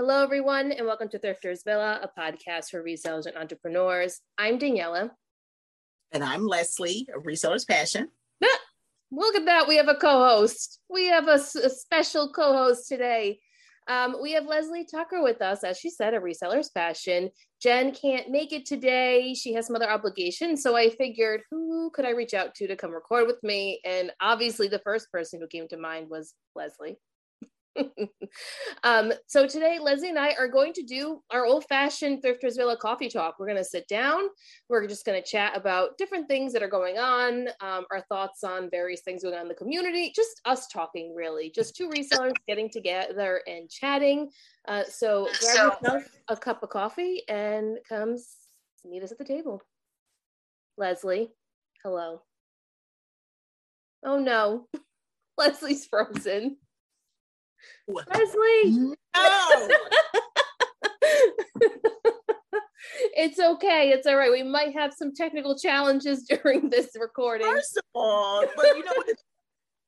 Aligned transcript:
Hello, 0.00 0.22
everyone, 0.22 0.72
and 0.72 0.86
welcome 0.86 1.10
to 1.10 1.18
Thrifters 1.18 1.62
Villa, 1.62 2.00
a 2.02 2.08
podcast 2.18 2.70
for 2.70 2.82
resellers 2.82 3.26
and 3.26 3.36
entrepreneurs. 3.36 4.22
I'm 4.38 4.58
Daniela. 4.58 5.10
And 6.10 6.24
I'm 6.24 6.46
Leslie, 6.46 7.06
a 7.14 7.18
reseller's 7.18 7.66
passion. 7.66 8.08
Look 9.12 9.36
at 9.36 9.44
that. 9.44 9.68
We 9.68 9.76
have 9.76 9.88
a 9.88 9.94
co 9.94 10.26
host. 10.26 10.80
We 10.88 11.08
have 11.08 11.28
a, 11.28 11.34
a 11.34 11.68
special 11.68 12.32
co 12.32 12.54
host 12.54 12.88
today. 12.88 13.40
Um, 13.88 14.16
we 14.22 14.32
have 14.32 14.46
Leslie 14.46 14.86
Tucker 14.90 15.22
with 15.22 15.42
us, 15.42 15.64
as 15.64 15.78
she 15.78 15.90
said, 15.90 16.14
a 16.14 16.18
reseller's 16.18 16.70
passion. 16.70 17.28
Jen 17.60 17.92
can't 17.92 18.30
make 18.30 18.54
it 18.54 18.64
today. 18.64 19.34
She 19.34 19.52
has 19.52 19.66
some 19.66 19.76
other 19.76 19.90
obligations. 19.90 20.62
So 20.62 20.76
I 20.76 20.88
figured, 20.88 21.42
who 21.50 21.90
could 21.90 22.06
I 22.06 22.12
reach 22.12 22.32
out 22.32 22.54
to 22.54 22.66
to 22.66 22.74
come 22.74 22.92
record 22.92 23.26
with 23.26 23.42
me? 23.42 23.82
And 23.84 24.12
obviously, 24.18 24.66
the 24.66 24.78
first 24.78 25.12
person 25.12 25.40
who 25.40 25.46
came 25.46 25.68
to 25.68 25.76
mind 25.76 26.08
was 26.08 26.32
Leslie. 26.56 26.96
um, 28.84 29.12
so 29.26 29.46
today, 29.46 29.78
Leslie 29.80 30.08
and 30.08 30.18
I 30.18 30.32
are 30.38 30.48
going 30.48 30.72
to 30.74 30.82
do 30.82 31.22
our 31.30 31.46
old-fashioned 31.46 32.22
Thrifters 32.22 32.56
Villa 32.56 32.76
coffee 32.76 33.08
talk. 33.08 33.36
We're 33.38 33.46
going 33.46 33.58
to 33.58 33.64
sit 33.64 33.86
down. 33.88 34.22
We're 34.68 34.86
just 34.86 35.04
going 35.04 35.20
to 35.20 35.28
chat 35.28 35.56
about 35.56 35.96
different 35.98 36.28
things 36.28 36.52
that 36.52 36.62
are 36.62 36.68
going 36.68 36.98
on, 36.98 37.48
um, 37.60 37.84
our 37.90 38.02
thoughts 38.08 38.44
on 38.44 38.70
various 38.70 39.02
things 39.02 39.22
going 39.22 39.34
on 39.34 39.42
in 39.42 39.48
the 39.48 39.54
community. 39.54 40.12
Just 40.14 40.40
us 40.44 40.66
talking, 40.68 41.14
really. 41.14 41.50
Just 41.54 41.76
two 41.76 41.88
resellers 41.88 42.34
getting 42.48 42.70
together 42.70 43.42
and 43.46 43.70
chatting. 43.70 44.30
Uh, 44.68 44.82
so 44.88 45.28
grab 45.40 45.76
yourself 45.82 46.04
a 46.28 46.36
cup 46.36 46.62
of 46.62 46.70
coffee 46.70 47.22
and 47.28 47.78
come 47.88 48.16
meet 48.84 49.02
us 49.02 49.12
at 49.12 49.18
the 49.18 49.24
table. 49.24 49.62
Leslie, 50.76 51.30
hello. 51.82 52.22
Oh 54.04 54.18
no, 54.18 54.66
Leslie's 55.38 55.86
frozen. 55.86 56.56
Leslie. 57.88 58.96
No. 59.16 59.68
it's 63.16 63.38
okay. 63.38 63.90
It's 63.90 64.06
all 64.06 64.16
right. 64.16 64.30
We 64.30 64.42
might 64.42 64.74
have 64.74 64.92
some 64.94 65.14
technical 65.14 65.58
challenges 65.58 66.22
during 66.44 66.70
this 66.70 66.90
recording. 66.98 67.46
First 67.46 67.76
of 67.76 67.84
all, 67.94 68.44
but 68.56 68.76
you 68.76 68.84
know, 68.84 68.92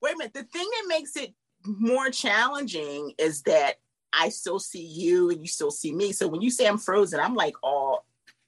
wait 0.01 0.15
a 0.15 0.19
minute. 0.19 0.35
The 0.35 0.45
thing 0.45 0.69
that 0.69 0.85
makes 0.89 1.17
it 1.17 1.35
more 1.65 2.11
challenging 2.11 3.13
is 3.19 3.43
that 3.43 3.77
I 4.13 4.29
still 4.29 4.59
see 4.59 4.85
you 4.85 5.31
and 5.31 5.41
you 5.41 5.47
still 5.47 5.71
see 5.71 5.93
me. 5.93 6.13
So 6.13 6.29
when 6.29 6.43
you 6.43 6.51
say 6.51 6.67
I'm 6.67 6.79
frozen, 6.79 7.21
I'm 7.21 7.35
like, 7.35 7.55
oh, 7.63 8.01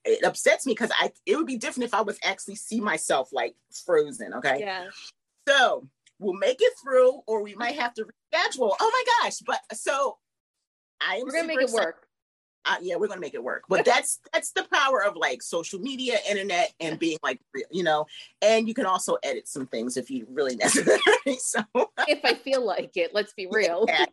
it 0.04 0.22
upsets 0.24 0.66
me 0.66 0.72
because 0.72 0.90
I 0.98 1.12
it 1.24 1.36
would 1.36 1.46
be 1.46 1.56
different 1.56 1.86
if 1.86 1.94
I 1.94 2.02
was 2.02 2.18
actually 2.22 2.56
see 2.56 2.80
myself 2.80 3.30
like 3.32 3.54
frozen. 3.86 4.34
Okay. 4.34 4.58
Yeah. 4.60 4.88
So 5.48 5.88
we'll 6.18 6.34
make 6.34 6.58
it 6.60 6.72
through, 6.82 7.20
or 7.26 7.42
we 7.42 7.54
might 7.54 7.76
have 7.76 7.94
to 7.94 8.04
reschedule. 8.04 8.74
Oh 8.80 8.90
my 8.92 9.04
gosh! 9.22 9.38
But 9.46 9.60
so 9.72 10.18
I 11.00 11.16
am. 11.16 11.22
We're 11.24 11.32
gonna 11.32 11.46
make 11.46 11.60
it 11.60 11.70
work. 11.70 12.06
Uh, 12.66 12.76
yeah, 12.80 12.96
we're 12.96 13.08
gonna 13.08 13.20
make 13.20 13.34
it 13.34 13.42
work. 13.42 13.64
But 13.68 13.84
that's 13.84 14.20
that's 14.32 14.52
the 14.52 14.66
power 14.72 15.04
of 15.04 15.16
like 15.16 15.42
social 15.42 15.80
media, 15.80 16.18
internet, 16.28 16.72
and 16.80 16.98
being 16.98 17.18
like 17.22 17.40
you 17.70 17.82
know. 17.82 18.06
And 18.42 18.66
you 18.66 18.74
can 18.74 18.86
also 18.86 19.16
edit 19.22 19.48
some 19.48 19.66
things 19.66 19.96
if 19.96 20.10
you 20.10 20.26
really 20.30 20.56
necessary. 20.62 20.98
so 21.38 21.62
if 22.08 22.24
I 22.24 22.34
feel 22.34 22.64
like 22.64 22.96
it, 22.96 23.14
let's 23.14 23.34
be 23.34 23.46
real. 23.50 23.84
Yeah. 23.88 24.06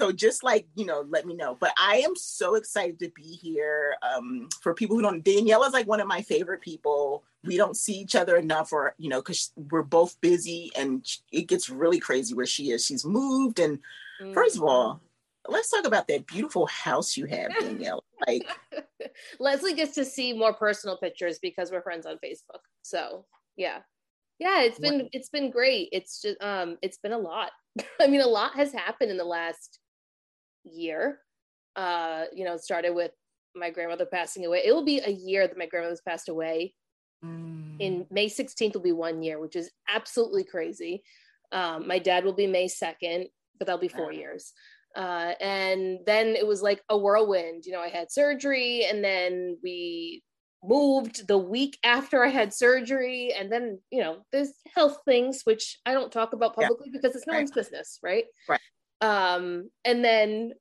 So 0.00 0.12
just 0.12 0.44
like 0.44 0.66
you 0.74 0.86
know, 0.86 1.04
let 1.08 1.26
me 1.26 1.34
know. 1.34 1.56
But 1.58 1.72
I 1.78 1.98
am 1.98 2.14
so 2.16 2.54
excited 2.54 2.98
to 3.00 3.10
be 3.10 3.22
here. 3.22 3.96
Um, 4.02 4.48
for 4.60 4.74
people 4.74 4.96
who 4.96 5.02
don't, 5.02 5.24
Danielle 5.24 5.64
is 5.64 5.72
like 5.72 5.88
one 5.88 6.00
of 6.00 6.06
my 6.06 6.22
favorite 6.22 6.60
people. 6.60 7.24
We 7.44 7.56
don't 7.56 7.76
see 7.76 7.94
each 7.94 8.16
other 8.16 8.36
enough, 8.36 8.72
or 8.72 8.94
you 8.98 9.08
know, 9.08 9.20
because 9.20 9.52
we're 9.56 9.82
both 9.82 10.20
busy, 10.20 10.70
and 10.76 11.06
it 11.32 11.46
gets 11.46 11.70
really 11.70 12.00
crazy 12.00 12.34
where 12.34 12.46
she 12.46 12.70
is. 12.70 12.84
She's 12.84 13.04
moved, 13.04 13.58
and 13.58 13.78
mm-hmm. 14.20 14.32
first 14.34 14.56
of 14.56 14.62
all, 14.62 14.94
mm-hmm. 14.94 15.52
let's 15.52 15.70
talk 15.70 15.86
about 15.86 16.08
that 16.08 16.26
beautiful 16.26 16.66
house 16.66 17.16
you 17.16 17.26
have, 17.26 17.50
Danielle. 17.58 18.04
Like 18.26 18.48
Leslie 19.38 19.74
gets 19.74 19.94
to 19.94 20.04
see 20.04 20.32
more 20.32 20.52
personal 20.52 20.96
pictures 20.96 21.38
because 21.38 21.70
we're 21.70 21.82
friends 21.82 22.04
on 22.04 22.16
Facebook. 22.16 22.62
So 22.82 23.26
yeah, 23.56 23.78
yeah, 24.38 24.62
it's 24.62 24.78
been 24.78 25.08
it's 25.12 25.28
been 25.28 25.50
great. 25.50 25.88
It's 25.92 26.22
just 26.22 26.40
um, 26.42 26.78
it's 26.82 26.98
been 26.98 27.12
a 27.12 27.18
lot. 27.18 27.50
I 28.00 28.06
mean, 28.06 28.20
a 28.20 28.26
lot 28.26 28.54
has 28.54 28.72
happened 28.72 29.10
in 29.10 29.16
the 29.16 29.24
last 29.24 29.78
year. 30.64 31.20
Uh, 31.76 32.24
you 32.32 32.44
know, 32.44 32.54
it 32.54 32.60
started 32.60 32.94
with 32.94 33.12
my 33.54 33.70
grandmother 33.70 34.06
passing 34.06 34.44
away. 34.46 34.62
It 34.64 34.72
will 34.72 34.84
be 34.84 35.00
a 35.00 35.10
year 35.10 35.46
that 35.46 35.58
my 35.58 35.66
grandmother's 35.66 36.00
passed 36.00 36.28
away. 36.28 36.74
Mm. 37.24 37.76
In 37.80 38.06
May 38.10 38.28
16th 38.28 38.74
will 38.74 38.80
be 38.80 38.92
one 38.92 39.22
year, 39.22 39.40
which 39.40 39.56
is 39.56 39.70
absolutely 39.88 40.44
crazy. 40.44 41.02
Um, 41.52 41.86
my 41.86 41.98
dad 41.98 42.24
will 42.24 42.34
be 42.34 42.46
May 42.46 42.66
2nd, 42.66 43.26
but 43.58 43.66
that'll 43.66 43.80
be 43.80 43.88
four 43.88 44.12
years. 44.12 44.52
Uh, 44.96 45.32
and 45.40 46.00
then 46.06 46.28
it 46.28 46.46
was 46.46 46.62
like 46.62 46.82
a 46.88 46.96
whirlwind. 46.96 47.64
You 47.64 47.72
know, 47.72 47.80
I 47.80 47.88
had 47.88 48.10
surgery 48.10 48.84
and 48.84 49.02
then 49.02 49.58
we 49.62 50.22
moved 50.62 51.28
the 51.28 51.38
week 51.38 51.78
after 51.84 52.24
I 52.24 52.28
had 52.28 52.52
surgery. 52.52 53.32
And 53.38 53.50
then, 53.50 53.80
you 53.90 54.02
know, 54.02 54.24
there's 54.32 54.52
health 54.74 54.98
things 55.04 55.42
which 55.44 55.78
I 55.86 55.92
don't 55.92 56.12
talk 56.12 56.32
about 56.32 56.56
publicly 56.56 56.88
yeah. 56.92 56.98
because 57.00 57.16
it's 57.16 57.26
no 57.26 57.34
right. 57.34 57.40
one's 57.40 57.52
business, 57.52 57.98
right? 58.02 58.24
Right. 58.48 58.60
Um, 59.00 59.70
and 59.84 60.04
then 60.04 60.52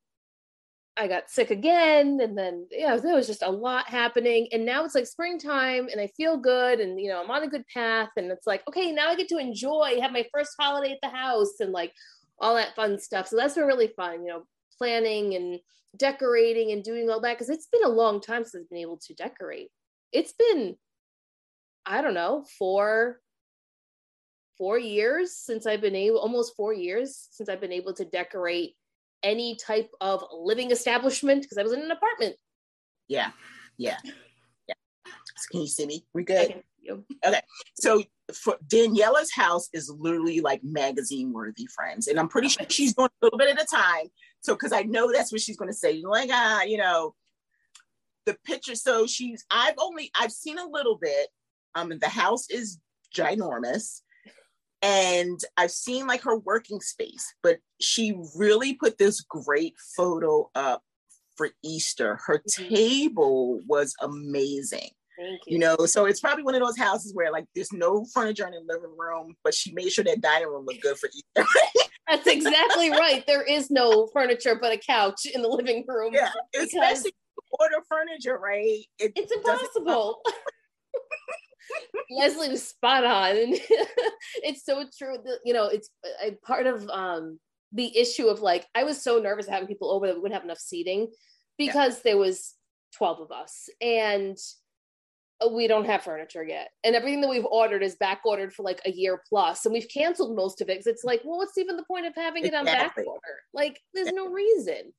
I 0.97 1.07
got 1.07 1.29
sick 1.29 1.51
again, 1.51 2.19
and 2.21 2.37
then 2.37 2.67
yeah, 2.71 2.97
there 2.97 3.15
was 3.15 3.27
just 3.27 3.43
a 3.43 3.51
lot 3.51 3.87
happening. 3.87 4.47
And 4.51 4.65
now 4.65 4.83
it's 4.83 4.95
like 4.95 5.05
springtime, 5.05 5.87
and 5.91 6.01
I 6.01 6.07
feel 6.17 6.37
good, 6.37 6.79
and 6.79 6.99
you 6.99 7.09
know 7.09 7.21
I'm 7.21 7.29
on 7.29 7.43
a 7.43 7.49
good 7.49 7.65
path. 7.71 8.09
And 8.17 8.31
it's 8.31 8.47
like, 8.47 8.63
okay, 8.67 8.91
now 8.91 9.09
I 9.09 9.15
get 9.15 9.27
to 9.29 9.37
enjoy, 9.37 9.99
have 10.01 10.11
my 10.11 10.25
first 10.33 10.55
holiday 10.59 10.93
at 10.93 10.99
the 11.01 11.15
house, 11.15 11.59
and 11.59 11.71
like 11.71 11.93
all 12.39 12.55
that 12.55 12.75
fun 12.75 12.99
stuff. 12.99 13.27
So 13.27 13.35
that's 13.35 13.55
been 13.55 13.65
really 13.65 13.91
fun, 13.95 14.23
you 14.23 14.29
know, 14.29 14.43
planning 14.77 15.35
and 15.35 15.59
decorating 15.95 16.71
and 16.71 16.83
doing 16.83 17.09
all 17.09 17.21
that 17.21 17.37
because 17.37 17.49
it's 17.49 17.67
been 17.67 17.83
a 17.83 17.89
long 17.89 18.21
time 18.21 18.43
since 18.43 18.63
I've 18.65 18.69
been 18.69 18.79
able 18.79 18.99
to 19.07 19.13
decorate. 19.13 19.69
It's 20.11 20.33
been, 20.33 20.75
I 21.85 22.01
don't 22.01 22.13
know, 22.13 22.45
four 22.57 23.19
four 24.57 24.79
years 24.79 25.35
since 25.35 25.67
I've 25.67 25.81
been 25.81 25.95
able, 25.95 26.19
almost 26.19 26.55
four 26.55 26.73
years 26.73 27.27
since 27.31 27.47
I've 27.47 27.61
been 27.61 27.71
able 27.71 27.93
to 27.93 28.05
decorate 28.05 28.75
any 29.23 29.55
type 29.55 29.89
of 30.01 30.23
living 30.31 30.71
establishment 30.71 31.43
because 31.43 31.57
I 31.57 31.63
was 31.63 31.73
in 31.73 31.81
an 31.81 31.91
apartment. 31.91 32.35
Yeah, 33.07 33.31
yeah, 33.77 33.97
yeah. 34.67 34.75
Can 35.51 35.61
you 35.61 35.67
see 35.67 35.85
me? 35.85 36.05
We 36.13 36.23
good? 36.23 36.63
Okay, 37.25 37.41
so 37.75 38.03
for 38.33 38.57
Daniela's 38.67 39.31
house 39.33 39.69
is 39.73 39.89
literally 39.89 40.41
like 40.41 40.63
magazine 40.63 41.33
worthy, 41.33 41.67
friends, 41.67 42.07
and 42.07 42.19
I'm 42.19 42.27
pretty 42.27 42.49
sure 42.49 42.65
she's 42.69 42.93
going 42.93 43.09
a 43.21 43.25
little 43.25 43.37
bit 43.37 43.49
at 43.49 43.61
a 43.61 43.65
time. 43.65 44.07
So, 44.41 44.53
because 44.53 44.71
I 44.71 44.83
know 44.83 45.11
that's 45.11 45.31
what 45.31 45.41
she's 45.41 45.57
going 45.57 45.71
to 45.71 45.77
say, 45.77 46.01
like 46.03 46.29
ah, 46.31 46.63
you 46.63 46.77
know, 46.77 47.13
the 48.25 48.37
picture. 48.45 48.75
So 48.75 49.07
she's, 49.07 49.45
I've 49.49 49.75
only, 49.79 50.11
I've 50.19 50.31
seen 50.31 50.59
a 50.59 50.67
little 50.67 50.97
bit. 50.97 51.27
Um, 51.75 51.91
the 51.99 52.09
house 52.09 52.49
is 52.49 52.79
ginormous 53.15 54.01
and 54.81 55.39
I've 55.55 55.71
seen 55.71 56.07
like 56.07 56.23
her 56.23 56.37
working 56.37 56.81
space, 56.81 57.33
but 57.41 57.57
she 57.81 58.15
really 58.35 58.73
put 58.73 58.97
this 58.97 59.21
great 59.21 59.75
photo 59.95 60.49
up 60.55 60.83
for 61.35 61.49
Easter. 61.63 62.19
Her 62.25 62.39
mm-hmm. 62.39 62.73
table 62.73 63.61
was 63.67 63.95
amazing. 64.01 64.89
You. 65.19 65.37
you. 65.47 65.59
know, 65.59 65.77
so 65.87 66.05
it's 66.05 66.19
probably 66.19 66.43
one 66.43 66.53
of 66.53 66.61
those 66.61 66.77
houses 66.77 67.13
where 67.15 67.31
like 67.31 67.45
there's 67.55 67.73
no 67.73 68.05
furniture 68.13 68.45
in 68.45 68.51
the 68.51 68.73
living 68.73 68.95
room, 68.95 69.35
but 69.43 69.53
she 69.53 69.73
made 69.73 69.91
sure 69.91 70.03
that 70.03 70.21
dining 70.21 70.47
room 70.47 70.65
looked 70.65 70.83
good 70.83 70.97
for 70.97 71.09
Easter. 71.09 71.49
That's 72.07 72.27
exactly 72.27 72.91
right. 72.91 73.25
There 73.25 73.41
is 73.41 73.71
no 73.71 74.07
furniture 74.13 74.57
but 74.61 74.71
a 74.71 74.77
couch 74.77 75.25
in 75.25 75.41
the 75.41 75.47
living 75.47 75.83
room. 75.87 76.13
Yeah, 76.13 76.29
especially 76.55 77.13
order 77.59 77.77
furniture, 77.89 78.37
right? 78.37 78.83
It 78.99 79.13
it's 79.15 79.31
impossible. 79.31 80.21
Leslie 82.09 82.49
was 82.49 82.67
spot 82.67 83.03
on. 83.03 83.53
It's 84.43 84.65
so 84.65 84.85
true. 84.97 85.17
That, 85.23 85.39
you 85.43 85.53
know, 85.53 85.65
it's 85.65 85.89
a 86.23 86.31
part 86.45 86.67
of 86.67 86.87
um, 86.89 87.39
the 87.71 87.97
issue 87.97 88.27
of 88.27 88.41
like, 88.41 88.65
I 88.75 88.83
was 88.83 89.01
so 89.01 89.19
nervous 89.19 89.47
having 89.47 89.67
people 89.67 89.91
over 89.91 90.07
that 90.07 90.15
we 90.15 90.21
wouldn't 90.21 90.39
have 90.39 90.45
enough 90.45 90.59
seating 90.59 91.07
because 91.57 91.95
yeah. 91.95 92.01
there 92.11 92.17
was 92.17 92.53
12 92.97 93.21
of 93.21 93.31
us. 93.31 93.69
And 93.81 94.37
uh, 95.43 95.49
we 95.49 95.67
don't 95.67 95.85
have 95.85 96.03
furniture 96.03 96.43
yet. 96.43 96.69
And 96.83 96.95
everything 96.95 97.21
that 97.21 97.29
we've 97.29 97.45
ordered 97.45 97.83
is 97.83 97.95
back 97.95 98.21
ordered 98.25 98.53
for 98.53 98.63
like 98.63 98.81
a 98.85 98.91
year 98.91 99.21
plus. 99.27 99.65
And 99.65 99.73
we've 99.73 99.89
canceled 99.89 100.35
most 100.35 100.61
of 100.61 100.69
it 100.69 100.73
because 100.73 100.87
it's 100.87 101.03
like, 101.03 101.21
well, 101.23 101.37
what's 101.37 101.57
even 101.57 101.77
the 101.77 101.85
point 101.85 102.05
of 102.05 102.13
having 102.15 102.45
it 102.45 102.53
on 102.53 102.65
back 102.65 102.95
order? 102.97 103.39
Like, 103.53 103.79
there's 103.93 104.11
no 104.13 104.27
reason. 104.27 104.93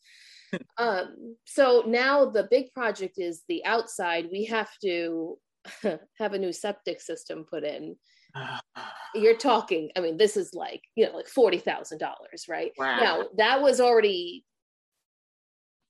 um, 0.79 1.37
so 1.44 1.85
now 1.87 2.26
the 2.26 2.49
big 2.50 2.73
project 2.73 3.14
is 3.19 3.43
the 3.49 3.64
outside. 3.64 4.29
We 4.31 4.44
have 4.47 4.71
to 4.82 5.38
have 6.19 6.32
a 6.35 6.38
new 6.38 6.53
septic 6.53 7.00
system 7.00 7.44
put 7.49 7.65
in, 7.65 7.97
you're 9.15 9.37
talking, 9.37 9.91
I 9.97 10.00
mean, 10.00 10.17
this 10.17 10.37
is 10.37 10.55
like, 10.55 10.82
you 10.94 11.06
know, 11.06 11.17
like 11.17 11.26
$40,000, 11.26 12.03
right? 12.49 12.73
Wow. 12.79 12.99
Now, 13.00 13.25
that 13.37 13.62
was 13.62 13.81
already 13.81 14.44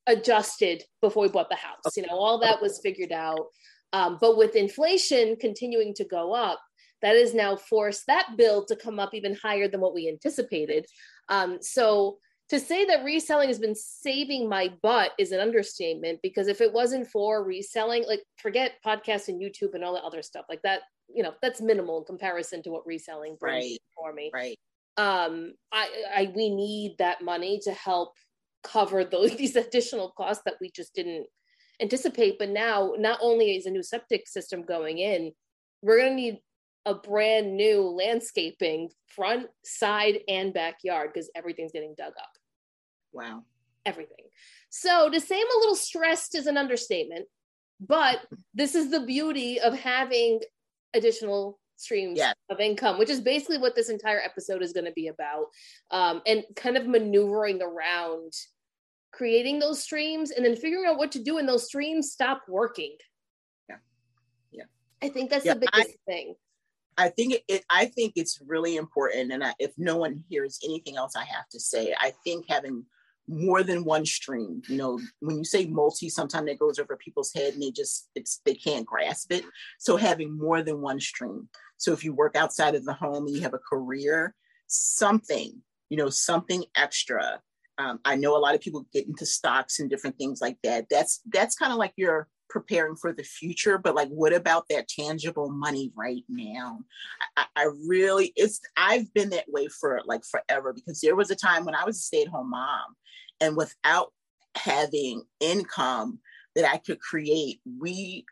adjusted 0.06 0.82
before 1.00 1.25
we 1.25 1.28
bought 1.28 1.50
the 1.50 1.56
house. 1.56 1.78
Okay. 1.86 2.00
You 2.00 2.06
know, 2.06 2.19
all 2.19 2.38
that 2.40 2.62
was 2.62 2.80
figured 2.82 3.12
out. 3.12 3.46
Um, 3.92 4.19
but 4.20 4.36
with 4.36 4.56
inflation 4.56 5.36
continuing 5.36 5.94
to 5.94 6.04
go 6.04 6.34
up, 6.34 6.60
that 7.00 7.14
has 7.14 7.34
now 7.34 7.56
forced 7.56 8.04
that 8.06 8.31
bill 8.36 8.64
to 8.66 8.76
come 8.76 8.98
up 8.98 9.14
even 9.14 9.34
higher 9.34 9.69
than 9.69 9.81
what 9.81 9.94
we 9.94 10.08
anticipated. 10.08 10.84
Um, 11.28 11.58
so 11.60 12.19
to 12.50 12.58
say 12.58 12.84
that 12.86 13.04
reselling 13.04 13.48
has 13.48 13.58
been 13.58 13.74
saving 13.74 14.48
my 14.48 14.72
butt 14.82 15.12
is 15.18 15.32
an 15.32 15.40
understatement 15.40 16.20
because 16.22 16.48
if 16.48 16.60
it 16.60 16.72
wasn't 16.72 17.06
for 17.06 17.44
reselling, 17.44 18.04
like 18.06 18.22
forget 18.36 18.72
podcasts 18.84 19.28
and 19.28 19.40
YouTube 19.40 19.74
and 19.74 19.84
all 19.84 19.94
that 19.94 20.04
other 20.04 20.22
stuff 20.22 20.46
like 20.48 20.62
that, 20.62 20.80
you 21.14 21.22
know, 21.22 21.34
that's 21.42 21.60
minimal 21.60 21.98
in 21.98 22.04
comparison 22.04 22.62
to 22.62 22.70
what 22.70 22.86
reselling 22.86 23.36
brings 23.38 23.64
right. 23.64 23.78
for 23.96 24.12
me. 24.12 24.30
Right. 24.32 24.58
Um, 24.96 25.52
I, 25.72 25.88
I, 26.14 26.32
we 26.34 26.48
need 26.48 26.96
that 26.98 27.22
money 27.22 27.60
to 27.64 27.72
help 27.72 28.14
cover 28.64 29.04
those 29.04 29.36
these 29.36 29.56
additional 29.56 30.12
costs 30.16 30.42
that 30.44 30.56
we 30.60 30.70
just 30.74 30.94
didn't 30.94 31.26
anticipate. 31.80 32.38
But 32.38 32.48
now, 32.48 32.94
not 32.98 33.18
only 33.22 33.56
is 33.56 33.66
a 33.66 33.70
new 33.70 33.82
septic 33.82 34.26
system 34.26 34.62
going 34.62 34.98
in, 34.98 35.32
we're 35.82 35.98
going 35.98 36.10
to 36.10 36.14
need 36.16 36.38
a 36.86 36.94
brand 36.94 37.56
new 37.56 37.82
landscaping 37.82 38.90
front, 39.06 39.46
side, 39.64 40.20
and 40.26 40.54
backyard 40.54 41.10
because 41.12 41.30
everything's 41.36 41.72
getting 41.72 41.94
dug 41.96 42.14
up. 42.18 42.30
Wow. 43.12 43.44
Everything. 43.87 44.26
So 44.70 45.10
to 45.10 45.20
say 45.20 45.37
I'm 45.37 45.56
a 45.56 45.60
little 45.60 45.76
stressed 45.76 46.34
is 46.34 46.46
an 46.46 46.56
understatement, 46.56 47.26
but 47.81 48.20
this 48.55 48.75
is 48.75 48.90
the 48.90 49.00
beauty 49.00 49.60
of 49.60 49.78
having 49.78 50.40
additional 50.94 51.58
streams 51.76 52.19
yes. 52.19 52.34
of 52.50 52.60
income, 52.60 52.99
which 52.99 53.10
is 53.10 53.20
basically 53.20 53.58
what 53.58 53.75
this 53.75 53.88
entire 53.88 54.20
episode 54.20 54.62
is 54.62 54.72
going 54.72 54.84
to 54.84 54.93
be 54.93 55.08
about. 55.08 55.46
Um, 55.90 56.22
and 56.26 56.44
kind 56.56 56.76
of 56.76 56.87
maneuvering 56.87 57.62
around 57.62 58.32
creating 59.12 59.58
those 59.58 59.82
streams 59.82 60.31
and 60.31 60.44
then 60.44 60.56
figuring 60.56 60.87
out 60.87 60.99
what 60.99 61.12
to 61.12 61.22
do 61.22 61.37
when 61.37 61.46
those 61.46 61.66
streams 61.66 62.10
stop 62.10 62.43
working. 62.49 62.96
Yeah. 63.69 63.76
Yeah. 64.50 64.64
I 65.02 65.08
think 65.08 65.31
that's 65.31 65.46
yeah, 65.46 65.55
the 65.55 65.60
biggest 65.60 65.96
I, 66.08 66.12
thing. 66.12 66.34
I 66.99 67.08
think 67.10 67.34
it, 67.34 67.44
it, 67.49 67.64
I 67.70 67.87
think 67.87 68.14
it's 68.16 68.40
really 68.44 68.76
important. 68.76 69.32
And 69.32 69.44
I, 69.44 69.55
if 69.60 69.72
no 69.78 69.96
one 69.96 70.25
hears 70.28 70.58
anything 70.64 70.96
else 70.96 71.14
I 71.16 71.25
have 71.25 71.49
to 71.52 71.60
say, 71.60 71.94
I 71.99 72.12
think 72.25 72.46
having 72.49 72.84
more 73.28 73.62
than 73.62 73.84
one 73.84 74.06
stream, 74.06 74.62
you 74.69 74.76
know, 74.76 74.98
when 75.20 75.38
you 75.38 75.44
say 75.44 75.66
multi, 75.66 76.08
sometimes 76.08 76.46
that 76.46 76.58
goes 76.58 76.78
over 76.78 76.96
people's 76.96 77.32
head 77.34 77.52
and 77.52 77.62
they 77.62 77.70
just, 77.70 78.08
it's, 78.14 78.40
they 78.44 78.54
can't 78.54 78.86
grasp 78.86 79.32
it. 79.32 79.44
So 79.78 79.96
having 79.96 80.36
more 80.36 80.62
than 80.62 80.80
one 80.80 80.98
stream. 80.98 81.48
So 81.76 81.92
if 81.92 82.02
you 82.02 82.12
work 82.12 82.36
outside 82.36 82.75
of 82.75 82.84
the 82.84 82.94
home 82.94 83.26
and 83.26 83.36
you 83.36 83.42
have 83.42 83.54
a 83.54 83.58
career, 83.58 84.34
something, 84.66 85.62
you 85.90 85.96
know, 85.96 86.08
something 86.08 86.64
extra. 86.75 87.40
Um, 87.76 88.00
I 88.04 88.16
know 88.16 88.36
a 88.36 88.38
lot 88.38 88.54
of 88.54 88.60
people 88.60 88.86
get 88.92 89.06
into 89.06 89.26
stocks 89.26 89.78
and 89.78 89.88
different 89.88 90.16
things 90.19 90.40
like 90.40 90.58
that. 90.64 90.86
That's, 90.90 91.20
that's 91.31 91.54
kind 91.54 91.72
of 91.72 91.78
like 91.78 91.92
your 91.96 92.28
preparing 92.48 92.96
for 92.96 93.12
the 93.12 93.22
future 93.22 93.78
but 93.78 93.94
like 93.94 94.08
what 94.08 94.32
about 94.32 94.64
that 94.68 94.88
tangible 94.88 95.50
money 95.50 95.92
right 95.96 96.24
now? 96.28 96.80
I, 97.36 97.44
I, 97.56 97.66
really 97.86 98.32
it's 98.36 98.60
i've 98.76 99.12
been 99.14 99.30
that 99.30 99.44
way 99.48 99.68
for 99.68 100.00
like 100.06 100.22
forever 100.24 100.72
because 100.72 101.00
there 101.00 101.16
was 101.16 101.30
a 101.30 101.36
time 101.36 101.64
when 101.64 101.74
i 101.74 101.84
was 101.84 101.96
a 101.96 102.00
stay-at-home 102.00 102.50
mom 102.50 102.96
and 103.40 103.56
without 103.56 104.12
having 104.56 105.22
income 105.40 106.18
that 106.54 106.64
i 106.70 106.78
could 106.78 107.00
create 107.00 107.60
we 107.78 108.24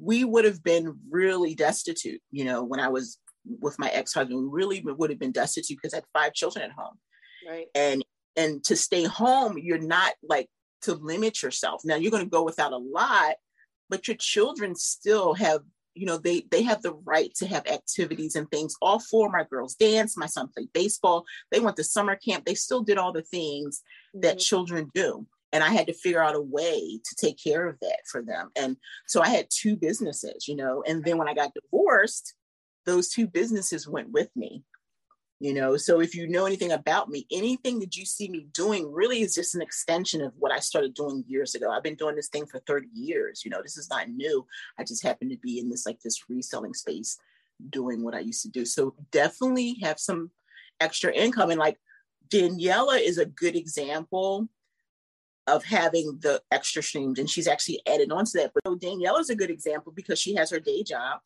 we 0.00 0.24
would 0.24 0.44
have 0.44 0.62
been 0.62 0.96
really 1.10 1.54
destitute 1.54 2.20
you 2.30 2.44
know 2.44 2.62
when 2.62 2.80
i 2.80 2.88
was 2.88 3.18
with 3.60 3.78
my 3.78 3.88
ex-husband 3.88 4.38
we 4.38 4.48
really 4.50 4.82
would 4.84 5.10
have 5.10 5.18
been 5.18 5.32
destitute 5.32 5.78
because 5.80 5.94
i 5.94 5.98
had 5.98 6.04
five 6.12 6.32
children 6.32 6.64
at 6.64 6.72
home. 6.72 6.98
Right. 7.48 7.66
And 7.74 8.04
and 8.36 8.64
to 8.64 8.76
stay 8.76 9.04
home 9.04 9.58
you're 9.58 9.78
not 9.78 10.14
like 10.22 10.48
to 10.84 10.94
limit 10.94 11.42
yourself. 11.42 11.82
Now 11.84 11.96
you're 11.96 12.10
going 12.10 12.24
to 12.24 12.30
go 12.30 12.42
without 12.42 12.72
a 12.72 12.76
lot 12.76 13.34
but 13.94 14.08
your 14.08 14.16
children 14.16 14.74
still 14.74 15.34
have 15.34 15.60
you 15.94 16.04
know 16.04 16.18
they 16.18 16.44
they 16.50 16.64
have 16.64 16.82
the 16.82 16.94
right 17.04 17.32
to 17.36 17.46
have 17.46 17.64
activities 17.68 18.34
and 18.34 18.50
things. 18.50 18.74
All 18.82 18.98
four 18.98 19.26
of 19.28 19.32
my 19.32 19.44
girls 19.48 19.76
dance 19.76 20.16
my 20.16 20.26
son 20.26 20.48
played 20.48 20.72
baseball 20.72 21.24
they 21.52 21.60
went 21.60 21.76
to 21.76 21.84
summer 21.84 22.16
camp 22.16 22.44
they 22.44 22.56
still 22.56 22.82
did 22.82 22.98
all 22.98 23.12
the 23.12 23.22
things 23.22 23.82
that 24.14 24.32
mm-hmm. 24.32 24.38
children 24.38 24.90
do. 24.96 25.28
And 25.52 25.62
i 25.62 25.68
had 25.68 25.86
to 25.86 25.92
figure 25.92 26.24
out 26.24 26.34
a 26.34 26.40
way 26.40 26.98
to 27.04 27.14
take 27.14 27.38
care 27.40 27.68
of 27.68 27.78
that 27.82 28.00
for 28.10 28.20
them. 28.20 28.50
And 28.56 28.76
so 29.06 29.22
i 29.22 29.28
had 29.28 29.46
two 29.48 29.76
businesses 29.76 30.48
you 30.48 30.56
know 30.56 30.82
and 30.88 31.04
then 31.04 31.16
when 31.16 31.28
i 31.28 31.34
got 31.34 31.54
divorced 31.54 32.34
those 32.86 33.08
two 33.10 33.28
businesses 33.28 33.86
went 33.86 34.10
with 34.10 34.30
me 34.34 34.64
you 35.44 35.52
know? 35.52 35.76
So 35.76 36.00
if 36.00 36.14
you 36.14 36.26
know 36.26 36.46
anything 36.46 36.72
about 36.72 37.10
me 37.10 37.26
anything 37.30 37.78
that 37.80 37.96
you 37.96 38.06
see 38.06 38.28
me 38.28 38.46
doing 38.52 38.90
really 38.90 39.20
is 39.20 39.34
just 39.34 39.54
an 39.54 39.60
extension 39.60 40.22
of 40.22 40.32
what 40.38 40.50
i 40.50 40.58
started 40.58 40.94
doing 40.94 41.22
years 41.26 41.54
ago. 41.54 41.70
I've 41.70 41.82
been 41.82 41.96
doing 41.96 42.16
this 42.16 42.28
thing 42.28 42.46
for 42.46 42.60
30 42.60 42.88
years 42.94 43.42
you 43.44 43.50
know? 43.50 43.60
This 43.62 43.76
is 43.76 43.90
not 43.90 44.08
new. 44.08 44.46
I 44.78 44.84
just 44.84 45.02
happen 45.02 45.28
to 45.28 45.36
be 45.36 45.58
in 45.58 45.68
this 45.68 45.84
like 45.84 46.00
this 46.00 46.30
reselling 46.30 46.72
space 46.72 47.18
doing 47.68 48.02
what 48.02 48.14
i 48.14 48.20
used 48.20 48.42
to 48.42 48.48
do. 48.48 48.64
So 48.64 48.94
definitely 49.12 49.76
have 49.82 50.00
some 50.00 50.30
extra 50.80 51.12
income. 51.12 51.50
And 51.50 51.60
like 51.60 51.78
daniela 52.28 52.98
is 53.00 53.18
a 53.18 53.26
good 53.26 53.54
example 53.54 54.48
of 55.46 55.62
having 55.62 56.18
the 56.22 56.40
extra 56.50 56.82
streams 56.82 57.18
and 57.18 57.28
she's 57.28 57.46
actually 57.46 57.82
added 57.86 58.10
on 58.10 58.24
to 58.24 58.38
that. 58.38 58.52
But 58.54 58.62
so 58.66 58.76
daniela 58.76 59.20
is 59.20 59.28
a 59.28 59.36
good 59.36 59.50
example 59.50 59.92
because 59.94 60.18
she 60.18 60.34
has 60.36 60.50
her 60.50 60.60
day 60.60 60.82
job 60.82 61.20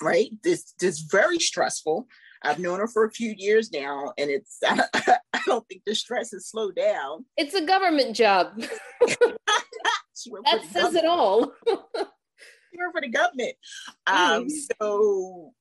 right? 0.00 0.30
This 0.42 0.72
this 0.78 1.00
very 1.00 1.38
stressful 1.38 2.06
I've 2.44 2.58
known 2.58 2.80
her 2.80 2.86
for 2.86 3.04
a 3.04 3.10
few 3.10 3.34
years 3.36 3.72
now, 3.72 4.12
and 4.18 4.30
it's 4.30 4.58
I, 4.64 4.84
I 5.32 5.40
don't 5.46 5.66
think 5.68 5.82
the 5.86 5.94
stress 5.94 6.32
has 6.32 6.46
slowed 6.46 6.76
down. 6.76 7.24
It's 7.36 7.54
a 7.54 7.64
government 7.64 8.16
job. 8.16 8.52
that 9.06 10.60
says 10.70 10.94
it 10.94 11.04
all. 11.04 11.52
she 11.66 12.78
worked 12.78 12.94
for 12.94 13.00
the 13.00 13.08
government. 13.08 13.54
Um, 14.06 14.46
mm. 14.46 14.50
So 14.80 15.52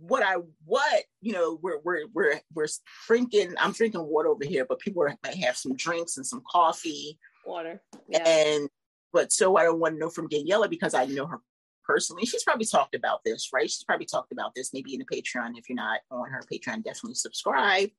what 0.00 0.22
I 0.22 0.36
what 0.64 1.04
you 1.20 1.32
know 1.32 1.58
we're 1.60 1.80
we're 1.84 2.06
we're 2.12 2.40
we're 2.54 2.68
drinking. 3.06 3.54
I'm 3.58 3.72
drinking 3.72 4.06
water 4.06 4.28
over 4.28 4.44
here, 4.44 4.64
but 4.64 4.78
people 4.78 5.06
may 5.24 5.36
have 5.40 5.56
some 5.56 5.76
drinks 5.76 6.16
and 6.16 6.26
some 6.26 6.42
coffee, 6.50 7.18
water, 7.44 7.82
yeah. 8.08 8.26
and 8.26 8.68
but 9.12 9.32
so 9.32 9.56
I 9.56 9.64
don't 9.64 9.80
want 9.80 9.94
to 9.94 9.98
know 9.98 10.10
from 10.10 10.28
Daniela 10.28 10.70
because 10.70 10.94
I 10.94 11.06
know 11.06 11.26
her 11.26 11.40
personally. 11.90 12.24
She's 12.24 12.44
probably 12.44 12.66
talked 12.66 12.94
about 12.94 13.24
this, 13.24 13.50
right? 13.52 13.68
She's 13.68 13.82
probably 13.82 14.06
talked 14.06 14.30
about 14.30 14.54
this 14.54 14.72
maybe 14.72 14.94
in 14.94 15.00
the 15.00 15.04
Patreon. 15.04 15.58
If 15.58 15.68
you're 15.68 15.74
not 15.74 16.00
on 16.10 16.30
her 16.30 16.40
Patreon, 16.50 16.84
definitely 16.84 17.14
subscribe. 17.14 17.90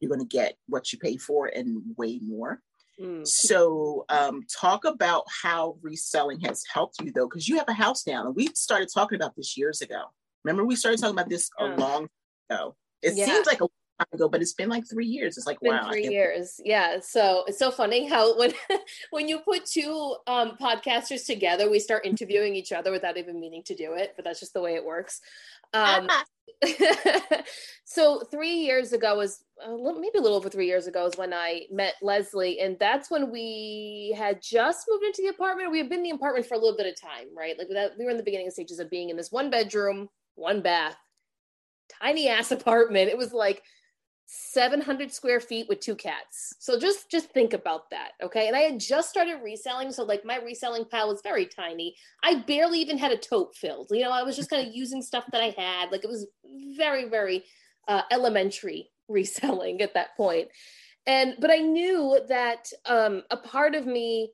You're 0.00 0.10
going 0.10 0.20
to 0.20 0.26
get 0.26 0.58
what 0.68 0.92
you 0.92 0.98
pay 0.98 1.16
for 1.16 1.46
and 1.46 1.82
way 1.96 2.20
more. 2.22 2.60
Mm. 3.00 3.26
So, 3.26 4.04
um, 4.10 4.42
talk 4.54 4.84
about 4.84 5.24
how 5.42 5.78
reselling 5.80 6.40
has 6.40 6.62
helped 6.70 7.00
you 7.00 7.10
though, 7.10 7.26
because 7.26 7.48
you 7.48 7.56
have 7.56 7.68
a 7.68 7.72
house 7.72 8.06
now, 8.06 8.26
and 8.26 8.36
we 8.36 8.48
started 8.48 8.90
talking 8.92 9.16
about 9.16 9.34
this 9.34 9.56
years 9.56 9.80
ago. 9.80 10.02
Remember, 10.44 10.66
we 10.66 10.76
started 10.76 11.00
talking 11.00 11.14
about 11.14 11.30
this 11.30 11.48
a 11.58 11.68
long 11.68 12.08
ago. 12.50 12.76
It 13.00 13.14
yeah. 13.14 13.24
seems 13.24 13.46
like 13.46 13.62
a 13.62 13.68
ago, 14.12 14.28
but 14.28 14.42
it's 14.42 14.54
been 14.54 14.68
like 14.68 14.88
three 14.88 15.06
years. 15.06 15.36
It's 15.36 15.46
like 15.46 15.58
it's 15.60 15.70
wow, 15.70 15.90
three 15.90 16.08
years. 16.08 16.60
Yeah. 16.64 16.98
So 17.00 17.44
it's 17.46 17.58
so 17.58 17.70
funny 17.70 18.06
how 18.06 18.38
when 18.38 18.52
when 19.10 19.28
you 19.28 19.40
put 19.40 19.66
two 19.66 20.16
um, 20.26 20.56
podcasters 20.60 21.26
together, 21.26 21.70
we 21.70 21.78
start 21.78 22.06
interviewing 22.06 22.54
each 22.54 22.72
other 22.72 22.90
without 22.90 23.16
even 23.16 23.40
meaning 23.40 23.62
to 23.64 23.74
do 23.74 23.94
it. 23.94 24.12
But 24.16 24.24
that's 24.24 24.40
just 24.40 24.54
the 24.54 24.60
way 24.60 24.74
it 24.74 24.84
works. 24.84 25.20
Um, 25.74 26.08
so 27.84 28.20
three 28.30 28.54
years 28.54 28.92
ago 28.92 29.16
was 29.16 29.42
a 29.64 29.70
little, 29.70 30.00
maybe 30.00 30.18
a 30.18 30.20
little 30.20 30.36
over 30.36 30.48
three 30.48 30.66
years 30.66 30.86
ago 30.86 31.06
is 31.06 31.16
when 31.16 31.32
I 31.32 31.62
met 31.70 31.94
Leslie, 32.02 32.60
and 32.60 32.76
that's 32.78 33.10
when 33.10 33.30
we 33.30 34.14
had 34.16 34.40
just 34.42 34.86
moved 34.88 35.04
into 35.04 35.22
the 35.22 35.28
apartment. 35.28 35.70
We 35.70 35.78
had 35.78 35.88
been 35.88 36.00
in 36.00 36.04
the 36.04 36.10
apartment 36.10 36.46
for 36.46 36.54
a 36.54 36.58
little 36.58 36.76
bit 36.76 36.86
of 36.86 37.00
time, 37.00 37.28
right? 37.36 37.56
Like 37.58 37.68
that, 37.72 37.92
we 37.98 38.04
were 38.04 38.10
in 38.10 38.16
the 38.16 38.22
beginning 38.22 38.50
stages 38.50 38.78
of 38.78 38.90
being 38.90 39.10
in 39.10 39.16
this 39.16 39.32
one 39.32 39.50
bedroom, 39.50 40.08
one 40.34 40.60
bath, 40.60 40.96
tiny 42.00 42.28
ass 42.28 42.50
apartment. 42.50 43.10
It 43.10 43.18
was 43.18 43.32
like 43.32 43.62
700 44.34 45.12
square 45.12 45.40
feet 45.40 45.68
with 45.68 45.80
two 45.80 45.94
cats. 45.94 46.54
So 46.58 46.78
just 46.78 47.10
just 47.10 47.28
think 47.30 47.52
about 47.52 47.90
that, 47.90 48.12
okay? 48.22 48.48
And 48.48 48.56
I 48.56 48.60
had 48.60 48.80
just 48.80 49.10
started 49.10 49.42
reselling, 49.42 49.92
so 49.92 50.04
like 50.04 50.24
my 50.24 50.38
reselling 50.38 50.86
pile 50.86 51.08
was 51.08 51.20
very 51.22 51.44
tiny. 51.44 51.94
I 52.24 52.36
barely 52.36 52.80
even 52.80 52.96
had 52.96 53.12
a 53.12 53.18
tote 53.18 53.54
filled. 53.54 53.88
You 53.90 54.04
know, 54.04 54.10
I 54.10 54.22
was 54.22 54.34
just 54.34 54.48
kind 54.48 54.66
of 54.66 54.74
using 54.74 55.02
stuff 55.02 55.24
that 55.32 55.42
I 55.42 55.54
had. 55.56 55.92
Like 55.92 56.02
it 56.02 56.08
was 56.08 56.26
very 56.76 57.08
very 57.08 57.44
uh, 57.88 58.02
elementary 58.10 58.90
reselling 59.08 59.82
at 59.82 59.94
that 59.94 60.16
point. 60.16 60.48
And 61.06 61.36
but 61.38 61.50
I 61.50 61.58
knew 61.58 62.18
that 62.28 62.72
um, 62.86 63.24
a 63.30 63.36
part 63.36 63.74
of 63.74 63.86
me 63.86 64.32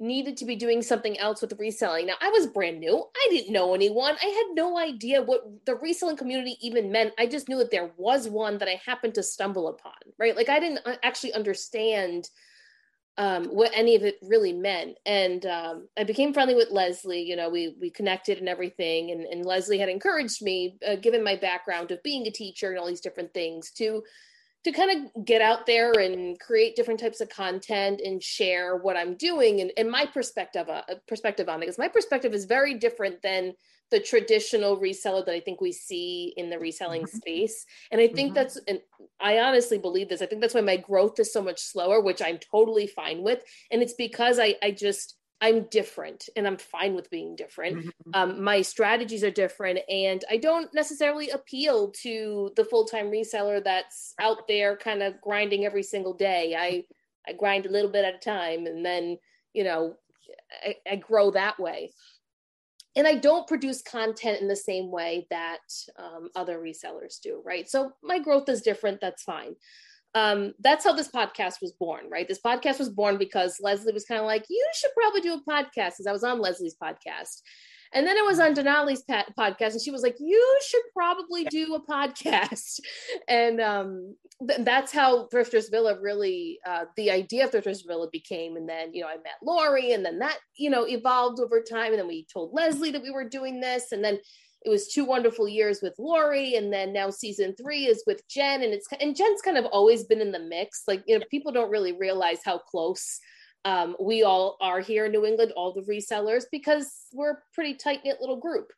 needed 0.00 0.36
to 0.36 0.44
be 0.44 0.54
doing 0.54 0.80
something 0.80 1.18
else 1.18 1.40
with 1.40 1.58
reselling. 1.58 2.06
Now, 2.06 2.14
I 2.20 2.30
was 2.30 2.46
brand 2.46 2.78
new. 2.78 3.04
I 3.16 3.28
didn't 3.30 3.52
know 3.52 3.74
anyone. 3.74 4.16
I 4.22 4.26
had 4.26 4.54
no 4.54 4.78
idea 4.78 5.22
what 5.22 5.42
the 5.66 5.74
reselling 5.74 6.16
community 6.16 6.56
even 6.60 6.92
meant. 6.92 7.14
I 7.18 7.26
just 7.26 7.48
knew 7.48 7.58
that 7.58 7.70
there 7.70 7.90
was 7.96 8.28
one 8.28 8.58
that 8.58 8.68
I 8.68 8.80
happened 8.84 9.14
to 9.14 9.22
stumble 9.22 9.68
upon, 9.68 9.94
right? 10.18 10.36
Like 10.36 10.48
I 10.48 10.60
didn't 10.60 10.80
uh, 10.86 10.96
actually 11.02 11.32
understand 11.32 12.30
um, 13.16 13.46
what 13.46 13.72
any 13.74 13.96
of 13.96 14.04
it 14.04 14.18
really 14.22 14.52
meant. 14.52 14.96
And 15.04 15.44
um, 15.44 15.88
I 15.96 16.04
became 16.04 16.32
friendly 16.32 16.54
with 16.54 16.70
Leslie. 16.70 17.22
You 17.22 17.34
know, 17.34 17.50
we 17.50 17.74
we 17.80 17.90
connected 17.90 18.38
and 18.38 18.48
everything. 18.48 19.10
And, 19.10 19.22
and 19.22 19.44
Leslie 19.44 19.78
had 19.78 19.88
encouraged 19.88 20.40
me, 20.40 20.78
uh, 20.86 20.94
given 20.94 21.24
my 21.24 21.34
background 21.34 21.90
of 21.90 22.02
being 22.04 22.26
a 22.26 22.30
teacher 22.30 22.70
and 22.70 22.78
all 22.78 22.86
these 22.86 23.00
different 23.00 23.34
things, 23.34 23.72
to 23.72 24.04
to 24.64 24.72
kind 24.72 25.06
of 25.14 25.24
get 25.24 25.40
out 25.40 25.66
there 25.66 25.92
and 25.92 26.38
create 26.40 26.76
different 26.76 27.00
types 27.00 27.20
of 27.20 27.28
content 27.28 28.00
and 28.04 28.22
share 28.22 28.76
what 28.76 28.96
I'm 28.96 29.14
doing 29.14 29.60
and, 29.60 29.72
and 29.76 29.90
my 29.90 30.06
perspective 30.06 30.68
uh, 30.68 30.82
perspective 31.06 31.48
on 31.48 31.56
it 31.56 31.60
because 31.60 31.78
my 31.78 31.88
perspective 31.88 32.34
is 32.34 32.44
very 32.44 32.74
different 32.74 33.22
than 33.22 33.54
the 33.90 34.00
traditional 34.00 34.78
reseller 34.78 35.24
that 35.24 35.34
I 35.34 35.40
think 35.40 35.60
we 35.60 35.72
see 35.72 36.34
in 36.36 36.50
the 36.50 36.58
reselling 36.58 37.02
mm-hmm. 37.02 37.16
space. 37.16 37.64
And 37.90 38.00
I 38.00 38.08
think 38.08 38.28
mm-hmm. 38.28 38.34
that's, 38.34 38.60
and 38.68 38.80
I 39.18 39.38
honestly 39.38 39.78
believe 39.78 40.08
this, 40.08 40.20
I 40.20 40.26
think 40.26 40.40
that's 40.40 40.54
why 40.54 40.60
my 40.60 40.76
growth 40.76 41.18
is 41.18 41.32
so 41.32 41.42
much 41.42 41.60
slower, 41.60 42.00
which 42.00 42.20
I'm 42.20 42.38
totally 42.38 42.86
fine 42.86 43.22
with. 43.22 43.40
And 43.70 43.80
it's 43.82 43.94
because 43.94 44.38
I, 44.38 44.56
I 44.62 44.72
just, 44.72 45.17
I'm 45.40 45.64
different 45.70 46.28
and 46.34 46.46
I'm 46.46 46.56
fine 46.56 46.94
with 46.94 47.10
being 47.10 47.36
different. 47.36 47.78
Mm-hmm. 47.78 48.10
Um, 48.14 48.42
my 48.42 48.62
strategies 48.62 49.22
are 49.22 49.30
different 49.30 49.78
and 49.88 50.24
I 50.30 50.36
don't 50.36 50.72
necessarily 50.74 51.30
appeal 51.30 51.92
to 52.02 52.50
the 52.56 52.64
full-time 52.64 53.06
reseller 53.06 53.62
that's 53.62 54.14
out 54.20 54.48
there 54.48 54.76
kind 54.76 55.02
of 55.02 55.20
grinding 55.20 55.64
every 55.64 55.84
single 55.84 56.14
day. 56.14 56.56
I, 56.58 56.84
I 57.28 57.34
grind 57.34 57.66
a 57.66 57.70
little 57.70 57.90
bit 57.90 58.04
at 58.04 58.16
a 58.16 58.18
time 58.18 58.66
and 58.66 58.84
then, 58.84 59.18
you 59.52 59.64
know, 59.64 59.94
I, 60.64 60.76
I 60.90 60.96
grow 60.96 61.30
that 61.30 61.60
way 61.60 61.92
and 62.96 63.06
I 63.06 63.14
don't 63.14 63.46
produce 63.46 63.80
content 63.80 64.40
in 64.40 64.48
the 64.48 64.56
same 64.56 64.90
way 64.90 65.26
that 65.30 65.60
um, 65.96 66.30
other 66.34 66.58
resellers 66.58 67.20
do, 67.20 67.40
right? 67.44 67.68
So 67.70 67.92
my 68.02 68.18
growth 68.18 68.48
is 68.48 68.62
different. 68.62 69.00
That's 69.00 69.22
fine. 69.22 69.54
Um, 70.14 70.54
that's 70.60 70.84
how 70.84 70.92
this 70.92 71.10
podcast 71.10 71.60
was 71.60 71.72
born, 71.78 72.08
right? 72.10 72.26
This 72.26 72.40
podcast 72.44 72.78
was 72.78 72.88
born 72.88 73.18
because 73.18 73.58
Leslie 73.60 73.92
was 73.92 74.04
kind 74.04 74.20
of 74.20 74.26
like, 74.26 74.44
you 74.48 74.66
should 74.74 74.90
probably 74.94 75.20
do 75.20 75.34
a 75.34 75.50
podcast 75.50 75.92
because 75.96 76.06
I 76.06 76.12
was 76.12 76.24
on 76.24 76.40
Leslie's 76.40 76.76
podcast. 76.82 77.42
And 77.92 78.06
then 78.06 78.16
it 78.16 78.24
was 78.24 78.38
on 78.38 78.54
Denali's 78.54 79.02
podcast, 79.06 79.72
and 79.72 79.80
she 79.80 79.90
was 79.90 80.02
like, 80.02 80.16
"You 80.20 80.58
should 80.66 80.82
probably 80.94 81.44
do 81.44 81.74
a 81.74 81.86
podcast." 81.86 82.80
And 83.28 83.60
um, 83.60 84.14
th- 84.46 84.60
that's 84.62 84.92
how 84.92 85.26
Thrifters 85.28 85.70
Villa 85.70 85.98
really, 86.00 86.58
uh, 86.66 86.84
the 86.96 87.10
idea 87.10 87.44
of 87.44 87.50
Thrifters 87.50 87.86
Villa 87.86 88.08
became. 88.10 88.56
And 88.56 88.68
then, 88.68 88.94
you 88.94 89.02
know, 89.02 89.08
I 89.08 89.16
met 89.16 89.40
Lori, 89.42 89.92
and 89.92 90.04
then 90.04 90.18
that, 90.18 90.38
you 90.56 90.70
know, 90.70 90.86
evolved 90.86 91.40
over 91.40 91.62
time. 91.62 91.92
And 91.92 91.98
then 91.98 92.08
we 92.08 92.26
told 92.32 92.52
Leslie 92.52 92.90
that 92.92 93.02
we 93.02 93.10
were 93.10 93.28
doing 93.28 93.60
this, 93.60 93.92
and 93.92 94.04
then 94.04 94.18
it 94.62 94.68
was 94.70 94.88
two 94.88 95.04
wonderful 95.04 95.48
years 95.48 95.80
with 95.82 95.94
Lori, 95.98 96.56
and 96.56 96.72
then 96.72 96.92
now 96.92 97.10
season 97.10 97.54
three 97.54 97.86
is 97.86 98.02
with 98.06 98.26
Jen, 98.28 98.62
and 98.62 98.74
it's 98.74 98.88
and 99.00 99.16
Jen's 99.16 99.40
kind 99.40 99.56
of 99.56 99.66
always 99.66 100.04
been 100.04 100.20
in 100.20 100.32
the 100.32 100.38
mix. 100.38 100.82
Like, 100.88 101.02
you 101.06 101.18
know, 101.18 101.24
people 101.30 101.52
don't 101.52 101.70
really 101.70 101.92
realize 101.92 102.40
how 102.44 102.58
close 102.58 103.20
um, 103.64 103.96
we 104.00 104.22
all 104.22 104.56
are 104.60 104.80
here 104.80 105.06
in 105.06 105.12
New 105.12 105.24
England, 105.24 105.52
all 105.56 105.72
the 105.72 105.82
resellers, 105.82 106.44
because 106.50 107.06
we're 107.12 107.32
a 107.32 107.38
pretty 107.54 107.74
tight 107.74 108.00
knit 108.04 108.20
little 108.20 108.36
group. 108.36 108.68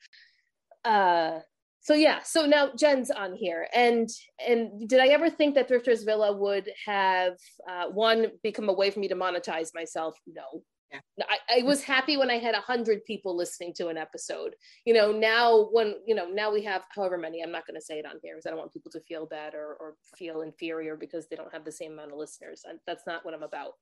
Uh, 0.85 1.41
so 1.81 1.95
yeah, 1.95 2.21
so 2.23 2.45
now 2.45 2.71
Jen's 2.77 3.11
on 3.11 3.35
here, 3.35 3.67
and 3.75 4.09
and 4.47 4.87
did 4.87 5.01
I 5.01 5.09
ever 5.09 5.31
think 5.31 5.55
that 5.55 5.69
Thrifters 5.69 6.05
Villa 6.05 6.37
would 6.37 6.71
have 6.85 7.39
uh, 7.69 7.87
one 7.87 8.33
become 8.43 8.69
a 8.69 8.73
way 8.73 8.91
for 8.91 9.01
me 9.01 9.09
to 9.09 9.17
monetize 9.17 9.71
myself? 9.75 10.19
No. 10.27 10.63
Yeah. 10.93 11.25
I, 11.29 11.61
I 11.61 11.63
was 11.63 11.83
happy 11.83 12.17
when 12.17 12.31
I 12.31 12.39
had 12.39 12.55
a 12.55 12.61
hundred 12.61 13.05
people 13.05 13.37
listening 13.37 13.73
to 13.75 13.89
an 13.89 13.97
episode. 13.97 14.57
You 14.85 14.95
know, 14.95 15.13
now 15.13 15.69
when 15.71 15.95
you 16.07 16.15
know 16.15 16.27
now 16.29 16.53
we 16.53 16.63
have 16.65 16.83
however 16.95 17.17
many. 17.17 17.43
I'm 17.43 17.53
not 17.53 17.67
going 17.67 17.79
to 17.79 17.85
say 17.85 17.99
it 17.99 18.07
on 18.07 18.17
here 18.23 18.35
because 18.35 18.47
I 18.47 18.51
don't 18.51 18.59
want 18.59 18.73
people 18.73 18.91
to 18.93 19.01
feel 19.01 19.27
bad 19.27 19.55
or 19.55 19.77
or 19.81 19.95
feel 20.17 20.43
inferior 20.43 20.97
because 20.97 21.29
they 21.29 21.37
don't 21.37 21.53
have 21.53 21.65
the 21.65 21.73
same 21.73 21.93
amount 21.93 22.13
of 22.13 22.19
listeners. 22.19 22.63
And 22.69 22.79
that's 22.87 23.07
not 23.07 23.25
what 23.25 23.35
I'm 23.35 23.43
about. 23.43 23.73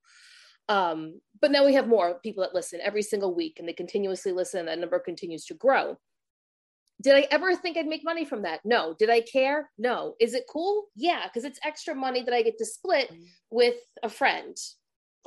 Um, 0.69 1.21
but 1.41 1.51
now 1.51 1.65
we 1.65 1.75
have 1.75 1.89
more 1.89 2.19
people 2.23 2.43
that 2.43 2.55
listen 2.55 2.81
every 2.83 3.03
single 3.03 3.35
week 3.35 3.57
and 3.59 3.67
they 3.67 3.73
continuously 3.73 4.33
listen. 4.33 4.61
And 4.61 4.69
That 4.69 4.81
number 4.81 4.99
continues 4.99 5.47
to 5.47 5.55
grow. 5.55 5.97
Did 7.01 7.15
I 7.15 7.27
ever 7.31 7.55
think 7.55 7.77
I'd 7.77 7.87
make 7.87 8.05
money 8.05 8.25
from 8.25 8.43
that? 8.43 8.61
No. 8.65 8.95
Did 8.99 9.09
I 9.09 9.21
care? 9.21 9.71
No. 9.79 10.15
Is 10.21 10.35
it 10.35 10.45
cool? 10.51 10.87
Yeah, 10.97 11.23
because 11.25 11.45
it's 11.45 11.61
extra 11.65 11.95
money 11.95 12.23
that 12.23 12.35
I 12.35 12.43
get 12.43 12.59
to 12.59 12.67
split 12.67 13.11
mm-hmm. 13.11 13.23
with 13.51 13.77
a 14.03 14.09
friend. 14.09 14.57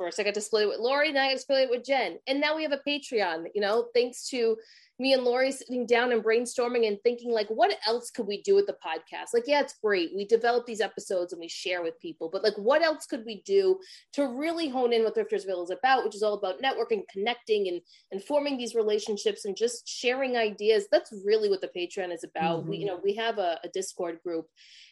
First, 0.02 0.18
I 0.18 0.24
got 0.24 0.34
to 0.34 0.40
split 0.40 0.64
it 0.64 0.68
with 0.68 0.80
Lori, 0.80 1.12
now 1.12 1.22
I 1.22 1.28
got 1.28 1.34
to 1.34 1.38
split 1.38 1.60
it 1.60 1.70
with 1.70 1.84
Jen. 1.84 2.18
And 2.26 2.40
now 2.40 2.56
we 2.56 2.64
have 2.64 2.72
a 2.72 2.80
Patreon, 2.84 3.44
you 3.54 3.60
know, 3.60 3.86
thanks 3.94 4.28
to 4.30 4.56
me 4.98 5.12
and 5.12 5.22
Lori 5.22 5.52
sitting 5.52 5.86
down 5.86 6.10
and 6.10 6.24
brainstorming 6.24 6.88
and 6.88 6.98
thinking 7.04 7.30
like, 7.30 7.46
what 7.48 7.78
else 7.86 8.10
could 8.10 8.26
we 8.26 8.42
do 8.42 8.56
with 8.56 8.66
the 8.66 8.76
podcast? 8.84 9.28
Like, 9.32 9.44
yeah, 9.46 9.60
it's 9.60 9.76
great. 9.80 10.10
We 10.12 10.24
develop 10.24 10.66
these 10.66 10.80
episodes 10.80 11.32
and 11.32 11.38
we 11.38 11.46
share 11.46 11.84
with 11.84 12.00
people, 12.00 12.28
but 12.32 12.42
like, 12.42 12.58
what 12.58 12.82
else 12.82 13.06
could 13.06 13.24
we 13.24 13.42
do 13.42 13.78
to 14.14 14.26
really 14.26 14.68
hone 14.68 14.92
in 14.92 15.04
what 15.04 15.14
Thriftersville 15.14 15.62
is 15.62 15.70
about, 15.70 16.02
which 16.02 16.16
is 16.16 16.24
all 16.24 16.34
about 16.34 16.60
networking, 16.60 17.02
connecting, 17.08 17.68
and 17.68 17.80
and 18.10 18.24
forming 18.24 18.58
these 18.58 18.74
relationships 18.74 19.44
and 19.44 19.56
just 19.56 19.88
sharing 19.88 20.36
ideas. 20.36 20.88
That's 20.90 21.14
really 21.24 21.48
what 21.48 21.60
the 21.60 21.70
Patreon 21.76 22.12
is 22.12 22.24
about. 22.24 22.62
Mm-hmm. 22.62 22.70
We, 22.70 22.76
you 22.78 22.86
know, 22.86 22.98
we 23.04 23.14
have 23.14 23.38
a, 23.38 23.60
a 23.62 23.68
Discord 23.68 24.18
group, 24.26 24.46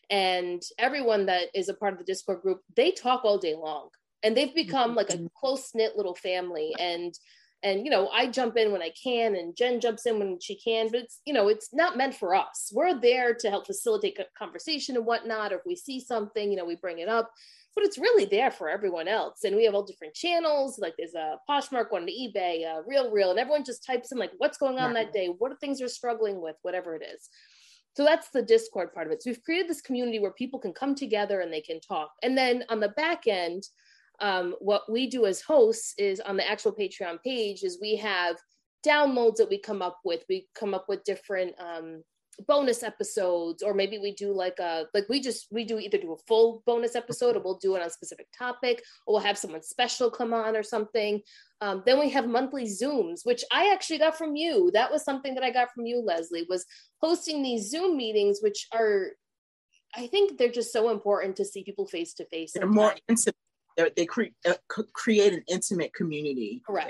and 0.09 0.63
everyone 0.79 1.27
that 1.27 1.49
is 1.53 1.69
a 1.69 1.75
part 1.75 1.95
of 1.95 1.99
the 1.99 2.05
Discord 2.05 2.43
group, 2.43 2.61
they 2.77 2.93
talk 2.93 3.25
all 3.25 3.39
day 3.39 3.57
long 3.57 3.89
and 4.23 4.37
they've 4.37 4.55
become 4.55 4.95
like 4.95 5.11
a 5.11 5.15
mm-hmm. 5.15 5.27
close 5.39 5.71
knit 5.75 5.97
little 5.97 6.15
family. 6.15 6.75
And 6.79 7.15
and 7.63 7.85
you 7.85 7.91
know 7.91 8.09
i 8.09 8.27
jump 8.27 8.57
in 8.57 8.73
when 8.73 8.81
i 8.81 8.91
can 9.03 9.37
and 9.37 9.55
jen 9.55 9.81
jumps 9.81 10.07
in 10.07 10.19
when 10.19 10.39
she 10.41 10.59
can 10.59 10.91
but 10.91 11.01
it's 11.01 11.21
you 11.27 11.35
know 11.35 11.49
it's 11.49 11.75
not 11.75 11.97
meant 11.97 12.15
for 12.15 12.35
us. 12.35 12.71
We're 12.75 12.99
there 12.99 13.35
to 13.35 13.51
help 13.51 13.67
facilitate 13.67 14.19
conversation 14.39 14.97
and 14.97 15.05
whatnot. 15.05 15.53
Or 15.53 15.57
if 15.57 15.63
we 15.67 15.77
see 15.77 16.01
something 16.01 16.51
you 16.51 16.57
know 16.57 16.65
we 16.65 16.77
bring 16.77 16.99
it 17.01 17.09
up 17.09 17.31
but 17.75 17.85
it's 17.85 17.99
really 17.99 18.25
there 18.25 18.51
for 18.51 18.69
everyone 18.69 19.07
else. 19.09 19.45
And 19.45 19.55
we 19.55 19.65
have 19.65 19.75
all 19.75 19.85
different 19.85 20.15
channels. 20.15 20.79
Like 20.79 20.95
there's 20.99 21.15
a 21.15 21.37
poshmark 21.49 21.91
one 21.91 22.07
to 22.07 22.13
ebay 22.13 22.65
a 22.65 22.83
real 22.87 23.11
real 23.11 23.31
and 23.31 23.39
everyone 23.39 23.65
just 23.65 23.85
types 23.85 24.13
in 24.13 24.19
like 24.19 24.33
what's 24.39 24.59
going 24.59 24.79
on 24.79 24.93
that 24.95 25.13
day? 25.13 25.29
What 25.39 25.53
are 25.53 25.57
things 25.57 25.79
you're 25.79 25.89
struggling 25.89 26.41
with? 26.41 26.57
Whatever 26.63 26.97
it 26.97 27.03
is. 27.03 27.29
So 27.97 28.05
that's 28.05 28.31
the 28.31 28.43
discord 28.43 28.93
part 28.93 29.07
of 29.07 29.13
it. 29.13 29.23
So 29.23 29.31
we've 29.31 29.43
created 29.43 29.69
this 29.69 29.81
community 29.81 30.21
where 30.21 30.33
people 30.33 30.61
can 30.61 30.73
come 30.73 30.95
together 30.95 31.41
and 31.41 31.53
they 31.53 31.61
can 31.61 31.81
talk. 31.81 32.11
And 32.23 32.39
then 32.39 32.65
on 32.69 32.81
the 32.81 32.91
back 32.91 33.27
end 33.27 33.65
um, 34.21 34.55
what 34.61 34.91
we 34.91 35.07
do 35.07 35.27
as 35.27 35.41
hosts 35.41 35.95
is 35.99 36.21
on 36.21 36.37
the 36.37 36.49
actual 36.49 36.73
Patreon 36.73 37.23
page 37.23 37.63
is 37.63 37.79
we 37.81 37.97
have 37.97 38.37
downloads 38.87 39.37
that 39.37 39.49
we 39.49 39.59
come 39.59 39.83
up 39.83 39.99
with. 40.05 40.25
We 40.29 40.49
come 40.55 40.75
up 40.75 40.87
with 40.89 41.05
different 41.05 41.55
um, 41.59 42.03
bonus 42.47 42.83
episodes, 42.83 43.63
or 43.63 43.75
maybe 43.75 43.99
we 43.99 44.15
do 44.15 44.33
like 44.33 44.59
a 44.59 44.87
like 44.95 45.09
we 45.09 45.21
just 45.21 45.47
we 45.51 45.65
do 45.65 45.79
either 45.79 45.99
do 45.99 46.13
a 46.13 46.23
full 46.29 46.63
bonus 46.67 46.95
episode, 46.95 47.37
or 47.37 47.41
we'll 47.41 47.59
do 47.59 47.77
it 47.77 47.81
on 47.81 47.87
a 47.87 47.91
specific 47.91 48.27
topic, 48.37 48.83
or 49.07 49.15
we'll 49.15 49.23
have 49.23 49.39
someone 49.39 49.63
special 49.63 50.11
come 50.11 50.33
on 50.35 50.57
or 50.57 50.63
something. 50.63 51.21
Um, 51.61 51.83
then 51.85 51.99
we 51.99 52.09
have 52.11 52.27
monthly 52.27 52.65
Zooms, 52.65 53.21
which 53.25 53.45
I 53.53 53.73
actually 53.73 53.99
got 53.99 54.17
from 54.17 54.37
you. 54.37 54.71
That 54.73 54.91
was 54.91 55.05
something 55.05 55.35
that 55.35 55.45
I 55.45 55.51
got 55.51 55.73
from 55.75 55.87
you, 55.87 56.03
Leslie, 56.03 56.47
was 56.49 56.65
hosting 57.01 57.43
these 57.43 57.71
Zoom 57.71 57.97
meetings, 57.97 58.41
which 58.43 58.67
are 58.73 59.09
I 59.95 60.07
think 60.07 60.39
they're 60.39 60.51
just 60.51 60.73
so 60.73 60.91
important 60.91 61.37
to 61.37 61.45
see 61.45 61.65
people 61.65 61.87
face 61.87 62.15
to 62.15 62.25
face. 62.27 62.53
They're 62.55 62.67
more 62.67 62.95
intimate 63.09 63.35
they 63.97 64.07
cre- 64.07 64.35
uh, 64.47 64.55
create 64.93 65.33
an 65.33 65.43
intimate 65.49 65.95
community. 65.95 66.63
Correct. 66.67 66.89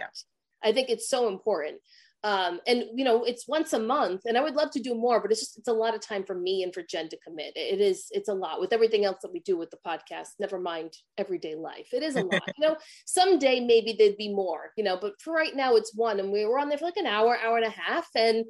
Yeah. 0.63 0.69
I 0.71 0.73
think 0.73 0.91
it's 0.91 1.09
so 1.09 1.29
important. 1.29 1.79
Um, 2.23 2.61
and 2.67 2.85
you 2.95 3.05
know, 3.05 3.25
it's 3.25 3.49
once 3.49 3.73
a 3.73 3.79
month, 3.79 4.23
and 4.27 4.37
I 4.37 4.43
would 4.43 4.55
love 4.55 4.71
to 4.73 4.81
do 4.81 4.95
more, 4.95 5.21
but 5.21 5.31
it's 5.31 5.41
just 5.41 5.59
it's 5.59 5.69
a 5.69 5.73
lot 5.73 5.95
of 5.95 6.03
time 6.03 6.23
for 6.25 6.35
me 6.35 6.63
and 6.63 6.73
for 6.73 6.83
Jen 6.83 7.09
to 7.09 7.19
commit. 7.27 7.57
It 7.57 7.81
is 7.81 8.09
it's 8.11 8.29
a 8.29 8.35
lot 8.35 8.61
with 8.61 8.75
everything 8.75 9.07
else 9.07 9.19
that 9.23 9.33
we 9.33 9.41
do 9.41 9.57
with 9.57 9.71
the 9.71 9.79
podcast. 9.87 10.29
Never 10.39 10.61
mind 10.61 10.93
everyday 11.17 11.55
life. 11.55 11.89
It 11.93 12.03
is 12.03 12.17
a 12.17 12.25
lot. 12.25 12.43
you 12.59 12.69
know, 12.69 12.77
someday 13.07 13.61
maybe 13.61 13.97
there'd 13.99 14.19
be 14.19 14.35
more. 14.35 14.73
You 14.77 14.85
know, 14.85 14.99
but 15.01 15.15
for 15.23 15.33
right 15.33 15.57
now 15.57 15.77
it's 15.77 15.95
one, 15.95 16.21
and 16.21 16.31
we 16.31 16.45
were 16.45 16.59
on 16.59 16.69
there 16.69 16.77
for 16.77 16.85
like 16.85 16.99
an 16.99 17.07
hour, 17.07 17.39
hour 17.39 17.57
and 17.57 17.67
a 17.67 17.71
half, 17.71 18.07
and 18.15 18.45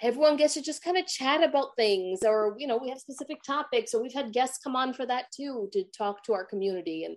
everyone 0.00 0.36
gets 0.36 0.54
to 0.54 0.62
just 0.62 0.82
kind 0.82 0.98
of 0.98 1.06
chat 1.06 1.44
about 1.44 1.76
things 1.76 2.20
or 2.24 2.56
you 2.58 2.66
know 2.66 2.76
we 2.76 2.88
have 2.88 2.98
specific 2.98 3.40
topics 3.44 3.94
or 3.94 4.02
we've 4.02 4.12
had 4.12 4.32
guests 4.32 4.58
come 4.58 4.74
on 4.74 4.92
for 4.92 5.06
that 5.06 5.26
too 5.32 5.68
to 5.72 5.84
talk 5.96 6.24
to 6.24 6.32
our 6.32 6.44
community 6.44 7.04
and 7.04 7.16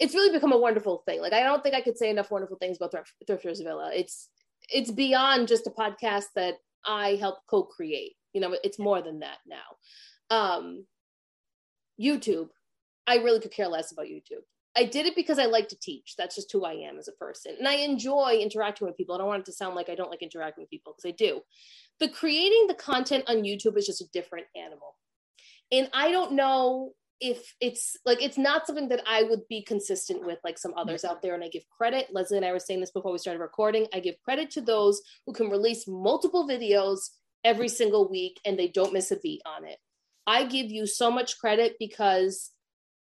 it's 0.00 0.14
really 0.14 0.32
become 0.32 0.52
a 0.52 0.58
wonderful 0.58 1.02
thing. 1.06 1.20
Like 1.20 1.32
I 1.32 1.42
don't 1.42 1.62
think 1.62 1.74
I 1.74 1.80
could 1.80 1.98
say 1.98 2.10
enough 2.10 2.30
wonderful 2.30 2.56
things 2.56 2.76
about 2.76 2.92
Thrift, 2.92 3.12
Thrifters 3.28 3.62
Villa. 3.62 3.90
It's 3.94 4.28
it's 4.72 4.90
beyond 4.90 5.48
just 5.48 5.66
a 5.66 5.70
podcast 5.70 6.26
that 6.34 6.54
I 6.86 7.16
help 7.16 7.38
co-create. 7.48 8.14
You 8.32 8.40
know, 8.40 8.56
it's 8.64 8.78
more 8.78 9.02
than 9.02 9.20
that 9.20 9.38
now. 9.46 10.36
Um, 10.36 10.86
YouTube, 12.00 12.48
I 13.06 13.16
really 13.16 13.40
could 13.40 13.52
care 13.52 13.68
less 13.68 13.92
about 13.92 14.06
YouTube. 14.06 14.42
I 14.76 14.84
did 14.84 15.06
it 15.06 15.14
because 15.14 15.38
I 15.38 15.44
like 15.44 15.68
to 15.68 15.78
teach. 15.78 16.14
That's 16.18 16.34
just 16.34 16.50
who 16.50 16.64
I 16.64 16.72
am 16.72 16.98
as 16.98 17.06
a 17.06 17.12
person. 17.12 17.54
And 17.58 17.68
I 17.68 17.74
enjoy 17.74 18.38
interacting 18.40 18.88
with 18.88 18.96
people. 18.96 19.14
I 19.14 19.18
don't 19.18 19.28
want 19.28 19.40
it 19.40 19.46
to 19.46 19.52
sound 19.52 19.76
like 19.76 19.88
I 19.88 19.94
don't 19.94 20.10
like 20.10 20.22
interacting 20.22 20.62
with 20.62 20.70
people 20.70 20.94
because 20.96 21.08
I 21.08 21.14
do. 21.16 21.42
But 22.00 22.12
creating 22.12 22.66
the 22.66 22.74
content 22.74 23.24
on 23.28 23.44
YouTube 23.44 23.76
is 23.76 23.86
just 23.86 24.00
a 24.00 24.10
different 24.12 24.46
animal. 24.56 24.96
And 25.70 25.88
I 25.92 26.10
don't 26.10 26.32
know 26.32 26.90
if 27.24 27.54
it's 27.58 27.96
like 28.04 28.22
it's 28.22 28.36
not 28.36 28.66
something 28.66 28.90
that 28.90 29.02
I 29.06 29.22
would 29.22 29.48
be 29.48 29.62
consistent 29.62 30.26
with 30.26 30.38
like 30.44 30.58
some 30.58 30.74
others 30.76 31.06
out 31.06 31.22
there 31.22 31.34
and 31.34 31.42
I 31.42 31.48
give 31.48 31.62
credit. 31.74 32.08
Leslie 32.12 32.36
and 32.36 32.44
I 32.44 32.52
were 32.52 32.58
saying 32.58 32.80
this 32.80 32.90
before 32.90 33.12
we 33.12 33.18
started 33.18 33.40
recording. 33.40 33.86
I 33.94 34.00
give 34.00 34.16
credit 34.22 34.50
to 34.52 34.60
those 34.60 35.00
who 35.24 35.32
can 35.32 35.48
release 35.48 35.88
multiple 35.88 36.46
videos 36.46 37.08
every 37.42 37.68
single 37.68 38.10
week 38.10 38.38
and 38.44 38.58
they 38.58 38.68
don't 38.68 38.92
miss 38.92 39.10
a 39.10 39.16
beat 39.16 39.40
on 39.46 39.64
it. 39.64 39.78
I 40.26 40.44
give 40.44 40.70
you 40.70 40.86
so 40.86 41.10
much 41.10 41.38
credit 41.38 41.76
because 41.78 42.50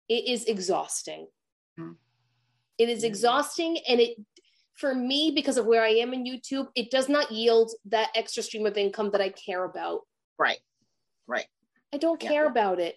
it 0.09 0.27
is 0.27 0.47
exhausting. 0.47 1.27
Mm-hmm. 1.79 1.93
it 2.79 2.89
is 2.89 3.05
exhausting 3.05 3.79
and 3.87 4.01
it 4.01 4.17
for 4.75 4.93
me 4.95 5.31
because 5.33 5.59
of 5.59 5.67
where 5.67 5.85
I 5.85 5.91
am 5.91 6.13
in 6.13 6.25
YouTube 6.25 6.67
it 6.75 6.91
does 6.91 7.09
not 7.09 7.31
yield 7.31 7.71
that 7.85 8.09
extra 8.17 8.43
stream 8.43 8.67
of 8.67 8.77
income 8.79 9.11
that 9.11 9.21
I 9.21 9.29
care 9.29 9.65
about. 9.65 10.01
Right. 10.39 10.59
Right. 11.27 11.47
I 11.93 11.99
don't 11.99 12.19
care 12.19 12.45
yeah. 12.45 12.51
about 12.51 12.81
it 12.81 12.97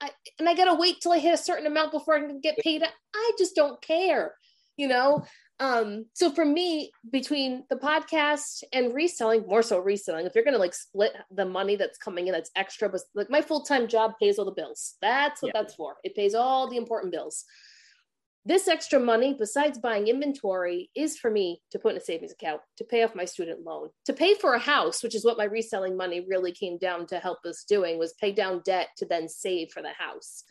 I, 0.00 0.10
and 0.38 0.48
I 0.48 0.54
gotta 0.54 0.74
wait 0.74 1.00
till 1.00 1.12
I 1.12 1.18
hit 1.18 1.34
a 1.34 1.38
certain 1.38 1.66
amount 1.66 1.92
before 1.92 2.14
I 2.14 2.20
can 2.20 2.40
get 2.40 2.58
paid. 2.58 2.82
I 3.14 3.30
just 3.38 3.54
don't 3.54 3.80
care, 3.82 4.34
you 4.76 4.88
know. 4.88 5.24
Um, 5.58 6.06
so 6.14 6.30
for 6.30 6.44
me, 6.44 6.90
between 7.10 7.64
the 7.68 7.76
podcast 7.76 8.62
and 8.72 8.94
reselling, 8.94 9.44
more 9.46 9.62
so 9.62 9.78
reselling, 9.78 10.24
if 10.24 10.34
you're 10.34 10.44
gonna 10.44 10.56
like 10.56 10.74
split 10.74 11.12
the 11.30 11.44
money 11.44 11.76
that's 11.76 11.98
coming 11.98 12.28
in 12.28 12.32
that's 12.32 12.50
extra, 12.56 12.88
but 12.88 13.02
like 13.14 13.28
my 13.28 13.42
full-time 13.42 13.86
job 13.86 14.12
pays 14.18 14.38
all 14.38 14.46
the 14.46 14.52
bills. 14.52 14.94
That's 15.02 15.42
what 15.42 15.52
that's 15.52 15.74
for. 15.74 15.96
It 16.02 16.16
pays 16.16 16.34
all 16.34 16.68
the 16.68 16.78
important 16.78 17.12
bills. 17.12 17.44
This 18.46 18.68
extra 18.68 18.98
money, 18.98 19.36
besides 19.38 19.78
buying 19.78 20.08
inventory, 20.08 20.90
is 20.96 21.18
for 21.18 21.30
me 21.30 21.60
to 21.72 21.78
put 21.78 21.92
in 21.92 21.98
a 21.98 22.00
savings 22.00 22.32
account, 22.32 22.62
to 22.78 22.84
pay 22.84 23.02
off 23.02 23.14
my 23.14 23.26
student 23.26 23.64
loan, 23.64 23.90
to 24.06 24.14
pay 24.14 24.34
for 24.34 24.54
a 24.54 24.58
house, 24.58 25.02
which 25.02 25.14
is 25.14 25.26
what 25.26 25.36
my 25.36 25.44
reselling 25.44 25.94
money 25.94 26.24
really 26.26 26.52
came 26.52 26.78
down 26.78 27.06
to 27.08 27.18
help 27.18 27.44
us 27.44 27.64
doing, 27.68 27.98
was 27.98 28.14
pay 28.14 28.32
down 28.32 28.62
debt 28.64 28.88
to 28.96 29.04
then 29.04 29.28
save 29.28 29.70
for 29.70 29.82
the 29.82 29.92
house. 29.92 30.44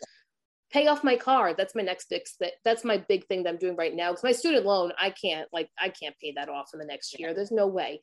Pay 0.72 0.86
off 0.86 1.03
my 1.03 1.15
car. 1.15 1.55
That's 1.55 1.74
my 1.74 1.81
next 1.81 2.10
big 2.10 2.22
that 2.39 2.53
that's 2.63 2.84
my 2.84 2.98
big 3.10 3.25
thing 3.25 3.41
that 3.41 3.50
I'm 3.50 3.58
doing 3.58 3.75
right 3.75 3.96
now. 3.96 4.12
Because 4.12 4.24
my 4.24 4.34
student 4.34 4.67
loan, 4.67 4.91
I 5.01 5.10
can't 5.10 5.48
like 5.51 5.72
I 5.79 5.89
can't 5.89 6.15
pay 6.19 6.34
that 6.34 6.48
off 6.48 6.69
in 6.74 6.79
the 6.79 6.86
next 6.86 7.17
year. 7.17 7.34
There's 7.34 7.50
no 7.50 7.65
way. 7.65 8.01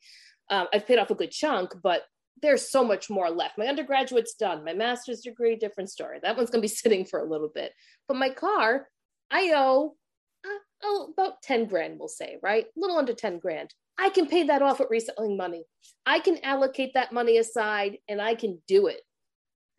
Um, 0.49 0.67
I've 0.73 0.85
paid 0.85 0.99
off 0.99 1.11
a 1.11 1.15
good 1.15 1.31
chunk, 1.31 1.71
but 1.81 2.01
there's 2.41 2.69
so 2.69 2.83
much 2.83 3.09
more 3.09 3.29
left. 3.29 3.57
My 3.57 3.67
undergraduate's 3.67 4.33
done. 4.33 4.65
My 4.65 4.73
master's 4.73 5.21
degree, 5.21 5.55
different 5.55 5.89
story. 5.89 6.19
That 6.21 6.35
one's 6.35 6.49
gonna 6.49 6.61
be 6.61 6.67
sitting 6.67 7.05
for 7.05 7.21
a 7.21 7.29
little 7.29 7.49
bit. 7.55 7.71
But 8.09 8.17
my 8.17 8.31
car, 8.31 8.89
I 9.31 9.53
owe 9.55 9.95
uh, 10.45 10.59
oh, 10.83 11.13
about 11.13 11.41
10 11.41 11.65
grand, 11.65 11.99
we'll 11.99 12.07
say, 12.07 12.37
right? 12.41 12.65
A 12.65 12.79
little 12.79 12.97
under 12.97 13.13
10 13.13 13.39
grand. 13.39 13.73
I 13.97 14.09
can 14.09 14.27
pay 14.27 14.43
that 14.43 14.61
off 14.61 14.79
with 14.79 14.89
reselling 14.89 15.37
money. 15.37 15.65
I 16.05 16.19
can 16.19 16.37
allocate 16.43 16.93
that 16.93 17.11
money 17.11 17.37
aside 17.37 17.97
and 18.07 18.21
I 18.21 18.35
can 18.35 18.61
do 18.67 18.87
it. 18.87 19.01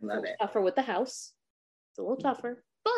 Love 0.00 0.25
it. 0.25 0.37
Tougher 0.40 0.61
with 0.61 0.75
the 0.75 0.83
house. 0.83 1.33
It's 1.93 1.99
a 1.99 2.02
little 2.02 2.17
tougher, 2.17 2.64
but 2.85 2.93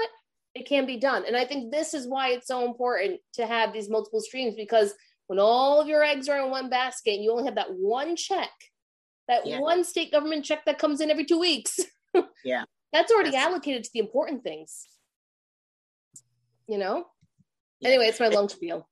it 0.55 0.67
can 0.67 0.87
be 0.87 0.97
done. 0.97 1.25
And 1.27 1.37
I 1.37 1.45
think 1.45 1.71
this 1.71 1.95
is 1.95 2.09
why 2.09 2.31
it's 2.31 2.47
so 2.47 2.65
important 2.65 3.21
to 3.35 3.47
have 3.47 3.73
these 3.73 3.91
multiple 3.91 4.21
streams 4.21 4.55
because 4.55 4.95
when 5.27 5.39
all 5.39 5.81
of 5.81 5.89
your 5.89 6.03
eggs 6.03 6.29
are 6.29 6.43
in 6.43 6.51
one 6.51 6.71
basket 6.71 7.15
and 7.15 7.23
you 7.23 7.31
only 7.31 7.45
have 7.45 7.55
that 7.55 7.73
one 7.73 8.17
check, 8.17 8.51
that 9.29 9.47
yeah. 9.47 9.61
one 9.61 9.85
state 9.85 10.11
government 10.11 10.45
check 10.45 10.65
that 10.65 10.79
comes 10.79 11.01
in 11.01 11.11
every 11.11 11.25
two 11.25 11.39
weeks. 11.39 11.79
yeah. 12.45 12.65
That's 12.93 13.13
already 13.13 13.31
yes. 13.31 13.47
allocated 13.47 13.85
to 13.85 13.91
the 13.93 14.01
important 14.01 14.43
things 14.43 14.87
you 16.71 16.79
know? 16.79 17.05
Anyway, 17.85 18.05
it's 18.05 18.21
my 18.21 18.29
long 18.29 18.49
spiel. 18.49 18.89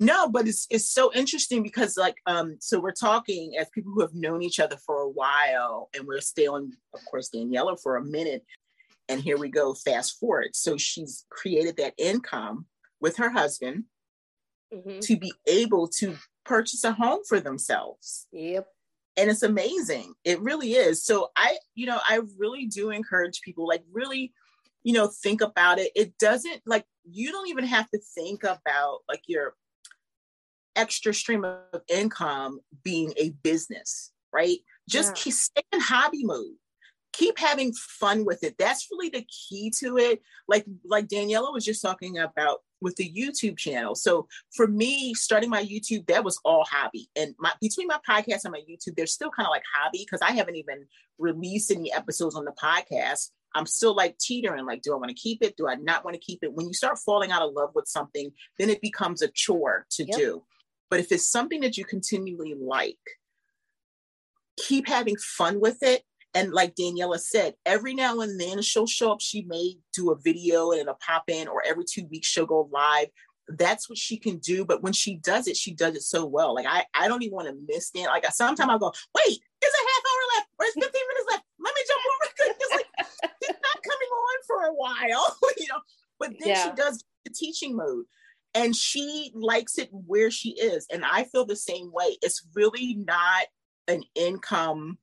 No, 0.00 0.28
but 0.28 0.46
it's 0.46 0.66
it's 0.70 0.90
so 0.90 1.12
interesting 1.14 1.62
because 1.62 1.96
like 1.96 2.16
um 2.26 2.56
so 2.60 2.80
we're 2.80 2.92
talking 2.92 3.52
as 3.58 3.68
people 3.70 3.92
who 3.92 4.00
have 4.00 4.14
known 4.14 4.42
each 4.42 4.60
other 4.60 4.76
for 4.84 5.00
a 5.00 5.08
while 5.08 5.88
and 5.94 6.06
we're 6.06 6.20
still 6.20 6.56
in 6.56 6.72
of 6.92 7.00
course 7.10 7.30
Daniela 7.34 7.80
for 7.80 7.96
a 7.96 8.04
minute 8.04 8.44
and 9.08 9.20
here 9.20 9.38
we 9.38 9.48
go 9.48 9.72
fast 9.72 10.18
forward 10.18 10.50
so 10.54 10.76
she's 10.76 11.24
created 11.30 11.76
that 11.76 11.94
income 11.96 12.66
with 13.00 13.16
her 13.16 13.30
husband 13.30 13.84
mm-hmm. 14.74 14.98
to 14.98 15.16
be 15.16 15.32
able 15.46 15.86
to 15.88 16.16
purchase 16.44 16.82
a 16.84 16.92
home 16.92 17.20
for 17.28 17.38
themselves. 17.38 18.26
Yep. 18.32 18.66
And 19.16 19.30
it's 19.30 19.44
amazing. 19.44 20.14
It 20.24 20.40
really 20.40 20.72
is. 20.72 21.04
So 21.04 21.30
I 21.36 21.56
you 21.76 21.86
know 21.86 22.00
I 22.02 22.20
really 22.36 22.66
do 22.66 22.90
encourage 22.90 23.42
people 23.42 23.68
like 23.68 23.84
really 23.92 24.32
you 24.84 24.92
know 24.92 25.08
think 25.08 25.40
about 25.40 25.78
it 25.78 25.90
it 25.96 26.16
doesn't 26.18 26.62
like 26.66 26.84
you 27.04 27.32
don't 27.32 27.48
even 27.48 27.64
have 27.64 27.88
to 27.90 27.98
think 28.14 28.44
about 28.44 29.00
like 29.08 29.22
your 29.26 29.54
extra 30.76 31.12
stream 31.12 31.44
of 31.44 31.82
income 31.88 32.60
being 32.82 33.12
a 33.16 33.30
business 33.42 34.12
right? 34.34 34.58
Just 34.88 35.10
yeah. 35.10 35.22
keep 35.22 35.32
stay 35.32 35.62
in 35.72 35.80
hobby 35.80 36.24
mode. 36.24 36.56
Keep 37.12 37.38
having 37.38 37.72
fun 37.72 38.24
with 38.24 38.42
it. 38.42 38.56
That's 38.58 38.88
really 38.90 39.08
the 39.08 39.24
key 39.24 39.72
to 39.78 39.96
it. 39.96 40.20
Like 40.48 40.66
like 40.84 41.06
daniela 41.06 41.54
was 41.54 41.64
just 41.64 41.80
talking 41.80 42.18
about 42.18 42.58
with 42.80 42.96
the 42.96 43.10
youtube 43.10 43.56
channel. 43.56 43.94
So 43.94 44.26
for 44.54 44.66
me 44.66 45.14
starting 45.14 45.48
my 45.48 45.64
youtube 45.64 46.06
that 46.08 46.24
was 46.24 46.40
all 46.44 46.66
hobby. 46.68 47.08
And 47.14 47.34
my 47.38 47.52
between 47.60 47.86
my 47.86 48.00
podcast 48.06 48.44
and 48.44 48.52
my 48.52 48.62
youtube 48.68 48.96
they're 48.96 49.06
still 49.06 49.30
kind 49.30 49.46
of 49.46 49.52
like 49.52 49.62
hobby 49.72 50.04
because 50.04 50.20
i 50.28 50.32
haven't 50.32 50.56
even 50.56 50.86
released 51.18 51.70
any 51.70 51.92
episodes 51.92 52.34
on 52.34 52.44
the 52.44 52.52
podcast 52.52 53.30
I'm 53.54 53.66
still 53.66 53.94
like 53.94 54.18
teetering, 54.18 54.66
like, 54.66 54.82
do 54.82 54.92
I 54.92 54.96
want 54.96 55.10
to 55.10 55.14
keep 55.14 55.42
it? 55.42 55.56
Do 55.56 55.68
I 55.68 55.76
not 55.76 56.04
want 56.04 56.14
to 56.14 56.20
keep 56.20 56.42
it? 56.42 56.52
When 56.52 56.66
you 56.66 56.74
start 56.74 56.98
falling 56.98 57.30
out 57.30 57.42
of 57.42 57.52
love 57.52 57.70
with 57.74 57.86
something, 57.86 58.32
then 58.58 58.70
it 58.70 58.80
becomes 58.80 59.22
a 59.22 59.28
chore 59.28 59.86
to 59.92 60.04
yep. 60.04 60.16
do. 60.16 60.42
But 60.90 61.00
if 61.00 61.12
it's 61.12 61.28
something 61.28 61.60
that 61.60 61.76
you 61.76 61.84
continually 61.84 62.54
like, 62.60 62.98
keep 64.56 64.88
having 64.88 65.16
fun 65.16 65.60
with 65.60 65.82
it. 65.82 66.02
And 66.34 66.52
like 66.52 66.74
Daniela 66.74 67.18
said, 67.20 67.54
every 67.64 67.94
now 67.94 68.20
and 68.20 68.40
then 68.40 68.60
she'll 68.60 68.88
show 68.88 69.12
up. 69.12 69.20
She 69.20 69.42
may 69.42 69.76
do 69.92 70.10
a 70.10 70.18
video 70.18 70.72
and 70.72 70.80
it'll 70.80 70.98
pop 71.00 71.24
in, 71.28 71.46
or 71.46 71.62
every 71.64 71.84
two 71.88 72.06
weeks 72.10 72.26
she'll 72.26 72.46
go 72.46 72.68
live. 72.72 73.08
That's 73.46 73.88
what 73.88 73.98
she 73.98 74.16
can 74.16 74.38
do. 74.38 74.64
But 74.64 74.82
when 74.82 74.92
she 74.92 75.16
does 75.16 75.46
it, 75.46 75.56
she 75.56 75.72
does 75.72 75.94
it 75.94 76.02
so 76.02 76.26
well. 76.26 76.54
Like 76.54 76.66
I, 76.66 76.84
I 76.94 77.06
don't 77.06 77.22
even 77.22 77.36
want 77.36 77.48
to 77.48 77.56
miss 77.68 77.90
it. 77.94 78.06
Like 78.06 78.26
sometimes 78.32 78.68
I'll 78.68 78.78
go, 78.78 78.92
wait, 79.14 79.40
there's 79.60 79.74
a 79.74 79.86
half 79.88 80.02
hour 80.10 80.22
left, 80.34 80.48
or 80.58 80.66
15 80.66 80.82
minutes 80.82 81.26
left. 81.30 81.44
Let 81.60 81.74
me 81.74 81.82
jump 81.86 82.02
over. 82.10 82.24
It's 82.60 82.74
like 82.74 82.90
it's 83.42 83.60
not 83.62 83.78
coming 83.82 84.10
on 84.10 84.36
for 84.54 84.64
a 84.66 84.74
while, 84.74 85.36
you 85.58 85.66
know. 85.68 85.80
But 86.18 86.30
then 86.38 86.50
yeah. 86.50 86.64
she 86.64 86.70
does 86.76 87.04
the 87.24 87.32
teaching 87.32 87.76
mode 87.76 88.04
and 88.54 88.74
she 88.74 89.32
likes 89.34 89.78
it 89.78 89.88
where 89.90 90.30
she 90.30 90.50
is. 90.50 90.86
And 90.92 91.04
I 91.04 91.24
feel 91.24 91.44
the 91.44 91.56
same 91.56 91.90
way. 91.92 92.16
It's 92.22 92.46
really 92.54 92.94
not 92.94 93.46
an 93.88 94.02
income 94.14 94.98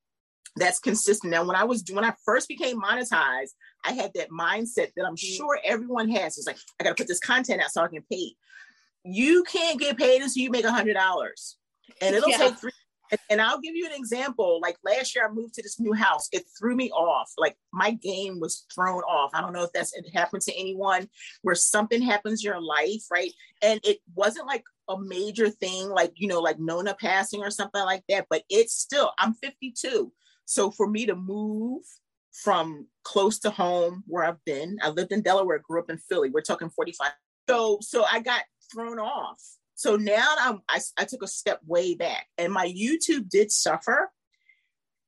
that's 0.56 0.80
consistent. 0.80 1.32
Now, 1.32 1.46
when 1.46 1.56
I 1.56 1.64
was 1.64 1.84
when 1.92 2.06
I 2.06 2.14
first 2.26 2.48
became 2.48 2.82
monetized, 2.82 3.52
I 3.86 3.94
had 3.94 4.12
that 4.16 4.30
mindset 4.30 4.92
that 4.96 5.06
I'm 5.06 5.16
mm-hmm. 5.16 5.36
sure 5.36 5.60
everyone 5.64 6.10
has. 6.10 6.38
It's 6.38 6.48
like 6.48 6.58
I 6.80 6.84
got 6.84 6.96
to 6.96 7.02
put 7.02 7.08
this 7.08 7.20
content 7.20 7.62
out 7.62 7.72
so 7.72 7.82
I 7.82 7.88
can 7.88 8.04
pay. 8.10 8.36
You 9.04 9.44
can't 9.44 9.80
get 9.80 9.98
paid 9.98 10.22
until 10.22 10.44
you 10.44 10.52
make 10.52 10.66
a 10.66 10.72
hundred 10.72 10.94
dollars, 10.94 11.58
and 12.02 12.16
it'll 12.16 12.30
yeah. 12.30 12.38
take 12.38 12.58
three 12.58 12.72
and, 13.30 13.41
I'll 13.41 13.60
give 13.60 13.76
you 13.76 13.86
an 13.86 13.93
example. 13.93 14.60
Like 14.62 14.78
last 14.84 15.15
year, 15.15 15.28
I 15.28 15.32
moved 15.32 15.56
to 15.56 15.63
this 15.63 15.80
new 15.80 15.93
house. 15.93 16.28
It 16.32 16.43
threw 16.58 16.76
me 16.76 16.91
off. 16.91 17.32
Like 17.38 17.58
my 17.74 17.91
game 17.91 18.39
was 18.39 18.65
thrown 18.74 19.02
off. 19.04 19.32
I 19.34 19.41
don't 19.41 19.54
know 19.54 19.63
if 19.63 19.71
that's 19.74 19.95
it 19.95 20.06
happened 20.13 20.43
to 20.43 20.54
anyone 20.58 21.10
where 21.41 21.56
something 21.56 22.02
happens 22.02 22.43
in 22.43 22.52
your 22.52 22.62
life, 22.62 23.04
right? 23.12 23.32
And 23.62 23.80
it 23.84 24.00
wasn't 24.15 24.47
like 24.47 24.63
a 24.89 25.00
major 25.00 25.50
thing, 25.50 25.89
like 25.89 26.13
you 26.15 26.28
know, 26.28 26.39
like 26.39 26.60
Nona 26.60 26.95
passing 27.00 27.41
or 27.41 27.50
something 27.50 27.84
like 27.84 28.04
that. 28.10 28.28
But 28.30 28.43
it's 28.50 28.74
still, 28.74 29.12
I'm 29.17 29.34
52. 29.34 30.12
So 30.45 30.71
for 30.71 30.88
me 30.88 31.06
to 31.06 31.15
move 31.15 31.84
from 32.32 32.88
close 33.04 33.39
to 33.39 33.50
home 33.50 34.04
where 34.08 34.24
I've 34.24 34.43
been, 34.45 34.78
I 34.82 34.89
lived 34.89 35.12
in 35.12 35.21
Delaware, 35.21 35.60
grew 35.60 35.80
up 35.80 35.89
in 35.89 35.97
Philly. 35.97 36.30
We're 36.30 36.41
talking 36.41 36.69
45. 36.69 37.12
So 37.50 37.80
so 37.82 38.04
I 38.04 38.19
got 38.19 38.43
thrown 38.74 39.00
off 39.00 39.41
so 39.82 39.96
now 39.96 40.36
I'm, 40.39 40.62
I, 40.70 40.80
I 40.96 41.06
took 41.06 41.24
a 41.24 41.28
step 41.28 41.60
way 41.65 41.96
back 41.96 42.28
and 42.38 42.54
my 42.54 42.67
YouTube 42.67 43.30
did 43.30 43.52
suffer. 43.52 44.12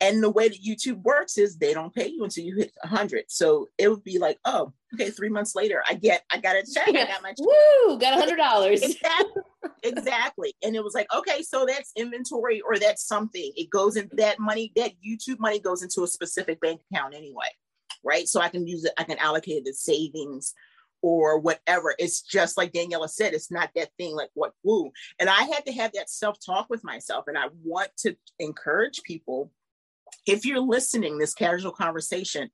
And 0.02 0.22
the 0.22 0.32
way 0.32 0.50
that 0.50 0.66
YouTube 0.66 1.04
works 1.04 1.38
is 1.38 1.58
they 1.58 1.76
don't 1.76 1.94
pay 1.94 2.08
you 2.08 2.24
until 2.24 2.44
you 2.44 2.56
hit 2.56 2.72
100. 2.82 3.26
So 3.28 3.70
it 3.78 3.88
would 3.88 4.04
be 4.04 4.18
like, 4.18 4.40
oh, 4.46 4.74
okay, 4.96 5.12
three 5.12 5.30
months 5.30 5.54
later, 5.54 5.84
I 5.88 5.94
get, 5.94 6.24
I 6.32 6.40
got 6.40 6.56
a 6.56 6.64
check. 6.64 6.90
I 6.90 7.06
got 7.06 7.22
my 7.22 7.30
check. 7.30 7.38
Woo, 7.88 8.00
got 8.00 8.18
a 8.18 8.36
$100. 8.36 8.72
exactly. 8.82 9.42
exactly. 9.84 10.56
And 10.64 10.76
it 10.76 10.84
was 10.84 10.96
like, 10.96 11.08
okay, 11.16 11.44
so 11.44 11.68
that's 11.68 11.92
inventory 11.96 12.60
or 12.62 12.80
that's 12.80 13.06
something. 13.06 13.54
It 13.56 13.70
goes 13.70 13.96
in 13.96 14.10
that 14.14 14.40
money, 14.40 14.74
that 14.76 14.94
YouTube 15.08 15.40
money 15.40 15.60
goes 15.60 15.84
into 15.84 16.02
a 16.02 16.08
specific 16.08 16.60
bank 16.60 16.82
account 16.92 17.14
anyway. 17.14 17.50
Right. 18.04 18.28
So 18.28 18.42
I 18.42 18.50
can 18.50 18.66
use 18.68 18.86
it, 18.86 18.94
I 18.98 19.04
can 19.04 19.20
allocate 19.20 19.66
the 19.66 19.74
savings 19.74 20.56
or 21.04 21.38
whatever. 21.38 21.94
It's 22.00 22.22
just 22.22 22.58
like 22.58 22.72
Daniela 22.72 23.10
said, 23.10 23.34
it's 23.34 23.52
not 23.52 23.70
that 23.76 23.90
thing 23.98 24.16
like 24.16 24.30
what 24.34 24.54
woo. 24.64 24.92
And 25.20 25.30
I 25.30 25.44
had 25.44 25.66
to 25.68 25.74
have 25.74 25.92
that 25.94 26.10
self 26.10 26.38
talk 26.44 26.68
with 26.70 26.84
myself. 26.84 27.26
And 27.28 27.38
I 27.38 27.48
want 27.64 27.90
to 28.00 28.16
encourage 28.40 29.04
people 29.04 29.52
if 30.26 30.46
you're 30.46 30.60
listening, 30.60 31.18
this 31.18 31.34
casual 31.34 31.74
conversation, 31.74 32.50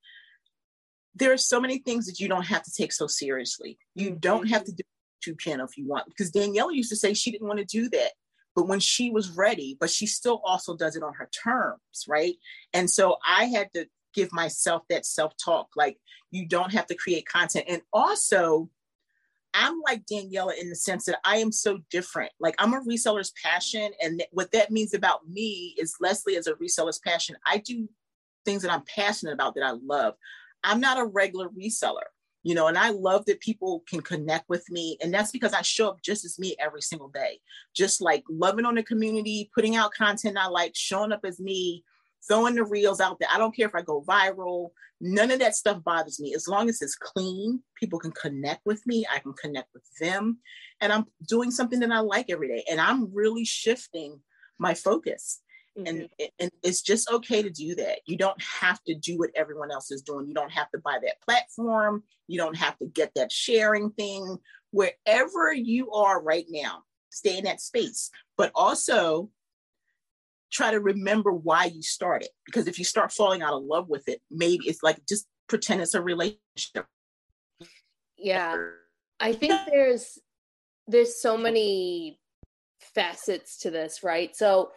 there 1.15 1.31
are 1.31 1.38
so 1.38 1.62
many 1.62 1.77
things 1.77 2.07
that 2.07 2.19
you 2.19 2.27
don't 2.27 2.45
have 2.45 2.63
to 2.63 2.71
take 2.71 2.91
so 2.91 3.05
seriously. 3.05 3.77
You 3.93 4.12
don't 4.12 4.47
have 4.49 4.63
to 4.63 4.71
do 4.71 4.83
YouTube 5.23 5.39
channel 5.39 5.67
if 5.67 5.77
you 5.77 5.88
want, 5.88 6.07
because 6.07 6.31
Daniela 6.31 6.73
used 6.73 6.89
to 6.89 6.95
say 6.95 7.13
she 7.13 7.31
didn't 7.31 7.47
want 7.47 7.59
to 7.59 7.65
do 7.65 7.89
that. 7.89 8.12
But 8.55 8.67
when 8.67 8.79
she 8.79 9.12
was 9.12 9.29
ready, 9.29 9.77
but 9.79 9.89
she 9.89 10.07
still 10.07 10.41
also 10.43 10.75
does 10.75 10.95
it 10.95 11.03
on 11.03 11.13
her 11.13 11.29
terms, 11.31 12.05
right? 12.07 12.35
And 12.73 12.89
so 12.89 13.17
I 13.25 13.45
had 13.45 13.71
to 13.73 13.85
give 14.13 14.32
myself 14.32 14.84
that 14.89 15.06
self 15.06 15.34
talk. 15.38 15.69
Like, 15.76 15.98
you 16.32 16.48
don't 16.48 16.74
have 16.74 16.88
to 16.88 16.95
create 16.95 17.28
content. 17.28 17.65
And 17.67 17.82
also, 17.93 18.69
I'm 19.54 19.82
like 19.82 20.06
Daniela 20.06 20.58
in 20.60 20.69
the 20.69 20.76
sense 20.76 21.06
that 21.06 21.19
I 21.26 21.38
am 21.38 21.52
so 21.52 21.80
different. 21.89 22.32
Like, 22.39 22.56
I'm 22.60 22.74
a 22.74 22.82
reseller's 22.82 23.34
passion. 23.43 23.91
And 24.02 24.19
th- 24.19 24.30
what 24.32 24.52
that 24.52 24.72
means 24.72 24.93
about 24.93 25.28
me 25.28 25.76
is 25.78 25.95
Leslie 26.00 26.38
as 26.38 26.48
a 26.48 26.54
reseller's 26.54 27.00
passion. 27.00 27.36
I 27.45 27.58
do 27.58 27.89
things 28.45 28.62
that 28.62 28.72
I'm 28.72 28.84
passionate 28.84 29.34
about 29.34 29.56
that 29.56 29.63
I 29.63 29.72
love. 29.72 30.15
I'm 30.63 30.80
not 30.80 31.00
a 31.00 31.06
regular 31.06 31.50
reseller 31.50 32.08
you 32.43 32.56
know 32.56 32.67
and 32.67 32.78
i 32.78 32.89
love 32.89 33.26
that 33.26 33.39
people 33.39 33.84
can 33.88 34.02
connect 34.02 34.48
with 34.50 34.69
me 34.69 34.98
and 35.02 35.13
that's 35.13 35.32
because 35.32 35.54
i 35.54 35.62
show 35.62 35.89
up 35.89 36.02
just 36.02 36.26
as 36.26 36.39
me 36.39 36.56
every 36.60 36.82
single 36.82 37.10
day 37.10 37.39
just 37.76 38.02
like 38.02 38.24
loving 38.30 38.65
on 38.65 38.76
the 38.76 38.84
community 38.84 39.50
putting 39.54 39.76
out 39.76 39.93
content 39.93 40.38
i 40.38 40.48
like 40.48 40.74
showing 40.76 41.12
up 41.12 41.22
as 41.26 41.39
me 41.39 41.84
throwing 42.27 42.55
the 42.55 42.63
reels 42.63 42.99
out 42.99 43.17
there. 43.19 43.29
I 43.34 43.38
don't 43.38 43.55
care 43.55 43.67
if 43.67 43.75
I 43.75 43.82
go 43.82 44.01
viral. 44.01 44.69
None 45.01 45.32
of 45.32 45.39
that 45.39 45.55
stuff 45.55 45.84
bothers 45.84 46.19
me. 46.19 46.34
As 46.36 46.47
long 46.47 46.69
as 46.69 46.82
it's 46.82 46.95
clean, 46.95 47.62
people 47.75 47.99
can 47.99 48.12
connect 48.12 48.65
with 48.65 48.86
me. 48.86 49.05
I 49.13 49.19
can 49.19 49.34
connect 49.34 49.69
with 49.73 49.84
them. 49.99 50.39
And 50.82 50.91
I'm 50.91 51.05
doing 51.27 51.51
something 51.51 51.79
that 51.79 51.91
I 51.91 51.99
like 51.99 52.27
every 52.29 52.49
day. 52.49 52.63
And 52.69 52.82
I'm 52.82 53.13
really 53.13 53.45
shifting 53.45 54.19
my 54.58 54.73
focus. 54.73 55.41
Mm-hmm. 55.77 55.88
And, 56.19 56.29
and 56.39 56.51
it's 56.63 56.82
just 56.82 57.10
okay 57.12 57.41
to 57.41 57.49
do 57.49 57.75
that. 57.75 57.99
You 58.05 58.17
don't 58.17 58.41
have 58.41 58.84
to 58.84 58.95
do 58.95 59.17
what 59.17 59.32
everyone 59.36 59.71
else 59.71 59.91
is 59.91 60.01
doing. 60.01 60.27
You 60.27 60.34
don't 60.34 60.51
have 60.51 60.69
to 60.71 60.79
buy 60.79 60.97
that 61.01 61.21
platform. 61.21 62.03
You 62.27 62.38
don't 62.38 62.58
have 62.58 62.77
to 62.79 62.86
get 62.88 63.12
that 63.15 63.32
sharing 63.32 63.91
thing. 63.91 64.38
Wherever 64.71 65.53
you 65.53 65.91
are 65.91 66.21
right 66.21 66.45
now, 66.49 66.84
stay 67.10 67.38
in 67.38 67.45
that 67.45 67.62
space. 67.62 68.10
But 68.38 68.51
also 68.53 69.29
try 70.51 70.71
to 70.71 70.79
remember 70.79 71.31
why 71.31 71.65
you 71.65 71.81
started. 71.81 72.29
Because 72.45 72.67
if 72.67 72.79
you 72.79 72.85
start 72.85 73.12
falling 73.12 73.41
out 73.41 73.53
of 73.53 73.63
love 73.63 73.89
with 73.89 74.07
it, 74.07 74.21
maybe 74.31 74.67
it's 74.67 74.83
like 74.83 75.05
just 75.07 75.27
pretend 75.47 75.81
it's 75.81 75.93
a 75.93 76.01
relationship. 76.01 76.85
Yeah. 78.17 78.55
I 79.19 79.33
think 79.33 79.53
there's 79.67 80.17
there's 80.88 81.21
so 81.21 81.38
many 81.38 82.19
facets 82.95 83.57
to 83.59 83.69
this, 83.69 84.01
right? 84.03 84.35
So 84.35 84.71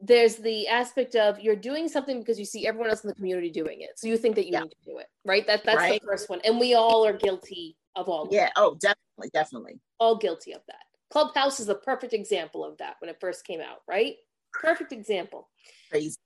there's 0.00 0.36
the 0.36 0.68
aspect 0.68 1.14
of 1.14 1.40
you're 1.40 1.56
doing 1.56 1.88
something 1.88 2.18
because 2.18 2.38
you 2.38 2.44
see 2.44 2.66
everyone 2.66 2.90
else 2.90 3.04
in 3.04 3.08
the 3.08 3.14
community 3.14 3.50
doing 3.50 3.80
it. 3.80 3.90
So 3.96 4.08
you 4.08 4.16
think 4.18 4.34
that 4.34 4.46
you 4.46 4.52
yeah. 4.52 4.60
need 4.60 4.70
to 4.70 4.90
do 4.90 4.98
it, 4.98 5.06
right? 5.24 5.46
That 5.46 5.64
that's 5.64 5.78
right. 5.78 6.00
the 6.00 6.06
first 6.06 6.28
one. 6.28 6.40
And 6.44 6.60
we 6.60 6.74
all 6.74 7.06
are 7.06 7.14
guilty 7.14 7.76
of 7.94 8.08
all 8.08 8.28
Yeah, 8.30 8.50
oh, 8.56 8.76
definitely, 8.80 9.30
definitely. 9.32 9.80
All 9.98 10.16
guilty 10.16 10.52
of 10.52 10.60
that. 10.66 10.82
Clubhouse 11.10 11.60
is 11.60 11.66
the 11.66 11.76
perfect 11.76 12.12
example 12.12 12.64
of 12.64 12.76
that 12.78 12.96
when 13.00 13.08
it 13.08 13.18
first 13.20 13.46
came 13.46 13.60
out, 13.60 13.78
right? 13.88 14.16
Perfect 14.60 14.92
example. 14.92 15.48
Crazy. 15.90 16.16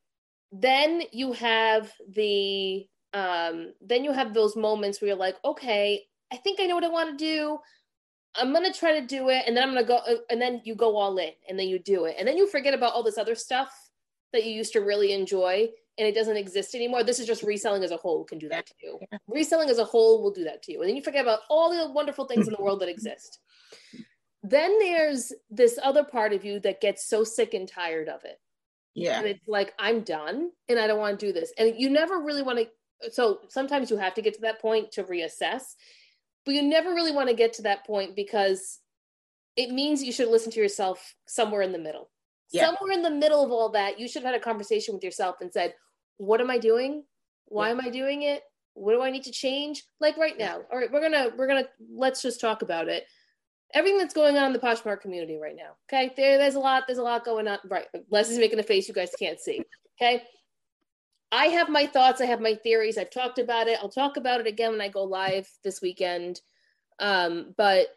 Then 0.53 1.03
you 1.12 1.33
have 1.33 1.93
the 2.09 2.87
um 3.12 3.73
then 3.81 4.05
you 4.05 4.12
have 4.12 4.35
those 4.35 4.57
moments 4.57 5.01
where 5.01 5.09
you're 5.09 5.16
like, 5.16 5.37
okay, 5.45 6.05
I 6.33 6.37
think 6.37 6.61
I 6.61 6.66
know 6.66 6.77
what 6.77 6.85
I 6.85 6.88
want 6.88 7.19
to 7.19 7.25
do. 7.25 7.59
I'm 8.37 8.53
gonna 8.53 8.73
try 8.73 9.01
to 9.01 9.07
do 9.07 9.29
it, 9.29 9.45
and 9.47 9.57
then 9.57 9.64
I'm 9.64 9.75
gonna 9.75 9.87
go, 9.87 9.97
uh, 9.97 10.16
and 10.31 10.40
then 10.40 10.62
you 10.64 10.77
go 10.77 10.97
all 10.97 11.19
in, 11.19 11.31
and 11.49 11.59
then 11.59 11.66
you 11.69 11.81
do 11.81 12.05
it, 12.05 12.14
and 12.19 12.29
then 12.29 12.37
you 12.37 12.47
forget 12.47 12.75
about 12.75 12.93
all 12.93 13.03
this 13.03 13.19
other 13.19 13.35
stuff 13.35 13.73
that 14.33 14.45
you 14.45 14.53
used 14.53 14.73
to 14.75 14.81
really 14.81 15.12
enjoy, 15.12 15.69
and 15.99 16.07
it 16.07 16.14
doesn't 16.14 16.37
exist 16.37 16.77
anymore. 16.77 17.03
This 17.03 17.19
is 17.19 17.27
just 17.27 17.43
reselling 17.43 17.83
as 17.83 17.90
a 17.90 17.97
whole 17.97 18.25
can 18.25 18.38
do 18.38 18.49
that 18.49 18.66
to 18.66 18.75
you. 18.83 19.01
Reselling 19.27 19.69
as 19.69 19.79
a 19.79 19.85
whole 19.85 20.23
will 20.23 20.31
do 20.31 20.45
that 20.45 20.62
to 20.62 20.73
you, 20.73 20.81
and 20.81 20.88
then 20.88 20.95
you 20.95 21.03
forget 21.03 21.23
about 21.23 21.40
all 21.49 21.71
the 21.71 21.93
wonderful 21.93 22.27
things 22.27 22.47
in 22.47 22.55
the 22.55 22.62
world 22.62 22.81
that 22.81 22.88
exist. 22.88 23.40
Then 24.42 24.79
there's 24.79 25.33
this 25.50 25.79
other 25.83 26.05
part 26.05 26.33
of 26.33 26.44
you 26.44 26.61
that 26.61 26.81
gets 26.81 27.07
so 27.07 27.24
sick 27.24 27.53
and 27.55 27.68
tired 27.68 28.09
of 28.09 28.24
it. 28.24 28.38
Yeah. 28.94 29.18
And 29.18 29.29
it's 29.29 29.46
like, 29.46 29.72
I'm 29.79 30.00
done 30.00 30.50
and 30.68 30.79
I 30.79 30.87
don't 30.87 30.98
want 30.98 31.20
to 31.20 31.26
do 31.26 31.33
this. 31.33 31.53
And 31.59 31.74
you 31.76 31.90
never 31.90 32.18
really 32.18 32.42
want 32.42 32.59
to. 32.59 33.12
So 33.12 33.40
sometimes 33.48 33.90
you 33.90 33.96
have 33.98 34.14
to 34.14 34.22
get 34.22 34.35
to 34.35 34.40
that 34.42 34.61
point 34.61 34.92
to 34.92 35.05
reassess, 35.05 35.62
but 36.44 36.55
you 36.55 36.62
never 36.62 36.90
really 36.90 37.12
want 37.12 37.29
to 37.29 37.35
get 37.35 37.55
to 37.55 37.62
that 37.62 37.87
point 37.87 38.16
because 38.16 38.79
it 39.57 39.70
means 39.70 40.03
you 40.03 40.12
should 40.12 40.29
listen 40.29 40.53
to 40.53 40.61
yourself 40.61 41.14
somewhere 41.26 41.62
in 41.62 41.72
the 41.72 41.79
middle. 41.79 42.11
Yeah. 42.53 42.66
Somewhere 42.66 42.92
in 42.92 43.03
the 43.03 43.11
middle 43.11 43.44
of 43.44 43.53
all 43.53 43.70
that, 43.70 44.00
you 44.00 44.09
should 44.09 44.22
have 44.22 44.33
had 44.33 44.40
a 44.40 44.44
conversation 44.44 44.94
with 44.94 45.05
yourself 45.05 45.37
and 45.40 45.53
said, 45.53 45.74
What 46.16 46.40
am 46.40 46.50
I 46.50 46.59
doing? 46.59 47.05
Why 47.46 47.66
yeah. 47.66 47.72
am 47.72 47.81
I 47.81 47.90
doing 47.90 48.22
it? 48.22 48.42
What 48.74 48.92
do 48.92 49.03
I 49.03 49.11
need 49.11 49.24
to 49.24 49.33
change? 49.33 49.85
Like 50.00 50.16
right 50.16 50.38
now. 50.38 50.62
All 50.70 50.79
right, 50.79 50.90
we're 50.90 51.00
gonna 51.00 51.31
we're 51.37 51.46
gonna 51.46 51.68
let's 51.92 52.22
just 52.22 52.40
talk 52.40 52.62
about 52.62 52.88
it 52.88 53.05
everything 53.74 53.98
that's 53.98 54.14
going 54.14 54.37
on 54.37 54.46
in 54.46 54.52
the 54.52 54.59
Poshmark 54.59 55.00
community 55.00 55.38
right 55.38 55.56
now. 55.56 55.76
Okay, 55.88 56.12
there, 56.16 56.38
there's 56.38 56.54
a 56.54 56.61
lot, 56.61 56.85
there's 56.87 56.98
a 56.98 57.02
lot 57.02 57.24
going 57.24 57.48
on. 57.48 57.59
Right, 57.68 57.87
Leslie's 58.11 58.38
making 58.38 58.59
a 58.59 58.62
face 58.62 58.88
you 58.88 58.94
guys 58.94 59.11
can't 59.18 59.40
see. 59.40 59.62
Okay, 60.00 60.22
I 61.33 61.46
have 61.46 61.68
my 61.68 61.87
thoughts, 61.87 62.20
I 62.20 62.26
have 62.26 62.40
my 62.40 62.54
theories. 62.54 62.98
I've 62.98 63.11
talked 63.11 63.38
about 63.38 63.68
it. 63.68 63.78
I'll 63.80 63.88
talk 63.88 64.16
about 64.16 64.40
it 64.40 64.46
again 64.46 64.72
when 64.72 64.80
I 64.80 64.88
go 64.88 65.04
live 65.04 65.48
this 65.62 65.80
weekend. 65.80 66.40
Um, 66.98 67.54
but 67.56 67.88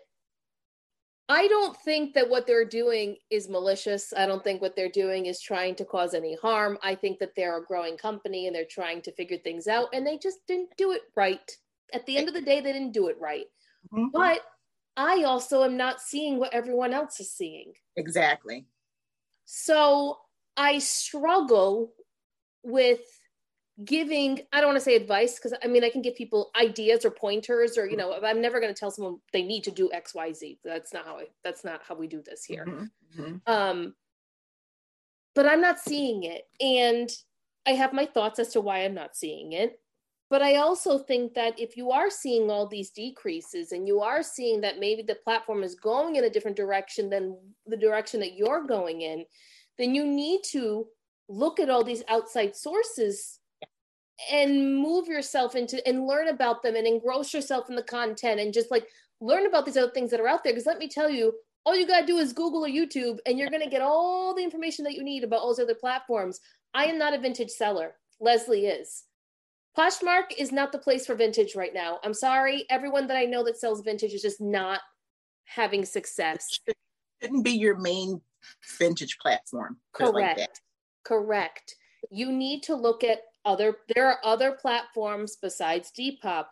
I 1.30 1.48
don't 1.48 1.76
think 1.78 2.14
that 2.14 2.30
what 2.30 2.46
they're 2.46 2.66
doing 2.66 3.16
is 3.32 3.50
malicious. 3.50 4.14
I 4.16 4.26
don't 4.26 4.44
think 4.44 4.62
what 4.62 4.76
they're 4.76 4.90
doing 4.90 5.26
is 5.26 5.40
trying 5.40 5.74
to 5.76 5.86
cause 5.86 6.14
any 6.14 6.36
harm. 6.36 6.78
I 6.84 6.96
think 6.96 7.20
that 7.20 7.32
they're 7.36 7.58
a 7.58 7.66
growing 7.66 7.98
company 7.98 8.46
and 8.46 8.56
they're 8.56 8.66
trying 8.70 9.02
to 9.04 9.12
figure 9.14 9.38
things 9.38 9.68
out, 9.68 9.88
and 9.94 10.06
they 10.06 10.18
just 10.18 10.46
didn't 10.48 10.70
do 10.78 10.92
it 10.92 11.02
right. 11.16 11.52
At 11.94 12.06
the 12.06 12.18
end 12.18 12.28
of 12.28 12.34
the 12.34 12.42
day, 12.42 12.60
they 12.60 12.74
didn't 12.74 12.92
do 12.92 13.08
it 13.08 13.18
right. 13.20 13.46
Mm-hmm. 13.94 14.08
But 14.14 14.42
I 14.96 15.24
also 15.24 15.64
am 15.64 15.78
not 15.78 16.02
seeing 16.02 16.38
what 16.38 16.54
everyone 16.54 16.94
else 16.94 17.20
is 17.20 17.32
seeing. 17.32 17.74
Exactly. 17.96 18.66
So 19.46 20.20
I 20.56 20.80
struggle 20.80 21.94
with 22.64 23.02
giving 23.84 24.40
i 24.52 24.62
don't 24.62 24.68
want 24.68 24.78
to 24.78 24.84
say 24.84 24.96
advice 24.96 25.36
because 25.36 25.58
i 25.64 25.68
mean 25.68 25.84
i 25.84 25.90
can 25.90 26.04
give 26.04 26.16
people 26.16 26.52
ideas 26.56 27.04
or 27.04 27.10
pointers 27.10 27.76
or 27.76 27.88
you 27.88 27.98
know 27.98 28.14
i'm 28.24 28.40
never 28.40 28.60
going 28.60 28.72
to 28.72 28.80
tell 28.80 28.92
someone 28.92 29.18
they 29.32 29.42
need 29.42 29.64
to 29.64 29.72
do 29.72 29.90
xyz 29.96 30.60
that's 30.64 30.94
not 30.94 31.06
how 31.06 31.18
i 31.18 31.26
that's 31.44 31.64
not 31.64 31.82
how 31.88 31.96
we 31.96 32.08
do 32.08 32.22
this 32.22 32.44
here 32.44 32.66
mm-hmm. 32.68 33.22
Mm-hmm. 33.22 33.52
um 33.52 33.96
but 35.34 35.48
i'm 35.48 35.60
not 35.60 35.80
seeing 35.80 36.22
it 36.24 36.44
and 36.62 37.10
i 37.66 37.72
have 37.72 37.94
my 37.94 38.06
thoughts 38.06 38.38
as 38.38 38.50
to 38.50 38.62
why 38.62 38.86
i'm 38.86 38.94
not 38.94 39.16
seeing 39.16 39.54
it 39.54 39.80
but 40.30 40.42
I 40.42 40.56
also 40.56 40.98
think 40.98 41.34
that 41.36 41.60
if 41.60 41.78
you 41.78 41.92
are 41.92 42.10
seeing 42.10 42.50
all 42.50 42.68
these 42.68 42.90
decreases 42.90 43.72
and 43.72 43.88
you 43.88 44.00
are 44.00 44.24
seeing 44.24 44.62
that 44.62 44.80
maybe 44.80 45.04
the 45.04 45.16
platform 45.16 45.64
is 45.64 45.76
going 45.76 46.16
in 46.16 46.24
a 46.24 46.30
different 46.30 46.58
direction 46.58 47.10
than 47.10 47.38
the 47.68 47.78
direction 47.78 48.20
that 48.22 48.36
you're 48.36 48.66
going 48.66 49.02
in, 49.02 49.26
then 49.78 49.94
you 49.94 50.06
need 50.06 50.42
to 50.52 50.88
look 51.30 51.60
at 51.60 51.70
all 51.70 51.84
these 51.84 52.04
outside 52.08 52.56
sources 52.56 53.40
and 54.32 54.78
move 54.78 55.08
yourself 55.08 55.56
into 55.56 55.86
and 55.88 56.08
learn 56.08 56.30
about 56.30 56.62
them 56.62 56.76
and 56.76 56.88
engross 56.88 57.34
yourself 57.34 57.70
in 57.70 57.76
the 57.76 57.84
content 57.84 58.40
and 58.40 58.54
just 58.54 58.72
like 58.72 58.88
learn 59.20 59.46
about 59.46 59.66
these 59.66 59.78
other 59.78 59.92
things 59.92 60.12
that 60.12 60.20
are 60.20 60.28
out 60.28 60.44
there. 60.44 60.54
Because 60.54 60.66
let 60.66 60.78
me 60.78 60.88
tell 60.88 61.10
you, 61.10 61.34
all 61.66 61.76
you 61.76 61.88
got 61.88 62.02
to 62.02 62.06
do 62.06 62.18
is 62.18 62.34
Google 62.34 62.66
or 62.66 62.70
YouTube 62.70 63.20
and 63.26 63.38
you're 63.38 63.50
going 63.50 63.64
to 63.64 63.70
get 63.70 63.82
all 63.82 64.34
the 64.36 64.44
information 64.44 64.84
that 64.86 64.94
you 64.94 65.04
need 65.04 65.24
about 65.24 65.40
all 65.40 65.48
those 65.48 65.60
other 65.60 65.76
platforms. 65.76 66.40
I 66.74 66.86
am 66.86 66.98
not 66.98 67.14
a 67.14 67.20
vintage 67.20 67.52
seller. 67.52 67.96
Leslie 68.20 68.68
is. 68.68 69.04
Poshmark 69.78 70.34
is 70.38 70.52
not 70.52 70.72
the 70.72 70.78
place 70.78 71.06
for 71.06 71.16
vintage 71.16 71.56
right 71.56 71.74
now. 71.74 72.00
I'm 72.04 72.14
sorry. 72.14 72.66
Everyone 72.70 73.08
that 73.08 73.18
I 73.18 73.26
know 73.26 73.44
that 73.44 73.58
sells 73.58 73.82
vintage 73.82 74.14
is 74.14 74.22
just 74.22 74.40
not 74.40 74.82
having 75.46 75.84
success. 75.84 76.60
It 76.68 76.76
shouldn't 77.22 77.44
be 77.44 77.52
your 77.52 77.78
main 77.78 78.22
vintage 78.78 79.18
platform. 79.20 79.78
Correct. 79.94 80.40
Like 80.40 80.50
Correct. 81.04 81.76
You 82.12 82.32
need 82.32 82.64
to 82.64 82.76
look 82.76 83.04
at 83.04 83.22
other, 83.46 83.78
there 83.94 84.08
are 84.08 84.20
other 84.24 84.52
platforms 84.54 85.38
besides 85.42 85.92
Depop 85.98 86.46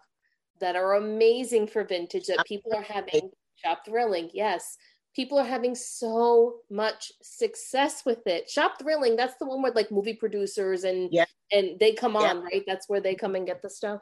that 0.59 0.75
are 0.75 0.95
amazing 0.95 1.67
for 1.67 1.83
vintage 1.83 2.25
that 2.25 2.45
people 2.45 2.73
are 2.75 2.81
having. 2.81 3.29
Shop 3.63 3.85
Thrilling, 3.85 4.31
yes 4.33 4.77
people 5.15 5.37
are 5.37 5.45
having 5.45 5.75
so 5.75 6.57
much 6.69 7.11
success 7.21 8.03
with 8.05 8.25
it. 8.27 8.49
Shop 8.49 8.73
Thrilling, 8.79 9.15
that's 9.15 9.35
the 9.39 9.45
one 9.45 9.61
where 9.61 9.71
like 9.73 9.91
movie 9.91 10.13
producers 10.13 10.83
and 10.83 11.09
yeah. 11.11 11.25
and 11.51 11.79
they 11.79 11.93
come 11.93 12.15
on, 12.15 12.37
yeah. 12.37 12.43
right? 12.43 12.63
That's 12.67 12.87
where 12.87 13.01
they 13.01 13.15
come 13.15 13.35
and 13.35 13.45
get 13.45 13.61
the 13.61 13.69
stuff. 13.69 14.01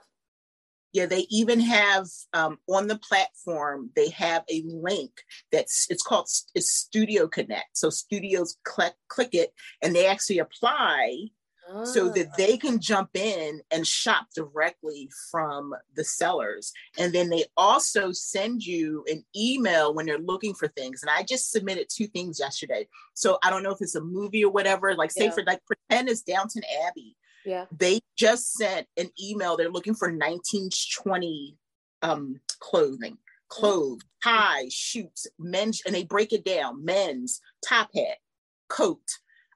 Yeah, 0.92 1.06
they 1.06 1.28
even 1.30 1.60
have 1.60 2.08
um, 2.34 2.58
on 2.68 2.88
the 2.88 2.98
platform. 2.98 3.92
They 3.96 4.10
have 4.10 4.44
a 4.50 4.64
link 4.66 5.12
that's 5.52 5.86
it's 5.90 6.02
called 6.02 6.28
it's 6.56 6.72
Studio 6.72 7.28
Connect. 7.28 7.78
So 7.78 7.90
studios 7.90 8.58
click 8.64 8.94
click 9.08 9.30
it, 9.34 9.54
and 9.82 9.96
they 9.96 10.08
actually 10.08 10.40
apply 10.40 11.30
so 11.84 12.10
that 12.10 12.28
ah. 12.32 12.36
they 12.38 12.58
can 12.58 12.80
jump 12.80 13.10
in 13.14 13.62
and 13.72 13.86
shop 13.86 14.28
directly 14.36 15.10
from 15.32 15.74
the 15.96 16.04
sellers. 16.04 16.74
And 16.98 17.14
then 17.14 17.30
they 17.30 17.46
also 17.56 18.12
send 18.12 18.66
you 18.66 19.04
an 19.08 19.24
email 19.36 19.94
when 19.94 20.06
they're 20.06 20.18
looking 20.18 20.54
for 20.54 20.68
things. 20.68 21.02
And 21.02 21.10
I 21.10 21.24
just 21.24 21.52
submitted 21.52 21.88
two 21.90 22.08
things 22.08 22.40
yesterday. 22.40 22.88
So 23.14 23.38
I 23.44 23.50
don't 23.50 23.64
know 23.64 23.72
if 23.72 23.82
it's 23.82 23.96
a 23.96 24.02
movie 24.02 24.44
or 24.44 24.52
whatever, 24.52 24.96
like 24.96 25.12
say 25.12 25.26
yeah. 25.26 25.32
for 25.32 25.44
like 25.44 25.62
pretend 25.66 26.10
it's 26.10 26.22
Downton 26.22 26.64
Abbey. 26.88 27.16
Yeah. 27.46 27.66
They 27.72 28.00
just 28.18 28.54
sent 28.54 28.88
an 28.98 29.10
email. 29.22 29.58
They're 29.58 29.72
looking 29.72 29.96
for 29.96 30.10
1920 30.10 31.56
um 32.02 32.40
clothing 32.60 33.18
clothes, 33.50 34.02
ties, 34.24 34.72
shoots, 34.72 35.28
men's, 35.38 35.82
and 35.86 35.94
they 35.94 36.04
break 36.04 36.32
it 36.32 36.46
down 36.46 36.86
men's, 36.86 37.42
top 37.68 37.90
hat, 37.94 38.18
coat, 38.70 39.02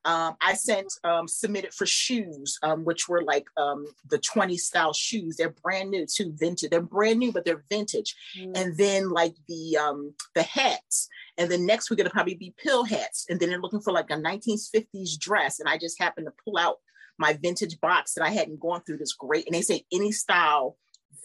um, 0.05 0.35
I 0.41 0.53
sent 0.53 0.91
um, 1.03 1.27
submitted 1.27 1.73
for 1.73 1.85
shoes, 1.85 2.59
um, 2.61 2.83
which 2.83 3.07
were 3.07 3.23
like 3.23 3.45
um, 3.57 3.85
the 4.09 4.17
20 4.17 4.57
style 4.57 4.93
shoes. 4.93 5.37
They're 5.37 5.55
brand 5.63 5.91
new 5.91 6.05
too, 6.05 6.33
vintage. 6.35 6.69
They're 6.69 6.81
brand 6.81 7.19
new, 7.19 7.31
but 7.31 7.45
they're 7.45 7.63
vintage. 7.69 8.15
Mm. 8.37 8.57
And 8.57 8.77
then 8.77 9.09
like 9.09 9.35
the 9.47 9.77
um, 9.77 10.13
the 10.35 10.43
hats. 10.43 11.07
And 11.37 11.49
then 11.49 11.65
next 11.65 11.89
we're 11.89 11.97
gonna 11.97 12.09
probably 12.09 12.35
be 12.35 12.53
pill 12.57 12.83
hats. 12.83 13.25
And 13.29 13.39
then 13.39 13.49
they're 13.49 13.61
looking 13.61 13.81
for 13.81 13.93
like 13.93 14.09
a 14.09 14.15
1950s 14.15 15.17
dress. 15.17 15.59
And 15.59 15.69
I 15.69 15.77
just 15.77 16.01
happened 16.01 16.27
to 16.27 16.33
pull 16.43 16.57
out 16.57 16.77
my 17.17 17.33
vintage 17.33 17.79
box 17.79 18.13
that 18.13 18.25
I 18.25 18.31
hadn't 18.31 18.59
gone 18.59 18.81
through 18.81 18.97
this 18.97 19.13
great. 19.13 19.45
And 19.45 19.55
they 19.55 19.61
say 19.61 19.85
any 19.91 20.11
style 20.11 20.77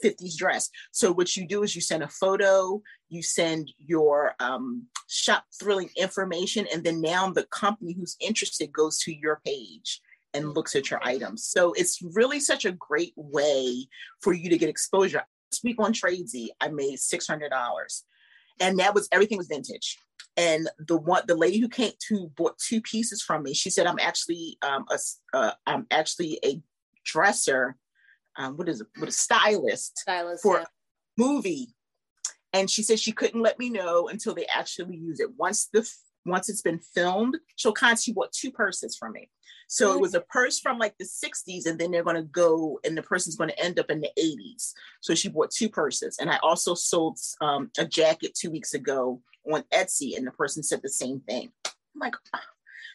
50s 0.04 0.36
dress. 0.36 0.70
So 0.92 1.12
what 1.12 1.36
you 1.36 1.46
do 1.46 1.62
is 1.62 1.74
you 1.74 1.80
send 1.80 2.02
a 2.02 2.08
photo, 2.08 2.82
you 3.08 3.22
send 3.22 3.72
your 3.78 4.34
um, 4.40 4.86
shop 5.08 5.44
thrilling 5.60 5.90
information, 5.96 6.66
and 6.72 6.84
then 6.84 7.00
now 7.00 7.30
the 7.30 7.46
company 7.46 7.94
who's 7.94 8.16
interested 8.20 8.72
goes 8.72 8.98
to 9.00 9.12
your 9.12 9.40
page 9.44 10.00
and 10.34 10.54
looks 10.54 10.76
at 10.76 10.90
your 10.90 11.00
items. 11.02 11.44
So 11.44 11.72
it's 11.72 12.00
really 12.02 12.40
such 12.40 12.64
a 12.64 12.72
great 12.72 13.14
way 13.16 13.86
for 14.22 14.32
you 14.32 14.50
to 14.50 14.58
get 14.58 14.68
exposure. 14.68 15.24
This 15.50 15.60
week 15.64 15.76
on 15.78 15.92
Tradesy, 15.92 16.48
I 16.60 16.68
made 16.68 16.98
six 16.98 17.26
hundred 17.26 17.50
dollars, 17.50 18.04
and 18.60 18.78
that 18.78 18.94
was 18.94 19.08
everything 19.12 19.38
was 19.38 19.48
vintage. 19.48 19.98
And 20.36 20.68
the 20.86 20.96
one, 20.96 21.22
the 21.26 21.34
lady 21.34 21.58
who 21.58 21.68
came 21.68 21.92
to 22.08 22.30
bought 22.36 22.58
two 22.58 22.80
pieces 22.82 23.22
from 23.22 23.42
me, 23.42 23.54
she 23.54 23.70
said, 23.70 23.86
"I'm 23.86 23.98
actually 23.98 24.58
um, 24.62 24.84
a, 24.90 24.98
uh, 25.36 25.52
I'm 25.66 25.86
actually 25.90 26.38
a 26.44 26.60
dresser. 27.04 27.76
Um, 28.38 28.56
what 28.56 28.68
is 28.68 28.80
it? 28.80 28.86
What 28.96 29.08
a 29.08 29.12
stylist, 29.12 29.98
stylist 29.98 30.42
for 30.42 30.58
yeah. 30.58 30.64
a 30.64 30.66
movie." 31.16 31.74
And 32.54 32.70
she 32.70 32.82
said 32.82 32.98
she 32.98 33.12
couldn't 33.12 33.42
let 33.42 33.58
me 33.58 33.68
know 33.68 34.08
until 34.08 34.34
they 34.34 34.46
actually 34.46 34.96
use 34.96 35.20
it. 35.20 35.28
Once 35.36 35.68
the 35.72 35.88
once 36.24 36.48
it's 36.48 36.62
been 36.62 36.80
filmed, 36.94 37.36
she'll 37.56 37.72
kind 37.72 37.98
she 37.98 38.12
bought 38.12 38.32
two 38.32 38.50
purses 38.50 38.96
from 38.96 39.12
me. 39.12 39.28
So 39.70 39.92
it 39.92 40.00
was 40.00 40.14
a 40.14 40.22
purse 40.22 40.58
from 40.58 40.78
like 40.78 40.96
the 40.98 41.04
60s, 41.04 41.66
and 41.66 41.78
then 41.78 41.90
they're 41.90 42.02
going 42.02 42.16
to 42.16 42.22
go, 42.22 42.80
and 42.84 42.96
the 42.96 43.02
person's 43.02 43.36
going 43.36 43.50
to 43.50 43.62
end 43.62 43.78
up 43.78 43.90
in 43.90 44.00
the 44.00 44.10
80s. 44.18 44.72
So 45.00 45.14
she 45.14 45.28
bought 45.28 45.50
two 45.50 45.68
purses. 45.68 46.16
And 46.18 46.30
I 46.30 46.38
also 46.38 46.74
sold 46.74 47.18
um, 47.42 47.70
a 47.78 47.84
jacket 47.84 48.34
two 48.34 48.50
weeks 48.50 48.72
ago 48.72 49.20
on 49.52 49.64
Etsy, 49.72 50.16
and 50.16 50.26
the 50.26 50.32
person 50.32 50.62
said 50.62 50.80
the 50.82 50.88
same 50.88 51.20
thing. 51.20 51.52
I'm 51.66 52.00
like, 52.00 52.14
oh. 52.34 52.38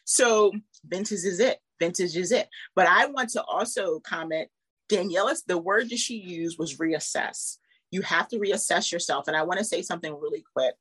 so 0.04 0.52
vintage 0.84 1.24
is 1.24 1.38
it. 1.38 1.60
Vintage 1.78 2.16
is 2.16 2.32
it. 2.32 2.48
But 2.74 2.88
I 2.88 3.06
want 3.06 3.30
to 3.30 3.44
also 3.44 4.00
comment 4.00 4.48
Daniela's, 4.88 5.42
the 5.46 5.58
word 5.58 5.90
that 5.90 5.98
she 5.98 6.16
used 6.16 6.58
was 6.58 6.78
reassess. 6.78 7.58
You 7.90 8.02
have 8.02 8.28
to 8.28 8.38
reassess 8.38 8.92
yourself. 8.92 9.28
And 9.28 9.36
I 9.36 9.42
want 9.42 9.58
to 9.58 9.64
say 9.64 9.82
something 9.82 10.12
really 10.12 10.44
quick 10.54 10.74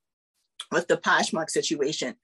with 0.71 0.87
the 0.87 0.97
Poshmark 0.97 1.49
situation. 1.49 2.15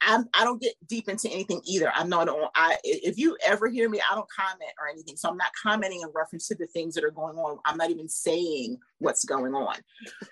I'm, 0.00 0.28
I 0.34 0.44
don't 0.44 0.60
get 0.60 0.74
deep 0.86 1.08
into 1.08 1.28
anything 1.30 1.62
either. 1.64 1.90
I'm 1.92 2.08
not 2.08 2.28
on. 2.28 2.48
I 2.54 2.76
if 2.84 3.18
you 3.18 3.36
ever 3.44 3.68
hear 3.68 3.88
me, 3.88 4.00
I 4.00 4.14
don't 4.14 4.28
comment 4.30 4.70
or 4.80 4.88
anything. 4.88 5.16
So 5.16 5.28
I'm 5.28 5.38
not 5.38 5.52
commenting 5.60 6.02
in 6.02 6.08
reference 6.14 6.48
to 6.48 6.54
the 6.54 6.66
things 6.66 6.94
that 6.94 7.04
are 7.04 7.10
going 7.10 7.36
on. 7.36 7.58
I'm 7.64 7.78
not 7.78 7.90
even 7.90 8.08
saying 8.08 8.78
what's 8.98 9.24
going 9.24 9.54
on. 9.54 9.76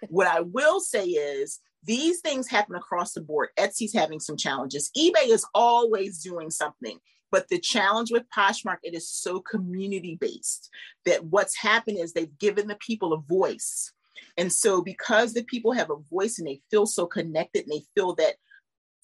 what 0.09 0.27
I 0.27 0.41
will 0.41 0.81
say 0.81 1.07
is 1.07 1.61
these 1.83 2.21
things 2.21 2.49
happen 2.49 2.77
across 2.77 3.13
the 3.13 3.21
board. 3.21 3.51
Etsy's 3.59 3.95
having 3.95 4.21
some 4.21 4.37
challenges. 4.37 4.91
eBay 4.97 5.29
is 5.29 5.47
always 5.55 6.23
doing 6.23 6.51
something. 6.51 6.99
But 7.35 7.49
the 7.49 7.59
challenge 7.59 8.13
with 8.13 8.31
Poshmark, 8.31 8.77
it 8.85 8.95
is 8.95 9.11
so 9.11 9.41
community 9.41 10.17
based 10.21 10.71
that 11.05 11.25
what's 11.25 11.57
happened 11.57 11.99
is 11.99 12.13
they've 12.13 12.39
given 12.39 12.69
the 12.69 12.77
people 12.77 13.13
a 13.13 13.19
voice. 13.19 13.93
And 14.37 14.53
so, 14.53 14.83
because 14.83 15.35
the 15.35 15.43
people 15.43 15.73
have 15.73 15.91
a 15.91 15.97
voice 15.97 16.39
and 16.39 16.47
they 16.47 16.61
feel 16.71 16.87
so 16.87 17.07
connected 17.07 17.65
and 17.65 17.73
they 17.73 17.83
feel 17.93 18.15
that 18.15 18.37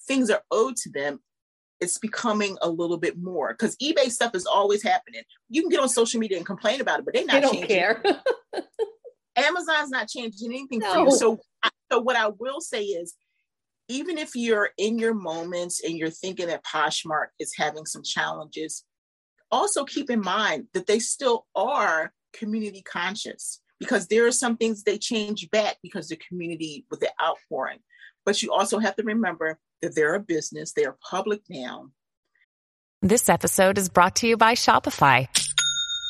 things 0.06 0.30
are 0.30 0.44
owed 0.52 0.76
to 0.76 0.90
them, 0.92 1.18
it's 1.80 1.98
becoming 1.98 2.56
a 2.62 2.70
little 2.70 2.98
bit 2.98 3.18
more 3.18 3.52
because 3.52 3.76
eBay 3.78 4.08
stuff 4.12 4.36
is 4.36 4.46
always 4.46 4.84
happening. 4.84 5.22
You 5.48 5.62
can 5.62 5.70
get 5.70 5.80
on 5.80 5.88
social 5.88 6.20
media 6.20 6.36
and 6.36 6.46
complain 6.46 6.80
about 6.80 7.00
it, 7.00 7.06
but 7.06 7.14
they're 7.14 7.24
not. 7.24 7.32
They 7.32 7.40
don't 7.40 7.52
changing. 7.54 7.68
care. 7.68 8.00
Amazon's 9.36 9.90
not 9.90 10.06
changing 10.06 10.52
anything 10.52 10.78
no. 10.78 10.92
for 10.92 11.00
you. 11.00 11.10
So, 11.16 11.40
so 11.90 11.98
what 11.98 12.14
I 12.14 12.28
will 12.28 12.60
say 12.60 12.84
is, 12.84 13.16
even 13.90 14.18
if 14.18 14.36
you're 14.36 14.70
in 14.78 14.98
your 14.98 15.14
moments 15.14 15.82
and 15.82 15.96
you're 15.96 16.10
thinking 16.10 16.46
that 16.46 16.64
Poshmark 16.64 17.28
is 17.40 17.52
having 17.56 17.84
some 17.86 18.02
challenges, 18.02 18.84
also 19.50 19.84
keep 19.84 20.08
in 20.10 20.20
mind 20.20 20.68
that 20.74 20.86
they 20.86 21.00
still 21.00 21.46
are 21.56 22.12
community 22.32 22.82
conscious 22.82 23.60
because 23.80 24.06
there 24.06 24.26
are 24.26 24.32
some 24.32 24.56
things 24.56 24.84
they 24.84 24.96
change 24.96 25.50
back 25.50 25.76
because 25.82 26.08
the 26.08 26.16
community 26.16 26.86
with 26.90 27.00
the 27.00 27.10
outpouring. 27.20 27.80
But 28.24 28.42
you 28.42 28.52
also 28.52 28.78
have 28.78 28.94
to 28.96 29.02
remember 29.02 29.58
that 29.82 29.96
they're 29.96 30.14
a 30.14 30.20
business, 30.20 30.72
they're 30.72 30.96
public 31.10 31.40
now. 31.48 31.90
This 33.02 33.28
episode 33.28 33.78
is 33.78 33.88
brought 33.88 34.16
to 34.16 34.28
you 34.28 34.36
by 34.36 34.54
Shopify. 34.54 35.26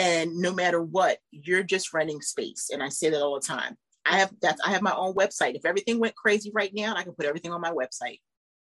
And 0.00 0.36
no 0.36 0.54
matter 0.54 0.82
what, 0.82 1.18
you're 1.30 1.62
just 1.62 1.92
running 1.92 2.22
space. 2.22 2.70
And 2.72 2.82
I 2.82 2.88
say 2.88 3.10
that 3.10 3.20
all 3.20 3.38
the 3.38 3.46
time. 3.46 3.76
I 4.06 4.18
have 4.18 4.32
that 4.40 4.58
I 4.64 4.70
have 4.70 4.80
my 4.80 4.94
own 4.94 5.14
website. 5.14 5.56
If 5.56 5.66
everything 5.66 5.98
went 5.98 6.16
crazy 6.16 6.50
right 6.54 6.72
now, 6.74 6.94
I 6.96 7.02
can 7.02 7.12
put 7.12 7.26
everything 7.26 7.52
on 7.52 7.60
my 7.60 7.70
website. 7.70 8.20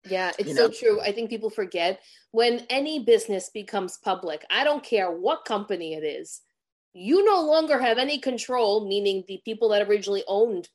Yeah, 0.04 0.32
it's 0.36 0.48
you 0.48 0.54
know? 0.56 0.68
so 0.68 0.72
true. 0.76 1.00
I 1.00 1.12
think 1.12 1.30
people 1.30 1.48
forget 1.48 2.00
when 2.32 2.66
any 2.68 3.04
business 3.04 3.50
becomes 3.54 3.98
public, 4.02 4.44
I 4.50 4.64
don't 4.64 4.82
care 4.82 5.12
what 5.12 5.44
company 5.44 5.94
it 5.94 6.02
is, 6.02 6.40
you 6.92 7.24
no 7.24 7.40
longer 7.40 7.78
have 7.78 7.98
any 7.98 8.18
control, 8.18 8.88
meaning 8.88 9.22
the 9.28 9.40
people 9.44 9.68
that 9.68 9.88
originally 9.88 10.24
owned 10.26 10.68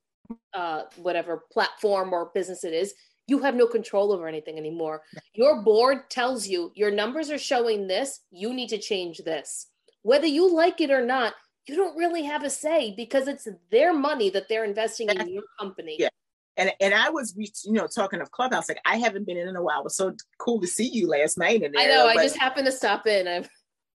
uh, 0.53 0.83
whatever 0.95 1.43
platform 1.51 2.13
or 2.13 2.31
business 2.33 2.63
it 2.63 2.73
is, 2.73 2.93
you 3.27 3.39
have 3.39 3.55
no 3.55 3.67
control 3.67 4.13
over 4.13 4.29
anything 4.29 4.57
anymore. 4.57 5.01
Your 5.33 5.61
board 5.61 6.09
tells 6.09 6.47
you 6.47 6.71
your 6.73 6.91
numbers 6.91 7.29
are 7.29 7.37
showing 7.37 7.87
this, 7.87 8.21
you 8.31 8.53
need 8.53 8.69
to 8.69 8.77
change 8.77 9.17
this. 9.19 9.67
Whether 10.07 10.27
you 10.27 10.53
like 10.53 10.79
it 10.79 10.89
or 10.89 11.05
not, 11.05 11.33
you 11.67 11.75
don't 11.75 11.97
really 11.97 12.23
have 12.23 12.43
a 12.43 12.49
say 12.49 12.93
because 12.95 13.27
it's 13.27 13.47
their 13.71 13.93
money 13.93 14.29
that 14.29 14.47
they're 14.47 14.63
investing 14.63 15.09
in 15.09 15.33
your 15.33 15.43
company. 15.59 15.97
Yeah 15.99 16.09
and 16.57 16.71
and 16.79 16.93
I 16.93 17.09
was, 17.09 17.35
you 17.37 17.73
know, 17.73 17.87
talking 17.87 18.19
of 18.19 18.31
Clubhouse, 18.31 18.67
like 18.67 18.81
I 18.85 18.97
haven't 18.97 19.25
been 19.25 19.37
in 19.37 19.47
in 19.47 19.55
a 19.55 19.61
while. 19.61 19.79
It 19.79 19.83
was 19.85 19.95
so 19.95 20.13
cool 20.39 20.59
to 20.61 20.67
see 20.67 20.87
you 20.87 21.07
last 21.07 21.37
night. 21.37 21.61
There, 21.61 21.71
I 21.77 21.85
know. 21.85 22.07
I 22.07 22.15
just 22.15 22.37
happened 22.37 22.65
to 22.65 22.71
stop 22.71 23.07
in. 23.07 23.27
I've... 23.27 23.49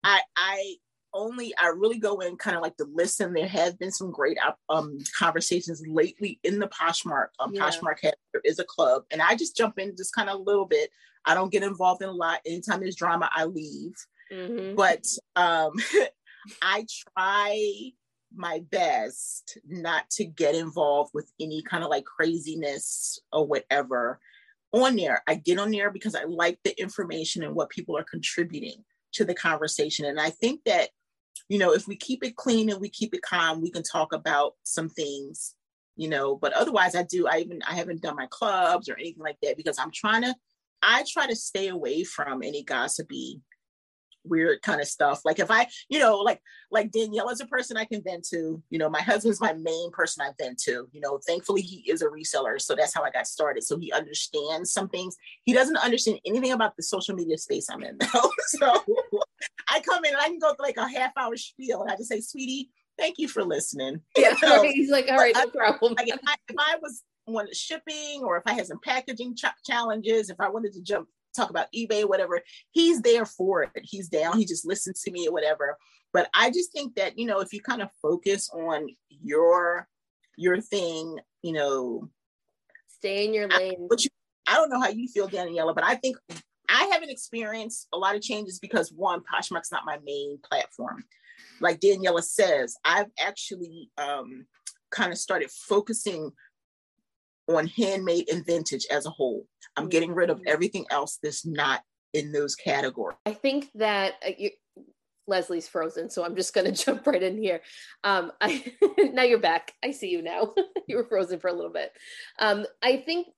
I 0.05 0.21
I 0.37 0.75
only 1.13 1.55
I 1.57 1.69
really 1.69 1.99
go 1.99 2.21
in 2.21 2.37
kind 2.37 2.57
of 2.57 2.63
like 2.63 2.77
to 2.77 2.87
listen. 2.93 3.33
There 3.33 3.49
have 3.49 3.79
been 3.79 3.91
some 3.91 4.11
great 4.11 4.39
um 4.69 4.99
conversations 5.19 5.83
lately 5.87 6.39
in 6.45 6.59
the 6.59 6.69
Poshmark. 6.69 7.29
Um, 7.39 7.55
yeah. 7.55 7.63
Poshmark 7.63 7.97
has, 8.03 8.13
there 8.33 8.43
is 8.45 8.59
a 8.59 8.65
club, 8.65 9.05
and 9.11 9.23
I 9.23 9.35
just 9.35 9.57
jump 9.57 9.79
in 9.79 9.97
just 9.97 10.15
kind 10.15 10.29
of 10.29 10.39
a 10.39 10.43
little 10.43 10.67
bit. 10.67 10.91
I 11.25 11.35
don't 11.35 11.53
get 11.53 11.63
involved 11.63 12.03
in 12.03 12.09
a 12.09 12.13
lot. 12.13 12.41
Anytime 12.47 12.81
there's 12.81 12.97
drama, 12.97 13.31
I 13.35 13.45
leave. 13.45 13.95
Mm-hmm. 14.33 14.77
But 14.77 15.07
um, 15.37 15.73
I 16.63 16.87
try 17.15 17.93
my 18.35 18.63
best 18.71 19.59
not 19.67 20.09
to 20.11 20.25
get 20.25 20.55
involved 20.55 21.11
with 21.15 21.31
any 21.41 21.63
kind 21.63 21.83
of 21.83 21.91
like 21.91 22.05
craziness 22.05 23.19
or 23.33 23.47
whatever 23.47 24.21
on 24.73 24.97
there. 24.97 25.23
I 25.27 25.35
get 25.35 25.59
on 25.59 25.71
there 25.71 25.91
because 25.91 26.15
I 26.15 26.25
like 26.25 26.59
the 26.65 26.79
information 26.81 27.43
and 27.43 27.55
what 27.55 27.71
people 27.71 27.97
are 27.97 28.05
contributing 28.05 28.85
to 29.15 29.25
the 29.25 29.35
conversation. 29.35 30.05
And 30.05 30.21
I 30.21 30.31
think 30.31 30.61
that, 30.65 30.91
you 31.49 31.59
know, 31.59 31.73
if 31.73 31.89
we 31.89 31.97
keep 31.97 32.25
it 32.25 32.37
clean 32.37 32.71
and 32.71 32.81
we 32.81 32.89
keep 32.89 33.15
it 33.15 33.23
calm, 33.23 33.61
we 33.61 33.71
can 33.71 33.83
talk 33.83 34.13
about 34.13 34.53
some 34.63 34.89
things, 34.89 35.57
you 35.97 36.09
know, 36.09 36.37
but 36.37 36.53
otherwise 36.53 36.95
I 36.95 37.03
do, 37.03 37.27
I 37.27 37.39
even, 37.39 37.61
I 37.69 37.75
haven't 37.75 38.03
done 38.03 38.17
my 38.17 38.29
clubs 38.31 38.89
or 38.89 38.95
anything 38.95 39.23
like 39.23 39.39
that 39.43 39.57
because 39.57 39.79
I'm 39.79 39.91
trying 39.93 40.23
to, 40.23 40.35
I 40.83 41.05
try 41.09 41.27
to 41.27 41.35
stay 41.35 41.69
away 41.69 42.05
from 42.05 42.43
any 42.43 42.63
gossipy 42.63 43.43
weird 44.25 44.63
kind 44.63 44.81
of 44.81 44.87
stuff. 44.87 45.23
Like 45.25 45.39
if 45.39 45.51
I, 45.51 45.67
you 45.89 45.99
know, 45.99 46.19
like 46.19 46.41
like 46.71 46.91
Danielle 46.91 47.31
is 47.31 47.41
a 47.41 47.47
person 47.47 47.77
I 47.77 47.85
can 47.85 48.03
vent 48.03 48.27
to. 48.29 48.63
You 48.71 48.79
know, 48.79 48.89
my 48.89 49.01
husband's 49.03 49.41
my 49.41 49.53
main 49.53 49.91
person 49.91 50.25
I 50.25 50.33
vent 50.43 50.59
to. 50.65 50.89
You 50.93 51.01
know, 51.01 51.19
thankfully 51.27 51.63
he 51.63 51.91
is 51.91 52.03
a 52.03 52.07
reseller, 52.07 52.61
so 52.61 52.75
that's 52.75 52.95
how 52.95 53.03
I 53.03 53.11
got 53.11 53.27
started. 53.27 53.65
So 53.65 53.79
he 53.79 53.93
understands 53.93 54.73
some 54.73 54.89
things. 54.89 55.17
He 55.45 55.53
doesn't 55.53 55.77
understand 55.77 56.21
anything 56.27 56.53
about 56.53 56.77
the 56.77 56.83
social 56.83 57.15
media 57.15 57.39
space 57.39 57.69
I'm 57.71 57.83
in 57.83 57.99
though. 58.13 58.31
so 58.47 58.85
I 59.69 59.81
come 59.81 60.05
in 60.05 60.13
and 60.13 60.21
I 60.21 60.27
can 60.27 60.39
go 60.39 60.55
like 60.59 60.77
a 60.77 60.89
half 60.89 61.13
hour 61.17 61.37
spiel 61.37 61.83
and 61.83 61.91
I 61.91 61.97
just 61.97 62.09
say, 62.09 62.21
"Sweetie, 62.21 62.71
thank 62.99 63.19
you 63.19 63.29
for 63.29 63.45
listening." 63.45 64.01
Yeah, 64.17 64.35
so, 64.37 64.63
he's 64.73 64.91
like, 64.91 65.07
"All 65.09 65.17
right, 65.17 65.35
no 65.35 65.43
uh, 65.43 65.47
problem." 65.47 65.95
Like 65.99 66.09
if 66.09 66.21
I, 66.27 66.35
if 66.49 66.57
I 66.59 66.77
was 66.83 67.03
wanted 67.27 67.57
shipping 67.57 68.23
or 68.23 68.37
if 68.37 68.43
I 68.47 68.55
had 68.55 68.67
some 68.67 68.81
packaging 68.83 69.37
ch- 69.37 69.45
challenges, 69.65 70.31
if 70.31 70.41
I 70.41 70.49
wanted 70.49 70.73
to 70.75 70.83
jump 70.83 71.09
talk 71.35 71.51
about 71.51 71.67
eBay, 71.75 72.09
whatever. 72.09 72.41
He's 72.71 73.01
there 73.03 73.25
for 73.25 73.63
it. 73.63 73.71
He's 73.83 74.09
down. 74.09 74.39
He 74.39 74.45
just 74.45 74.67
listens 74.67 75.03
to 75.03 75.11
me 75.11 75.29
or 75.29 75.33
whatever. 75.33 75.77
But 76.13 76.29
I 76.35 76.51
just 76.51 76.73
think 76.73 76.97
that, 76.97 77.19
you 77.19 77.27
know, 77.27 77.41
if 77.41 77.53
you 77.53 77.61
kind 77.61 77.83
of 77.83 77.89
focus 78.03 78.51
on 78.53 78.89
your 79.09 79.87
your 80.37 80.61
thing, 80.61 81.19
you 81.43 81.53
know, 81.53 82.09
stay 82.89 83.27
in 83.27 83.35
your 83.35 83.49
lane. 83.49 83.89
I, 83.91 83.97
you, 83.99 84.09
I 84.47 84.55
don't 84.55 84.71
know 84.71 84.81
how 84.81 84.89
you 84.89 85.09
feel, 85.09 85.29
Daniela, 85.29 85.75
but 85.75 85.85
I 85.85 85.95
think 85.97 86.17
I 86.69 86.89
haven't 86.93 87.11
experienced 87.11 87.89
a 87.93 87.99
lot 87.99 88.17
of 88.17 88.23
changes 88.23 88.59
because 88.59 88.93
one, 88.93 89.21
Poshmark's 89.21 89.73
not 89.73 89.85
my 89.85 89.99
main 90.05 90.39
platform. 90.43 91.05
Like 91.61 91.81
Daniela 91.81 92.23
says, 92.23 92.77
I've 92.85 93.11
actually 93.21 93.91
um, 93.99 94.47
kind 94.91 95.13
of 95.13 95.19
started 95.19 95.51
focusing 95.51 96.33
on 97.49 97.67
handmade 97.67 98.31
and 98.31 98.47
vintage 98.47 98.87
as 98.91 99.07
a 99.07 99.11
whole. 99.11 99.47
I'm 99.81 99.89
getting 99.89 100.13
rid 100.13 100.31
of 100.31 100.41
everything 100.47 100.87
else 100.91 101.19
that's 101.23 101.47
not 101.47 101.83
in 102.13 102.33
those 102.33 102.55
categories. 102.55 103.17
I 103.27 103.33
think 103.33 103.71
that 103.75 104.15
uh, 104.27 104.31
you, 104.37 104.51
Leslie's 105.27 105.69
frozen, 105.69 106.11
so 106.11 106.25
I'm 106.25 106.37
just 106.37 106.55
going 106.55 106.67
to 106.73 106.85
jump 106.85 107.07
right 107.07 107.23
in 107.23 107.39
here. 107.39 107.61
Um, 108.05 108.33
I 108.41 108.73
now 109.13 109.23
you're 109.23 109.39
back. 109.39 109.73
I 109.83 109.93
see 109.93 110.11
you 110.11 110.23
now. 110.23 110.55
you 110.87 110.97
were 110.97 111.05
frozen 111.05 111.41
for 111.41 111.49
a 111.49 111.53
little 111.53 111.73
bit. 111.73 111.93
Um, 112.39 112.67
I 112.83 112.99
think 112.99 113.29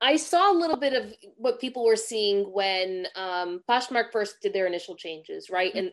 I 0.00 0.16
saw 0.16 0.52
a 0.52 0.58
little 0.58 0.76
bit 0.76 0.92
of 0.92 1.14
what 1.36 1.60
people 1.60 1.84
were 1.84 1.96
seeing 1.96 2.44
when 2.52 3.06
um, 3.16 3.62
Poshmark 3.68 4.12
first 4.12 4.36
did 4.42 4.52
their 4.52 4.66
initial 4.66 4.96
changes, 4.96 5.48
right? 5.48 5.70
Mm-hmm. 5.70 5.78
And 5.78 5.90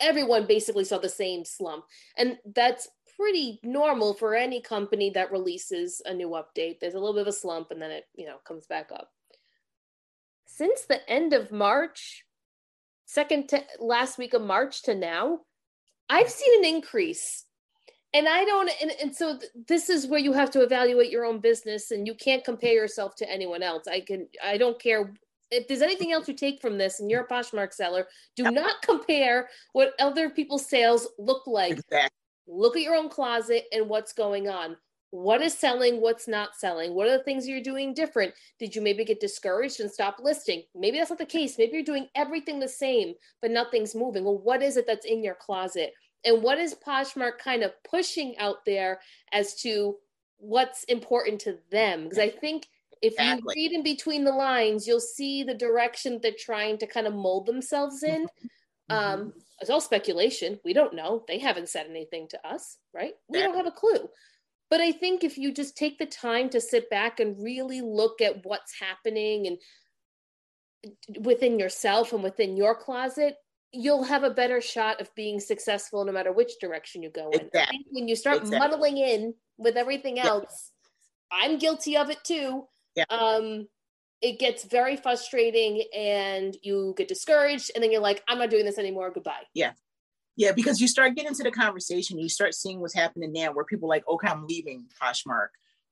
everyone 0.00 0.46
basically 0.46 0.84
saw 0.84 0.98
the 0.98 1.08
same 1.08 1.44
slump, 1.44 1.84
and 2.16 2.38
that's 2.54 2.88
pretty 3.22 3.60
normal 3.62 4.14
for 4.14 4.34
any 4.34 4.60
company 4.60 5.10
that 5.10 5.30
releases 5.30 6.02
a 6.04 6.12
new 6.12 6.30
update. 6.30 6.80
There's 6.80 6.94
a 6.94 6.98
little 6.98 7.14
bit 7.14 7.22
of 7.22 7.28
a 7.28 7.32
slump, 7.32 7.70
and 7.70 7.80
then 7.80 7.92
it 7.92 8.04
you 8.16 8.26
know 8.26 8.38
comes 8.44 8.66
back 8.66 8.90
up. 8.92 9.10
Since 10.46 10.86
the 10.86 11.08
end 11.08 11.32
of 11.32 11.52
March, 11.52 12.24
second 13.06 13.48
to 13.50 13.62
last 13.78 14.18
week 14.18 14.34
of 14.34 14.42
March 14.42 14.82
to 14.82 14.94
now, 14.96 15.40
I've 16.08 16.30
seen 16.30 16.58
an 16.58 16.74
increase. 16.74 17.44
And 18.14 18.28
I 18.28 18.44
don't, 18.44 18.70
and, 18.82 18.92
and 19.00 19.16
so 19.16 19.38
th- 19.38 19.52
this 19.68 19.88
is 19.88 20.06
where 20.06 20.20
you 20.20 20.34
have 20.34 20.50
to 20.50 20.60
evaluate 20.60 21.10
your 21.10 21.24
own 21.24 21.40
business 21.40 21.92
and 21.92 22.06
you 22.06 22.14
can't 22.14 22.44
compare 22.44 22.74
yourself 22.74 23.14
to 23.16 23.30
anyone 23.30 23.62
else. 23.62 23.84
I 23.88 24.00
can, 24.00 24.28
I 24.44 24.58
don't 24.58 24.78
care 24.78 25.14
if 25.50 25.66
there's 25.66 25.80
anything 25.80 26.12
else 26.12 26.28
you 26.28 26.34
take 26.34 26.60
from 26.60 26.76
this 26.76 27.00
and 27.00 27.10
you're 27.10 27.22
a 27.22 27.28
Poshmark 27.28 27.72
seller, 27.72 28.08
do 28.36 28.50
not 28.50 28.82
compare 28.82 29.48
what 29.72 29.94
other 29.98 30.28
people's 30.28 30.68
sales 30.68 31.08
look 31.18 31.46
like. 31.46 31.72
Exactly. 31.72 32.21
Look 32.46 32.76
at 32.76 32.82
your 32.82 32.94
own 32.94 33.08
closet 33.08 33.64
and 33.72 33.88
what's 33.88 34.12
going 34.12 34.48
on. 34.48 34.76
What 35.10 35.42
is 35.42 35.52
selling? 35.52 36.00
What's 36.00 36.26
not 36.26 36.56
selling? 36.56 36.94
What 36.94 37.06
are 37.06 37.18
the 37.18 37.24
things 37.24 37.46
you're 37.46 37.60
doing 37.60 37.92
different? 37.92 38.32
Did 38.58 38.74
you 38.74 38.80
maybe 38.80 39.04
get 39.04 39.20
discouraged 39.20 39.80
and 39.80 39.90
stop 39.90 40.16
listing? 40.22 40.62
Maybe 40.74 40.98
that's 40.98 41.10
not 41.10 41.18
the 41.18 41.26
case. 41.26 41.58
Maybe 41.58 41.74
you're 41.74 41.82
doing 41.82 42.08
everything 42.14 42.58
the 42.60 42.68
same 42.68 43.14
but 43.40 43.50
nothing's 43.50 43.94
moving. 43.94 44.24
Well 44.24 44.38
what 44.38 44.62
is 44.62 44.76
it 44.76 44.86
that's 44.86 45.06
in 45.06 45.22
your 45.22 45.34
closet? 45.34 45.92
And 46.24 46.42
what 46.42 46.58
is 46.58 46.74
poshmark 46.74 47.38
kind 47.38 47.62
of 47.62 47.72
pushing 47.84 48.38
out 48.38 48.64
there 48.64 49.00
as 49.32 49.54
to 49.62 49.96
what's 50.38 50.84
important 50.84 51.40
to 51.42 51.58
them? 51.70 52.04
Because 52.04 52.18
i 52.18 52.28
think 52.28 52.66
if 53.02 53.14
exactly. 53.14 53.54
you 53.56 53.68
read 53.68 53.76
in 53.76 53.82
between 53.82 54.24
the 54.24 54.32
lines 54.32 54.86
you'll 54.86 55.00
see 55.00 55.42
the 55.42 55.54
direction 55.54 56.18
they're 56.22 56.32
trying 56.38 56.78
to 56.78 56.86
kind 56.86 57.06
of 57.06 57.12
mold 57.12 57.46
themselves 57.46 58.02
in 58.02 58.22
mm-hmm. 58.22 58.46
Mm-hmm. 58.92 59.22
um 59.22 59.32
it's 59.60 59.70
all 59.70 59.80
speculation 59.80 60.58
we 60.64 60.72
don't 60.72 60.94
know 60.94 61.24
they 61.28 61.38
haven't 61.38 61.68
said 61.68 61.86
anything 61.88 62.26
to 62.28 62.46
us 62.46 62.78
right 62.94 63.14
we 63.28 63.40
don't 63.40 63.56
have 63.56 63.66
a 63.66 63.70
clue 63.70 64.08
but 64.72 64.80
I 64.80 64.90
think 64.90 65.22
if 65.22 65.36
you 65.36 65.52
just 65.52 65.76
take 65.76 65.98
the 65.98 66.06
time 66.06 66.48
to 66.48 66.58
sit 66.58 66.88
back 66.88 67.20
and 67.20 67.36
really 67.38 67.82
look 67.82 68.22
at 68.22 68.46
what's 68.46 68.72
happening 68.80 69.46
and 69.46 69.58
within 71.26 71.58
yourself 71.58 72.14
and 72.14 72.22
within 72.22 72.56
your 72.56 72.74
closet, 72.74 73.36
you'll 73.72 74.04
have 74.04 74.24
a 74.24 74.30
better 74.30 74.62
shot 74.62 74.98
of 75.02 75.14
being 75.14 75.40
successful 75.40 76.06
no 76.06 76.12
matter 76.12 76.32
which 76.32 76.52
direction 76.58 77.02
you 77.02 77.10
go 77.10 77.28
in. 77.32 77.40
Exactly. 77.40 77.60
I 77.60 77.66
think 77.66 77.86
when 77.90 78.08
you 78.08 78.16
start 78.16 78.38
exactly. 78.38 78.58
muddling 78.58 78.96
in 78.96 79.34
with 79.58 79.76
everything 79.76 80.18
else, 80.18 80.70
I'm 81.30 81.58
guilty 81.58 81.98
of 81.98 82.08
it 82.08 82.24
too. 82.24 82.64
Yeah. 82.96 83.04
Um, 83.10 83.68
it 84.22 84.38
gets 84.38 84.64
very 84.64 84.96
frustrating 84.96 85.82
and 85.94 86.56
you 86.62 86.94
get 86.96 87.08
discouraged 87.08 87.72
and 87.74 87.82
then 87.82 87.90
you're 87.90 88.00
like, 88.00 88.22
I'm 88.28 88.38
not 88.38 88.50
doing 88.50 88.64
this 88.64 88.78
anymore. 88.78 89.10
Goodbye. 89.10 89.42
Yeah. 89.52 89.72
Yeah, 90.36 90.52
because 90.52 90.80
you 90.80 90.88
start 90.88 91.14
getting 91.14 91.28
into 91.28 91.42
the 91.42 91.50
conversation, 91.50 92.18
you 92.18 92.28
start 92.28 92.54
seeing 92.54 92.80
what's 92.80 92.94
happening 92.94 93.32
now 93.32 93.52
where 93.52 93.66
people 93.66 93.88
like, 93.88 94.06
okay, 94.08 94.28
I'm 94.28 94.46
leaving 94.46 94.86
Poshmark. 95.00 95.48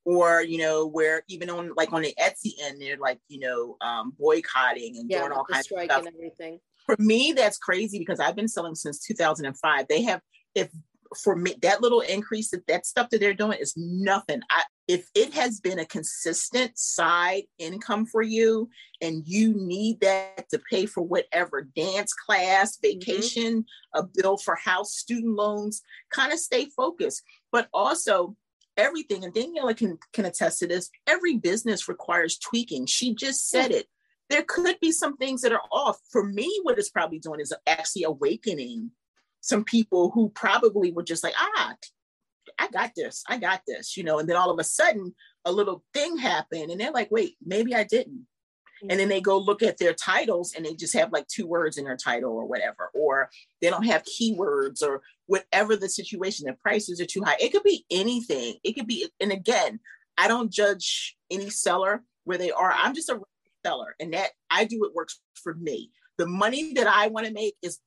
Or, 0.07 0.41
you 0.41 0.57
know, 0.57 0.87
where 0.87 1.23
even 1.29 1.51
on 1.51 1.73
like 1.77 1.93
on 1.93 2.01
the 2.01 2.15
Etsy 2.19 2.53
end, 2.63 2.81
they're 2.81 2.97
like, 2.97 3.19
you 3.29 3.39
know, 3.39 3.77
um, 3.83 4.15
boycotting 4.19 4.97
and 4.97 5.11
yeah, 5.11 5.19
doing 5.19 5.33
all 5.33 5.45
kinds 5.45 5.71
of 5.71 5.83
stuff. 5.85 6.07
And 6.07 6.15
everything. 6.15 6.59
For 6.87 6.97
me, 6.99 7.35
that's 7.37 7.59
crazy 7.59 7.99
because 7.99 8.19
I've 8.19 8.35
been 8.35 8.49
selling 8.49 8.75
since 8.75 8.99
2005. 9.01 9.89
They 9.89 10.03
have, 10.03 10.23
if 10.55 10.71
for 11.23 11.37
me, 11.37 11.55
that 11.61 11.83
little 11.83 12.01
increase, 12.01 12.51
that, 12.51 12.67
that 12.67 12.87
stuff 12.87 13.11
that 13.11 13.21
they're 13.21 13.35
doing 13.35 13.59
is 13.61 13.75
nothing. 13.77 14.41
I, 14.51 14.63
if 14.91 15.09
it 15.15 15.33
has 15.33 15.61
been 15.61 15.79
a 15.79 15.85
consistent 15.85 16.77
side 16.77 17.45
income 17.59 18.05
for 18.05 18.23
you 18.23 18.69
and 19.01 19.23
you 19.25 19.55
need 19.55 20.01
that 20.01 20.51
to 20.51 20.61
pay 20.69 20.85
for 20.85 21.01
whatever 21.01 21.63
dance 21.77 22.13
class, 22.13 22.77
mm-hmm. 22.77 22.99
vacation, 22.99 23.63
mm-hmm. 23.63 24.01
a 24.01 24.09
bill 24.17 24.37
for 24.37 24.57
house, 24.57 24.95
student 24.95 25.37
loans, 25.37 25.81
kind 26.11 26.33
of 26.33 26.41
stay 26.41 26.67
focused. 26.77 27.23
But 27.53 27.69
also, 27.73 28.35
everything, 28.77 29.25
and 29.25 29.33
Daniela 29.33 29.77
can, 29.77 29.97
can 30.13 30.25
attest 30.25 30.59
to 30.59 30.67
this, 30.67 30.91
every 31.07 31.37
business 31.37 31.89
requires 31.89 32.37
tweaking. 32.37 32.87
She 32.87 33.15
just 33.15 33.49
said 33.49 33.71
it. 33.71 33.87
There 34.29 34.43
could 34.43 34.81
be 34.81 34.91
some 34.91 35.17
things 35.17 35.43
that 35.43 35.53
are 35.53 35.63
off. 35.71 35.99
For 36.11 36.25
me, 36.25 36.51
what 36.65 36.81
it's 36.81 36.91
probably 36.91 37.21
doing 37.21 37.39
is 37.39 37.55
actually 37.65 38.03
awakening 38.03 38.91
some 39.41 39.63
people 39.63 40.11
who 40.11 40.31
probably 40.31 40.91
were 40.91 41.05
just 41.05 41.23
like, 41.23 41.35
ah, 41.39 41.75
I 42.59 42.69
got 42.69 42.93
this, 42.97 43.23
I 43.29 43.39
got 43.39 43.63
this, 43.67 43.97
you 43.97 44.05
know, 44.05 44.19
and 44.19 44.29
then 44.29 44.37
all 44.37 44.51
of 44.51 44.59
a 44.59 44.65
sudden 44.65 45.15
a 45.45 45.53
little 45.53 45.85
thing 45.95 46.17
happened 46.17 46.71
and 46.71 46.81
they're 46.81 46.93
like, 46.93 47.11
wait, 47.11 47.37
maybe 47.45 47.75
I 47.75 47.85
didn't. 47.85 48.27
And 48.89 48.99
then 48.99 49.11
they 49.11 49.21
go 49.21 49.39
look 49.39 49.63
at 49.63 49.77
their 49.77 49.93
titles 49.93 50.55
and 50.55 50.65
they 50.65 50.75
just 50.75 50.97
have 50.97 51.13
like 51.13 51.27
two 51.27 51.47
words 51.47 51.77
in 51.77 51.85
their 51.85 51.99
title 51.99 52.33
or 52.33 52.47
whatever, 52.47 52.91
or 52.95 53.29
they 53.61 53.69
don't 53.69 53.85
have 53.85 54.05
keywords 54.05 54.83
or 54.83 55.03
whatever 55.27 55.77
the 55.77 55.89
situation, 55.89 56.47
the 56.47 56.55
prices 56.55 56.99
are 57.01 57.07
too 57.07 57.23
high. 57.23 57.37
It 57.39 57.53
could 57.53 57.63
be 57.63 57.85
anything. 57.91 58.57
It 58.65 58.73
could 58.73 58.87
be, 58.87 59.11
and 59.21 59.33
again, 59.33 59.81
I 60.17 60.29
don't 60.29 60.51
judge 60.51 61.17
any 61.31 61.51
seller 61.51 62.03
where 62.25 62.39
they 62.39 62.51
are. 62.51 62.73
I'm 62.73 62.95
just 62.95 63.11
a 63.11 63.21
seller 63.65 63.95
and 64.01 64.15
that 64.15 64.31
I 64.51 64.65
do 64.65 64.81
what 64.81 64.95
works 64.95 65.21
for 65.35 65.55
me. 65.55 65.91
The 66.17 66.27
money 66.27 66.73
that 66.75 66.87
I 66.87 67.09
want 67.09 67.27
to 67.27 67.33
make 67.33 67.57
is 67.63 67.79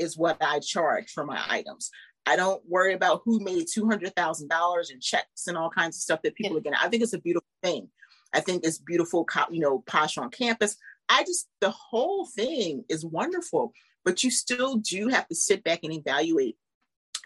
is 0.00 0.16
what 0.16 0.42
I 0.42 0.60
charge 0.60 1.10
for 1.10 1.24
my 1.24 1.40
items. 1.46 1.90
I 2.26 2.36
don't 2.36 2.62
worry 2.68 2.92
about 2.92 3.22
who 3.24 3.40
made 3.40 3.66
two 3.72 3.88
hundred 3.88 4.14
thousand 4.14 4.48
dollars 4.48 4.90
in 4.90 5.00
checks 5.00 5.46
and 5.46 5.56
all 5.56 5.70
kinds 5.70 5.96
of 5.96 6.02
stuff 6.02 6.22
that 6.22 6.34
people 6.34 6.52
yeah. 6.52 6.58
are 6.58 6.62
getting. 6.62 6.78
I 6.80 6.88
think 6.88 7.02
it's 7.02 7.12
a 7.12 7.18
beautiful 7.18 7.48
thing. 7.62 7.88
I 8.32 8.40
think 8.40 8.64
it's 8.64 8.78
beautiful, 8.78 9.26
you 9.50 9.60
know, 9.60 9.80
posh 9.86 10.18
on 10.18 10.30
campus. 10.30 10.76
I 11.08 11.24
just 11.24 11.48
the 11.60 11.70
whole 11.70 12.26
thing 12.26 12.84
is 12.88 13.04
wonderful, 13.04 13.72
but 14.04 14.22
you 14.22 14.30
still 14.30 14.76
do 14.76 15.08
have 15.08 15.26
to 15.28 15.34
sit 15.34 15.64
back 15.64 15.80
and 15.82 15.92
evaluate. 15.92 16.56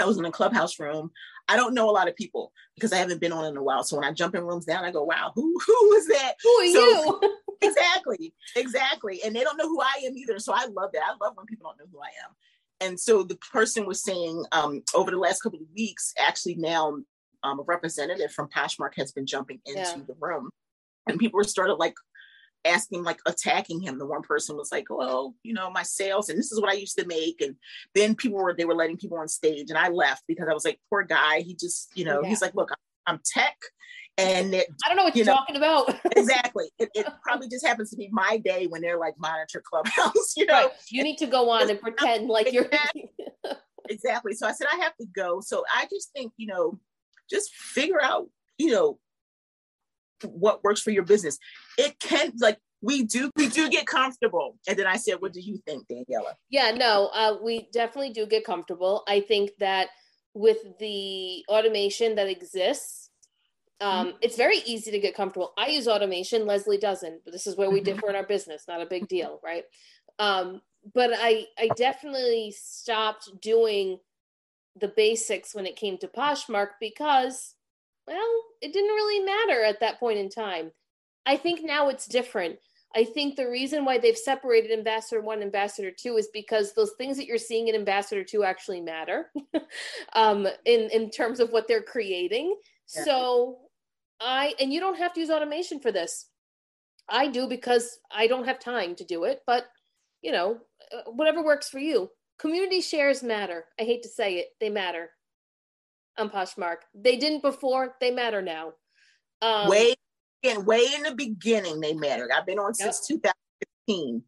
I 0.00 0.06
was 0.06 0.18
in 0.18 0.24
a 0.24 0.32
clubhouse 0.32 0.80
room. 0.80 1.10
I 1.46 1.56
don't 1.56 1.74
know 1.74 1.90
a 1.90 1.92
lot 1.92 2.08
of 2.08 2.16
people 2.16 2.52
because 2.74 2.92
I 2.92 2.96
haven't 2.96 3.20
been 3.20 3.32
on 3.32 3.44
in 3.44 3.56
a 3.56 3.62
while. 3.62 3.84
So 3.84 3.96
when 3.96 4.04
I 4.04 4.12
jump 4.12 4.34
in 4.34 4.42
rooms 4.42 4.64
down, 4.64 4.84
I 4.84 4.90
go, 4.90 5.02
"Wow, 5.04 5.32
who 5.34 5.58
who 5.66 5.92
is 5.94 6.06
that? 6.08 6.34
Who 6.42 6.50
are 6.50 6.72
so, 6.72 7.20
you?" 7.22 7.38
exactly, 7.62 8.34
exactly. 8.56 9.20
And 9.22 9.36
they 9.36 9.42
don't 9.42 9.58
know 9.58 9.68
who 9.68 9.80
I 9.80 10.02
am 10.06 10.16
either. 10.16 10.38
So 10.38 10.54
I 10.54 10.66
love 10.66 10.90
that. 10.94 11.02
I 11.02 11.14
love 11.22 11.36
when 11.36 11.46
people 11.46 11.68
don't 11.68 11.78
know 11.78 11.90
who 11.92 12.00
I 12.00 12.10
am 12.24 12.34
and 12.84 13.00
so 13.00 13.22
the 13.22 13.36
person 13.36 13.86
was 13.86 14.02
saying 14.02 14.44
um, 14.52 14.82
over 14.94 15.10
the 15.10 15.16
last 15.18 15.42
couple 15.42 15.58
of 15.58 15.66
weeks, 15.74 16.12
actually 16.18 16.56
now 16.56 16.98
um, 17.42 17.60
a 17.60 17.62
representative 17.62 18.32
from 18.32 18.48
Poshmark 18.48 18.92
has 18.96 19.12
been 19.12 19.26
jumping 19.26 19.60
into 19.66 19.80
yeah. 19.80 19.96
the 20.06 20.16
room, 20.20 20.50
and 21.08 21.18
people 21.18 21.38
were 21.38 21.44
started 21.44 21.74
like 21.74 21.94
asking, 22.64 23.02
like 23.02 23.20
attacking 23.26 23.80
him. 23.80 23.98
The 23.98 24.06
one 24.06 24.22
person 24.22 24.56
was 24.56 24.70
like, 24.70 24.86
"Well, 24.90 25.34
you 25.42 25.54
know, 25.54 25.70
my 25.70 25.82
sales, 25.82 26.28
and 26.28 26.38
this 26.38 26.52
is 26.52 26.60
what 26.60 26.70
I 26.70 26.74
used 26.74 26.98
to 26.98 27.06
make," 27.06 27.40
and 27.40 27.56
then 27.94 28.14
people 28.14 28.38
were 28.38 28.54
they 28.54 28.64
were 28.64 28.74
letting 28.74 28.96
people 28.96 29.18
on 29.18 29.28
stage, 29.28 29.70
and 29.70 29.78
I 29.78 29.88
left 29.88 30.24
because 30.26 30.48
I 30.48 30.54
was 30.54 30.64
like, 30.64 30.78
"Poor 30.90 31.02
guy, 31.02 31.40
he 31.40 31.54
just, 31.54 31.90
you 31.94 32.04
know, 32.04 32.22
yeah. 32.22 32.28
he's 32.28 32.42
like, 32.42 32.54
look, 32.54 32.70
I'm 33.06 33.20
tech." 33.24 33.56
And 34.16 34.54
it, 34.54 34.68
I 34.84 34.88
don't 34.88 34.96
know 34.96 35.04
what 35.04 35.16
you 35.16 35.22
are 35.22 35.26
talking 35.26 35.56
about. 35.56 35.94
exactly. 36.16 36.70
It, 36.78 36.88
it, 36.94 37.06
probably 37.22 37.48
just 37.48 37.66
happens 37.66 37.90
to 37.90 37.96
be 37.96 38.08
my 38.12 38.38
day 38.38 38.66
when 38.68 38.80
they're 38.80 38.98
like 38.98 39.14
monitor 39.18 39.62
clubhouse, 39.64 40.34
you 40.36 40.46
know. 40.46 40.54
Right. 40.54 40.70
You 40.90 41.02
need 41.02 41.18
to 41.18 41.26
go 41.26 41.50
on 41.50 41.68
and 41.68 41.80
pretend 41.80 42.28
like 42.28 42.52
you're 42.52 42.68
exactly. 43.88 44.34
So 44.34 44.46
I 44.46 44.52
said 44.52 44.68
I 44.72 44.76
have 44.76 44.96
to 44.98 45.06
go. 45.14 45.40
So 45.40 45.64
I 45.74 45.86
just 45.90 46.12
think, 46.12 46.32
you 46.36 46.46
know, 46.46 46.78
just 47.28 47.52
figure 47.54 48.00
out, 48.00 48.28
you 48.58 48.70
know, 48.70 48.98
what 50.24 50.62
works 50.62 50.80
for 50.80 50.90
your 50.90 51.02
business. 51.02 51.38
It 51.76 51.98
can 51.98 52.32
like 52.38 52.58
we 52.82 53.02
do 53.02 53.30
we 53.36 53.48
do 53.48 53.68
get 53.68 53.86
comfortable. 53.86 54.58
And 54.68 54.78
then 54.78 54.86
I 54.86 54.96
said, 54.96 55.16
what 55.18 55.32
do 55.32 55.40
you 55.40 55.58
think, 55.66 55.88
Daniela? 55.88 56.34
Yeah, 56.50 56.70
no, 56.70 57.10
uh, 57.12 57.38
we 57.42 57.68
definitely 57.72 58.12
do 58.12 58.26
get 58.26 58.44
comfortable. 58.44 59.02
I 59.08 59.20
think 59.20 59.50
that 59.58 59.88
with 60.34 60.58
the 60.78 61.44
automation 61.48 62.14
that 62.16 62.28
exists 62.28 63.10
um, 63.80 64.08
mm-hmm. 64.08 64.16
it's 64.20 64.36
very 64.36 64.58
easy 64.66 64.90
to 64.90 64.98
get 64.98 65.16
comfortable. 65.16 65.52
I 65.58 65.68
use 65.68 65.88
automation, 65.88 66.46
Leslie 66.46 66.78
doesn't, 66.78 67.24
but 67.24 67.32
this 67.32 67.46
is 67.46 67.56
where 67.56 67.70
we 67.70 67.80
mm-hmm. 67.80 67.94
differ 67.94 68.08
in 68.08 68.16
our 68.16 68.26
business, 68.26 68.64
not 68.68 68.80
a 68.80 68.86
big 68.86 69.08
deal, 69.08 69.40
right? 69.42 69.64
Um, 70.18 70.60
but 70.94 71.10
I 71.14 71.46
I 71.58 71.68
definitely 71.76 72.54
stopped 72.56 73.30
doing 73.40 73.98
the 74.76 74.88
basics 74.88 75.54
when 75.54 75.66
it 75.66 75.76
came 75.76 75.98
to 75.98 76.08
Poshmark 76.08 76.70
because, 76.80 77.54
well, 78.06 78.42
it 78.60 78.72
didn't 78.72 78.94
really 78.94 79.24
matter 79.24 79.64
at 79.64 79.80
that 79.80 80.00
point 80.00 80.18
in 80.18 80.28
time. 80.28 80.72
I 81.26 81.36
think 81.36 81.64
now 81.64 81.88
it's 81.88 82.06
different. 82.06 82.58
I 82.96 83.04
think 83.04 83.34
the 83.34 83.48
reason 83.48 83.84
why 83.84 83.98
they've 83.98 84.16
separated 84.16 84.70
Ambassador 84.70 85.20
1 85.20 85.42
Ambassador 85.42 85.90
2 85.90 86.16
is 86.16 86.28
because 86.32 86.72
those 86.72 86.92
things 86.96 87.16
that 87.16 87.26
you're 87.26 87.38
seeing 87.38 87.68
in 87.68 87.74
Ambassador 87.74 88.22
2 88.22 88.44
actually 88.44 88.80
matter 88.80 89.32
um, 90.12 90.46
in, 90.64 90.90
in 90.90 91.10
terms 91.10 91.40
of 91.40 91.50
what 91.50 91.66
they're 91.66 91.82
creating. 91.82 92.54
Yeah. 92.94 93.04
So 93.04 93.58
I 94.20 94.54
and 94.60 94.72
you 94.72 94.80
don't 94.80 94.98
have 94.98 95.12
to 95.14 95.20
use 95.20 95.30
automation 95.30 95.80
for 95.80 95.92
this. 95.92 96.28
I 97.08 97.28
do 97.28 97.46
because 97.46 97.98
I 98.10 98.26
don't 98.26 98.46
have 98.46 98.58
time 98.58 98.94
to 98.96 99.04
do 99.04 99.24
it, 99.24 99.40
but 99.46 99.64
you 100.22 100.32
know, 100.32 100.58
uh, 100.92 101.10
whatever 101.10 101.44
works 101.44 101.68
for 101.68 101.78
you. 101.78 102.10
community 102.38 102.80
shares 102.80 103.22
matter. 103.22 103.66
I 103.78 103.84
hate 103.84 104.02
to 104.02 104.08
say 104.08 104.36
it, 104.36 104.48
they 104.60 104.70
matter. 104.70 105.10
On 106.16 106.30
Poshmark, 106.30 106.76
they 106.94 107.16
didn't 107.16 107.42
before. 107.42 107.96
They 108.00 108.10
matter 108.10 108.40
now. 108.40 108.74
Um, 109.42 109.68
way 109.68 109.94
in 110.42 110.64
way 110.64 110.86
in 110.94 111.02
the 111.02 111.14
beginning, 111.14 111.80
they 111.80 111.92
mattered. 111.92 112.30
I've 112.30 112.46
been 112.46 112.58
on 112.58 112.72
yep. 112.78 112.94
since 112.94 113.06
2015. 113.08 114.22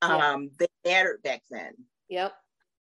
Um, 0.00 0.42
yep. 0.42 0.50
they 0.58 0.90
mattered 0.90 1.22
back 1.22 1.42
then. 1.50 1.72
Yep. 2.08 2.32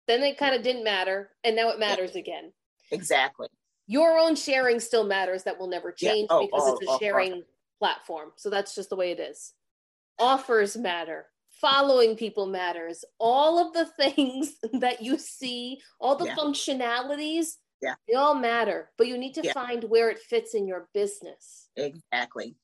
Then 0.07 0.20
they 0.20 0.34
kind 0.34 0.55
of 0.55 0.62
didn't 0.62 0.84
matter, 0.84 1.30
and 1.45 1.57
now 1.57 1.70
it 1.70 1.78
matters 1.78 2.14
yep. 2.14 2.24
again. 2.24 2.53
Exactly. 2.91 3.49
Your 3.89 4.18
own 4.18 4.36
sharing 4.36 4.78
still 4.78 5.05
matters. 5.05 5.43
That 5.43 5.59
will 5.59 5.66
never 5.66 5.91
change 5.91 6.28
oh, 6.30 6.43
because 6.47 6.62
oh, 6.64 6.72
it's 6.74 6.86
a 6.86 6.91
oh, 6.91 6.95
oh. 6.95 6.99
sharing 7.01 7.32
oh. 7.32 7.43
platform. 7.80 8.30
So 8.36 8.51
that's 8.51 8.76
just 8.76 8.91
the 8.91 8.97
way 8.97 9.11
it 9.11 9.18
is. 9.18 9.55
Offers 10.20 10.76
matter 10.76 11.26
following 11.61 12.16
people 12.16 12.47
matters 12.47 13.05
all 13.18 13.59
of 13.59 13.72
the 13.72 13.86
things 14.05 14.57
that 14.74 15.03
you 15.03 15.18
see 15.18 15.80
all 16.01 16.16
the 16.16 16.26
yeah. 16.26 16.36
functionalities 16.36 17.55
yeah 17.82 17.95
they 18.09 18.14
all 18.14 18.34
matter 18.34 18.91
but 18.97 19.07
you 19.07 19.18
need 19.18 19.34
to 19.34 19.43
yeah. 19.43 19.53
find 19.53 19.84
where 19.84 20.11
it 20.11 20.18
fits 20.18 20.55
in 20.55 20.66
your 20.66 20.89
business 20.95 21.68
exactly 21.76 22.57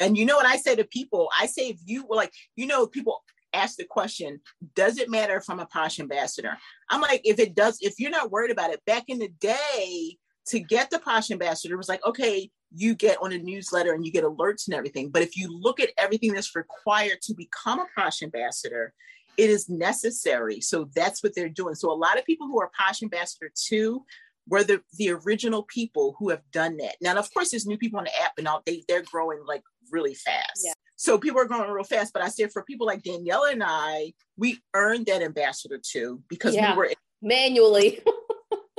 and 0.00 0.16
you 0.16 0.24
know 0.24 0.36
what 0.36 0.46
i 0.46 0.56
say 0.56 0.74
to 0.74 0.84
people 0.84 1.28
i 1.38 1.46
say 1.46 1.68
if 1.68 1.78
you 1.84 2.04
were 2.06 2.16
like 2.16 2.32
you 2.56 2.66
know 2.66 2.86
people 2.86 3.22
ask 3.54 3.76
the 3.76 3.84
question 3.84 4.40
does 4.74 4.98
it 4.98 5.10
matter 5.10 5.36
if 5.36 5.44
i'm 5.50 5.60
a 5.60 5.66
posh 5.66 6.00
ambassador 6.00 6.56
i'm 6.88 7.00
like 7.00 7.20
if 7.24 7.38
it 7.38 7.54
does 7.54 7.78
if 7.80 7.98
you're 7.98 8.10
not 8.10 8.30
worried 8.30 8.50
about 8.50 8.72
it 8.72 8.82
back 8.86 9.04
in 9.08 9.18
the 9.18 9.28
day 9.40 10.16
to 10.46 10.60
get 10.60 10.90
the 10.90 10.98
posh 10.98 11.30
ambassador 11.30 11.76
was 11.76 11.88
like 11.88 12.04
okay 12.04 12.50
you 12.74 12.94
get 12.94 13.18
on 13.20 13.32
a 13.32 13.38
newsletter 13.38 13.92
and 13.92 14.04
you 14.04 14.12
get 14.12 14.24
alerts 14.24 14.66
and 14.66 14.74
everything. 14.74 15.10
But 15.10 15.22
if 15.22 15.36
you 15.36 15.48
look 15.50 15.80
at 15.80 15.90
everything 15.98 16.32
that's 16.32 16.56
required 16.56 17.20
to 17.22 17.34
become 17.34 17.80
a 17.80 17.86
Posh 17.96 18.22
ambassador, 18.22 18.94
it 19.36 19.50
is 19.50 19.68
necessary. 19.68 20.60
So 20.60 20.88
that's 20.94 21.22
what 21.22 21.34
they're 21.34 21.48
doing. 21.48 21.74
So 21.74 21.90
a 21.90 21.94
lot 21.94 22.18
of 22.18 22.24
people 22.24 22.46
who 22.46 22.60
are 22.60 22.70
Posh 22.78 23.02
ambassador 23.02 23.50
two 23.54 24.04
were 24.48 24.64
the, 24.64 24.80
the 24.98 25.10
original 25.10 25.64
people 25.64 26.16
who 26.18 26.30
have 26.30 26.42
done 26.50 26.76
that. 26.78 26.96
Now, 27.00 27.16
of 27.16 27.32
course, 27.32 27.50
there's 27.50 27.66
new 27.66 27.78
people 27.78 27.98
on 27.98 28.04
the 28.04 28.22
app 28.22 28.32
and 28.38 28.48
all 28.48 28.62
they, 28.66 28.84
they're 28.88 29.02
growing 29.02 29.40
like 29.46 29.62
really 29.90 30.14
fast. 30.14 30.62
Yeah. 30.64 30.72
So 30.96 31.18
people 31.18 31.40
are 31.40 31.46
growing 31.46 31.70
real 31.70 31.84
fast. 31.84 32.12
But 32.12 32.22
I 32.22 32.28
said 32.28 32.52
for 32.52 32.62
people 32.62 32.86
like 32.86 33.02
Danielle 33.02 33.44
and 33.44 33.62
I, 33.64 34.14
we 34.36 34.60
earned 34.74 35.06
that 35.06 35.22
ambassador 35.22 35.78
two 35.82 36.22
because 36.28 36.54
yeah. 36.54 36.72
we 36.72 36.76
were 36.76 36.90
manually. 37.20 38.00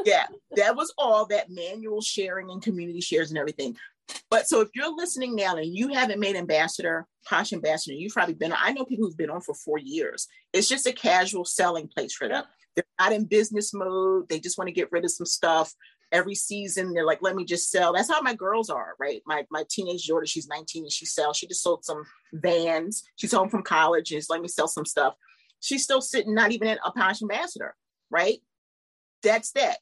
yeah, 0.05 0.25
that 0.55 0.75
was 0.75 0.93
all 0.97 1.25
that 1.27 1.49
manual 1.49 2.01
sharing 2.01 2.49
and 2.49 2.61
community 2.61 3.01
shares 3.01 3.29
and 3.29 3.37
everything. 3.37 3.77
But 4.29 4.47
so 4.47 4.61
if 4.61 4.69
you're 4.73 4.93
listening 4.95 5.35
now 5.35 5.55
and 5.55 5.75
you 5.75 5.89
haven't 5.89 6.19
made 6.19 6.35
ambassador, 6.35 7.07
Posh 7.25 7.53
ambassador, 7.53 7.95
you've 7.95 8.13
probably 8.13 8.33
been, 8.33 8.53
I 8.53 8.71
know 8.71 8.85
people 8.85 9.05
who've 9.05 9.17
been 9.17 9.29
on 9.29 9.41
for 9.41 9.55
four 9.55 9.77
years. 9.77 10.27
It's 10.51 10.67
just 10.67 10.87
a 10.87 10.91
casual 10.91 11.45
selling 11.45 11.87
place 11.87 12.13
for 12.13 12.27
them. 12.27 12.43
They're 12.75 12.83
not 12.99 13.13
in 13.13 13.25
business 13.25 13.73
mode. 13.73 14.27
They 14.29 14.39
just 14.39 14.57
want 14.57 14.67
to 14.67 14.73
get 14.73 14.91
rid 14.91 15.05
of 15.05 15.11
some 15.11 15.25
stuff. 15.25 15.73
Every 16.11 16.35
season, 16.35 16.93
they're 16.93 17.05
like, 17.05 17.21
let 17.21 17.35
me 17.35 17.45
just 17.45 17.71
sell. 17.71 17.93
That's 17.93 18.11
how 18.11 18.21
my 18.21 18.35
girls 18.35 18.69
are, 18.69 18.93
right? 18.99 19.21
My 19.25 19.45
my 19.49 19.63
teenage 19.69 20.05
daughter, 20.05 20.27
she's 20.27 20.47
19 20.47 20.83
and 20.83 20.91
she 20.91 21.05
sells. 21.05 21.37
She 21.37 21.47
just 21.47 21.63
sold 21.63 21.83
some 21.83 22.03
vans. 22.33 23.03
She's 23.15 23.31
home 23.31 23.49
from 23.49 23.63
college 23.63 24.11
and 24.11 24.19
just 24.19 24.29
let 24.29 24.41
me 24.41 24.47
sell 24.47 24.67
some 24.67 24.85
stuff. 24.85 25.15
She's 25.59 25.83
still 25.83 26.01
sitting, 26.01 26.35
not 26.35 26.51
even 26.51 26.67
at 26.67 26.79
a 26.85 26.91
Posh 26.91 27.21
ambassador, 27.21 27.75
right? 28.11 28.39
That's 29.23 29.51
that. 29.51 29.77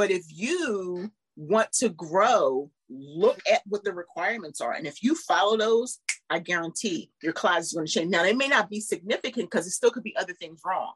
But 0.00 0.10
if 0.10 0.24
you 0.30 1.12
want 1.36 1.72
to 1.72 1.90
grow, 1.90 2.70
look 2.88 3.38
at 3.52 3.60
what 3.66 3.84
the 3.84 3.92
requirements 3.92 4.62
are. 4.62 4.72
And 4.72 4.86
if 4.86 5.02
you 5.02 5.14
follow 5.14 5.58
those, 5.58 5.98
I 6.30 6.38
guarantee 6.38 7.10
your 7.22 7.34
closet 7.34 7.66
is 7.66 7.72
going 7.74 7.86
to 7.86 7.92
change. 7.92 8.10
Now, 8.10 8.22
they 8.22 8.32
may 8.32 8.48
not 8.48 8.70
be 8.70 8.80
significant 8.80 9.50
because 9.50 9.66
it 9.66 9.72
still 9.72 9.90
could 9.90 10.02
be 10.02 10.16
other 10.16 10.32
things 10.32 10.62
wrong. 10.64 10.94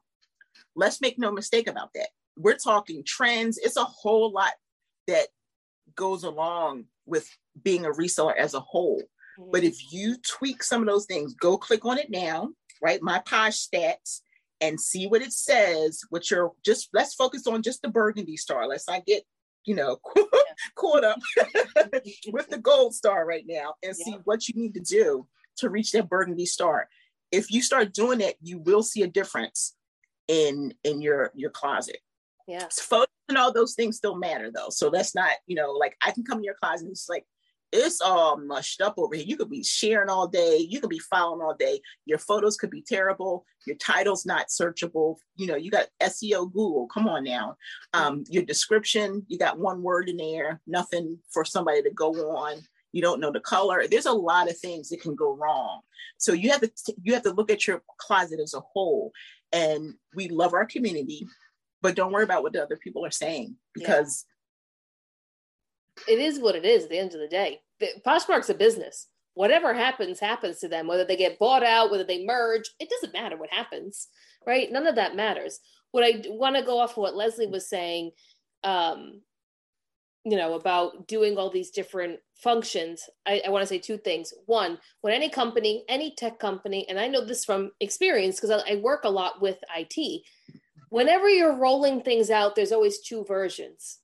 Let's 0.75 1.03
make 1.03 1.19
no 1.19 1.31
mistake 1.31 1.69
about 1.69 1.91
that. 1.95 2.09
We're 2.39 2.57
talking 2.57 3.05
trends. 3.05 3.59
It's 3.59 3.77
a 3.77 3.85
whole 3.85 4.33
lot 4.33 4.53
that 5.07 5.27
goes 5.95 6.25
along 6.25 6.85
with 7.05 7.29
being 7.63 7.85
a 7.85 7.91
reseller 7.91 8.35
as 8.35 8.55
a 8.55 8.61
whole. 8.61 9.03
But 9.53 9.65
if 9.65 9.93
you 9.93 10.17
tweak 10.27 10.63
some 10.63 10.81
of 10.81 10.89
those 10.89 11.05
things, 11.05 11.35
go 11.35 11.59
click 11.59 11.85
on 11.85 11.99
it 11.99 12.09
now, 12.09 12.53
right? 12.81 13.03
My 13.03 13.19
Posh 13.19 13.69
stats 13.69 14.23
and 14.61 14.81
see 14.81 15.07
what 15.07 15.23
it 15.23 15.33
says, 15.33 16.01
which 16.11 16.33
are 16.33 16.51
just 16.65 16.89
let's 16.93 17.15
focus 17.15 17.47
on 17.47 17.63
just 17.63 17.83
the 17.83 17.89
burgundy 17.89 18.37
star. 18.37 18.67
Let's 18.67 18.89
not 18.89 19.05
get, 19.07 19.25
you 19.65 19.75
know, 19.75 19.99
caught 20.77 21.05
up 21.05 21.19
with 22.33 22.49
the 22.49 22.59
gold 22.59 22.95
star 22.95 23.27
right 23.27 23.45
now 23.47 23.75
and 23.83 23.95
yeah. 23.99 24.05
see 24.05 24.17
what 24.25 24.49
you 24.49 24.55
need 24.61 24.75
to 24.75 24.81
do 24.81 25.27
to 25.59 25.71
reach 25.71 25.93
that 25.93 26.09
burgundy 26.09 26.47
star. 26.47 26.89
If 27.31 27.51
you 27.51 27.63
start 27.63 27.93
doing 27.93 28.21
it, 28.21 28.37
you 28.43 28.59
will 28.59 28.83
see 28.83 29.03
a 29.03 29.09
difference 29.09 29.75
in 30.29 30.75
in 30.85 31.03
your 31.03 31.31
your 31.35 31.51
closet. 31.51 31.99
Yeah. 32.47 32.67
Photos 32.71 33.09
and 33.29 33.39
all 33.39 33.53
those 33.53 33.75
things 33.75 33.97
still 33.97 34.17
matter 34.17 34.51
though. 34.55 34.69
So 34.71 34.91
that's 34.91 35.15
not, 35.15 35.31
you 35.47 35.57
know, 35.57 35.73
like 35.73 35.97
I 36.03 36.11
can 36.11 36.25
come 36.25 36.39
in 36.39 36.45
your 36.45 36.55
closet 36.55 36.85
and 36.85 36.93
it's 36.93 37.09
like, 37.09 37.25
it's 37.75 38.01
all 38.01 38.37
mushed 38.37 38.81
up 38.81 38.95
over 38.99 39.17
here. 39.17 39.25
You 39.27 39.37
could 39.37 39.51
be 39.51 39.65
sharing 39.65 40.09
all 40.09 40.29
day, 40.29 40.59
you 40.59 40.81
could 40.81 40.91
be 40.91 41.01
following 41.01 41.43
all 41.43 41.55
day. 41.55 41.81
Your 42.07 42.19
photos 42.19 42.57
could 42.57 42.71
be 42.71 42.83
terrible, 42.83 43.45
your 43.67 43.77
title's 43.77 44.25
not 44.25 44.49
searchable. 44.49 45.17
You 45.37 45.49
know, 45.49 45.57
you 45.57 45.71
got 45.71 45.89
SEO 46.03 46.53
Google, 46.53 46.87
come 46.87 47.09
on 47.09 47.25
now. 47.25 47.57
Um, 47.93 48.25
your 48.29 48.45
description, 48.45 49.25
you 49.29 49.39
got 49.39 49.59
one 49.59 49.83
word 49.83 50.09
in 50.09 50.17
there, 50.17 50.61
nothing 50.67 51.19
for 51.33 51.45
somebody 51.45 51.83
to 51.83 51.91
go 51.91 52.13
on. 52.37 52.59
You 52.93 53.03
don't 53.03 53.21
know 53.21 53.33
the 53.33 53.41
color. 53.41 53.85
There's 53.89 54.07
a 54.07 54.13
lot 54.13 54.49
of 54.49 54.57
things 54.57 54.89
that 54.91 55.01
can 55.01 55.17
go 55.17 55.35
wrong. 55.35 55.81
So 56.17 56.33
you 56.33 56.51
have 56.51 56.61
to 56.61 56.71
you 57.03 57.13
have 57.15 57.25
to 57.25 57.33
look 57.33 57.51
at 57.51 57.67
your 57.67 57.83
closet 57.99 58.39
as 58.41 58.55
a 58.55 58.61
whole. 58.61 59.11
And 59.53 59.95
we 60.15 60.29
love 60.29 60.55
our 60.55 60.65
community, 60.65 61.27
but 61.83 61.97
don't 61.97 62.13
worry 62.13 62.25
about 62.25 62.45
what 62.45 62.53
the 62.53 62.63
other 62.63 62.77
people 62.77 63.05
are 63.05 63.11
saying 63.11 63.57
because. 63.75 64.27
It 66.09 66.19
is 66.19 66.41
what 66.41 66.57
it 66.57 66.65
is 66.65 66.85
at 66.85 66.91
the 66.91 66.99
end 66.99 67.15
of 67.15 67.21
the 67.21 67.29
day. 67.29 67.61
Poshmark's 68.07 68.51
a 68.51 68.55
business. 68.55 69.09
Whatever 69.35 69.75
happens, 69.75 70.21
happens 70.21 70.61
to 70.61 70.69
them. 70.69 70.87
Whether 70.87 71.05
they 71.05 71.17
get 71.17 71.39
bought 71.39 71.65
out, 71.65 71.91
whether 71.91 72.05
they 72.05 72.25
merge, 72.25 72.71
it 72.79 72.89
doesn't 72.89 73.13
matter 73.13 73.37
what 73.37 73.53
happens, 73.53 74.09
right? 74.47 74.71
None 74.71 74.87
of 74.87 74.95
that 74.95 75.17
matters. 75.17 75.59
What 75.91 76.05
I 76.05 76.23
want 76.29 76.57
to 76.57 76.63
go 76.63 76.79
off 76.79 76.93
of 76.93 76.99
what 76.99 77.17
Leslie 77.17 77.47
was 77.47 77.69
saying, 77.69 78.13
um, 78.63 79.23
you 80.25 80.37
know, 80.37 80.55
about 80.55 81.07
doing 81.07 81.37
all 81.37 81.51
these 81.51 81.71
different 81.71 82.21
functions. 82.37 83.03
I, 83.27 83.43
I 83.47 83.51
want 83.51 83.63
to 83.63 83.67
say 83.67 83.79
two 83.79 83.99
things. 83.99 84.33
One, 84.47 84.79
when 85.03 85.13
any 85.13 85.29
company, 85.29 85.85
any 85.89 86.15
tech 86.17 86.39
company, 86.39 86.87
and 86.89 86.99
I 86.99 87.09
know 87.09 87.25
this 87.25 87.45
from 87.45 87.73
experience 87.81 88.37
because 88.37 88.51
I, 88.51 88.73
I 88.73 88.77
work 88.77 89.05
a 89.05 89.11
lot 89.11 89.43
with 89.43 89.59
IT. 89.77 90.23
Whenever 90.89 91.29
you're 91.29 91.59
rolling 91.59 92.01
things 92.01 92.31
out, 92.31 92.55
there's 92.55 92.73
always 92.73 93.01
two 93.01 93.25
versions 93.25 93.99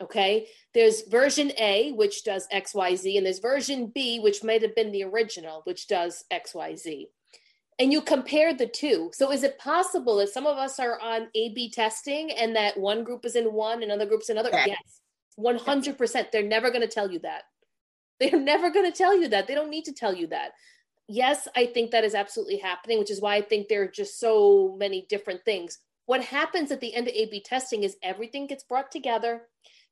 Okay. 0.00 0.48
There's 0.74 1.02
version 1.08 1.52
A, 1.58 1.92
which 1.92 2.22
does 2.24 2.46
XYZ, 2.52 3.16
and 3.16 3.24
there's 3.24 3.38
version 3.38 3.90
B, 3.94 4.20
which 4.20 4.44
might 4.44 4.62
have 4.62 4.74
been 4.74 4.92
the 4.92 5.04
original, 5.04 5.62
which 5.64 5.86
does 5.86 6.24
XYZ. 6.32 7.06
And 7.78 7.92
you 7.92 8.00
compare 8.00 8.54
the 8.54 8.66
two. 8.66 9.10
So 9.12 9.30
is 9.32 9.42
it 9.42 9.58
possible 9.58 10.16
that 10.16 10.30
some 10.30 10.46
of 10.46 10.56
us 10.56 10.78
are 10.78 10.98
on 11.00 11.28
A 11.34 11.50
B 11.50 11.70
testing 11.70 12.30
and 12.30 12.56
that 12.56 12.78
one 12.78 13.04
group 13.04 13.24
is 13.24 13.36
in 13.36 13.52
one 13.52 13.82
and 13.82 13.92
other 13.92 14.06
groups 14.06 14.30
in 14.30 14.38
other? 14.38 14.50
Yes. 14.52 15.00
100%. 15.38 16.30
They're 16.30 16.42
never 16.42 16.70
going 16.70 16.80
to 16.80 16.86
tell 16.86 17.10
you 17.10 17.18
that. 17.20 17.42
They're 18.18 18.40
never 18.40 18.70
going 18.70 18.90
to 18.90 18.96
tell 18.96 19.14
you 19.18 19.28
that. 19.28 19.46
They 19.46 19.54
don't 19.54 19.68
need 19.68 19.84
to 19.84 19.92
tell 19.92 20.14
you 20.14 20.28
that. 20.28 20.52
Yes, 21.08 21.46
I 21.54 21.66
think 21.66 21.90
that 21.90 22.04
is 22.04 22.14
absolutely 22.14 22.56
happening, 22.56 22.98
which 22.98 23.10
is 23.10 23.20
why 23.20 23.36
I 23.36 23.42
think 23.42 23.68
there 23.68 23.82
are 23.82 23.88
just 23.88 24.18
so 24.18 24.74
many 24.78 25.06
different 25.08 25.44
things. 25.44 25.78
What 26.06 26.24
happens 26.24 26.70
at 26.72 26.80
the 26.80 26.94
end 26.94 27.08
of 27.08 27.14
A 27.14 27.26
B 27.26 27.42
testing 27.44 27.82
is 27.82 27.96
everything 28.02 28.46
gets 28.46 28.64
brought 28.64 28.90
together 28.90 29.42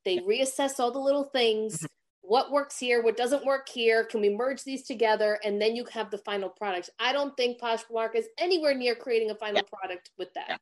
they 0.04 0.18
reassess 0.18 0.78
all 0.78 0.90
the 0.90 0.98
little 0.98 1.24
things. 1.24 1.76
Mm-hmm. 1.76 1.86
What 2.22 2.50
works 2.50 2.78
here? 2.78 3.02
What 3.02 3.16
doesn't 3.18 3.44
work 3.44 3.68
here? 3.68 4.04
Can 4.04 4.20
we 4.22 4.30
merge 4.30 4.64
these 4.64 4.84
together? 4.86 5.38
And 5.44 5.60
then 5.60 5.76
you 5.76 5.84
have 5.92 6.10
the 6.10 6.18
final 6.18 6.48
product. 6.48 6.88
I 6.98 7.12
don't 7.12 7.36
think 7.36 7.60
Poshmark 7.60 8.14
is 8.14 8.26
anywhere 8.38 8.74
near 8.74 8.94
creating 8.94 9.30
a 9.30 9.34
final 9.34 9.56
yeah. 9.56 9.78
product 9.78 10.10
with 10.16 10.32
that. 10.34 10.46
Yeah. 10.48 10.56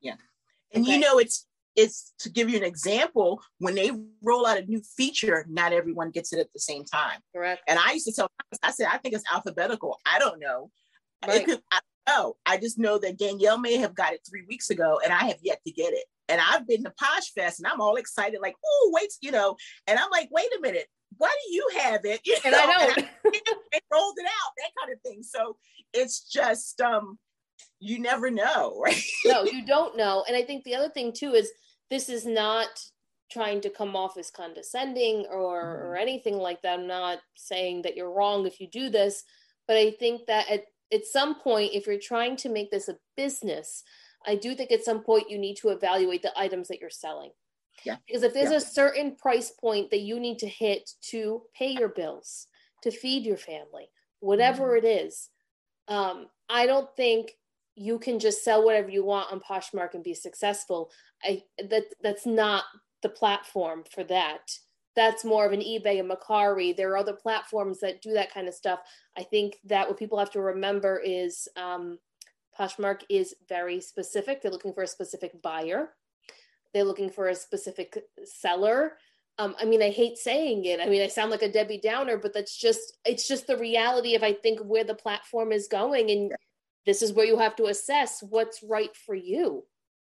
yeah. 0.00 0.14
And 0.72 0.84
okay. 0.84 0.94
you 0.94 1.00
know, 1.00 1.18
it's 1.18 1.46
it's 1.76 2.12
to 2.18 2.30
give 2.30 2.48
you 2.48 2.56
an 2.56 2.64
example, 2.64 3.40
when 3.58 3.74
they 3.74 3.92
roll 4.22 4.46
out 4.46 4.58
a 4.58 4.64
new 4.64 4.80
feature, 4.96 5.44
not 5.48 5.72
everyone 5.72 6.10
gets 6.10 6.32
it 6.32 6.40
at 6.40 6.52
the 6.52 6.58
same 6.58 6.84
time. 6.84 7.20
Correct. 7.34 7.62
And 7.68 7.78
I 7.78 7.92
used 7.92 8.06
to 8.06 8.12
tell, 8.12 8.30
I 8.62 8.70
said, 8.70 8.88
I 8.90 8.96
think 8.96 9.14
it's 9.14 9.24
alphabetical. 9.30 10.00
I 10.06 10.18
don't 10.18 10.40
know. 10.40 10.70
Right. 11.26 11.44
Could, 11.44 11.60
I 11.70 11.80
don't 12.06 12.16
know. 12.16 12.36
I 12.46 12.56
just 12.56 12.78
know 12.78 12.98
that 12.98 13.18
Danielle 13.18 13.58
may 13.58 13.76
have 13.76 13.94
got 13.94 14.14
it 14.14 14.20
three 14.28 14.44
weeks 14.48 14.70
ago 14.70 15.00
and 15.04 15.12
I 15.12 15.24
have 15.24 15.38
yet 15.42 15.60
to 15.66 15.72
get 15.72 15.92
it. 15.92 16.06
And 16.28 16.40
I've 16.40 16.66
been 16.66 16.84
to 16.84 16.92
Posh 16.98 17.32
Fest 17.34 17.60
and 17.60 17.66
I'm 17.66 17.80
all 17.80 17.96
excited, 17.96 18.40
like, 18.40 18.56
oh, 18.64 18.90
wait, 18.94 19.10
you 19.20 19.30
know, 19.30 19.56
and 19.86 19.98
I'm 19.98 20.10
like, 20.10 20.28
wait 20.32 20.48
a 20.56 20.60
minute, 20.60 20.86
why 21.18 21.28
do 21.28 21.54
you 21.54 21.68
have 21.82 22.00
it? 22.04 22.20
You 22.24 22.36
and 22.44 22.52
know, 22.52 22.58
I 22.58 22.66
don't. 22.66 22.98
And 23.24 23.34
I, 23.74 23.80
rolled 23.92 24.14
it 24.18 24.26
out, 24.26 24.52
that 24.56 24.70
kind 24.80 24.92
of 24.92 25.00
thing. 25.02 25.22
So 25.22 25.56
it's 25.92 26.28
just 26.28 26.80
um 26.80 27.18
you 27.78 27.98
never 27.98 28.30
know, 28.30 28.80
right? 28.84 29.02
no, 29.24 29.44
you 29.44 29.64
don't 29.64 29.96
know. 29.96 30.24
And 30.26 30.36
I 30.36 30.42
think 30.42 30.64
the 30.64 30.74
other 30.74 30.88
thing 30.88 31.12
too 31.12 31.32
is 31.32 31.50
this 31.90 32.08
is 32.08 32.26
not 32.26 32.68
trying 33.30 33.60
to 33.60 33.70
come 33.70 33.96
off 33.96 34.16
as 34.16 34.30
condescending 34.30 35.26
or 35.30 35.62
mm-hmm. 35.62 35.86
or 35.86 35.96
anything 35.96 36.36
like 36.38 36.62
that. 36.62 36.78
I'm 36.78 36.86
not 36.86 37.18
saying 37.34 37.82
that 37.82 37.96
you're 37.96 38.12
wrong 38.12 38.46
if 38.46 38.60
you 38.60 38.68
do 38.68 38.88
this, 38.88 39.24
but 39.66 39.76
I 39.76 39.90
think 39.92 40.26
that 40.26 40.50
at 40.50 40.64
at 40.92 41.04
some 41.04 41.40
point, 41.40 41.72
if 41.74 41.86
you're 41.86 41.98
trying 41.98 42.36
to 42.36 42.48
make 42.48 42.70
this 42.70 42.88
a 42.88 42.96
business, 43.16 43.82
I 44.26 44.34
do 44.34 44.54
think 44.54 44.72
at 44.72 44.84
some 44.84 45.02
point 45.02 45.30
you 45.30 45.38
need 45.38 45.56
to 45.58 45.68
evaluate 45.68 46.22
the 46.22 46.38
items 46.38 46.68
that 46.68 46.80
you're 46.80 46.90
selling. 46.90 47.30
Yeah. 47.84 47.96
Because 48.06 48.22
if 48.22 48.34
there's 48.34 48.50
yeah. 48.50 48.56
a 48.56 48.60
certain 48.60 49.16
price 49.16 49.50
point 49.50 49.90
that 49.90 50.00
you 50.00 50.18
need 50.18 50.38
to 50.40 50.48
hit 50.48 50.90
to 51.10 51.42
pay 51.56 51.70
your 51.70 51.88
bills, 51.88 52.46
to 52.82 52.90
feed 52.90 53.24
your 53.24 53.36
family, 53.36 53.88
whatever 54.20 54.76
mm-hmm. 54.76 54.86
it 54.86 55.04
is, 55.06 55.28
um, 55.88 56.26
I 56.48 56.66
don't 56.66 56.88
think 56.96 57.32
you 57.74 57.98
can 57.98 58.18
just 58.18 58.42
sell 58.42 58.64
whatever 58.64 58.88
you 58.88 59.04
want 59.04 59.32
on 59.32 59.40
Poshmark 59.40 59.94
and 59.94 60.02
be 60.02 60.14
successful. 60.14 60.90
I 61.22 61.42
that 61.58 61.84
that's 62.02 62.26
not 62.26 62.64
the 63.02 63.08
platform 63.08 63.84
for 63.94 64.02
that. 64.04 64.50
That's 64.96 65.24
more 65.24 65.44
of 65.44 65.52
an 65.52 65.60
eBay 65.60 66.00
and 66.00 66.10
Mercari. 66.10 66.74
There 66.74 66.90
are 66.92 66.96
other 66.96 67.12
platforms 67.12 67.80
that 67.80 68.00
do 68.00 68.14
that 68.14 68.32
kind 68.32 68.48
of 68.48 68.54
stuff. 68.54 68.80
I 69.16 69.24
think 69.24 69.58
that 69.64 69.86
what 69.86 69.98
people 69.98 70.18
have 70.18 70.30
to 70.30 70.40
remember 70.40 71.00
is 71.04 71.48
um, 71.56 71.98
Poshmark 72.58 73.02
is 73.08 73.34
very 73.48 73.80
specific. 73.80 74.40
They're 74.40 74.50
looking 74.50 74.72
for 74.72 74.82
a 74.82 74.88
specific 74.88 75.42
buyer. 75.42 75.90
They're 76.72 76.84
looking 76.84 77.10
for 77.10 77.28
a 77.28 77.34
specific 77.34 78.04
seller. 78.24 78.96
Um, 79.38 79.54
I 79.60 79.64
mean, 79.66 79.82
I 79.82 79.90
hate 79.90 80.16
saying 80.16 80.64
it. 80.64 80.80
I 80.80 80.86
mean, 80.86 81.02
I 81.02 81.08
sound 81.08 81.30
like 81.30 81.42
a 81.42 81.52
Debbie 81.52 81.80
Downer, 81.80 82.16
but 82.16 82.32
that's 82.32 82.56
just 82.56 82.98
it's 83.04 83.28
just 83.28 83.46
the 83.46 83.56
reality 83.56 84.14
of 84.14 84.22
I 84.22 84.32
think 84.32 84.60
where 84.60 84.84
the 84.84 84.94
platform 84.94 85.52
is 85.52 85.68
going, 85.68 86.10
and 86.10 86.32
this 86.86 87.02
is 87.02 87.12
where 87.12 87.26
you 87.26 87.38
have 87.38 87.56
to 87.56 87.66
assess 87.66 88.22
what's 88.22 88.62
right 88.62 88.94
for 88.96 89.14
you. 89.14 89.64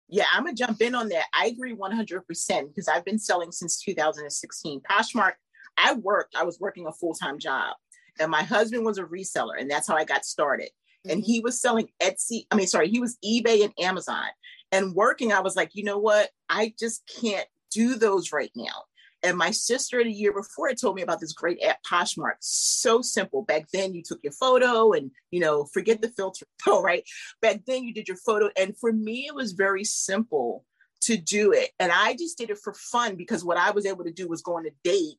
Yeah, 0.08 0.26
I'm 0.32 0.44
gonna 0.44 0.54
jump 0.54 0.82
in 0.82 0.94
on 0.94 1.08
that. 1.08 1.24
I 1.32 1.46
agree 1.46 1.72
100 1.72 2.26
percent 2.26 2.68
because 2.68 2.88
I've 2.88 3.04
been 3.04 3.18
selling 3.18 3.52
since 3.52 3.80
2016. 3.80 4.80
Poshmark, 4.80 5.32
I 5.78 5.94
worked. 5.94 6.36
I 6.36 6.44
was 6.44 6.60
working 6.60 6.86
a 6.86 6.92
full 6.92 7.14
time 7.14 7.38
job, 7.38 7.74
and 8.20 8.30
my 8.30 8.42
husband 8.42 8.84
was 8.84 8.98
a 8.98 9.04
reseller, 9.04 9.58
and 9.58 9.70
that's 9.70 9.88
how 9.88 9.96
I 9.96 10.04
got 10.04 10.26
started. 10.26 10.68
Mm-hmm. 11.06 11.10
And 11.10 11.24
he 11.24 11.40
was 11.40 11.60
selling 11.60 11.88
Etsy. 12.02 12.46
I 12.50 12.56
mean, 12.56 12.66
sorry, 12.66 12.88
he 12.88 13.00
was 13.00 13.18
eBay 13.24 13.64
and 13.64 13.72
Amazon. 13.78 14.26
And 14.72 14.94
working, 14.94 15.32
I 15.32 15.40
was 15.40 15.56
like, 15.56 15.70
you 15.74 15.84
know 15.84 15.98
what? 15.98 16.30
I 16.48 16.74
just 16.78 17.02
can't 17.20 17.46
do 17.70 17.94
those 17.94 18.32
right 18.32 18.50
now. 18.54 18.84
And 19.22 19.36
my 19.36 19.50
sister 19.50 20.02
the 20.02 20.12
year 20.12 20.32
before 20.32 20.68
had 20.68 20.78
told 20.78 20.94
me 20.94 21.02
about 21.02 21.20
this 21.20 21.32
great 21.32 21.62
app, 21.62 21.78
Poshmark. 21.82 22.34
So 22.40 23.00
simple. 23.00 23.42
Back 23.42 23.66
then 23.72 23.94
you 23.94 24.02
took 24.02 24.22
your 24.22 24.32
photo 24.32 24.92
and, 24.92 25.10
you 25.30 25.40
know, 25.40 25.64
forget 25.64 26.02
the 26.02 26.08
filter, 26.08 26.46
oh, 26.66 26.82
right? 26.82 27.02
Back 27.40 27.62
then 27.66 27.84
you 27.84 27.94
did 27.94 28.08
your 28.08 28.18
photo. 28.18 28.50
And 28.56 28.76
for 28.76 28.92
me, 28.92 29.26
it 29.26 29.34
was 29.34 29.52
very 29.52 29.84
simple 29.84 30.64
to 31.02 31.16
do 31.16 31.52
it. 31.52 31.70
And 31.78 31.92
I 31.92 32.14
just 32.14 32.38
did 32.38 32.50
it 32.50 32.58
for 32.58 32.74
fun 32.74 33.16
because 33.16 33.44
what 33.44 33.56
I 33.56 33.70
was 33.70 33.86
able 33.86 34.04
to 34.04 34.12
do 34.12 34.28
was 34.28 34.42
go 34.42 34.56
on 34.56 34.66
a 34.66 34.70
date 34.84 35.18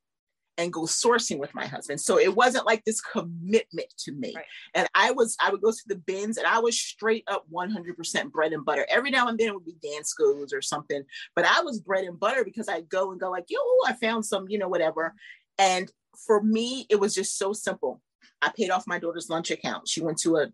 and 0.58 0.74
go 0.74 0.82
sourcing 0.82 1.38
with 1.38 1.54
my 1.54 1.66
husband. 1.66 2.02
So 2.02 2.18
it 2.18 2.36
wasn't 2.36 2.66
like 2.66 2.84
this 2.84 3.00
commitment 3.00 3.94
to 4.00 4.12
me. 4.12 4.34
Right. 4.36 4.46
And 4.74 4.88
I 4.96 5.12
was, 5.12 5.38
I 5.40 5.52
would 5.52 5.62
go 5.62 5.72
to 5.72 5.84
the 5.86 5.96
bins 5.96 6.38
and 6.38 6.48
I 6.48 6.60
was 6.60 6.80
straight 6.80 7.24
up 7.28 7.46
100% 7.54 8.32
bread 8.32 8.54
and 8.54 8.66
butter. 8.66 8.86
Every 8.90 9.12
now 9.12 9.28
and 9.28 9.38
then 9.38 9.50
it 9.50 9.54
would 9.54 9.66
be 9.66 9.78
Danskos 9.84 10.54
or 10.54 10.62
something, 10.62 11.04
but 11.36 11.46
I 11.46 11.62
was 11.62 11.80
bread 11.80 12.06
and 12.06 12.20
butter 12.20 12.44
because 12.44 12.68
I'd 12.68 12.90
go 12.90 13.12
and 13.12 13.20
go 13.20 13.30
like, 13.30 13.46
yo, 13.50 13.60
I 13.86 13.94
found 13.94 14.26
some, 14.26 14.48
you 14.50 14.58
know, 14.58 14.68
whatever. 14.68 15.14
And 15.60 15.92
for 16.26 16.42
me, 16.42 16.88
it 16.90 17.00
was 17.00 17.14
just 17.14 17.38
so 17.38 17.54
simple. 17.54 18.02
I 18.42 18.52
paid 18.56 18.72
off 18.72 18.88
my 18.88 19.00
daughter's 19.00 19.30
lunch 19.30 19.52
account. 19.52 19.88
She 19.88 20.02
went 20.02 20.18
to 20.20 20.38
a, 20.38 20.48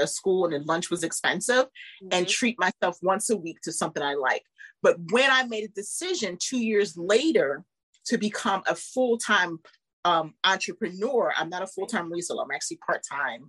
a 0.00 0.06
school 0.06 0.46
and 0.46 0.66
lunch 0.66 0.90
was 0.90 1.04
expensive 1.04 1.66
mm-hmm. 1.66 2.08
and 2.12 2.26
treat 2.26 2.58
myself 2.58 2.98
once 3.02 3.28
a 3.28 3.36
week 3.36 3.60
to 3.62 3.72
something 3.72 4.02
I 4.02 4.14
like. 4.14 4.42
But 4.82 4.96
when 5.12 5.30
I 5.30 5.44
made 5.44 5.64
a 5.64 5.68
decision 5.68 6.36
two 6.40 6.58
years 6.58 6.96
later 6.96 7.64
to 8.06 8.18
become 8.18 8.62
a 8.66 8.74
full-time 8.74 9.58
um, 10.04 10.34
entrepreneur. 10.44 11.32
I'm 11.36 11.48
not 11.48 11.62
a 11.62 11.66
full-time 11.66 12.10
reseller. 12.10 12.44
I'm 12.44 12.50
actually 12.54 12.78
part-time, 12.78 13.48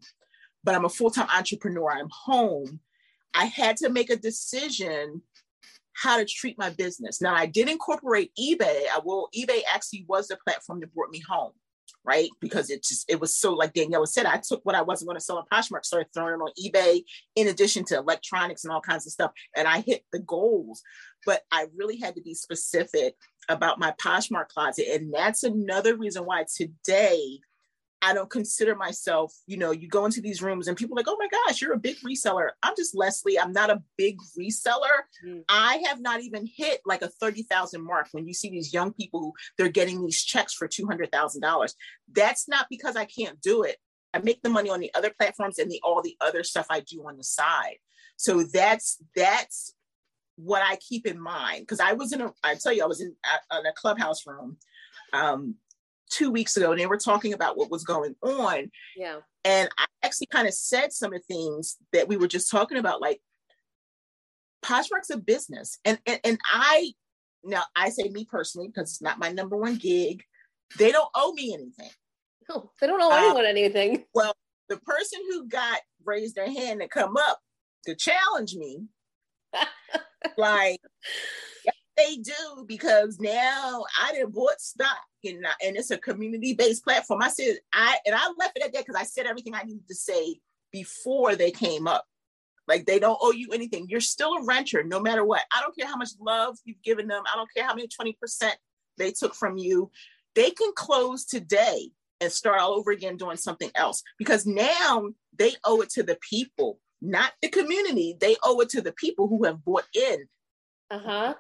but 0.64 0.76
I'm 0.76 0.86
a 0.86 0.90
full-time 0.90 1.28
entrepreneur. 1.36 1.92
I'm 1.92 2.10
home. 2.12 2.80
I 3.34 3.46
had 3.46 3.78
to 3.78 3.90
make 3.90 4.10
a 4.10 4.16
decision 4.16 5.22
how 5.94 6.18
to 6.18 6.26
treat 6.26 6.58
my 6.58 6.70
business. 6.70 7.22
Now 7.22 7.34
I 7.34 7.46
did 7.46 7.70
incorporate 7.70 8.32
eBay. 8.40 8.84
I 8.92 9.00
will. 9.04 9.30
eBay 9.36 9.62
actually 9.74 10.06
was 10.08 10.28
the 10.28 10.38
platform 10.46 10.82
that 10.82 10.94
brought 10.94 11.10
me 11.12 11.22
home 11.28 11.52
right? 12.06 12.30
Because 12.40 12.70
it 12.70 12.84
just 12.84 13.10
it 13.10 13.20
was 13.20 13.36
so 13.36 13.54
like 13.54 13.74
Daniela 13.74 14.08
said, 14.08 14.26
I 14.26 14.38
took 14.38 14.64
what 14.64 14.76
I 14.76 14.82
wasn't 14.82 15.10
going 15.10 15.18
to 15.18 15.24
sell 15.24 15.38
on 15.38 15.46
Poshmark, 15.52 15.84
started 15.84 16.08
throwing 16.14 16.36
it 16.36 16.44
on 16.44 16.52
eBay 16.64 17.04
in 17.36 17.48
addition 17.48 17.84
to 17.86 17.98
electronics 17.98 18.64
and 18.64 18.72
all 18.72 18.82
kinds 18.82 19.06
of 19.06 19.12
stuff. 19.12 19.32
And 19.56 19.68
I 19.68 19.82
hit 19.82 20.04
the 20.12 20.20
goals. 20.20 20.82
But 21.26 21.42
I 21.52 21.68
really 21.76 21.98
had 21.98 22.16
to 22.16 22.22
be 22.22 22.34
specific 22.34 23.16
about 23.50 23.80
my 23.80 23.94
Poshmark 24.02 24.50
closet. 24.50 24.88
And 24.94 25.14
that's 25.14 25.44
another 25.44 25.96
reason 25.96 26.24
why 26.24 26.46
today 26.56 27.40
I 28.02 28.14
don't 28.14 28.30
consider 28.30 28.76
myself, 28.76 29.34
you 29.48 29.58
know, 29.58 29.72
you 29.72 29.88
go 29.88 30.06
into 30.06 30.22
these 30.22 30.42
rooms 30.42 30.68
and 30.68 30.78
people 30.78 30.96
like, 30.96 31.08
oh 31.08 31.18
my 31.20 31.28
gosh, 31.28 31.60
you're 31.60 31.74
a 31.74 31.80
big 31.80 31.98
reseller. 32.02 32.50
I'm 32.62 32.76
just 32.78 32.96
Leslie. 32.96 33.40
I'm 33.40 33.52
not 33.52 33.72
a 33.72 33.82
big 33.98 34.18
reseller. 34.40 35.06
Mm. 35.26 35.44
I 35.50 35.82
have 35.88 36.00
not 36.00 36.22
even 36.22 36.46
hit 36.46 36.82
like 36.86 37.02
a 37.02 37.08
30,000 37.08 37.82
mark 37.84 38.10
when 38.12 38.28
you 38.28 38.34
see 38.34 38.50
these 38.50 38.74
young 38.74 38.94
people 38.94 39.22
who 39.22 39.34
they're 39.58 39.70
getting 39.70 40.04
these 40.04 40.24
checks 40.24 40.54
for 40.54 40.68
$200,000. 40.68 41.74
That's 42.14 42.48
not 42.48 42.68
because 42.70 42.96
I 42.96 43.06
can't 43.06 43.42
do 43.42 43.64
it. 43.64 43.78
I 44.14 44.20
make 44.20 44.44
the 44.44 44.50
money 44.50 44.70
on 44.70 44.82
the 44.82 44.94
other 44.94 45.12
platforms 45.18 45.58
and 45.58 45.72
the 45.72 45.82
all 45.84 46.04
the 46.04 46.16
other 46.22 46.44
stuff 46.44 46.68
I 46.70 46.82
do 46.82 47.08
on 47.08 47.18
the 47.18 47.24
side. 47.24 47.78
So 48.18 48.44
that's 48.44 48.98
that's 49.16 49.74
what 50.38 50.62
I 50.62 50.78
keep 50.78 51.06
in 51.06 51.20
mind 51.20 51.62
because 51.62 51.80
I 51.80 51.94
was 51.94 52.12
in 52.14 52.22
a 52.22 52.34
I 52.44 52.56
tell 52.56 52.74
you 52.74 52.84
I 52.84 52.88
was 52.88 53.02
in 53.02 53.16
a, 53.52 53.60
in 53.60 53.66
a 53.66 53.74
clubhouse 53.74 54.26
room 54.28 54.58
um, 55.14 55.56
two 56.10 56.32
weeks 56.32 56.58
ago 56.58 56.72
and 56.72 56.80
they 56.80 56.86
were 56.86 56.98
talking 56.98 57.34
about 57.34 57.58
what 57.58 57.72
was 57.72 57.84
going 57.84 58.16
on. 58.22 58.70
Yeah. 58.96 59.20
And 59.44 59.70
I 59.78 59.86
actually 60.04 60.28
kind 60.28 60.48
of 60.48 60.54
said 60.54 60.92
some 60.92 61.14
of 61.14 61.22
the 61.22 61.34
things 61.34 61.78
that 61.94 62.08
we 62.08 62.18
were 62.18 62.28
just 62.28 62.50
talking 62.50 62.78
about, 62.78 63.02
like 63.02 63.22
Poshmark's 64.64 65.12
a 65.12 65.18
business. 65.18 65.80
And, 65.86 66.00
and 66.06 66.20
and 66.24 66.40
I 66.52 66.92
now 67.44 67.64
I 67.76 67.90
say 67.90 68.10
me 68.10 68.26
personally, 68.26 68.68
because 68.68 68.90
it's 68.90 69.02
not 69.02 69.20
my 69.20 69.32
number 69.32 69.56
one 69.56 69.76
gig, 69.76 70.24
they 70.78 70.92
don't 70.92 71.10
owe 71.16 71.34
me 71.34 71.54
anything. 71.54 71.92
No, 72.50 72.72
they 72.82 72.88
don't 72.88 73.02
owe 73.02 73.12
uh, 73.12 73.18
anyone 73.18 73.46
anything. 73.46 74.06
Well, 74.14 74.36
the 74.70 74.78
person 74.78 75.20
who 75.30 75.48
got 75.48 75.80
raised 76.04 76.36
their 76.36 76.52
hand 76.52 76.82
to 76.82 76.88
come 76.88 77.16
up 77.18 77.40
to 77.86 77.96
challenge 77.96 78.56
me, 78.56 78.86
like 80.38 80.82
they 81.98 82.18
do 82.18 82.66
because 82.68 83.20
now 83.20 83.84
I 84.02 84.12
didn't 84.12 84.34
bought 84.34 84.60
stock 84.60 84.98
and, 85.24 85.46
and 85.64 85.78
it's 85.78 85.92
a 85.92 85.98
community-based 85.98 86.84
platform. 86.84 87.22
I 87.22 87.30
said 87.30 87.58
I 87.74 87.98
and 88.06 88.16
I 88.16 88.32
left 88.38 88.58
it 88.58 88.64
at 88.64 88.74
that 88.74 88.86
because 88.86 89.00
I 89.00 89.06
said 89.06 89.26
everything 89.26 89.54
I 89.56 89.64
needed 89.64 89.88
to 89.88 89.96
say 89.96 90.40
before 90.72 91.36
they 91.36 91.52
came 91.52 91.88
up. 91.88 92.06
Like 92.68 92.86
they 92.86 93.00
don't 93.00 93.20
owe 93.22 93.32
you 93.32 93.50
anything. 93.54 93.88
You're 93.90 94.02
still 94.02 94.34
a 94.34 94.44
renter, 94.44 94.84
no 94.84 95.00
matter 95.00 95.24
what. 95.24 95.44
I 95.54 95.62
don't 95.62 95.76
care 95.76 95.88
how 95.88 95.98
much 95.98 96.10
love 96.20 96.58
you've 96.66 96.82
given 96.82 97.08
them. 97.08 97.24
I 97.32 97.36
don't 97.36 97.50
care 97.56 97.66
how 97.66 97.76
many 97.76 97.88
20% 97.88 98.52
they 98.98 99.12
took 99.12 99.36
from 99.36 99.58
you. 99.58 99.92
They 100.34 100.50
can 100.50 100.72
close 100.76 101.26
today 101.26 101.92
and 102.22 102.32
start 102.32 102.60
all 102.60 102.74
over 102.74 102.92
again 102.92 103.18
doing 103.18 103.38
something 103.38 103.70
else 103.76 104.02
because 104.18 104.46
now 104.46 105.10
they 105.38 105.54
owe 105.64 105.82
it 105.82 105.90
to 105.92 106.04
the 106.04 106.18
people, 106.28 106.80
not 107.02 107.34
the 107.42 107.50
community. 107.50 108.18
They 108.20 108.36
owe 108.44 108.60
it 108.62 108.70
to 108.70 108.82
the 108.82 108.94
people 108.94 109.28
who 109.28 109.44
have 109.46 109.64
bought 109.64 109.86
in. 109.94 110.28
Uh-huh 110.92 111.34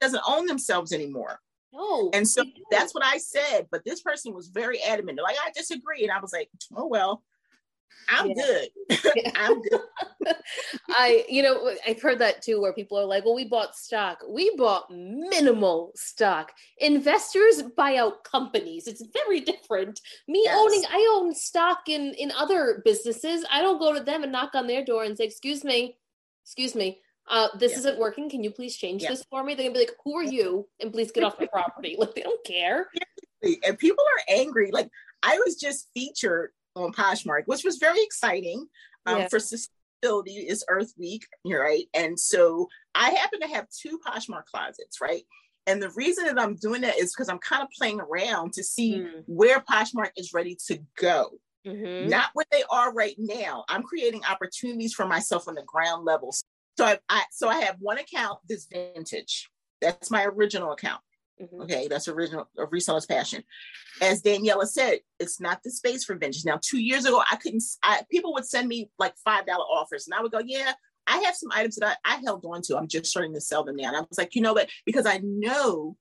doesn't 0.00 0.22
own 0.26 0.46
themselves 0.46 0.92
anymore. 0.92 1.38
No. 1.72 2.10
And 2.12 2.26
so 2.26 2.44
that's 2.70 2.94
what 2.94 3.04
I 3.04 3.18
said. 3.18 3.68
But 3.70 3.84
this 3.84 4.02
person 4.02 4.34
was 4.34 4.48
very 4.48 4.82
adamant. 4.82 5.20
Like, 5.22 5.36
I 5.44 5.50
disagree. 5.54 6.02
And 6.02 6.10
I 6.10 6.20
was 6.20 6.32
like, 6.32 6.48
oh, 6.74 6.86
well, 6.86 7.22
I'm 8.08 8.28
yeah. 8.28 8.34
good. 8.34 9.32
I'm 9.36 9.62
good. 9.62 9.80
I, 10.88 11.24
you 11.28 11.42
know, 11.42 11.74
I've 11.86 12.02
heard 12.02 12.18
that 12.18 12.42
too, 12.42 12.60
where 12.60 12.72
people 12.72 12.98
are 12.98 13.04
like, 13.04 13.24
well, 13.24 13.34
we 13.34 13.44
bought 13.44 13.76
stock. 13.76 14.18
We 14.28 14.54
bought 14.56 14.90
minimal 14.90 15.92
stock. 15.94 16.52
Investors 16.78 17.62
buy 17.76 17.96
out 17.96 18.24
companies. 18.24 18.86
It's 18.86 19.02
very 19.12 19.40
different. 19.40 20.00
Me 20.28 20.42
yes. 20.44 20.56
owning, 20.58 20.84
I 20.90 21.18
own 21.18 21.34
stock 21.34 21.88
in 21.88 22.14
in 22.14 22.32
other 22.32 22.82
businesses. 22.84 23.44
I 23.50 23.62
don't 23.62 23.78
go 23.78 23.94
to 23.94 24.00
them 24.00 24.22
and 24.22 24.32
knock 24.32 24.54
on 24.54 24.66
their 24.66 24.84
door 24.84 25.04
and 25.04 25.16
say, 25.16 25.24
excuse 25.24 25.64
me, 25.64 25.96
excuse 26.44 26.74
me 26.74 27.00
uh, 27.30 27.48
this 27.56 27.72
yeah. 27.72 27.78
isn't 27.78 27.98
working. 27.98 28.28
Can 28.28 28.42
you 28.42 28.50
please 28.50 28.76
change 28.76 29.02
yeah. 29.02 29.10
this 29.10 29.24
for 29.30 29.42
me? 29.42 29.54
They're 29.54 29.66
gonna 29.66 29.74
be 29.74 29.80
like, 29.80 29.96
who 30.04 30.16
are 30.16 30.24
you? 30.24 30.68
And 30.80 30.92
please 30.92 31.12
get 31.12 31.24
off 31.24 31.38
my 31.38 31.46
property. 31.46 31.96
Like 31.98 32.14
they 32.14 32.22
don't 32.22 32.44
care. 32.44 32.88
And 33.42 33.78
people 33.78 34.04
are 34.04 34.34
angry. 34.34 34.70
Like 34.72 34.88
I 35.22 35.38
was 35.38 35.56
just 35.56 35.88
featured 35.94 36.50
on 36.76 36.92
Poshmark, 36.92 37.42
which 37.46 37.64
was 37.64 37.78
very 37.78 38.02
exciting 38.02 38.66
um, 39.06 39.18
yeah. 39.18 39.28
for 39.28 39.38
sustainability 39.38 40.48
is 40.48 40.64
Earth 40.68 40.92
Week, 40.98 41.26
right? 41.44 41.84
And 41.94 42.18
so 42.18 42.68
I 42.94 43.10
happen 43.10 43.40
to 43.40 43.48
have 43.48 43.66
two 43.68 43.98
Poshmark 44.06 44.46
closets, 44.46 45.00
right? 45.00 45.22
And 45.66 45.82
the 45.82 45.90
reason 45.90 46.24
that 46.24 46.40
I'm 46.40 46.56
doing 46.56 46.80
that 46.82 46.98
is 46.98 47.12
because 47.12 47.28
I'm 47.28 47.38
kind 47.38 47.62
of 47.62 47.68
playing 47.76 48.00
around 48.00 48.54
to 48.54 48.64
see 48.64 48.96
mm. 48.96 49.22
where 49.26 49.60
Poshmark 49.60 50.10
is 50.16 50.32
ready 50.32 50.56
to 50.68 50.78
go. 50.98 51.38
Mm-hmm. 51.66 52.08
Not 52.08 52.30
where 52.32 52.46
they 52.50 52.62
are 52.70 52.92
right 52.92 53.14
now. 53.18 53.64
I'm 53.68 53.82
creating 53.82 54.22
opportunities 54.28 54.94
for 54.94 55.06
myself 55.06 55.46
on 55.46 55.54
the 55.54 55.62
ground 55.62 56.06
level. 56.06 56.34
So 56.78 56.86
I, 56.86 56.98
I 57.10 57.24
so 57.30 57.48
I 57.48 57.60
have 57.60 57.76
one 57.78 57.98
account 57.98 58.38
that's 58.48 58.66
vintage. 58.66 59.50
That's 59.82 60.10
my 60.10 60.24
original 60.24 60.72
account. 60.72 61.02
Mm-hmm. 61.40 61.62
Okay, 61.62 61.88
that's 61.88 62.08
original 62.08 62.48
a 62.58 62.66
reseller's 62.66 63.06
passion. 63.06 63.42
As 64.02 64.22
Daniela 64.22 64.66
said, 64.66 64.98
it's 65.18 65.40
not 65.40 65.62
the 65.62 65.70
space 65.70 66.04
for 66.04 66.14
vintage. 66.14 66.44
Now, 66.44 66.58
two 66.62 66.80
years 66.80 67.06
ago, 67.06 67.22
I 67.30 67.36
couldn't. 67.36 67.62
I, 67.82 68.02
people 68.10 68.32
would 68.34 68.46
send 68.46 68.68
me 68.68 68.90
like 68.98 69.14
five 69.24 69.46
dollar 69.46 69.64
offers, 69.64 70.06
and 70.06 70.14
I 70.14 70.22
would 70.22 70.32
go, 70.32 70.40
"Yeah, 70.44 70.72
I 71.06 71.18
have 71.18 71.34
some 71.34 71.50
items 71.52 71.76
that 71.76 71.98
I, 72.04 72.16
I 72.16 72.20
held 72.24 72.44
on 72.44 72.62
to. 72.62 72.76
I'm 72.76 72.88
just 72.88 73.06
starting 73.06 73.34
to 73.34 73.40
sell 73.40 73.64
them 73.64 73.76
now. 73.76 73.88
And 73.88 73.96
I 73.96 74.00
was 74.00 74.18
like, 74.18 74.34
you 74.34 74.42
know 74.42 74.52
what? 74.52 74.68
Because 74.86 75.06
I 75.06 75.20
know 75.22 75.96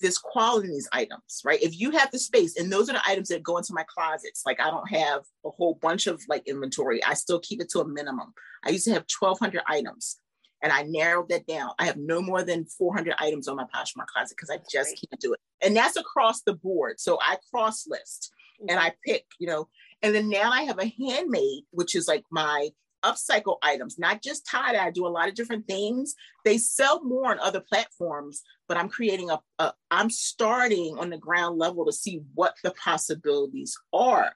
this 0.00 0.18
quality 0.18 0.68
in 0.68 0.74
these 0.74 0.88
items, 0.92 1.42
right? 1.44 1.62
If 1.62 1.78
you 1.78 1.90
have 1.92 2.10
the 2.10 2.18
space, 2.18 2.56
and 2.56 2.70
those 2.70 2.88
are 2.88 2.92
the 2.92 3.08
items 3.08 3.28
that 3.28 3.42
go 3.42 3.56
into 3.56 3.74
my 3.74 3.84
closets. 3.88 4.42
Like 4.46 4.60
I 4.60 4.70
don't 4.70 4.88
have 4.90 5.22
a 5.44 5.50
whole 5.50 5.74
bunch 5.80 6.06
of 6.06 6.22
like 6.28 6.46
inventory. 6.46 7.02
I 7.02 7.14
still 7.14 7.40
keep 7.40 7.60
it 7.60 7.70
to 7.70 7.80
a 7.80 7.88
minimum. 7.88 8.32
I 8.64 8.70
used 8.70 8.84
to 8.84 8.92
have 8.92 9.06
1,200 9.18 9.62
items, 9.66 10.18
and 10.62 10.72
I 10.72 10.82
narrowed 10.82 11.28
that 11.28 11.46
down. 11.46 11.70
I 11.78 11.86
have 11.86 11.96
no 11.96 12.20
more 12.20 12.42
than 12.42 12.64
400 12.66 13.14
items 13.18 13.48
on 13.48 13.56
my 13.56 13.64
Poshmark 13.64 14.06
closet 14.06 14.36
because 14.36 14.50
I 14.50 14.58
just 14.70 14.90
can't 14.90 15.20
do 15.20 15.32
it. 15.32 15.40
And 15.62 15.76
that's 15.76 15.96
across 15.96 16.42
the 16.42 16.54
board. 16.54 17.00
So 17.00 17.18
I 17.20 17.36
cross 17.52 17.86
list 17.86 18.32
and 18.60 18.70
mm-hmm. 18.70 18.78
I 18.78 18.92
pick, 19.04 19.26
you 19.38 19.46
know. 19.46 19.68
And 20.02 20.14
then 20.14 20.28
now 20.28 20.50
I 20.50 20.62
have 20.62 20.78
a 20.78 20.94
handmade, 20.98 21.64
which 21.70 21.96
is 21.96 22.06
like 22.06 22.24
my 22.30 22.70
upcycle 23.04 23.56
items, 23.62 23.98
not 23.98 24.22
just 24.22 24.46
tie 24.46 24.72
dye. 24.72 24.86
I 24.86 24.90
do 24.90 25.06
a 25.06 25.08
lot 25.08 25.28
of 25.28 25.34
different 25.34 25.66
things. 25.66 26.14
They 26.44 26.58
sell 26.58 27.02
more 27.04 27.30
on 27.30 27.38
other 27.40 27.60
platforms, 27.60 28.42
but 28.66 28.76
I'm 28.76 28.88
creating 28.88 29.30
a, 29.30 29.40
a 29.58 29.72
I'm 29.90 30.10
starting 30.10 30.96
on 30.98 31.10
the 31.10 31.18
ground 31.18 31.58
level 31.58 31.84
to 31.86 31.92
see 31.92 32.22
what 32.34 32.54
the 32.62 32.72
possibilities 32.72 33.76
are. 33.92 34.32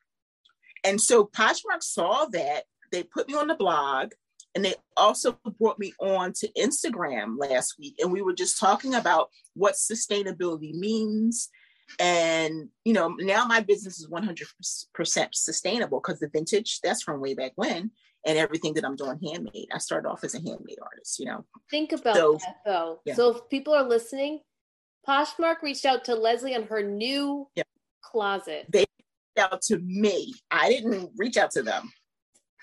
And 0.84 1.00
so 1.00 1.24
Poshmark 1.24 1.82
saw 1.82 2.26
that. 2.26 2.64
They 2.90 3.04
put 3.04 3.28
me 3.28 3.34
on 3.34 3.46
the 3.46 3.54
blog 3.54 4.12
and 4.54 4.64
they 4.64 4.74
also 4.96 5.38
brought 5.58 5.78
me 5.78 5.92
on 6.00 6.32
to 6.34 6.48
Instagram 6.58 7.36
last 7.38 7.76
week. 7.78 7.94
And 8.00 8.12
we 8.12 8.22
were 8.22 8.34
just 8.34 8.58
talking 8.58 8.94
about 8.94 9.30
what 9.54 9.74
sustainability 9.74 10.74
means. 10.74 11.48
And, 11.98 12.68
you 12.84 12.92
know, 12.92 13.08
now 13.18 13.46
my 13.46 13.60
business 13.60 13.98
is 13.98 14.08
100% 14.08 15.28
sustainable 15.32 16.00
because 16.00 16.20
the 16.20 16.28
vintage, 16.28 16.80
that's 16.80 17.02
from 17.02 17.20
way 17.20 17.34
back 17.34 17.52
when 17.56 17.90
and 18.24 18.38
everything 18.38 18.74
that 18.74 18.84
I'm 18.84 18.96
doing 18.96 19.18
handmade. 19.22 19.68
I 19.72 19.78
started 19.78 20.08
off 20.08 20.24
as 20.24 20.34
a 20.34 20.38
handmade 20.38 20.78
artist, 20.82 21.18
you 21.18 21.26
know. 21.26 21.44
Think 21.70 21.92
about 21.92 22.16
so, 22.16 22.34
that 22.34 22.56
though. 22.64 23.00
Yeah. 23.04 23.14
So 23.14 23.36
if 23.36 23.48
people 23.48 23.74
are 23.74 23.82
listening, 23.82 24.40
Poshmark 25.08 25.62
reached 25.62 25.84
out 25.84 26.04
to 26.04 26.14
Leslie 26.14 26.54
on 26.54 26.64
her 26.64 26.82
new 26.82 27.48
yeah. 27.56 27.64
closet. 28.02 28.66
They 28.68 28.84
reached 29.36 29.52
out 29.52 29.62
to 29.62 29.78
me. 29.78 30.34
I 30.50 30.68
didn't 30.68 31.10
reach 31.16 31.36
out 31.36 31.50
to 31.52 31.62
them. 31.62 31.90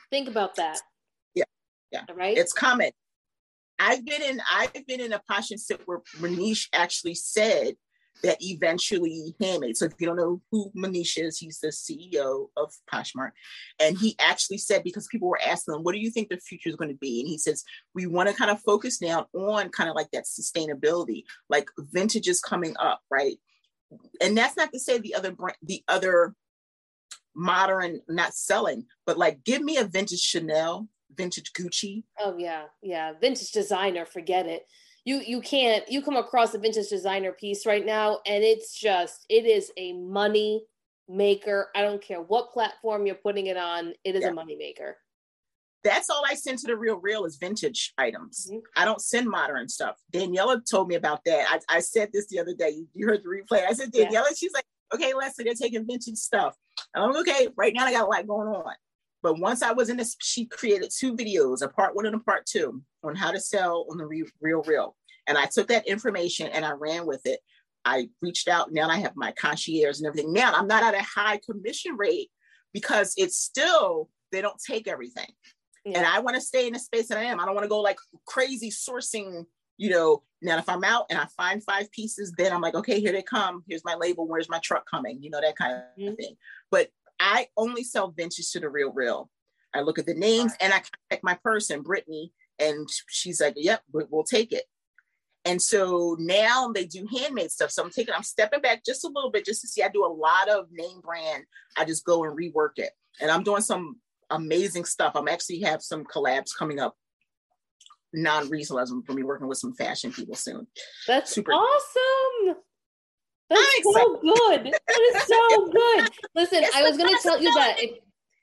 Think 0.09 0.29
about 0.29 0.55
that. 0.55 0.79
Yeah. 1.91 2.03
Right. 2.13 2.37
It's 2.37 2.53
coming. 2.53 2.91
I've 3.79 4.05
been 4.05 4.21
in 4.21 4.41
I've 4.51 4.85
been 4.85 4.99
in 4.99 5.13
a 5.13 5.21
Posh 5.29 5.51
N 5.51 5.57
Sip 5.57 5.81
where 5.85 5.99
Manish 6.19 6.67
actually 6.73 7.15
said 7.15 7.75
that 8.23 8.37
eventually 8.41 9.33
handmade. 9.39 9.77
So 9.77 9.85
if 9.85 9.93
you 9.97 10.07
don't 10.07 10.17
know 10.17 10.41
who 10.51 10.71
Manish 10.75 11.17
is, 11.17 11.37
he's 11.37 11.59
the 11.59 11.69
CEO 11.69 12.47
of 12.57 12.73
Poshmark. 12.91 13.31
And 13.79 13.97
he 13.97 14.15
actually 14.19 14.57
said, 14.57 14.83
because 14.83 15.07
people 15.07 15.29
were 15.29 15.39
asking 15.41 15.75
him, 15.75 15.83
what 15.83 15.93
do 15.93 15.99
you 15.99 16.11
think 16.11 16.29
the 16.29 16.37
future 16.37 16.69
is 16.69 16.75
going 16.75 16.91
to 16.91 16.97
be? 16.97 17.21
And 17.21 17.29
he 17.29 17.37
says, 17.37 17.63
we 17.95 18.07
want 18.07 18.27
to 18.29 18.35
kind 18.35 18.51
of 18.51 18.61
focus 18.61 19.01
now 19.01 19.27
on 19.33 19.69
kind 19.69 19.89
of 19.89 19.95
like 19.95 20.11
that 20.11 20.25
sustainability, 20.25 21.23
like 21.49 21.69
vintage 21.77 22.27
is 22.27 22.41
coming 22.41 22.75
up, 22.77 22.99
right? 23.09 23.37
And 24.21 24.37
that's 24.37 24.57
not 24.57 24.73
to 24.73 24.79
say 24.79 24.97
the 24.97 25.15
other 25.15 25.31
brand, 25.31 25.57
the 25.63 25.83
other 25.87 26.35
modern 27.35 28.01
not 28.09 28.33
selling, 28.33 28.85
but 29.05 29.17
like 29.17 29.43
give 29.43 29.61
me 29.61 29.77
a 29.77 29.85
vintage 29.85 30.19
Chanel, 30.19 30.87
vintage 31.15 31.53
Gucci. 31.53 32.03
Oh 32.19 32.37
yeah, 32.37 32.65
yeah. 32.81 33.13
Vintage 33.19 33.51
designer, 33.51 34.05
forget 34.05 34.45
it. 34.45 34.65
You 35.05 35.21
you 35.25 35.41
can't 35.41 35.89
you 35.89 36.01
come 36.01 36.17
across 36.17 36.53
a 36.53 36.59
vintage 36.59 36.89
designer 36.89 37.31
piece 37.31 37.65
right 37.65 37.85
now 37.85 38.19
and 38.25 38.43
it's 38.43 38.77
just 38.77 39.25
it 39.29 39.45
is 39.45 39.71
a 39.77 39.93
money 39.93 40.65
maker. 41.07 41.69
I 41.75 41.81
don't 41.81 42.01
care 42.01 42.21
what 42.21 42.51
platform 42.51 43.05
you're 43.05 43.15
putting 43.15 43.47
it 43.47 43.57
on 43.57 43.93
it 44.03 44.15
is 44.15 44.23
yeah. 44.23 44.29
a 44.29 44.33
money 44.33 44.55
maker. 44.55 44.97
That's 45.81 46.09
all 46.09 46.23
i 46.29 46.33
send 46.33 46.59
to 46.59 46.67
the 46.67 46.75
real 46.75 46.97
real 46.97 47.23
is 47.23 47.37
vintage 47.37 47.93
items. 47.97 48.47
Mm-hmm. 48.51 48.59
i 48.75 48.85
don't 48.85 49.01
send 49.01 49.29
modern 49.29 49.69
stuff. 49.69 49.95
Daniela 50.13 50.61
told 50.69 50.89
me 50.89 50.95
about 50.95 51.23
that. 51.25 51.45
I, 51.49 51.77
I 51.77 51.79
said 51.79 52.09
this 52.13 52.27
the 52.27 52.39
other 52.39 52.53
day. 52.53 52.71
You, 52.71 52.87
you 52.93 53.07
heard 53.07 53.23
the 53.23 53.29
replay. 53.29 53.65
I 53.65 53.73
said 53.73 53.91
daniela 53.93 54.11
yeah. 54.11 54.23
she's 54.37 54.53
like 54.53 54.65
okay 54.93 55.13
leslie 55.13 55.45
they're 55.45 55.53
taking 55.53 55.87
vintage 55.87 56.17
stuff. 56.17 56.55
And 56.93 57.03
i'm 57.03 57.11
like 57.11 57.27
okay 57.27 57.47
right 57.55 57.73
now 57.73 57.85
i 57.85 57.93
got 57.93 58.07
a 58.07 58.09
lot 58.09 58.27
going 58.27 58.49
on 58.49 58.73
but 59.21 59.39
once 59.39 59.61
I 59.61 59.71
was 59.71 59.89
in 59.89 59.97
this, 59.97 60.15
she 60.21 60.45
created 60.45 60.91
two 60.95 61.15
videos, 61.15 61.61
a 61.61 61.67
part 61.67 61.95
one 61.95 62.05
and 62.05 62.15
a 62.15 62.19
part 62.19 62.45
two, 62.45 62.81
on 63.03 63.15
how 63.15 63.31
to 63.31 63.39
sell 63.39 63.85
on 63.89 63.97
the 63.97 64.05
Real 64.05 64.63
Real. 64.65 64.95
And 65.27 65.37
I 65.37 65.45
took 65.45 65.67
that 65.67 65.87
information 65.87 66.47
and 66.47 66.65
I 66.65 66.71
ran 66.71 67.05
with 67.05 67.25
it. 67.25 67.39
I 67.85 68.09
reached 68.21 68.47
out. 68.47 68.71
Now 68.71 68.89
I 68.89 68.97
have 68.97 69.13
my 69.15 69.31
concierge 69.31 69.99
and 69.99 70.07
everything. 70.07 70.33
Now 70.33 70.53
I'm 70.53 70.67
not 70.67 70.83
at 70.83 70.95
a 70.95 71.03
high 71.03 71.39
commission 71.45 71.95
rate 71.97 72.29
because 72.73 73.13
it's 73.17 73.37
still, 73.37 74.09
they 74.31 74.41
don't 74.41 74.59
take 74.65 74.87
everything. 74.87 75.27
Yeah. 75.85 75.99
And 75.99 76.05
I 76.05 76.19
want 76.19 76.35
to 76.35 76.41
stay 76.41 76.67
in 76.67 76.73
the 76.73 76.79
space 76.79 77.07
that 77.07 77.17
I 77.17 77.23
am. 77.23 77.39
I 77.39 77.45
don't 77.45 77.55
want 77.55 77.63
to 77.65 77.69
go 77.69 77.79
like 77.79 77.97
crazy 78.25 78.69
sourcing, 78.69 79.45
you 79.77 79.89
know. 79.89 80.23
Now, 80.41 80.57
if 80.57 80.69
I'm 80.69 80.83
out 80.83 81.05
and 81.09 81.19
I 81.19 81.25
find 81.35 81.63
five 81.63 81.91
pieces, 81.91 82.33
then 82.37 82.53
I'm 82.53 82.61
like, 82.61 82.75
okay, 82.75 82.99
here 82.99 83.11
they 83.11 83.21
come. 83.21 83.63
Here's 83.67 83.83
my 83.83 83.95
label. 83.95 84.27
Where's 84.27 84.49
my 84.49 84.59
truck 84.59 84.89
coming? 84.89 85.21
You 85.21 85.29
know, 85.29 85.41
that 85.41 85.57
kind 85.57 85.73
of 85.73 85.79
mm-hmm. 85.99 86.15
thing. 86.15 86.35
But 86.71 86.89
I 87.19 87.47
only 87.57 87.83
sell 87.83 88.11
vintage 88.11 88.51
to 88.51 88.59
the 88.59 88.69
real 88.69 88.91
real. 88.91 89.29
I 89.73 89.81
look 89.81 89.99
at 89.99 90.05
the 90.05 90.13
names 90.13 90.53
and 90.59 90.73
I 90.73 90.81
contact 90.81 91.23
my 91.23 91.35
person, 91.43 91.81
Brittany, 91.81 92.33
and 92.57 92.87
she's 93.07 93.41
like, 93.41 93.53
"Yep, 93.55 93.83
we'll 93.91 94.23
take 94.23 94.51
it." 94.51 94.63
And 95.45 95.61
so 95.61 96.17
now 96.19 96.71
they 96.73 96.85
do 96.85 97.07
handmade 97.07 97.51
stuff. 97.51 97.71
So 97.71 97.83
I'm 97.83 97.91
taking, 97.91 98.13
I'm 98.13 98.23
stepping 98.23 98.61
back 98.61 98.83
just 98.85 99.05
a 99.05 99.07
little 99.07 99.31
bit 99.31 99.45
just 99.45 99.61
to 99.61 99.67
see. 99.67 99.81
I 99.83 99.89
do 99.89 100.05
a 100.05 100.07
lot 100.07 100.49
of 100.49 100.67
name 100.71 101.01
brand. 101.01 101.45
I 101.77 101.85
just 101.85 102.05
go 102.05 102.23
and 102.23 102.37
rework 102.37 102.77
it, 102.77 102.91
and 103.21 103.31
I'm 103.31 103.43
doing 103.43 103.61
some 103.61 103.97
amazing 104.29 104.85
stuff. 104.85 105.13
I'm 105.15 105.27
actually 105.27 105.61
have 105.61 105.81
some 105.81 106.03
collabs 106.03 106.55
coming 106.57 106.79
up 106.79 106.95
non-resale 108.13 108.79
as 108.79 108.91
I'm 108.91 109.01
going 109.01 109.17
to 109.17 109.21
be 109.21 109.23
working 109.23 109.47
with 109.47 109.59
some 109.59 109.73
fashion 109.73 110.11
people 110.11 110.35
soon. 110.35 110.67
That's 111.07 111.31
super 111.31 111.51
awesome. 111.51 112.57
That's 113.49 113.83
so 113.83 114.19
good. 114.21 114.65
That 114.65 115.13
is 115.15 115.23
so 115.23 115.69
good. 115.71 116.09
Listen, 116.35 116.63
I 116.75 116.83
was 116.83 116.97
going 116.97 117.13
to 117.13 117.21
tell 117.21 117.41
you 117.41 117.53
that 117.55 117.79
if, 117.79 117.97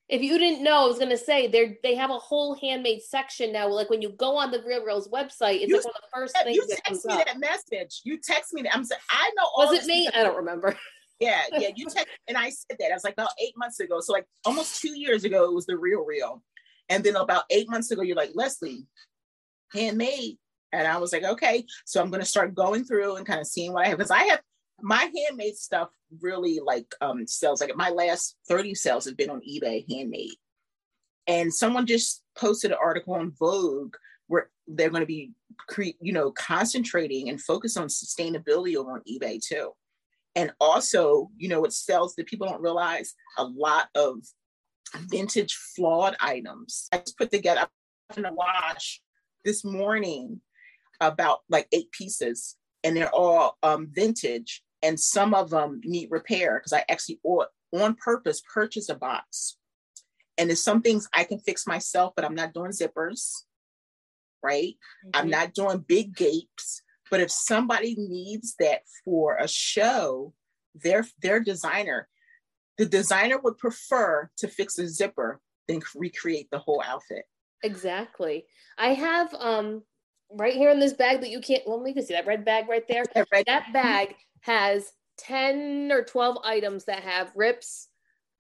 if 0.08 0.22
you 0.22 0.38
didn't 0.38 0.62
know, 0.62 0.84
I 0.84 0.86
was 0.86 0.98
going 0.98 1.10
to 1.10 1.18
say 1.18 1.46
they 1.46 1.78
they 1.82 1.94
have 1.94 2.10
a 2.10 2.18
whole 2.18 2.54
handmade 2.54 3.02
section 3.02 3.52
now. 3.52 3.68
Like 3.68 3.90
when 3.90 4.02
you 4.02 4.10
go 4.10 4.36
on 4.36 4.50
the 4.50 4.62
Real 4.66 4.84
Reals 4.84 5.08
website, 5.08 5.60
it's 5.60 5.68
you, 5.68 5.76
like 5.76 5.84
one 5.84 5.94
of 5.96 6.02
the 6.02 6.14
first 6.14 6.36
things. 6.42 6.56
You 6.56 6.66
text 6.84 7.06
me 7.06 7.14
up. 7.14 7.26
that 7.26 7.38
message. 7.38 8.00
You 8.04 8.18
text 8.22 8.52
me 8.52 8.62
that. 8.62 8.74
I'm 8.74 8.84
saying 8.84 9.00
I 9.10 9.30
know. 9.36 9.44
All 9.56 9.68
was 9.70 9.84
it 9.84 9.86
me? 9.86 10.08
I 10.08 10.22
don't 10.22 10.36
remember. 10.36 10.76
Yeah, 11.18 11.40
yeah. 11.52 11.68
You 11.74 11.86
text, 11.86 12.08
and 12.28 12.36
I 12.36 12.50
said 12.50 12.76
that. 12.78 12.90
I 12.90 12.92
was 12.92 13.02
like 13.02 13.14
about 13.14 13.30
eight 13.42 13.54
months 13.56 13.80
ago. 13.80 14.00
So 14.00 14.12
like 14.12 14.26
almost 14.44 14.82
two 14.82 14.98
years 14.98 15.24
ago, 15.24 15.44
it 15.44 15.54
was 15.54 15.64
the 15.64 15.78
Real 15.78 16.04
Real, 16.04 16.42
and 16.90 17.02
then 17.02 17.16
about 17.16 17.44
eight 17.48 17.70
months 17.70 17.90
ago, 17.90 18.02
you're 18.02 18.14
like 18.14 18.32
Leslie, 18.34 18.86
handmade. 19.72 20.36
And 20.72 20.86
I 20.86 20.98
was 20.98 21.14
like, 21.14 21.24
okay. 21.24 21.64
So 21.86 22.02
I'm 22.02 22.10
going 22.10 22.20
to 22.20 22.26
start 22.26 22.54
going 22.54 22.84
through 22.84 23.16
and 23.16 23.24
kind 23.24 23.40
of 23.40 23.46
seeing 23.46 23.72
what 23.72 23.86
I 23.86 23.88
have 23.88 23.96
because 23.96 24.10
I 24.10 24.24
have 24.24 24.42
my 24.80 25.10
handmade 25.16 25.56
stuff 25.56 25.88
really 26.20 26.60
like 26.64 26.86
um 27.00 27.26
sells 27.26 27.60
like 27.60 27.74
my 27.76 27.90
last 27.90 28.36
30 28.48 28.74
sales 28.74 29.04
have 29.04 29.16
been 29.16 29.30
on 29.30 29.40
ebay 29.40 29.84
handmade. 29.90 30.36
And 31.26 31.52
someone 31.52 31.86
just 31.86 32.22
posted 32.38 32.70
an 32.70 32.78
article 32.80 33.14
on 33.14 33.32
vogue 33.38 33.96
where 34.28 34.50
they're 34.68 34.90
going 34.90 35.00
to 35.00 35.06
be 35.06 35.32
cre- 35.68 35.98
you 36.00 36.12
know 36.12 36.30
concentrating 36.32 37.28
and 37.28 37.40
focus 37.40 37.76
on 37.76 37.88
sustainability 37.88 38.76
over 38.76 38.92
on 38.92 39.02
ebay 39.10 39.40
too. 39.40 39.72
And 40.34 40.52
also 40.60 41.30
you 41.36 41.48
know 41.48 41.64
it 41.64 41.72
sells 41.72 42.14
that 42.16 42.26
people 42.26 42.46
don't 42.46 42.62
realize 42.62 43.14
a 43.38 43.44
lot 43.44 43.88
of 43.94 44.18
vintage 45.08 45.54
flawed 45.74 46.16
items. 46.20 46.88
I 46.92 46.98
just 46.98 47.18
put 47.18 47.30
together 47.30 47.66
in 48.16 48.24
a 48.24 48.32
wash 48.32 49.00
this 49.44 49.64
morning 49.64 50.40
about 51.00 51.40
like 51.48 51.66
eight 51.72 51.90
pieces 51.92 52.56
and 52.84 52.96
they're 52.96 53.14
all 53.14 53.58
um, 53.62 53.88
vintage 53.90 54.62
and 54.86 55.00
some 55.00 55.34
of 55.34 55.50
them 55.50 55.80
need 55.82 56.12
repair 56.12 56.60
because 56.60 56.72
I 56.72 56.84
actually 56.88 57.18
on 57.24 57.96
purpose 57.96 58.40
purchase 58.54 58.88
a 58.88 58.94
box. 58.94 59.58
And 60.38 60.48
there's 60.48 60.62
some 60.62 60.80
things 60.80 61.08
I 61.12 61.24
can 61.24 61.40
fix 61.40 61.66
myself, 61.66 62.12
but 62.14 62.24
I'm 62.24 62.36
not 62.36 62.54
doing 62.54 62.70
zippers, 62.70 63.32
right? 64.44 64.74
Mm-hmm. 65.06 65.10
I'm 65.14 65.28
not 65.28 65.54
doing 65.54 65.84
big 65.86 66.14
gapes. 66.14 66.82
But 67.10 67.20
if 67.20 67.32
somebody 67.32 67.96
needs 67.98 68.54
that 68.60 68.82
for 69.04 69.36
a 69.38 69.48
show, 69.48 70.34
their 70.74 71.04
their 71.20 71.40
designer, 71.40 72.08
the 72.78 72.86
designer 72.86 73.38
would 73.38 73.58
prefer 73.58 74.30
to 74.38 74.46
fix 74.46 74.78
a 74.78 74.88
zipper 74.88 75.40
than 75.66 75.80
recreate 75.96 76.48
the 76.52 76.58
whole 76.60 76.82
outfit. 76.84 77.24
Exactly. 77.64 78.46
I 78.78 78.88
have 78.94 79.34
um 79.34 79.82
right 80.30 80.54
here 80.54 80.70
in 80.70 80.78
this 80.78 80.92
bag 80.92 81.22
that 81.22 81.30
you 81.30 81.40
can't 81.40 81.62
well 81.66 81.80
me 81.80 81.92
can 81.92 82.04
see 82.04 82.14
that 82.14 82.26
red 82.26 82.44
bag 82.44 82.68
right 82.68 82.86
there. 82.86 83.04
That 83.46 83.72
bag 83.72 84.14
has 84.46 84.92
10 85.18 85.90
or 85.92 86.02
12 86.04 86.38
items 86.44 86.84
that 86.84 87.02
have 87.02 87.32
rips, 87.34 87.88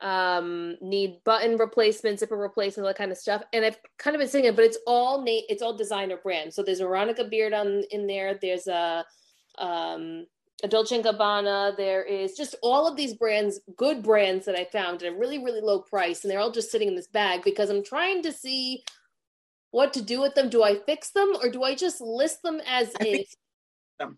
um, 0.00 0.76
need 0.80 1.20
button 1.24 1.56
replacements, 1.56 2.20
zipper 2.20 2.36
replacements, 2.36 2.78
all 2.78 2.86
that 2.86 2.98
kind 2.98 3.10
of 3.10 3.18
stuff. 3.18 3.42
And 3.52 3.64
I've 3.64 3.78
kind 3.98 4.14
of 4.14 4.20
been 4.20 4.28
saying 4.28 4.44
it, 4.44 4.54
but 4.56 4.64
it's 4.64 4.78
all 4.86 5.18
na- 5.18 5.46
it's 5.48 5.62
all 5.62 5.76
designer 5.76 6.16
brand. 6.16 6.54
So 6.54 6.62
there's 6.62 6.80
Veronica 6.80 7.24
Beard 7.24 7.52
on 7.52 7.82
in 7.90 8.06
there. 8.06 8.38
There's 8.40 8.66
a 8.68 9.04
um 9.58 10.26
a 10.62 10.68
Dolce 10.68 11.02
& 11.02 11.02
Gabbana. 11.02 11.76
There 11.76 12.02
is 12.02 12.34
just 12.34 12.54
all 12.62 12.86
of 12.86 12.96
these 12.96 13.14
brands, 13.14 13.60
good 13.76 14.02
brands 14.02 14.46
that 14.46 14.56
I 14.56 14.64
found 14.64 15.02
at 15.02 15.12
a 15.12 15.16
really, 15.16 15.38
really 15.38 15.60
low 15.60 15.80
price. 15.80 16.22
And 16.22 16.30
they're 16.30 16.40
all 16.40 16.50
just 16.50 16.70
sitting 16.70 16.88
in 16.88 16.96
this 16.96 17.08
bag 17.08 17.42
because 17.44 17.68
I'm 17.68 17.84
trying 17.84 18.22
to 18.22 18.32
see 18.32 18.82
what 19.70 19.92
to 19.94 20.02
do 20.02 20.18
with 20.20 20.34
them. 20.34 20.48
Do 20.48 20.62
I 20.62 20.76
fix 20.76 21.10
them 21.10 21.30
or 21.42 21.50
do 21.50 21.62
I 21.62 21.74
just 21.74 22.00
list 22.00 22.42
them 22.42 22.62
as 22.66 22.90
I 22.98 23.04
is? 23.04 23.36
Them. 23.98 24.16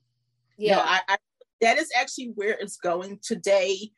Yeah, 0.57 0.77
no, 0.77 0.83
I, 0.83 1.01
I, 1.09 1.17
that 1.61 1.79
is 1.79 1.91
actually 1.99 2.33
where 2.35 2.57
it's 2.59 2.77
going 2.77 3.19
today. 3.23 3.91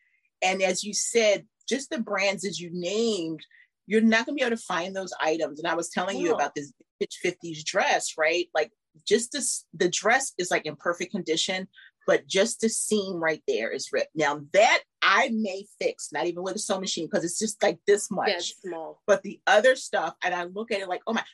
And 0.42 0.62
as 0.62 0.84
you 0.84 0.94
said, 0.94 1.46
just 1.68 1.90
the 1.90 1.98
brands 1.98 2.44
as 2.44 2.60
you 2.60 2.70
named, 2.72 3.40
you're 3.86 4.00
not 4.00 4.26
going 4.26 4.36
to 4.36 4.40
be 4.40 4.46
able 4.46 4.56
to 4.56 4.62
find 4.62 4.94
those 4.94 5.12
items. 5.20 5.58
And 5.58 5.68
I 5.68 5.74
was 5.74 5.90
telling 5.90 6.18
no. 6.18 6.24
you 6.24 6.34
about 6.34 6.54
this 6.54 6.72
50s 7.02 7.64
dress, 7.64 8.14
right? 8.18 8.46
Like 8.54 8.70
just 9.06 9.32
this, 9.32 9.64
the 9.74 9.88
dress 9.88 10.32
is 10.38 10.50
like 10.50 10.66
in 10.66 10.76
perfect 10.76 11.12
condition, 11.12 11.68
but 12.06 12.26
just 12.26 12.60
the 12.60 12.68
seam 12.68 13.16
right 13.16 13.42
there 13.46 13.70
is 13.70 13.90
ripped. 13.92 14.14
Now 14.14 14.40
that 14.52 14.80
I 15.02 15.30
may 15.32 15.64
fix, 15.80 16.10
not 16.12 16.26
even 16.26 16.42
with 16.42 16.56
a 16.56 16.58
sewing 16.58 16.80
machine, 16.80 17.06
because 17.06 17.24
it's 17.24 17.38
just 17.38 17.62
like 17.62 17.78
this 17.86 18.10
much. 18.10 18.28
Yeah, 18.28 18.70
small. 18.70 19.02
But 19.06 19.22
the 19.22 19.40
other 19.46 19.76
stuff, 19.76 20.14
and 20.24 20.34
I 20.34 20.44
look 20.44 20.72
at 20.72 20.80
it 20.80 20.88
like, 20.88 21.02
oh 21.06 21.12
my, 21.12 21.24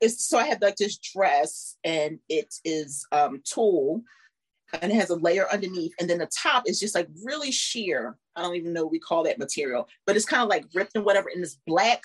it's 0.00 0.28
so 0.28 0.38
I 0.38 0.46
have 0.46 0.60
like 0.60 0.76
this 0.76 0.98
dress 0.98 1.76
and 1.84 2.18
it 2.28 2.54
is 2.64 3.06
um 3.12 3.40
tulle 3.48 4.02
and 4.80 4.90
it 4.90 4.94
has 4.94 5.10
a 5.10 5.16
layer 5.16 5.46
underneath, 5.52 5.94
and 6.00 6.08
then 6.08 6.18
the 6.18 6.30
top 6.42 6.64
is 6.66 6.80
just 6.80 6.94
like 6.94 7.08
really 7.24 7.52
sheer. 7.52 8.16
I 8.36 8.42
don't 8.42 8.56
even 8.56 8.72
know 8.72 8.84
what 8.84 8.92
we 8.92 8.98
call 8.98 9.24
that 9.24 9.38
material, 9.38 9.88
but 10.06 10.16
it's 10.16 10.24
kind 10.24 10.42
of 10.42 10.48
like 10.48 10.66
ripped 10.74 10.92
and 10.94 11.04
whatever. 11.04 11.28
And 11.32 11.42
it's 11.42 11.58
black. 11.66 12.02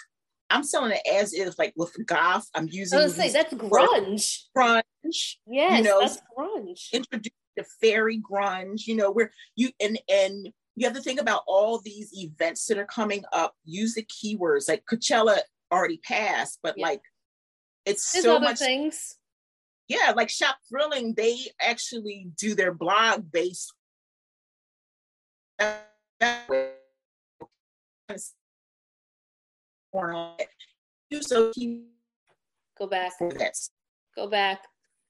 I'm 0.50 0.64
selling 0.64 0.92
it 0.92 1.02
as 1.12 1.34
if 1.34 1.58
like 1.58 1.74
with 1.76 1.96
goth. 2.06 2.48
I'm 2.56 2.68
using. 2.70 3.00
I 3.00 3.04
was 3.04 3.16
say 3.16 3.32
that's 3.32 3.54
grunge. 3.54 4.44
Grunge. 4.56 5.36
Yes, 5.46 5.78
you 5.78 5.84
know, 5.84 6.00
that's 6.02 6.22
grunge. 6.38 6.92
Introduce 6.92 7.34
the 7.56 7.66
fairy 7.82 8.20
grunge. 8.20 8.88
You 8.88 8.96
know 8.96 9.12
where 9.12 9.32
you 9.56 9.72
and 9.80 10.00
and 10.10 10.50
you 10.76 10.86
have 10.86 10.96
to 10.96 11.02
think 11.02 11.20
about 11.20 11.42
all 11.48 11.80
these 11.80 12.12
events 12.14 12.66
that 12.68 12.78
are 12.78 12.86
coming 12.86 13.24
up. 13.34 13.56
Use 13.66 13.96
the 13.96 14.06
keywords 14.06 14.68
like 14.68 14.84
Coachella 14.92 15.40
already 15.72 16.00
passed, 16.04 16.60
but 16.62 16.76
yeah. 16.78 16.86
like 16.88 17.02
it's 17.86 18.12
There's 18.12 18.26
so 18.26 18.40
much 18.40 18.60
things 18.60 19.16
yeah, 19.88 20.14
like 20.16 20.30
Shop 20.30 20.58
Thrilling, 20.70 21.14
they 21.16 21.38
actually 21.62 22.28
do 22.38 22.56
their 22.56 22.74
blog 22.74 23.32
based. 23.32 23.74
So 31.22 31.52
go 32.78 32.88
back. 32.88 33.14
Go 34.16 34.28
back. 34.28 34.64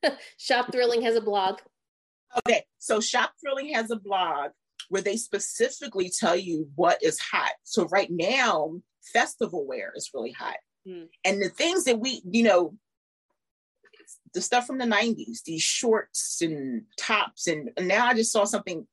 Shop 0.37 0.71
Thrilling 0.71 1.01
has 1.01 1.15
a 1.15 1.21
blog. 1.21 1.59
Okay, 2.37 2.63
so 2.77 2.99
Shop 2.99 3.31
Thrilling 3.41 3.73
has 3.73 3.89
a 3.89 3.95
blog 3.95 4.51
where 4.89 5.01
they 5.01 5.17
specifically 5.17 6.09
tell 6.09 6.35
you 6.35 6.69
what 6.75 7.01
is 7.03 7.19
hot. 7.19 7.53
So 7.63 7.85
right 7.87 8.09
now, 8.09 8.79
festival 9.13 9.65
wear 9.65 9.91
is 9.95 10.11
really 10.13 10.31
hot. 10.31 10.57
Hmm. 10.87 11.03
And 11.25 11.41
the 11.41 11.49
things 11.49 11.85
that 11.85 11.99
we, 11.99 12.21
you 12.29 12.43
know, 12.43 12.73
the 14.37 14.41
stuff 14.43 14.67
from 14.67 14.77
the 14.77 14.85
90s, 14.85 15.41
these 15.43 15.63
shorts 15.63 16.43
and 16.43 16.83
tops. 16.95 17.47
And, 17.47 17.71
and 17.75 17.87
now 17.87 18.05
I 18.05 18.13
just 18.13 18.31
saw 18.31 18.45
something 18.45 18.85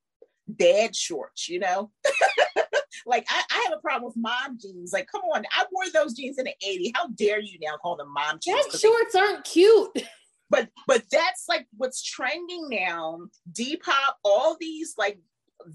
dad 0.56 0.96
shorts, 0.96 1.50
you 1.50 1.58
know? 1.58 1.90
like 3.06 3.26
I, 3.28 3.42
I, 3.50 3.64
have 3.64 3.78
a 3.78 3.82
problem 3.82 4.04
with 4.04 4.16
mom 4.16 4.58
jeans. 4.58 4.94
Like, 4.94 5.06
come 5.06 5.20
on, 5.34 5.44
I 5.52 5.66
wore 5.70 5.84
those 5.92 6.14
jeans 6.14 6.38
in 6.38 6.46
the 6.46 6.54
80s. 6.66 6.92
How 6.94 7.08
dare 7.08 7.40
you 7.40 7.58
now 7.60 7.76
call 7.76 7.96
them 7.96 8.10
mom 8.10 8.38
jeans? 8.40 8.64
Dad 8.72 8.80
shorts 8.80 9.12
they, 9.12 9.18
aren't 9.20 9.44
cute. 9.44 9.90
But 10.50 10.68
but 10.86 11.02
that's 11.10 11.46
like 11.48 11.66
what's 11.78 12.02
trending 12.02 12.68
now. 12.68 13.18
Depop, 13.50 14.12
all 14.22 14.56
these 14.60 14.94
like 14.96 15.18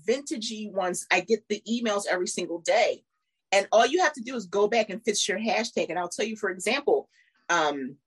vintagey 0.08 0.72
ones. 0.72 1.08
I 1.12 1.22
get 1.22 1.44
the 1.50 1.62
emails 1.68 2.04
every 2.10 2.28
single 2.28 2.60
day. 2.60 3.04
And 3.52 3.68
all 3.72 3.86
you 3.86 4.02
have 4.04 4.14
to 4.14 4.22
do 4.22 4.36
is 4.36 4.46
go 4.46 4.68
back 4.68 4.92
and 4.92 5.04
fix 5.04 5.28
your 5.28 5.40
hashtag. 5.40 5.88
And 5.90 5.98
I'll 5.98 6.08
tell 6.08 6.26
you, 6.26 6.38
for 6.38 6.52
example, 6.52 7.10
um, 7.50 7.98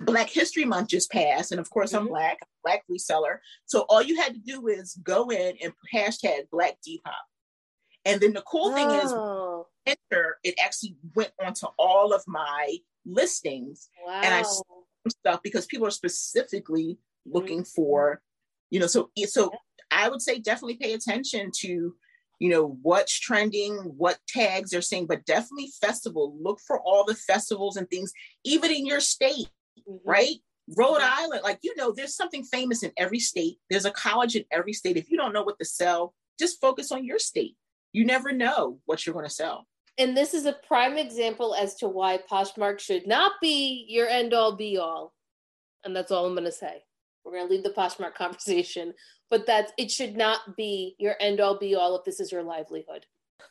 Black 0.00 0.30
History 0.30 0.64
Month 0.64 0.88
just 0.88 1.10
passed, 1.10 1.52
and 1.52 1.60
of 1.60 1.70
course 1.70 1.92
mm-hmm. 1.92 2.06
I'm 2.06 2.08
black, 2.08 2.38
black 2.64 2.82
reseller. 2.90 3.38
So 3.66 3.84
all 3.88 4.02
you 4.02 4.16
had 4.16 4.34
to 4.34 4.40
do 4.40 4.68
is 4.68 4.98
go 5.02 5.30
in 5.30 5.56
and 5.62 5.72
hashtag 5.94 6.50
Black 6.50 6.76
Depop. 6.86 7.12
And 8.04 8.20
then 8.20 8.32
the 8.32 8.42
cool 8.42 8.72
thing 8.72 8.88
oh. 8.88 9.66
is, 9.86 9.96
enter 10.12 10.38
it 10.42 10.54
actually 10.62 10.96
went 11.14 11.32
onto 11.44 11.66
all 11.78 12.12
of 12.12 12.22
my 12.26 12.76
listings, 13.04 13.88
wow. 14.06 14.20
and 14.22 14.34
I 14.34 14.42
stuff 15.08 15.40
because 15.42 15.66
people 15.66 15.86
are 15.86 15.92
specifically 15.92 16.98
looking 17.26 17.62
mm-hmm. 17.62 17.82
for, 17.82 18.20
you 18.70 18.80
know. 18.80 18.86
So 18.86 19.10
so 19.26 19.50
I 19.90 20.08
would 20.08 20.22
say 20.22 20.38
definitely 20.38 20.76
pay 20.76 20.94
attention 20.94 21.50
to 21.60 21.94
you 22.38 22.48
know 22.48 22.76
what's 22.82 23.18
trending 23.20 23.74
what 23.96 24.18
tags 24.26 24.70
they're 24.70 24.82
saying 24.82 25.06
but 25.06 25.24
definitely 25.26 25.70
festival 25.80 26.36
look 26.42 26.58
for 26.66 26.80
all 26.80 27.04
the 27.04 27.14
festivals 27.14 27.76
and 27.76 27.88
things 27.88 28.12
even 28.42 28.72
in 28.72 28.84
your 28.84 28.98
state 28.98 29.48
mm-hmm. 29.78 30.08
right? 30.08 30.36
Rhode 30.76 31.00
Island, 31.02 31.42
like 31.42 31.58
you 31.62 31.74
know, 31.76 31.92
there's 31.92 32.14
something 32.14 32.44
famous 32.44 32.82
in 32.82 32.92
every 32.96 33.18
state. 33.18 33.58
There's 33.68 33.84
a 33.84 33.90
college 33.90 34.36
in 34.36 34.44
every 34.50 34.72
state. 34.72 34.96
If 34.96 35.10
you 35.10 35.16
don't 35.16 35.32
know 35.32 35.42
what 35.42 35.58
to 35.58 35.64
sell, 35.64 36.14
just 36.38 36.60
focus 36.60 36.92
on 36.92 37.04
your 37.04 37.18
state. 37.18 37.56
You 37.92 38.04
never 38.04 38.32
know 38.32 38.78
what 38.86 39.04
you're 39.04 39.12
going 39.12 39.26
to 39.26 39.30
sell. 39.30 39.66
And 39.98 40.16
this 40.16 40.32
is 40.32 40.46
a 40.46 40.56
prime 40.66 40.96
example 40.96 41.54
as 41.54 41.74
to 41.76 41.88
why 41.88 42.18
Poshmark 42.30 42.78
should 42.78 43.06
not 43.06 43.32
be 43.42 43.84
your 43.88 44.08
end 44.08 44.32
all 44.32 44.56
be 44.56 44.78
all. 44.78 45.12
And 45.84 45.94
that's 45.94 46.10
all 46.10 46.26
I'm 46.26 46.34
going 46.34 46.44
to 46.44 46.52
say. 46.52 46.82
We're 47.24 47.32
going 47.32 47.46
to 47.46 47.52
leave 47.52 47.64
the 47.64 47.70
Poshmark 47.70 48.14
conversation, 48.16 48.94
but 49.30 49.46
that's 49.46 49.72
it 49.76 49.90
should 49.90 50.16
not 50.16 50.56
be 50.56 50.94
your 50.98 51.16
end 51.20 51.40
all 51.40 51.58
be 51.58 51.74
all 51.74 51.96
if 51.96 52.04
this 52.04 52.20
is 52.20 52.32
your 52.32 52.42
livelihood. 52.42 53.04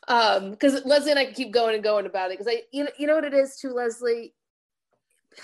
Um, 0.08 0.50
because 0.50 0.84
Leslie 0.84 1.12
and 1.12 1.20
I 1.20 1.32
keep 1.32 1.52
going 1.52 1.74
and 1.74 1.84
going 1.84 2.06
about 2.06 2.30
it 2.30 2.38
because 2.38 2.52
I, 2.52 2.62
you 2.72 2.84
know, 2.84 2.90
you 2.98 3.06
know 3.06 3.14
what 3.14 3.24
it 3.24 3.34
is 3.34 3.56
too, 3.56 3.72
Leslie 3.72 4.34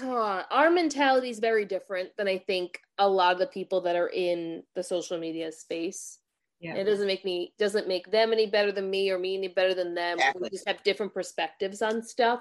uh, 0.03 0.43
our 0.51 0.71
mentality 0.71 1.31
is 1.31 1.39
very 1.39 1.65
different 1.65 2.11
than 2.17 2.29
I 2.29 2.39
think 2.39 2.81
a 2.99 3.09
lot 3.09 3.33
of 3.33 3.39
the 3.39 3.47
people 3.47 3.81
that 3.83 3.97
are 3.97 4.09
in 4.09 4.63
the 4.75 4.83
social 4.83 5.19
media 5.19 5.53
space. 5.53 6.19
Yeah. 6.61 6.75
It 6.75 6.85
doesn't 6.85 7.07
make 7.07 7.25
me 7.25 7.53
doesn't 7.59 7.87
make 7.87 8.11
them 8.11 8.33
any 8.33 8.47
better 8.47 8.73
than 8.73 8.91
me 8.91 9.11
or 9.11 9.19
me 9.19 9.37
any 9.37 9.49
better 9.49 9.75
than 9.75 9.95
them. 9.95 10.19
Exactly. 10.19 10.43
We 10.43 10.51
just 10.51 10.67
have 10.67 10.83
different 10.83 11.15
perspectives 11.15 11.83
on 11.83 12.03
stuff. 12.03 12.41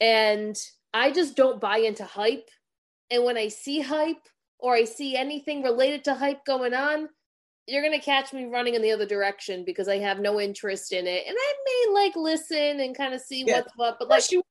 And 0.00 0.58
I 0.94 1.10
just 1.10 1.36
don't 1.36 1.60
buy 1.60 1.78
into 1.78 2.04
hype. 2.04 2.48
And 3.10 3.24
when 3.24 3.36
I 3.36 3.48
see 3.48 3.80
hype 3.80 4.26
or 4.58 4.74
I 4.74 4.84
see 4.84 5.16
anything 5.16 5.62
related 5.62 6.04
to 6.04 6.14
hype 6.14 6.44
going 6.46 6.72
on, 6.72 7.08
you're 7.66 7.82
gonna 7.82 8.00
catch 8.00 8.32
me 8.32 8.46
running 8.46 8.74
in 8.74 8.80
the 8.80 8.92
other 8.92 9.06
direction 9.06 9.62
because 9.66 9.88
I 9.88 9.98
have 9.98 10.20
no 10.20 10.40
interest 10.40 10.92
in 10.92 11.06
it. 11.06 11.24
And 11.26 11.36
I 11.38 11.52
may 11.66 11.92
like 11.92 12.16
listen 12.16 12.80
and 12.80 12.96
kind 12.96 13.12
of 13.12 13.20
see 13.20 13.44
yeah. 13.46 13.58
what's 13.58 13.72
what, 13.76 13.96
but 13.98 14.08
like 14.08 14.32
you 14.32 14.42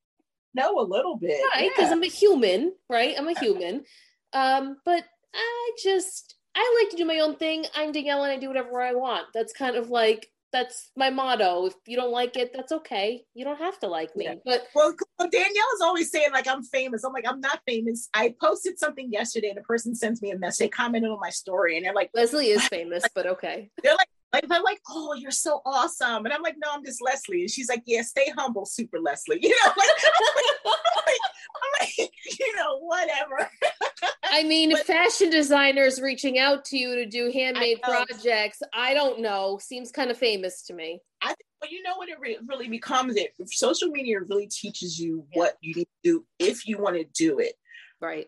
know 0.58 0.80
a 0.80 0.84
little 0.84 1.16
bit. 1.16 1.40
Right, 1.56 1.70
because 1.74 1.90
yeah. 1.90 1.96
I'm 1.96 2.04
a 2.04 2.08
human, 2.08 2.74
right? 2.90 3.16
I'm 3.18 3.30
a 3.30 3.40
human. 3.40 3.86
Um, 4.34 4.78
but 4.84 5.04
I 5.34 5.72
just 5.82 6.36
I 6.56 6.82
like 6.82 6.92
to 6.92 6.98
do 6.98 7.06
my 7.06 7.20
own 7.20 7.36
thing. 7.36 7.66
I'm 7.76 7.92
Danielle 7.92 8.24
and 8.24 8.32
I 8.32 8.38
do 8.38 8.48
whatever 8.48 8.82
I 8.82 8.94
want. 8.94 9.28
That's 9.34 9.54
kind 9.54 9.76
of 9.76 9.90
like 9.90 10.28
that's 10.52 10.92
my 10.96 11.10
motto. 11.10 11.68
If 11.68 11.76
you 11.86 11.98
don't 11.98 12.12
like 12.12 12.38
it, 12.38 12.52
that's 12.54 12.72
okay. 12.72 13.24
You 13.34 13.46
don't 13.46 13.60
have 13.60 13.80
to 13.80 13.88
like 13.88 14.16
me. 14.16 14.26
Yeah. 14.26 14.36
But 14.46 14.68
well, 14.74 14.96
Danielle 15.20 15.74
is 15.76 15.82
always 15.82 16.10
saying 16.10 16.32
like 16.32 16.48
I'm 16.48 16.64
famous. 16.64 17.04
I'm 17.04 17.14
like 17.14 17.28
I'm 17.28 17.42
not 17.42 17.62
famous. 17.68 18.10
I 18.14 18.34
posted 18.42 18.80
something 18.80 19.12
yesterday, 19.12 19.50
and 19.50 19.60
a 19.60 19.64
person 19.64 19.94
sends 19.94 20.22
me 20.22 20.32
a 20.32 20.38
message. 20.38 20.66
They 20.66 20.70
commented 20.70 21.12
on 21.12 21.20
my 21.20 21.30
story, 21.30 21.78
and 21.78 21.86
they're 21.86 21.94
like, 21.94 22.10
Leslie 22.14 22.48
is 22.48 22.66
famous, 22.68 23.04
but 23.14 23.28
okay. 23.28 23.70
They're 23.84 23.96
like, 23.96 24.10
like 24.34 24.48
they're 24.48 24.62
like, 24.62 24.82
oh, 24.90 25.14
you're 25.14 25.32
so 25.32 25.62
awesome. 25.66 26.26
And 26.26 26.34
I'm 26.34 26.42
like, 26.42 26.56
no, 26.62 26.70
I'm 26.74 26.84
just 26.84 27.02
Leslie. 27.02 27.42
And 27.42 27.50
she's 27.50 27.70
like, 27.70 27.84
yeah, 27.86 28.02
stay 28.02 28.32
humble, 28.38 28.66
super 28.66 29.00
Leslie. 29.00 29.40
You 29.48 29.50
know, 29.50 29.74
like, 29.78 29.90
I'm, 30.04 30.26
like, 30.36 31.18
I'm 31.56 31.88
like, 32.00 32.12
you 32.40 32.56
know, 32.56 32.80
whatever. 32.80 33.50
I 34.26 34.44
mean, 34.44 34.72
but, 34.72 34.86
fashion 34.86 35.30
designers 35.30 36.02
reaching 36.02 36.38
out 36.38 36.66
to 36.66 36.78
you 36.78 36.96
to 36.96 37.06
do 37.06 37.32
handmade 37.32 37.80
I 37.84 38.06
projects, 38.06 38.62
I 38.74 38.94
don't 38.94 39.22
know, 39.22 39.58
seems 39.62 39.92
kind 39.92 40.12
of 40.12 40.18
famous 40.18 40.64
to 40.64 40.74
me. 40.74 41.00
I 41.22 41.28
think, 41.28 41.40
but 41.62 41.72
you 41.72 41.82
know 41.82 41.96
what 41.96 42.10
it 42.10 42.20
re- 42.20 42.38
really 42.48 42.68
becomes 42.68 43.16
it. 43.16 43.32
Social 43.46 43.90
media 43.90 44.20
really 44.28 44.48
teaches 44.48 45.00
you 45.00 45.26
yeah. 45.32 45.40
what 45.40 45.54
you 45.62 45.76
need 45.76 45.88
to 46.04 46.12
do 46.12 46.26
if 46.40 46.68
you 46.68 46.78
want 46.78 46.98
to 46.98 47.06
do 47.16 47.40
it. 47.40 47.54
Right. 48.02 48.28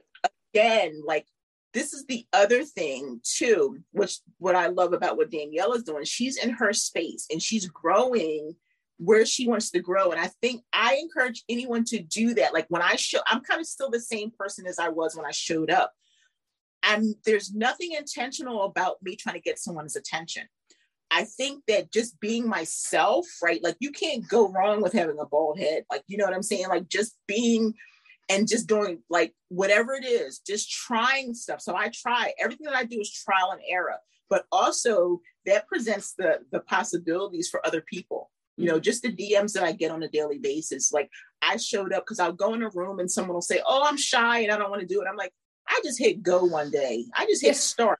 Again, 0.54 1.02
like 1.06 1.26
this 1.74 1.94
is 1.94 2.06
the 2.06 2.26
other 2.34 2.64
thing 2.64 3.22
too, 3.24 3.80
which 3.92 4.20
what 4.38 4.56
I 4.56 4.68
love 4.68 4.94
about 4.94 5.18
what 5.18 5.32
Danielle 5.32 5.74
is 5.74 5.84
doing. 5.84 6.04
She's 6.04 6.38
in 6.38 6.50
her 6.52 6.74
space 6.74 7.28
and 7.32 7.42
she's 7.42 7.68
growing 7.68 8.56
where 8.98 9.26
she 9.26 9.48
wants 9.48 9.72
to 9.72 9.80
grow. 9.80 10.12
And 10.12 10.20
I 10.20 10.30
think 10.42 10.62
I 10.74 10.96
encourage 10.96 11.44
anyone 11.48 11.86
to 11.86 12.00
do 12.00 12.34
that. 12.36 12.54
Like 12.54 12.66
when 12.70 12.82
I 12.82 12.96
show, 12.96 13.20
I'm 13.28 13.42
kind 13.42 13.62
of 13.62 13.68
still 13.68 13.90
the 13.90 14.00
same 14.00 14.32
person 14.32 14.68
as 14.68 14.80
I 14.80 14.90
was 14.90 15.16
when 15.16 15.26
I 15.26 15.32
showed 15.32 15.72
up. 15.72 15.94
And 16.84 17.16
there's 17.26 17.54
nothing 17.54 17.94
intentional 17.94 18.64
about 18.64 18.98
me 19.02 19.16
trying 19.16 19.36
to 19.36 19.42
get 19.42 19.60
someone's 19.60 19.96
attention. 19.96 20.44
I 21.12 21.24
think 21.24 21.64
that 21.68 21.92
just 21.92 22.20
being 22.20 22.48
myself, 22.48 23.26
right? 23.42 23.64
Like 23.64 23.78
you 23.80 23.92
can't 23.92 24.28
go 24.28 24.50
wrong 24.50 24.82
with 24.82 24.94
having 24.94 25.18
a 25.20 25.26
bald 25.26 25.60
head. 25.60 25.84
Like, 25.90 26.04
you 26.08 26.18
know 26.18 26.26
what 26.26 26.34
I'm 26.34 26.44
saying? 26.44 26.68
Like 26.68 26.88
just 26.88 27.18
being 27.28 27.74
and 28.30 28.48
just 28.48 28.68
doing 28.68 29.02
like 29.10 29.34
whatever 29.50 29.94
it 29.94 30.06
is, 30.06 30.40
just 30.40 30.72
trying 30.72 31.34
stuff. 31.34 31.62
So 31.62 31.76
I 31.76 31.90
try 31.94 32.34
everything 32.40 32.66
that 32.66 32.76
I 32.76 32.86
do 32.86 33.00
is 33.00 33.12
trial 33.12 33.52
and 33.52 33.62
error, 33.68 33.98
but 34.30 34.46
also 34.52 35.22
that 35.46 35.68
presents 35.68 36.14
the 36.18 36.40
the 36.52 36.60
possibilities 36.62 37.50
for 37.50 37.66
other 37.66 37.82
people. 37.82 38.32
You 38.56 38.66
know, 38.66 38.74
mm-hmm. 38.74 38.82
just 38.82 39.02
the 39.02 39.16
DMs 39.16 39.54
that 39.54 39.64
I 39.64 39.72
get 39.72 39.92
on 39.92 40.04
a 40.04 40.10
daily 40.10 40.38
basis. 40.38 40.92
Like 40.92 41.10
I 41.42 41.58
showed 41.58 41.94
up 41.94 42.04
because 42.04 42.20
I'll 42.20 42.34
go 42.34 42.54
in 42.54 42.64
a 42.64 42.70
room 42.70 43.00
and 43.00 43.10
someone 43.10 43.34
will 43.34 43.42
say, 43.42 43.62
Oh, 43.66 43.84
I'm 43.86 43.98
shy 43.98 44.40
and 44.40 44.52
I 44.52 44.58
don't 44.58 44.70
want 44.70 44.82
to 44.82 44.88
do 44.88 45.02
it. 45.02 45.08
I'm 45.10 45.18
like, 45.18 45.34
I 45.68 45.80
just 45.84 46.00
hit 46.00 46.22
go 46.24 46.44
one 46.44 46.72
day. 46.72 47.06
I 47.16 47.26
just 47.26 47.44
hit 47.44 47.56
start. 47.56 48.00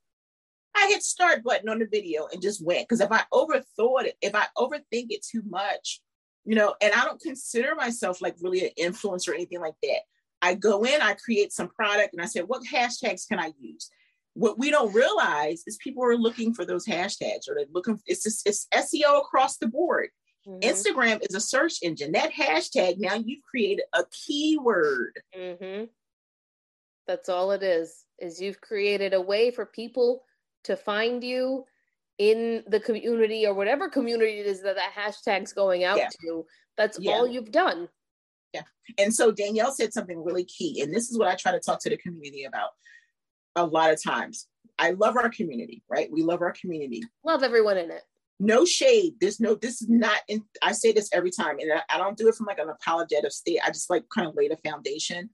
I 0.76 0.88
hit 0.88 1.04
start 1.04 1.44
button 1.44 1.70
on 1.70 1.80
the 1.80 1.88
video 1.88 2.28
and 2.32 2.42
just 2.42 2.64
went. 2.64 2.88
Because 2.88 3.02
if 3.02 3.12
I 3.12 3.24
overthought 3.34 4.06
it, 4.06 4.16
if 4.22 4.36
I 4.36 4.46
overthink 4.58 5.08
it 5.10 5.26
too 5.26 5.44
much, 5.48 6.02
you 6.46 6.56
know, 6.56 6.76
and 6.82 6.94
I 6.94 7.06
don't 7.06 7.22
consider 7.22 7.76
myself 7.76 8.22
like 8.22 8.36
really 8.42 8.66
an 8.66 8.72
influencer 8.80 9.30
or 9.30 9.34
anything 9.36 9.62
like 9.62 9.76
that. 9.84 10.00
I 10.42 10.56
go 10.56 10.84
in, 10.84 11.02
I 11.02 11.14
create 11.14 11.52
some 11.52 11.70
product, 11.70 12.14
and 12.14 12.22
I 12.22 12.26
say, 12.26 12.42
what 12.42 12.64
hashtags 12.64 13.28
can 13.28 13.40
I 13.40 13.52
use? 13.60 13.90
What 14.34 14.58
we 14.58 14.72
don't 14.72 14.94
realize 14.94 15.64
is 15.68 15.78
people 15.78 16.04
are 16.04 16.16
looking 16.16 16.54
for 16.54 16.66
those 16.66 16.86
hashtags, 16.86 17.50
or 17.50 17.56
they're 17.56 17.66
looking. 17.74 18.00
It's 18.06 18.24
just 18.24 18.48
it's 18.48 18.68
SEO 18.74 19.20
across 19.20 19.58
the 19.58 19.68
board. 19.68 20.10
Mm-hmm. 20.48 20.68
Instagram 20.68 21.20
is 21.28 21.36
a 21.36 21.42
search 21.42 21.80
engine. 21.84 22.14
That 22.14 22.32
hashtag 22.32 22.96
now 23.00 23.16
you've 23.16 23.44
created 23.44 23.84
a 23.94 24.04
keyword. 24.12 25.20
Mm-hmm. 25.38 25.86
That's 27.08 27.28
all 27.28 27.52
it 27.52 27.64
is. 27.64 28.06
Is 28.20 28.40
you've 28.40 28.62
created 28.62 29.14
a 29.14 29.22
way 29.22 29.52
for 29.52 29.66
people 29.66 30.24
to 30.66 30.76
find 30.76 31.24
you 31.24 31.66
in 32.18 32.64
the 32.68 32.80
community 32.80 33.48
or 33.48 33.54
whatever 33.54 33.90
community 33.90 34.40
it 34.40 34.46
is 34.46 34.62
that 34.62 34.76
that 34.76 34.94
hashtag's 34.96 35.54
going 35.54 35.84
out 35.84 35.98
yeah. 35.98 36.10
to. 36.22 36.46
That's 36.78 37.00
yeah. 37.00 37.12
all 37.12 37.28
you've 37.28 37.52
done. 37.52 37.90
Yeah. 38.54 38.64
And 38.98 39.14
so 39.14 39.32
Danielle 39.32 39.72
said 39.72 39.94
something 39.94 40.24
really 40.24 40.46
key. 40.46 40.82
And 40.82 40.94
this 40.94 41.10
is 41.10 41.18
what 41.18 41.28
I 41.28 41.36
try 41.36 41.52
to 41.52 41.60
talk 41.60 41.80
to 41.82 41.90
the 41.90 41.98
community 41.98 42.46
about 42.46 42.70
a 43.56 43.66
lot 43.66 43.92
of 43.92 44.02
times. 44.02 44.48
I 44.78 44.92
love 44.92 45.18
our 45.18 45.30
community, 45.30 45.84
right? 45.90 46.10
We 46.12 46.24
love 46.24 46.42
our 46.42 46.54
community. 46.54 47.04
Love 47.24 47.44
everyone 47.44 47.78
in 47.78 47.92
it. 47.92 48.04
No 48.40 48.64
shade. 48.66 49.16
There's 49.20 49.40
no, 49.40 49.56
this 49.56 49.82
is 49.82 49.90
not, 49.90 50.20
in, 50.28 50.44
I 50.62 50.72
say 50.72 50.94
this 50.94 51.10
every 51.12 51.30
time, 51.32 51.60
and 51.60 51.74
I, 51.74 51.82
I 51.94 51.98
don't 51.98 52.18
do 52.18 52.30
it 52.30 52.36
from 52.36 52.46
like 52.46 52.60
an 52.60 52.70
apologetic 52.70 53.32
state. 53.34 53.60
I 53.64 53.70
just 53.70 53.90
like 53.90 54.06
kind 54.10 54.28
of 54.28 54.36
lay 54.36 54.48
the 54.48 54.58
foundation. 54.58 55.30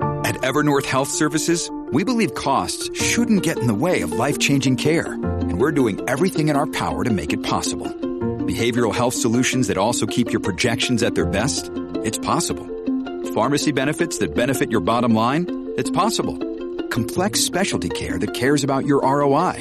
At 0.00 0.36
Evernorth 0.36 0.84
Health 0.84 1.08
Services, 1.08 1.70
we 1.90 2.04
believe 2.04 2.34
costs 2.34 2.90
shouldn't 2.98 3.42
get 3.42 3.58
in 3.58 3.66
the 3.66 3.74
way 3.74 4.02
of 4.02 4.12
life 4.12 4.38
changing 4.38 4.76
care. 4.76 5.14
And 5.14 5.58
we're 5.60 5.72
doing 5.72 6.00
everything 6.08 6.48
in 6.48 6.56
our 6.56 6.66
power 6.66 7.04
to 7.04 7.10
make 7.10 7.32
it 7.32 7.42
possible. 7.42 8.11
Behavioral 8.52 8.94
health 8.94 9.14
solutions 9.14 9.68
that 9.68 9.78
also 9.78 10.04
keep 10.04 10.30
your 10.30 10.40
projections 10.40 11.02
at 11.02 11.14
their 11.14 11.24
best? 11.24 11.70
It's 12.04 12.18
possible. 12.18 12.66
Pharmacy 13.32 13.72
benefits 13.72 14.18
that 14.18 14.34
benefit 14.34 14.70
your 14.70 14.82
bottom 14.82 15.14
line? 15.14 15.72
It's 15.78 15.88
possible. 15.88 16.36
Complex 16.88 17.40
specialty 17.40 17.88
care 17.88 18.18
that 18.18 18.34
cares 18.34 18.62
about 18.62 18.84
your 18.84 19.00
ROI? 19.00 19.54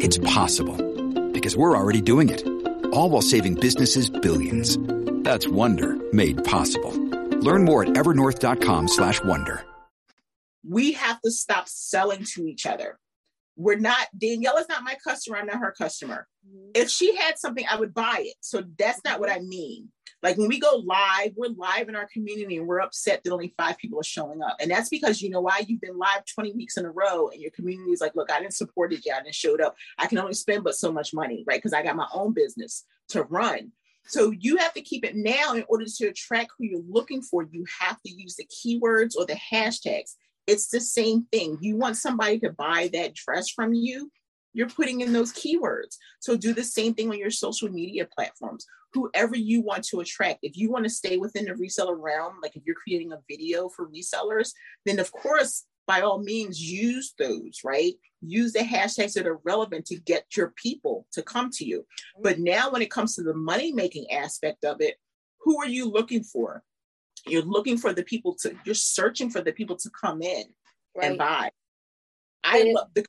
It's 0.00 0.18
possible. 0.18 0.76
Because 1.30 1.56
we're 1.56 1.76
already 1.76 2.00
doing 2.00 2.30
it. 2.30 2.44
All 2.86 3.10
while 3.10 3.22
saving 3.22 3.54
businesses 3.60 4.10
billions. 4.10 4.76
That's 5.22 5.46
Wonder 5.46 5.96
made 6.12 6.42
possible. 6.42 6.90
Learn 7.48 7.64
more 7.64 7.84
at 7.84 7.90
evernorth.com 7.90 8.88
slash 8.88 9.22
wonder. 9.22 9.64
We 10.68 10.92
have 10.94 11.20
to 11.20 11.30
stop 11.30 11.68
selling 11.68 12.24
to 12.34 12.46
each 12.48 12.66
other. 12.66 12.98
We're 13.54 13.78
not, 13.78 14.08
Danielle 14.18 14.56
is 14.56 14.68
not 14.68 14.82
my 14.82 14.96
customer. 15.06 15.36
I'm 15.36 15.46
not 15.46 15.60
her 15.60 15.74
customer. 15.78 16.26
Mm-hmm. 16.46 16.70
If 16.74 16.88
she 16.88 17.16
had 17.16 17.38
something, 17.38 17.64
I 17.70 17.76
would 17.76 17.94
buy 17.94 18.18
it. 18.20 18.36
So 18.40 18.62
that's 18.78 19.00
not 19.04 19.20
what 19.20 19.30
I 19.30 19.40
mean. 19.40 19.88
Like 20.22 20.38
when 20.38 20.48
we 20.48 20.60
go 20.60 20.82
live, 20.84 21.32
we're 21.36 21.48
live 21.48 21.88
in 21.88 21.96
our 21.96 22.06
community 22.06 22.56
and 22.56 22.66
we're 22.66 22.80
upset 22.80 23.24
that 23.24 23.32
only 23.32 23.54
five 23.56 23.76
people 23.78 23.98
are 23.98 24.04
showing 24.04 24.40
up. 24.40 24.56
And 24.60 24.70
that's 24.70 24.88
because 24.88 25.20
you 25.20 25.30
know 25.30 25.40
why? 25.40 25.64
You've 25.66 25.80
been 25.80 25.98
live 25.98 26.24
20 26.32 26.52
weeks 26.52 26.76
in 26.76 26.86
a 26.86 26.90
row 26.92 27.28
and 27.28 27.40
your 27.40 27.50
community 27.50 27.90
is 27.90 28.00
like, 28.00 28.14
look, 28.14 28.30
I 28.30 28.38
didn't 28.38 28.54
support 28.54 28.92
it 28.92 29.04
yet. 29.04 29.16
I 29.16 29.22
didn't 29.24 29.34
showed 29.34 29.60
up. 29.60 29.74
I 29.98 30.06
can 30.06 30.18
only 30.18 30.34
spend 30.34 30.62
but 30.62 30.76
so 30.76 30.92
much 30.92 31.12
money, 31.12 31.44
right? 31.46 31.58
Because 31.58 31.72
I 31.72 31.82
got 31.82 31.96
my 31.96 32.06
own 32.14 32.34
business 32.34 32.84
to 33.08 33.24
run. 33.24 33.72
So 34.06 34.30
you 34.30 34.56
have 34.58 34.74
to 34.74 34.80
keep 34.80 35.04
it 35.04 35.16
now 35.16 35.54
in 35.54 35.64
order 35.68 35.86
to 35.86 36.06
attract 36.06 36.52
who 36.56 36.64
you're 36.64 36.82
looking 36.88 37.22
for. 37.22 37.42
You 37.50 37.64
have 37.80 38.00
to 38.02 38.12
use 38.12 38.36
the 38.36 38.46
keywords 38.46 39.16
or 39.16 39.26
the 39.26 39.34
hashtags. 39.52 40.14
It's 40.46 40.68
the 40.68 40.80
same 40.80 41.26
thing. 41.32 41.58
You 41.60 41.76
want 41.76 41.96
somebody 41.96 42.38
to 42.40 42.50
buy 42.50 42.90
that 42.92 43.14
dress 43.14 43.48
from 43.48 43.74
you, 43.74 44.10
you're 44.52 44.68
putting 44.68 45.00
in 45.00 45.12
those 45.12 45.32
keywords. 45.32 45.96
So 46.20 46.36
do 46.36 46.52
the 46.52 46.64
same 46.64 46.94
thing 46.94 47.10
on 47.10 47.18
your 47.18 47.30
social 47.30 47.68
media 47.68 48.06
platforms. 48.06 48.66
Whoever 48.92 49.36
you 49.36 49.62
want 49.62 49.84
to 49.84 50.00
attract, 50.00 50.40
if 50.42 50.56
you 50.56 50.70
want 50.70 50.84
to 50.84 50.90
stay 50.90 51.16
within 51.16 51.46
the 51.46 51.52
reseller 51.52 51.96
realm, 51.98 52.34
like 52.42 52.56
if 52.56 52.62
you're 52.66 52.76
creating 52.76 53.12
a 53.12 53.20
video 53.28 53.68
for 53.68 53.88
resellers, 53.88 54.52
then 54.84 54.98
of 54.98 55.10
course 55.12 55.64
by 55.86 56.00
all 56.00 56.18
means 56.18 56.60
use 56.60 57.14
those, 57.18 57.60
right? 57.64 57.94
Use 58.20 58.52
the 58.52 58.60
hashtags 58.60 59.14
that 59.14 59.26
are 59.26 59.40
relevant 59.44 59.86
to 59.86 59.96
get 59.96 60.24
your 60.36 60.52
people 60.56 61.06
to 61.12 61.22
come 61.22 61.50
to 61.50 61.64
you. 61.64 61.80
Mm-hmm. 61.80 62.22
But 62.22 62.38
now, 62.38 62.70
when 62.70 62.82
it 62.82 62.90
comes 62.90 63.16
to 63.16 63.22
the 63.22 63.34
money 63.34 63.72
making 63.72 64.10
aspect 64.10 64.64
of 64.64 64.80
it, 64.80 64.96
who 65.40 65.60
are 65.60 65.68
you 65.68 65.90
looking 65.90 66.22
for? 66.22 66.62
You're 67.26 67.42
looking 67.42 67.76
for 67.76 67.92
the 67.92 68.04
people 68.04 68.36
to, 68.42 68.54
you're 68.64 68.74
searching 68.74 69.30
for 69.30 69.40
the 69.40 69.52
people 69.52 69.76
to 69.76 69.90
come 69.90 70.22
in 70.22 70.44
right. 70.96 71.10
and 71.10 71.18
buy. 71.18 71.50
I 72.44 72.72
love 72.74 72.88
the, 72.94 73.04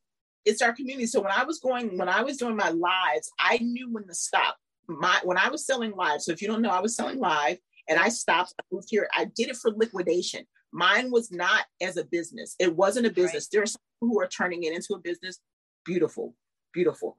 it's 0.45 0.61
our 0.61 0.73
community. 0.73 1.05
So 1.05 1.21
when 1.21 1.31
I 1.31 1.43
was 1.43 1.59
going, 1.59 1.97
when 1.97 2.09
I 2.09 2.21
was 2.21 2.37
doing 2.37 2.55
my 2.55 2.69
lives, 2.69 3.31
I 3.39 3.57
knew 3.59 3.91
when 3.91 4.07
to 4.07 4.13
stop. 4.13 4.57
My 4.87 5.19
when 5.23 5.37
I 5.37 5.49
was 5.49 5.65
selling 5.65 5.91
live. 5.95 6.21
So 6.21 6.31
if 6.31 6.41
you 6.41 6.47
don't 6.47 6.61
know, 6.61 6.69
I 6.69 6.81
was 6.81 6.95
selling 6.95 7.19
live 7.19 7.57
and 7.87 7.99
I 7.99 8.09
stopped. 8.09 8.53
I 8.59 8.63
moved 8.71 8.87
here. 8.89 9.07
I 9.13 9.25
did 9.25 9.49
it 9.49 9.55
for 9.55 9.71
liquidation. 9.71 10.45
Mine 10.73 11.11
was 11.11 11.31
not 11.31 11.65
as 11.81 11.97
a 11.97 12.03
business. 12.03 12.55
It 12.59 12.75
wasn't 12.75 13.05
a 13.05 13.11
business. 13.11 13.45
Right. 13.45 13.49
There 13.51 13.61
are 13.63 13.67
some 13.67 13.81
who 14.01 14.19
are 14.19 14.27
turning 14.27 14.63
it 14.63 14.73
into 14.73 14.93
a 14.93 14.99
business. 14.99 15.39
Beautiful, 15.85 16.35
beautiful. 16.73 17.17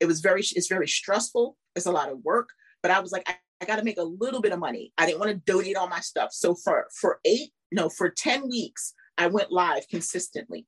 It 0.00 0.06
was 0.06 0.20
very, 0.20 0.40
it's 0.40 0.68
very 0.68 0.88
stressful. 0.88 1.56
It's 1.76 1.86
a 1.86 1.92
lot 1.92 2.10
of 2.10 2.22
work. 2.22 2.50
But 2.82 2.90
I 2.90 3.00
was 3.00 3.12
like, 3.12 3.28
I, 3.28 3.36
I 3.60 3.66
got 3.66 3.76
to 3.76 3.84
make 3.84 3.98
a 3.98 4.02
little 4.02 4.40
bit 4.40 4.52
of 4.52 4.58
money. 4.58 4.92
I 4.96 5.06
didn't 5.06 5.20
want 5.20 5.32
to 5.32 5.52
donate 5.52 5.76
all 5.76 5.88
my 5.88 6.00
stuff. 6.00 6.30
So 6.32 6.54
for 6.54 6.86
for 7.00 7.18
eight, 7.24 7.50
no, 7.72 7.88
for 7.88 8.08
10 8.08 8.48
weeks, 8.48 8.94
I 9.18 9.26
went 9.26 9.50
live 9.50 9.88
consistently. 9.88 10.66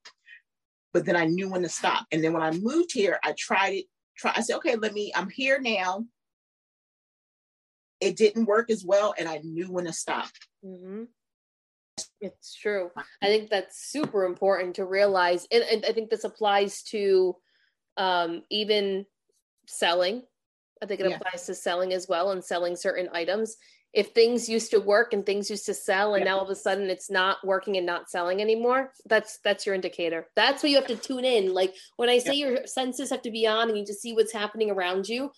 But 0.97 1.05
then 1.05 1.15
I 1.15 1.27
knew 1.27 1.51
when 1.51 1.61
to 1.61 1.69
stop. 1.69 2.07
And 2.11 2.25
then 2.25 2.33
when 2.33 2.43
I 2.43 2.53
moved 2.53 2.91
here, 2.91 3.19
I 3.23 3.35
tried 3.39 3.75
it. 3.75 3.85
Try, 4.17 4.33
I 4.35 4.41
said, 4.41 4.57
okay, 4.57 4.77
let 4.77 4.95
me, 4.95 5.13
I'm 5.15 5.29
here 5.29 5.61
now. 5.61 6.07
It 8.01 8.17
didn't 8.17 8.47
work 8.47 8.71
as 8.71 8.83
well, 8.83 9.13
and 9.19 9.29
I 9.29 9.43
knew 9.45 9.71
when 9.71 9.85
to 9.85 9.93
stop. 9.93 10.31
Mm-hmm. 10.65 11.03
It's 12.23 12.55
true. 12.55 12.93
I 13.21 13.27
think 13.27 13.51
that's 13.51 13.91
super 13.91 14.25
important 14.25 14.77
to 14.77 14.87
realize. 14.87 15.47
And, 15.53 15.65
and 15.71 15.85
I 15.87 15.93
think 15.93 16.09
this 16.09 16.25
applies 16.25 16.83
to 16.85 17.37
um, 17.99 18.41
even 18.49 19.05
selling. 19.67 20.23
I 20.83 20.87
think 20.87 21.01
it 21.01 21.11
yeah. 21.11 21.17
applies 21.17 21.45
to 21.45 21.55
selling 21.55 21.93
as 21.93 22.09
well 22.09 22.31
and 22.31 22.43
selling 22.43 22.75
certain 22.75 23.11
items. 23.13 23.59
If 23.93 24.09
things 24.09 24.49
used 24.49 24.73
to 24.73 24.79
work 24.79 25.15
and 25.15 25.25
things 25.25 25.49
used 25.49 25.67
to 25.67 25.75
sell 25.75 26.15
and 26.15 26.25
yeah. 26.25 26.33
now 26.33 26.39
all 26.39 26.45
of 26.45 26.51
a 26.51 26.55
sudden 26.55 26.91
it's 26.91 27.11
not 27.11 27.39
working 27.45 27.79
and 27.79 27.87
not 27.87 28.11
selling 28.11 28.43
anymore, 28.43 28.93
that's 29.07 29.39
that's 29.43 29.65
your 29.65 29.75
indicator. 29.75 30.27
That's 30.37 30.63
what 30.63 30.71
you 30.71 30.77
have 30.77 30.87
to 30.89 30.97
tune 30.97 31.25
in. 31.25 31.55
Like 31.55 31.75
when 31.97 32.11
I 32.11 32.19
say 32.19 32.35
yeah. 32.35 32.49
your 32.49 32.67
senses 32.67 33.11
have 33.11 33.23
to 33.23 33.31
be 33.31 33.47
on 33.47 33.69
and 33.69 33.79
you 33.79 33.87
just 33.87 34.03
see 34.03 34.13
what's 34.13 34.33
happening 34.33 34.71
around 34.71 35.09
you, 35.09 35.31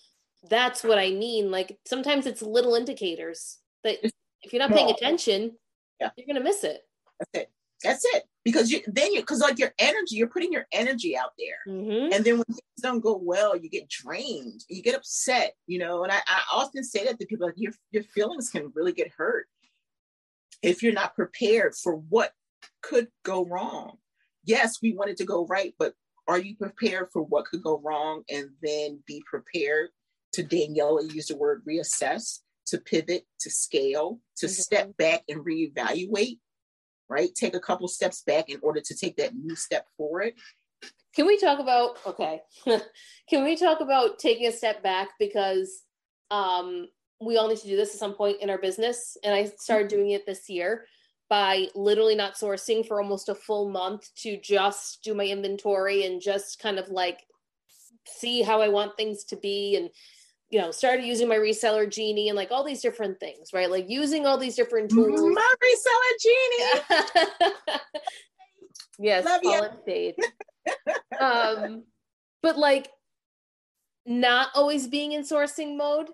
that's 0.49 0.83
what 0.83 0.99
I 0.99 1.11
mean. 1.11 1.51
Like 1.51 1.77
sometimes 1.85 2.25
it's 2.25 2.41
little 2.41 2.75
indicators 2.75 3.59
that 3.83 3.97
if 4.41 4.51
you're 4.51 4.61
not 4.61 4.71
paying 4.71 4.89
attention, 4.89 5.57
yeah. 5.99 6.09
you're 6.17 6.27
gonna 6.27 6.43
miss 6.43 6.63
it. 6.63 6.81
That's 7.19 7.43
it. 7.45 7.49
That's 7.83 8.05
it. 8.13 8.23
Because 8.45 8.71
you 8.71 8.81
then 8.87 9.13
you 9.13 9.19
because 9.19 9.41
like 9.41 9.59
your 9.59 9.73
energy, 9.77 10.15
you're 10.15 10.29
putting 10.29 10.53
your 10.53 10.65
energy 10.71 11.17
out 11.17 11.33
there. 11.37 11.75
Mm-hmm. 11.75 12.13
And 12.13 12.23
then 12.23 12.37
when 12.37 12.45
things 12.45 12.81
don't 12.81 13.01
go 13.01 13.19
well, 13.21 13.55
you 13.55 13.69
get 13.69 13.89
drained, 13.89 14.63
you 14.69 14.81
get 14.81 14.95
upset, 14.95 15.53
you 15.67 15.77
know. 15.77 16.03
And 16.03 16.11
I, 16.11 16.19
I 16.25 16.41
often 16.53 16.83
say 16.83 17.05
that 17.05 17.19
to 17.19 17.25
people 17.25 17.47
like 17.47 17.55
your 17.57 17.73
your 17.91 18.03
feelings 18.03 18.49
can 18.49 18.71
really 18.73 18.93
get 18.93 19.11
hurt 19.17 19.47
if 20.61 20.81
you're 20.81 20.93
not 20.93 21.15
prepared 21.15 21.75
for 21.75 21.95
what 21.95 22.31
could 22.81 23.07
go 23.23 23.45
wrong. 23.45 23.97
Yes, 24.45 24.77
we 24.81 24.93
want 24.93 25.09
it 25.09 25.17
to 25.17 25.25
go 25.25 25.45
right, 25.45 25.73
but 25.77 25.93
are 26.27 26.39
you 26.39 26.55
prepared 26.55 27.09
for 27.11 27.23
what 27.23 27.45
could 27.45 27.63
go 27.63 27.81
wrong 27.83 28.23
and 28.29 28.49
then 28.61 29.03
be 29.05 29.23
prepared 29.29 29.89
to 30.33 30.43
Daniela 30.43 31.11
use 31.13 31.27
the 31.27 31.35
word 31.35 31.63
reassess 31.67 32.39
to 32.67 32.77
pivot, 32.77 33.25
to 33.39 33.49
scale, 33.49 34.19
to 34.37 34.45
mm-hmm. 34.45 34.53
step 34.53 34.97
back 34.97 35.23
and 35.27 35.43
reevaluate, 35.43 36.37
right? 37.09 37.33
Take 37.33 37.55
a 37.55 37.59
couple 37.59 37.87
steps 37.87 38.21
back 38.21 38.49
in 38.49 38.59
order 38.61 38.81
to 38.81 38.95
take 38.95 39.17
that 39.17 39.35
new 39.35 39.55
step 39.55 39.87
forward. 39.97 40.33
Can 41.15 41.25
we 41.25 41.37
talk 41.37 41.59
about 41.59 41.97
okay? 42.05 42.41
Can 43.29 43.43
we 43.43 43.55
talk 43.55 43.81
about 43.81 44.19
taking 44.19 44.47
a 44.47 44.51
step 44.51 44.83
back 44.83 45.09
because 45.19 45.83
um, 46.31 46.87
we 47.19 47.37
all 47.37 47.47
need 47.47 47.57
to 47.57 47.67
do 47.67 47.75
this 47.75 47.93
at 47.93 47.99
some 47.99 48.13
point 48.13 48.37
in 48.41 48.49
our 48.49 48.59
business, 48.59 49.17
and 49.23 49.33
I 49.33 49.45
started 49.45 49.89
mm-hmm. 49.89 49.97
doing 49.97 50.11
it 50.11 50.25
this 50.25 50.49
year 50.49 50.85
by 51.29 51.67
literally 51.75 52.15
not 52.15 52.33
sourcing 52.33 52.85
for 52.85 53.01
almost 53.01 53.29
a 53.29 53.35
full 53.35 53.69
month 53.69 54.09
to 54.15 54.39
just 54.41 55.03
do 55.03 55.13
my 55.13 55.25
inventory 55.25 56.05
and 56.05 56.21
just 56.21 56.59
kind 56.59 56.79
of 56.79 56.89
like 56.89 57.23
see 58.07 58.41
how 58.41 58.61
I 58.61 58.69
want 58.69 58.97
things 58.97 59.23
to 59.25 59.35
be 59.35 59.75
and 59.75 59.89
you 60.49 60.59
know, 60.59 60.71
started 60.71 61.05
using 61.05 61.27
my 61.27 61.35
reseller 61.35 61.89
genie 61.89 62.29
and 62.29 62.35
like 62.35 62.51
all 62.51 62.63
these 62.63 62.81
different 62.81 63.19
things, 63.19 63.51
right? 63.53 63.69
Like 63.69 63.89
using 63.89 64.25
all 64.25 64.37
these 64.37 64.55
different 64.55 64.89
tools. 64.89 65.21
My 65.21 65.53
reseller 65.63 66.15
genie. 66.21 67.79
yes, 68.99 69.25
Love 69.25 69.41
you. 69.43 70.13
um, 71.19 71.83
but 72.41 72.57
like 72.57 72.89
not 74.05 74.49
always 74.55 74.87
being 74.87 75.11
in 75.11 75.21
sourcing 75.21 75.77
mode. 75.77 76.09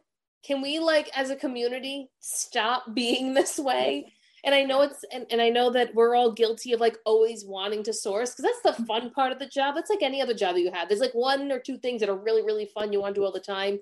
Can 0.46 0.62
we 0.62 0.80
like 0.80 1.10
as 1.18 1.30
a 1.30 1.36
community 1.36 2.10
stop 2.20 2.94
being 2.94 3.34
this 3.34 3.58
way 3.58 4.14
and 4.46 4.54
I 4.54 4.62
know 4.62 4.84
it's 4.84 5.04
and, 5.12 5.26
and 5.32 5.42
I 5.42 5.50
know 5.50 5.72
that 5.72 5.94
we're 5.96 6.16
all 6.16 6.32
guilty 6.32 6.72
of 6.74 6.80
like 6.80 6.98
always 7.04 7.44
wanting 7.44 7.82
to 7.84 7.94
source 7.94 8.36
because 8.36 8.46
that's 8.64 8.78
the 8.78 8.86
fun 8.86 9.10
part 9.10 9.32
of 9.32 9.40
the 9.40 9.48
job. 9.48 9.74
That's 9.74 9.90
like 9.90 10.04
any 10.04 10.22
other 10.22 10.36
job 10.36 10.54
that 10.54 10.62
you 10.62 10.72
have. 10.72 10.88
There's 10.88 11.02
like 11.02 11.16
one 11.16 11.52
or 11.52 11.60
two 11.60 11.78
things 11.78 12.00
that 12.00 12.10
are 12.10 12.16
really, 12.16 12.44
really 12.44 12.68
fun 12.68 12.94
you 12.94 13.02
want 13.02 13.16
to 13.16 13.22
do 13.22 13.26
all 13.26 13.32
the 13.32 13.40
time. 13.40 13.80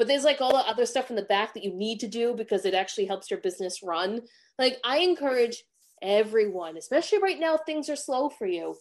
But 0.00 0.08
there's 0.08 0.24
like 0.24 0.40
all 0.40 0.52
the 0.52 0.66
other 0.66 0.86
stuff 0.86 1.10
in 1.10 1.16
the 1.16 1.22
back 1.24 1.52
that 1.52 1.62
you 1.62 1.74
need 1.74 2.00
to 2.00 2.08
do 2.08 2.32
because 2.34 2.64
it 2.64 2.72
actually 2.72 3.04
helps 3.04 3.30
your 3.30 3.38
business 3.38 3.82
run. 3.82 4.22
Like 4.58 4.78
I 4.82 5.00
encourage 5.00 5.62
everyone, 6.00 6.78
especially 6.78 7.18
right 7.18 7.38
now, 7.38 7.58
things 7.58 7.90
are 7.90 7.96
slow 7.96 8.30
for 8.30 8.46
you, 8.46 8.76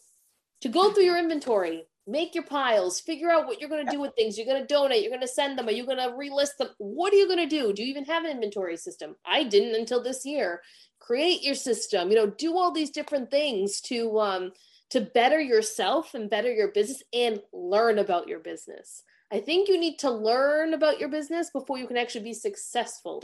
to 0.61 0.70
go 0.70 0.93
through 0.93 1.03
your 1.03 1.17
inventory, 1.17 1.84
make 2.07 2.36
your 2.36 2.45
piles, 2.45 3.01
figure 3.01 3.30
out 3.30 3.47
what 3.47 3.59
you're 3.59 3.70
going 3.70 3.86
to 3.86 3.91
do 3.91 3.99
with 3.99 4.15
things. 4.15 4.38
You're 4.38 4.47
going 4.47 4.61
to 4.61 4.74
donate, 4.74 5.01
you're 5.01 5.11
going 5.11 5.20
to 5.20 5.28
send 5.28 5.59
them, 5.59 5.67
are 5.67 5.72
you 5.72 5.86
going 5.86 5.97
to 5.97 6.15
relist 6.17 6.55
them? 6.57 6.70
What 6.78 7.11
are 7.11 7.17
you 7.17 7.28
going 7.28 7.49
to 7.49 7.53
do? 7.53 7.74
Do 7.74 7.84
you 7.84 7.89
even 7.89 8.05
have 8.05 8.24
an 8.24 8.32
inventory 8.32 8.78
system? 8.78 9.17
I 9.26 9.43
didn't 9.43 9.76
until 9.76 10.01
this 10.01 10.26
year. 10.26 10.61
Create 10.99 11.43
your 11.43 11.55
system, 11.55 12.11
you 12.11 12.15
know, 12.15 12.28
do 12.28 12.57
all 12.57 12.72
these 12.72 12.91
different 12.91 13.30
things 13.30 13.82
to 13.82 14.22
um 14.22 14.53
to 14.91 15.01
better 15.01 15.41
yourself 15.41 16.13
and 16.13 16.30
better 16.30 16.51
your 16.51 16.70
business 16.70 17.03
and 17.11 17.41
learn 17.51 17.99
about 17.99 18.30
your 18.30 18.39
business. 18.39 19.03
I 19.32 19.39
think 19.39 19.69
you 19.69 19.80
need 19.80 19.99
to 19.99 20.11
learn 20.11 20.73
about 20.73 20.99
your 20.99 21.09
business 21.09 21.49
before 21.51 21.77
you 21.77 21.88
can 21.88 21.97
actually 21.97 22.23
be 22.23 22.34
successful 22.34 23.23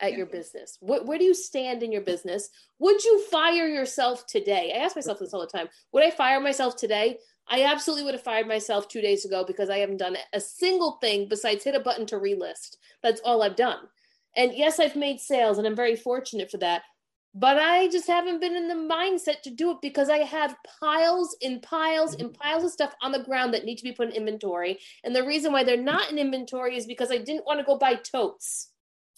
at 0.00 0.12
yeah. 0.12 0.18
your 0.18 0.26
mm-hmm. 0.26 0.36
business? 0.36 0.76
What, 0.80 1.06
where 1.06 1.18
do 1.18 1.24
you 1.24 1.34
stand 1.34 1.82
in 1.82 1.92
your 1.92 2.02
business? 2.02 2.48
Would 2.78 3.02
you 3.04 3.24
fire 3.30 3.68
yourself 3.68 4.26
today? 4.26 4.72
I 4.74 4.84
ask 4.84 4.96
myself 4.96 5.18
this 5.18 5.32
all 5.32 5.40
the 5.40 5.46
time. 5.46 5.68
Would 5.92 6.04
I 6.04 6.10
fire 6.10 6.40
myself 6.40 6.76
today? 6.76 7.18
I 7.48 7.62
absolutely 7.62 8.04
would 8.04 8.14
have 8.14 8.24
fired 8.24 8.48
myself 8.48 8.88
two 8.88 9.00
days 9.00 9.24
ago 9.24 9.44
because 9.46 9.70
I 9.70 9.78
haven't 9.78 9.98
done 9.98 10.16
a 10.32 10.40
single 10.40 10.98
thing 11.00 11.28
besides 11.28 11.64
hit 11.64 11.76
a 11.76 11.80
button 11.80 12.06
to 12.06 12.16
relist. 12.16 12.76
That's 13.02 13.20
all 13.24 13.42
I've 13.42 13.56
done. 13.56 13.78
And 14.36 14.52
yes, 14.54 14.80
I've 14.80 14.96
made 14.96 15.20
sales 15.20 15.56
and 15.56 15.66
I'm 15.66 15.76
very 15.76 15.96
fortunate 15.96 16.50
for 16.50 16.58
that. 16.58 16.82
But 17.38 17.58
I 17.58 17.88
just 17.88 18.06
haven't 18.06 18.40
been 18.40 18.56
in 18.56 18.66
the 18.66 18.74
mindset 18.74 19.42
to 19.42 19.50
do 19.50 19.70
it 19.72 19.78
because 19.82 20.08
I 20.08 20.18
have 20.18 20.56
piles 20.80 21.36
and 21.42 21.60
piles 21.60 22.14
and 22.14 22.30
mm-hmm. 22.30 22.40
piles 22.40 22.64
of 22.64 22.70
stuff 22.70 22.94
on 23.02 23.12
the 23.12 23.22
ground 23.22 23.52
that 23.52 23.64
need 23.64 23.76
to 23.76 23.84
be 23.84 23.92
put 23.92 24.08
in 24.08 24.14
inventory. 24.14 24.78
And 25.04 25.14
the 25.14 25.26
reason 25.26 25.52
why 25.52 25.62
they're 25.62 25.76
not 25.76 26.10
in 26.10 26.18
inventory 26.18 26.76
is 26.76 26.86
because 26.86 27.10
I 27.10 27.18
didn't 27.18 27.44
want 27.44 27.60
to 27.60 27.66
go 27.66 27.76
buy 27.76 27.96
totes. 27.96 28.70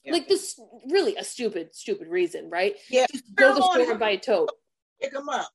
Yeah. 0.04 0.12
Like 0.12 0.26
this, 0.26 0.58
really 0.90 1.16
a 1.16 1.22
stupid, 1.24 1.74
stupid 1.74 2.08
reason, 2.08 2.50
right? 2.50 2.74
Yeah. 2.90 3.06
Just 3.12 3.24
go 3.36 3.54
to 3.54 3.60
the 3.60 3.62
store 3.62 3.90
and 3.90 4.00
buy 4.00 4.10
a 4.10 4.18
tote. 4.18 4.50
Pick 5.00 5.12
them 5.12 5.28
up 5.28 5.48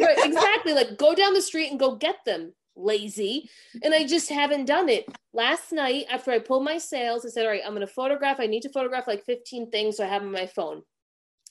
right, 0.00 0.18
exactly. 0.24 0.72
Like 0.72 0.98
go 0.98 1.14
down 1.14 1.34
the 1.34 1.42
street 1.42 1.70
and 1.70 1.80
go 1.80 1.96
get 1.96 2.24
them. 2.24 2.52
Lazy. 2.78 3.48
And 3.82 3.94
I 3.94 4.06
just 4.06 4.28
haven't 4.28 4.66
done 4.66 4.90
it. 4.90 5.06
Last 5.32 5.72
night, 5.72 6.04
after 6.10 6.30
I 6.30 6.38
pulled 6.40 6.62
my 6.62 6.76
sales, 6.76 7.24
I 7.24 7.30
said, 7.30 7.46
All 7.46 7.50
right, 7.50 7.62
I'm 7.64 7.74
going 7.74 7.80
to 7.80 7.86
photograph. 7.86 8.38
I 8.38 8.46
need 8.46 8.62
to 8.62 8.68
photograph 8.68 9.06
like 9.06 9.24
15 9.24 9.70
things 9.70 9.96
so 9.96 10.04
I 10.04 10.08
have 10.08 10.22
on 10.22 10.30
my 10.30 10.46
phone. 10.46 10.82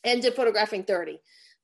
Ended 0.05 0.35
photographing 0.35 0.83
30. 0.83 1.19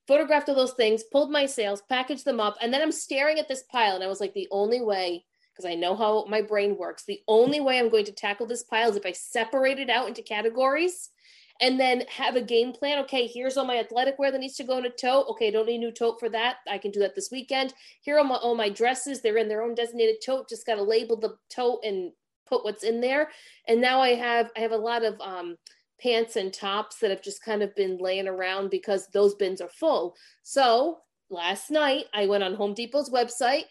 Photographed 0.06 0.48
all 0.48 0.54
those 0.54 0.72
things, 0.72 1.04
pulled 1.04 1.30
my 1.30 1.46
sales, 1.46 1.82
packaged 1.88 2.24
them 2.24 2.40
up. 2.40 2.56
And 2.60 2.74
then 2.74 2.82
I'm 2.82 2.92
staring 2.92 3.38
at 3.38 3.48
this 3.48 3.62
pile. 3.70 3.94
And 3.94 4.04
I 4.04 4.08
was 4.08 4.20
like, 4.20 4.34
The 4.34 4.48
only 4.50 4.82
way, 4.82 5.24
because 5.54 5.70
I 5.70 5.74
know 5.74 5.96
how 5.96 6.26
my 6.26 6.42
brain 6.42 6.76
works, 6.76 7.04
the 7.04 7.20
only 7.28 7.60
way 7.60 7.78
I'm 7.78 7.88
going 7.88 8.04
to 8.06 8.12
tackle 8.12 8.46
this 8.46 8.64
pile 8.64 8.90
is 8.90 8.96
if 8.96 9.06
I 9.06 9.12
separate 9.12 9.78
it 9.78 9.88
out 9.88 10.08
into 10.08 10.22
categories 10.22 11.10
and 11.60 11.78
then 11.78 12.02
have 12.08 12.34
a 12.34 12.42
game 12.42 12.72
plan. 12.72 12.98
Okay, 13.04 13.28
here's 13.28 13.56
all 13.56 13.64
my 13.64 13.78
athletic 13.78 14.18
wear 14.18 14.32
that 14.32 14.40
needs 14.40 14.56
to 14.56 14.64
go 14.64 14.78
in 14.78 14.86
a 14.86 14.90
tote. 14.90 15.26
Okay, 15.30 15.50
don't 15.50 15.66
need 15.66 15.76
a 15.76 15.78
new 15.78 15.92
tote 15.92 16.18
for 16.18 16.28
that. 16.30 16.56
I 16.68 16.78
can 16.78 16.90
do 16.90 17.00
that 17.00 17.14
this 17.14 17.30
weekend. 17.30 17.72
Here 18.00 18.18
are 18.18 18.24
my, 18.24 18.34
all 18.34 18.56
my 18.56 18.68
dresses. 18.68 19.22
They're 19.22 19.36
in 19.36 19.48
their 19.48 19.62
own 19.62 19.76
designated 19.76 20.16
tote. 20.24 20.48
Just 20.48 20.66
got 20.66 20.74
to 20.74 20.82
label 20.82 21.16
the 21.16 21.36
tote 21.48 21.84
and 21.84 22.10
put 22.46 22.64
what's 22.64 22.82
in 22.82 23.00
there. 23.00 23.30
And 23.68 23.80
now 23.80 24.00
I 24.00 24.14
have 24.14 24.50
I 24.56 24.60
have 24.60 24.72
a 24.72 24.76
lot 24.76 25.04
of 25.04 25.20
um, 25.20 25.56
pants 26.02 26.36
and 26.36 26.52
tops 26.52 26.98
that 26.98 27.10
have 27.10 27.22
just 27.22 27.44
kind 27.44 27.62
of 27.62 27.74
been 27.76 27.98
laying 27.98 28.28
around 28.28 28.70
because 28.70 29.08
those 29.08 29.34
bins 29.34 29.60
are 29.60 29.68
full. 29.68 30.16
So 30.42 30.98
last 31.30 31.70
night 31.70 32.06
I 32.12 32.26
went 32.26 32.44
on 32.44 32.54
Home 32.54 32.74
Depot's 32.74 33.10
website. 33.10 33.64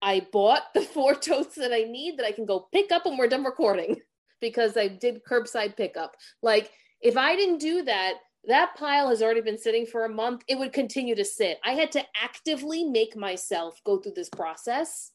I 0.00 0.26
bought 0.32 0.62
the 0.74 0.80
four 0.94 1.14
totes 1.14 1.54
that 1.56 1.72
I 1.72 1.84
need 1.84 2.18
that 2.18 2.26
I 2.26 2.32
can 2.32 2.46
go 2.46 2.68
pick 2.72 2.92
up 2.92 3.06
when 3.06 3.16
we're 3.16 3.28
done 3.28 3.44
recording 3.44 3.96
because 4.40 4.76
I 4.76 4.88
did 4.88 5.24
curbside 5.24 5.76
pickup. 5.76 6.16
Like 6.42 6.70
if 7.00 7.16
I 7.16 7.36
didn't 7.36 7.58
do 7.58 7.82
that, 7.82 8.14
that 8.48 8.74
pile 8.76 9.08
has 9.08 9.22
already 9.22 9.40
been 9.40 9.58
sitting 9.58 9.86
for 9.86 10.04
a 10.04 10.08
month. 10.08 10.42
It 10.48 10.58
would 10.58 10.72
continue 10.72 11.14
to 11.14 11.24
sit. 11.24 11.58
I 11.64 11.72
had 11.72 11.92
to 11.92 12.02
actively 12.20 12.84
make 12.84 13.16
myself 13.16 13.80
go 13.84 13.98
through 13.98 14.14
this 14.16 14.28
process 14.28 15.12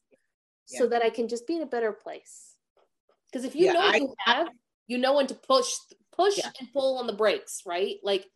yeah. 0.70 0.78
so 0.78 0.86
that 0.88 1.02
I 1.02 1.10
can 1.10 1.28
just 1.28 1.46
be 1.46 1.56
in 1.56 1.62
a 1.62 1.66
better 1.66 1.92
place. 1.92 2.54
Because 3.30 3.44
if 3.44 3.54
you 3.54 3.66
yeah, 3.66 3.72
know 3.72 3.80
I, 3.80 3.96
you 3.96 4.14
have, 4.24 4.48
you 4.86 4.96
know 4.96 5.14
when 5.16 5.26
to 5.26 5.34
push, 5.34 5.66
push 6.18 6.38
yeah. 6.38 6.50
and 6.58 6.72
pull 6.72 6.98
on 6.98 7.06
the 7.06 7.12
brakes, 7.12 7.62
right? 7.64 7.96
Like 8.02 8.26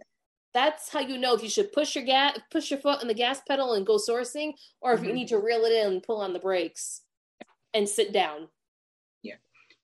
that's 0.54 0.90
how 0.90 1.00
you 1.00 1.18
know 1.18 1.34
if 1.34 1.42
you 1.42 1.48
should 1.48 1.72
push 1.72 1.96
your 1.96 2.04
gas, 2.04 2.38
push 2.50 2.70
your 2.70 2.80
foot 2.80 3.00
on 3.00 3.08
the 3.08 3.14
gas 3.14 3.40
pedal 3.46 3.74
and 3.74 3.86
go 3.86 3.96
sourcing, 3.96 4.52
or 4.80 4.92
if 4.92 5.00
mm-hmm. 5.00 5.08
you 5.08 5.14
need 5.14 5.28
to 5.28 5.38
reel 5.38 5.64
it 5.64 5.72
in 5.72 5.92
and 5.92 6.02
pull 6.02 6.20
on 6.20 6.32
the 6.32 6.38
brakes 6.38 7.02
and 7.74 7.88
sit 7.88 8.12
down. 8.12 8.48
Yeah, 9.22 9.34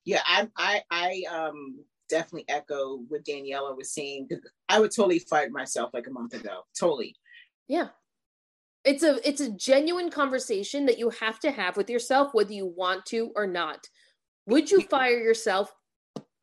yeah. 0.04 0.20
I, 0.26 0.48
I, 0.56 0.82
I, 0.90 1.22
um, 1.34 1.84
definitely 2.08 2.46
echo 2.48 3.00
what 3.08 3.24
Daniela 3.24 3.76
was 3.76 3.92
saying. 3.92 4.28
I 4.68 4.80
would 4.80 4.90
totally 4.90 5.18
fight 5.18 5.50
myself 5.50 5.90
like 5.92 6.06
a 6.06 6.10
month 6.10 6.34
ago. 6.34 6.62
Totally. 6.78 7.14
Yeah. 7.66 7.88
It's 8.84 9.02
a 9.02 9.28
it's 9.28 9.40
a 9.40 9.50
genuine 9.50 10.10
conversation 10.10 10.86
that 10.86 10.98
you 10.98 11.10
have 11.10 11.38
to 11.40 11.50
have 11.50 11.76
with 11.76 11.90
yourself, 11.90 12.32
whether 12.32 12.52
you 12.52 12.66
want 12.66 13.04
to 13.06 13.32
or 13.34 13.46
not. 13.46 13.86
Would 14.46 14.70
you 14.70 14.80
fire 14.80 15.18
yourself 15.18 15.74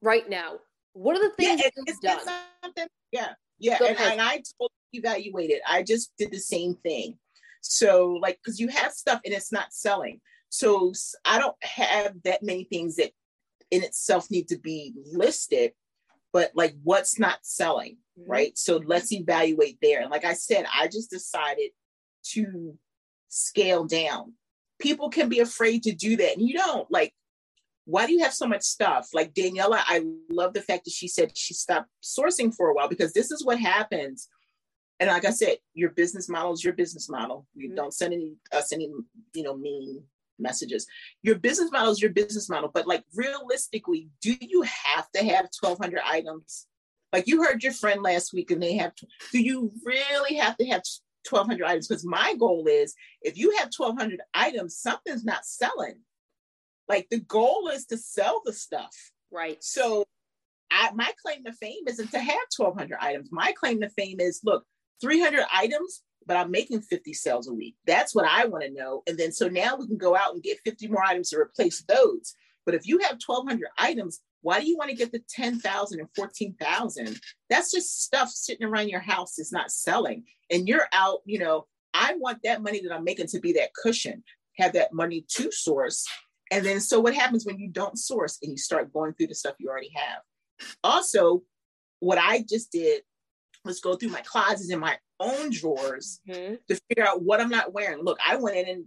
right 0.02 0.30
now? 0.30 0.60
What 0.96 1.18
are 1.18 1.30
the 1.30 1.36
things 1.36 1.62
yeah, 2.02 2.16
done? 2.16 2.88
Yeah, 3.12 3.34
yeah, 3.60 3.78
and, 3.86 3.98
and, 3.98 4.22
I 4.22 4.42
totally 4.60 4.72
evaluated. 4.94 5.60
I 5.68 5.84
just 5.84 6.12
did 6.18 6.32
the 6.32 6.40
same 6.40 6.76
thing. 6.76 7.18
So, 7.62 8.20
like, 8.22 8.40
because 8.44 8.60
you 8.60 8.70
have 8.70 8.92
stuff 8.92 9.20
and 9.26 9.34
it's 9.34 9.52
not 9.52 9.74
selling. 9.74 10.22
So 10.50 10.94
I 11.26 11.38
don't 11.38 11.56
have 11.64 12.14
that 12.24 12.44
many 12.44 12.64
things 12.64 12.96
that 12.96 13.12
in 13.72 13.84
itself 13.84 14.30
need 14.32 14.48
to 14.50 14.58
be 14.58 14.94
listed 15.12 15.74
but 16.36 16.52
like 16.54 16.76
what's 16.84 17.18
not 17.18 17.40
selling 17.44 17.98
mm-hmm. 18.20 18.30
right 18.30 18.58
so 18.58 18.82
let's 18.86 19.12
evaluate 19.12 19.78
there 19.82 20.02
and 20.02 20.12
like 20.12 20.26
i 20.26 20.34
said 20.34 20.66
i 20.78 20.86
just 20.86 21.10
decided 21.10 21.72
to 22.24 22.78
scale 23.30 23.86
down 23.86 24.34
people 24.80 25.10
can 25.10 25.30
be 25.30 25.40
afraid 25.40 25.84
to 25.84 25.94
do 25.94 26.18
that 26.18 26.38
and 26.38 26.48
you 26.48 26.54
don't 26.54 26.90
like 26.92 27.14
why 27.86 28.06
do 28.06 28.14
you 28.14 28.20
have 28.20 28.34
so 28.34 28.48
much 28.48 28.64
stuff 28.64 29.08
like 29.14 29.34
daniela 29.34 29.80
i 29.86 30.04
love 30.30 30.54
the 30.54 30.62
fact 30.62 30.86
that 30.86 30.94
she 30.94 31.08
said 31.08 31.38
she 31.38 31.54
stopped 31.54 31.90
sourcing 32.04 32.54
for 32.54 32.70
a 32.70 32.74
while 32.74 32.90
because 32.90 33.14
this 33.14 33.32
is 33.32 33.46
what 33.46 33.60
happens 33.60 34.30
and 35.00 35.10
like 35.10 35.26
i 35.26 35.30
said 35.30 35.58
your 35.74 35.92
business 35.92 36.28
model 36.30 36.54
is 36.54 36.64
your 36.64 36.74
business 36.74 37.10
model 37.10 37.46
you 37.56 37.68
mm-hmm. 37.68 37.76
don't 37.76 37.94
send 37.94 38.14
any 38.14 38.36
us 38.52 38.72
any 38.74 38.90
you 39.34 39.44
know 39.44 39.56
mean 39.56 40.04
messages. 40.40 40.88
Your 41.24 41.36
business 41.36 41.72
model 41.72 41.92
is 41.92 42.02
your 42.02 42.12
business 42.12 42.50
model, 42.50 42.70
but 42.74 42.88
like 42.88 43.04
realistically, 43.16 44.10
do 44.22 44.36
you 44.40 44.64
have 44.64 45.10
to 45.12 45.24
have 45.24 45.50
1,200 45.60 46.00
items? 46.06 46.68
Like 47.14 47.28
you 47.28 47.44
heard 47.44 47.64
your 47.64 47.74
friend 47.74 48.02
last 48.02 48.34
week 48.34 48.52
and 48.52 48.62
they 48.62 48.76
have, 48.78 48.94
do 49.32 49.40
you 49.42 49.72
really 49.84 50.36
have 50.38 50.58
to 50.58 50.66
have 50.66 50.82
1,200 51.30 51.66
items? 51.66 51.88
Because 51.88 52.06
my 52.06 52.36
goal 52.38 52.66
is 52.68 52.94
if 53.22 53.38
you 53.38 53.56
have 53.58 53.70
1,200 53.76 54.20
items, 54.34 54.78
something's 54.78 55.24
not 55.24 55.46
selling. 55.46 55.96
Like 56.88 57.08
the 57.10 57.20
goal 57.20 57.70
is 57.74 57.86
to 57.88 57.98
sell 57.98 58.42
the 58.46 58.54
stuff. 58.54 58.96
Right. 59.32 59.58
So 59.64 60.06
I, 60.72 60.92
my 60.94 61.12
claim 61.22 61.44
to 61.46 61.54
fame 61.54 61.88
isn't 61.88 62.12
to 62.12 62.20
have 62.20 62.38
1,200 62.56 62.98
items. 63.00 63.30
My 63.32 63.54
claim 63.54 63.82
to 63.82 63.90
fame 63.90 64.20
is 64.20 64.42
look, 64.44 64.64
300 65.02 65.46
items, 65.54 66.04
but 66.26 66.38
I'm 66.38 66.52
making 66.52 66.82
50 66.82 67.14
sales 67.14 67.48
a 67.48 67.54
week. 67.54 67.76
That's 67.86 68.16
what 68.16 68.26
I 68.26 68.46
want 68.46 68.64
to 68.64 68.72
know. 68.72 69.04
And 69.08 69.18
then 69.18 69.32
so 69.32 69.48
now 69.48 69.76
we 69.76 69.88
can 69.88 69.98
go 69.98 70.16
out 70.16 70.34
and 70.34 70.44
get 70.44 70.60
50 70.66 70.88
more 70.88 71.04
items 71.04 71.30
to 71.30 71.38
replace 71.38 71.84
those. 71.84 72.34
But 72.66 72.76
if 72.76 72.88
you 72.88 73.00
have 73.00 73.20
1,200 73.26 73.68
items, 73.78 74.22
why 74.42 74.60
do 74.60 74.68
you 74.68 74.78
want 74.78 74.90
to 74.90 74.96
get 74.96 75.12
the 75.12 75.22
10,000 75.30 76.00
and 76.00 76.10
14,000? 76.16 77.20
That's 77.50 77.72
just 77.72 78.04
stuff 78.04 78.30
sitting 78.30 78.66
around 78.66 78.90
your 78.90 79.00
house 79.02 79.38
is 79.38 79.52
not 79.52 79.72
selling. 79.72 80.24
And 80.52 80.68
you're 80.68 80.88
out, 80.94 81.20
you 81.26 81.40
know, 81.40 81.68
I 81.94 82.16
want 82.18 82.40
that 82.44 82.62
money 82.62 82.82
that 82.82 82.94
I'm 82.94 83.04
making 83.04 83.28
to 83.28 83.40
be 83.40 83.54
that 83.54 83.74
cushion, 83.74 84.24
have 84.58 84.74
that 84.74 84.94
money 84.94 85.26
to 85.36 85.52
source. 85.52 86.06
And 86.56 86.66
then 86.66 86.80
so 86.80 87.02
what 87.02 87.14
happens 87.14 87.46
when 87.46 87.60
you 87.60 87.68
don't 87.68 88.00
source 88.00 88.40
and 88.42 88.50
you 88.50 88.58
start 88.58 88.94
going 88.94 89.14
through 89.14 89.28
the 89.28 89.36
stuff 89.36 89.56
you 89.60 89.68
already 89.68 89.92
have? 89.94 90.22
Also, 90.86 91.44
what 92.00 92.18
I 92.18 92.46
just 92.48 92.72
did 92.72 93.02
was 93.66 93.82
go 93.82 93.96
through 93.96 94.10
my 94.10 94.22
closets 94.22 94.72
and 94.72 94.80
my 94.80 94.98
own 95.20 95.50
drawers 95.52 96.22
mm-hmm. 96.26 96.56
to 96.70 96.80
figure 96.88 97.06
out 97.06 97.24
what 97.24 97.42
I'm 97.42 97.50
not 97.50 97.74
wearing. 97.74 98.02
Look, 98.02 98.20
I 98.26 98.38
went 98.38 98.56
in 98.56 98.70
and 98.70 98.86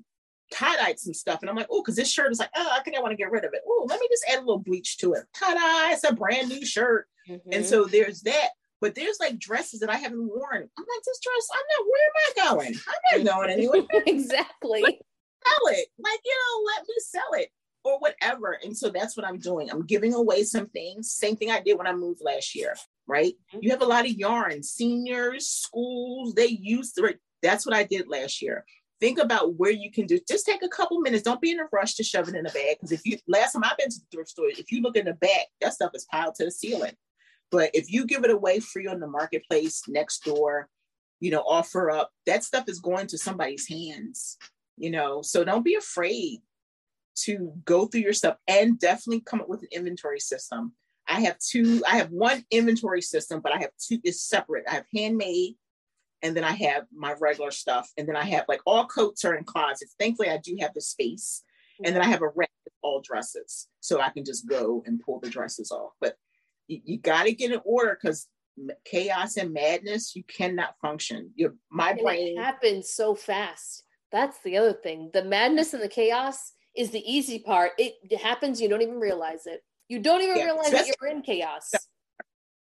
tie-dyed 0.50 0.98
some 0.98 1.12
stuff 1.12 1.40
and 1.42 1.50
I'm 1.50 1.56
like, 1.56 1.66
oh, 1.70 1.82
because 1.82 1.96
this 1.96 2.10
shirt 2.10 2.32
is 2.32 2.38
like, 2.38 2.48
oh, 2.56 2.70
I 2.72 2.82
think 2.82 2.96
I 2.96 3.00
want 3.00 3.12
to 3.12 3.18
get 3.18 3.30
rid 3.30 3.44
of 3.44 3.52
it. 3.52 3.60
Oh, 3.68 3.86
let 3.86 4.00
me 4.00 4.08
just 4.10 4.24
add 4.30 4.38
a 4.38 4.40
little 4.40 4.60
bleach 4.60 4.96
to 4.98 5.12
it. 5.12 5.24
Ta-da, 5.38 5.92
it's 5.92 6.04
a 6.04 6.14
brand 6.14 6.48
new 6.48 6.64
shirt. 6.64 7.06
Mm-hmm. 7.28 7.52
And 7.52 7.66
so 7.66 7.84
there's 7.84 8.22
that. 8.22 8.48
But 8.80 8.94
there's 8.94 9.18
like 9.20 9.38
dresses 9.38 9.80
that 9.80 9.90
I 9.90 9.96
haven't 9.96 10.26
worn. 10.26 10.56
I'm 10.56 10.60
like, 10.62 11.04
this 11.04 11.20
dress, 11.20 11.48
I'm 11.52 11.66
not, 11.76 11.86
where 11.90 12.06
am 12.06 12.16
I 12.16 12.56
going? 12.56 12.74
I'm 13.12 13.24
not 13.24 13.34
going 13.34 13.50
anywhere. 13.50 13.82
exactly. 14.06 14.80
Like, 14.80 15.00
sell 15.44 15.74
it. 15.74 15.88
Like, 15.98 16.20
you 16.24 16.34
know, 16.34 16.72
let 16.72 16.82
me 16.86 16.94
sell 17.00 17.32
it 17.32 17.50
or 17.94 17.98
whatever. 17.98 18.58
And 18.62 18.76
so 18.76 18.90
that's 18.90 19.16
what 19.16 19.26
I'm 19.26 19.38
doing. 19.38 19.70
I'm 19.70 19.86
giving 19.86 20.14
away 20.14 20.44
some 20.44 20.68
things. 20.68 21.10
Same 21.10 21.36
thing 21.36 21.50
I 21.50 21.60
did 21.60 21.78
when 21.78 21.86
I 21.86 21.92
moved 21.92 22.20
last 22.22 22.54
year. 22.54 22.74
right? 23.08 23.34
Mm-hmm. 23.52 23.58
You 23.62 23.70
have 23.70 23.82
a 23.82 23.86
lot 23.86 24.04
of 24.04 24.12
yarn, 24.12 24.62
seniors, 24.62 25.48
schools, 25.48 26.34
they 26.34 26.46
use 26.46 26.92
the, 26.92 27.14
that's 27.42 27.66
what 27.66 27.74
I 27.74 27.82
did 27.82 28.08
last 28.08 28.40
year. 28.42 28.64
Think 29.00 29.18
about 29.18 29.54
where 29.54 29.70
you 29.70 29.90
can 29.90 30.06
do, 30.06 30.18
just 30.28 30.44
take 30.44 30.62
a 30.62 30.68
couple 30.68 31.00
minutes. 31.00 31.22
Don't 31.22 31.40
be 31.40 31.52
in 31.52 31.60
a 31.60 31.68
rush 31.72 31.94
to 31.94 32.04
shove 32.04 32.28
it 32.28 32.34
in 32.34 32.46
a 32.46 32.50
bag. 32.50 32.76
Because 32.76 32.92
if 32.92 33.00
you, 33.04 33.16
last 33.26 33.52
time 33.52 33.62
I've 33.64 33.78
been 33.78 33.90
to 33.90 33.96
the 33.98 34.06
thrift 34.12 34.30
store, 34.30 34.48
if 34.48 34.70
you 34.70 34.82
look 34.82 34.96
in 34.96 35.06
the 35.06 35.14
back, 35.14 35.46
that 35.60 35.72
stuff 35.72 35.92
is 35.94 36.06
piled 36.10 36.34
to 36.36 36.44
the 36.44 36.50
ceiling. 36.50 36.94
But 37.50 37.70
if 37.74 37.90
you 37.90 38.06
give 38.06 38.24
it 38.24 38.30
away 38.30 38.60
free 38.60 38.86
on 38.88 39.00
the 39.00 39.06
marketplace 39.06 39.82
Nextdoor, 39.88 40.64
you 41.20 41.30
know, 41.30 41.44
OfferUp, 41.44 42.06
that 42.26 42.44
stuff 42.44 42.68
is 42.68 42.80
going 42.80 43.06
to 43.08 43.18
somebody's 43.18 43.68
hands, 43.68 44.36
you 44.76 44.90
know. 44.90 45.22
So 45.22 45.44
don't 45.44 45.64
be 45.64 45.76
afraid 45.76 46.40
to 47.22 47.52
go 47.64 47.86
through 47.86 48.02
your 48.02 48.12
stuff 48.12 48.36
and 48.46 48.78
definitely 48.78 49.20
come 49.20 49.40
up 49.40 49.48
with 49.48 49.62
an 49.62 49.68
inventory 49.72 50.20
system. 50.20 50.72
I 51.06 51.20
have 51.22 51.38
two, 51.38 51.82
I 51.88 51.96
have 51.96 52.10
one 52.10 52.44
inventory 52.50 53.00
system, 53.00 53.40
but 53.40 53.52
I 53.52 53.58
have 53.58 53.70
two, 53.78 53.98
it's 54.04 54.22
separate. 54.22 54.64
I 54.68 54.74
have 54.74 54.84
handmade 54.94 55.54
and 56.22 56.36
then 56.36 56.44
I 56.44 56.52
have 56.52 56.84
my 56.92 57.14
regular 57.20 57.50
stuff. 57.50 57.90
And 57.96 58.08
then 58.08 58.16
I 58.16 58.24
have 58.24 58.44
like 58.48 58.60
all 58.66 58.86
coats 58.86 59.24
are 59.24 59.34
in 59.34 59.44
closets. 59.44 59.94
Thankfully, 59.98 60.30
I 60.30 60.38
do 60.38 60.56
have 60.60 60.74
the 60.74 60.80
space. 60.80 61.42
And 61.84 61.94
then 61.94 62.02
I 62.02 62.06
have 62.06 62.22
a 62.22 62.28
rack 62.34 62.50
of 62.66 62.72
all 62.82 63.00
dresses. 63.00 63.68
So 63.80 64.00
I 64.00 64.10
can 64.10 64.24
just 64.24 64.48
go 64.48 64.82
and 64.86 65.00
pull 65.00 65.20
the 65.20 65.30
dresses 65.30 65.70
off. 65.70 65.92
But 66.00 66.16
you, 66.66 66.80
you 66.84 66.98
got 66.98 67.24
to 67.24 67.32
get 67.32 67.52
in 67.52 67.60
order 67.64 67.96
because 68.00 68.26
chaos 68.84 69.36
and 69.36 69.52
madness, 69.52 70.16
you 70.16 70.24
cannot 70.24 70.74
function. 70.80 71.30
Your 71.36 71.54
my 71.70 71.90
and 71.90 72.00
brain 72.00 72.36
happens 72.36 72.90
so 72.90 73.14
fast. 73.14 73.84
That's 74.10 74.40
the 74.40 74.56
other 74.56 74.72
thing. 74.72 75.10
The 75.12 75.24
madness 75.24 75.74
and 75.74 75.82
the 75.82 75.88
chaos 75.88 76.52
is 76.78 76.90
the 76.90 77.02
easy 77.04 77.40
part. 77.40 77.72
It 77.76 78.18
happens, 78.20 78.60
you 78.60 78.68
don't 78.68 78.82
even 78.82 79.00
realize 79.00 79.46
it. 79.46 79.64
You 79.88 79.98
don't 79.98 80.22
even 80.22 80.36
yeah. 80.36 80.44
realize 80.44 80.70
that 80.70 80.86
you're 80.86 81.10
in 81.10 81.22
chaos. 81.22 81.72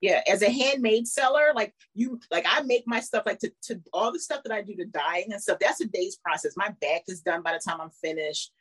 Yeah, 0.02 0.22
as 0.28 0.42
a 0.42 0.50
handmade 0.50 1.08
seller, 1.08 1.52
like 1.54 1.76
you, 1.94 2.20
like 2.32 2.46
I 2.50 2.62
make 2.62 2.86
my 2.88 3.02
stuff 3.02 3.24
like 3.26 3.40
to, 3.40 3.52
to 3.64 3.82
all 3.94 4.12
the 4.12 4.20
stuff 4.20 4.42
that 4.44 4.54
I 4.54 4.62
do 4.62 4.76
to 4.78 4.86
dyeing 4.86 5.32
and 5.32 5.42
stuff. 5.42 5.60
That's 5.60 5.82
a 5.82 5.88
day's 5.88 6.16
process. 6.16 6.58
My 6.58 6.70
back 6.82 7.04
is 7.08 7.22
done 7.22 7.44
by 7.44 7.54
the 7.54 7.60
time 7.60 7.80
I'm 7.82 7.92
finished. 8.02 8.52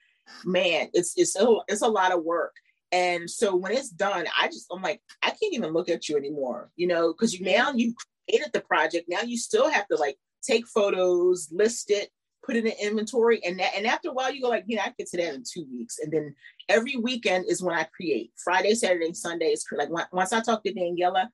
Man, 0.44 0.88
it's 0.92 1.14
it's 1.16 1.36
a, 1.36 1.46
it's 1.68 1.82
a 1.82 1.88
lot 1.88 2.12
of 2.12 2.24
work. 2.24 2.54
And 2.90 3.30
so 3.30 3.54
when 3.54 3.72
it's 3.72 3.88
done, 3.88 4.26
I 4.38 4.48
just 4.48 4.66
I'm 4.70 4.82
like 4.82 5.00
I 5.22 5.28
can't 5.28 5.54
even 5.54 5.72
look 5.72 5.88
at 5.88 6.08
you 6.08 6.16
anymore, 6.16 6.70
you 6.76 6.88
know, 6.88 7.12
because 7.12 7.38
you 7.38 7.46
now 7.46 7.72
you 7.72 7.94
created 8.26 8.52
the 8.52 8.60
project. 8.60 9.06
Now 9.08 9.22
you 9.22 9.38
still 9.38 9.70
have 9.70 9.86
to 9.88 9.96
like 9.96 10.18
take 10.42 10.66
photos, 10.66 11.48
list 11.52 11.90
it, 11.90 12.10
put 12.48 12.56
it 12.56 12.64
in 12.64 12.72
inventory, 12.80 13.44
and 13.44 13.60
that, 13.60 13.72
and 13.76 13.86
after 13.86 14.08
a 14.08 14.12
while 14.12 14.32
you 14.32 14.40
go 14.40 14.48
like, 14.48 14.64
you 14.66 14.76
know, 14.76 14.82
I 14.82 14.94
get 14.96 15.08
to 15.08 15.18
that 15.18 15.34
in 15.34 15.42
two 15.42 15.66
weeks, 15.70 15.98
and 15.98 16.10
then 16.10 16.34
every 16.68 16.96
weekend 16.96 17.44
is 17.46 17.62
when 17.62 17.76
I 17.76 17.84
create. 17.84 18.32
Friday, 18.42 18.74
Saturday, 18.74 19.12
Sunday 19.12 19.48
is 19.48 19.66
like 19.70 19.90
once 20.12 20.32
I 20.32 20.40
talk 20.40 20.64
to 20.64 20.72
Daniela, 20.72 21.28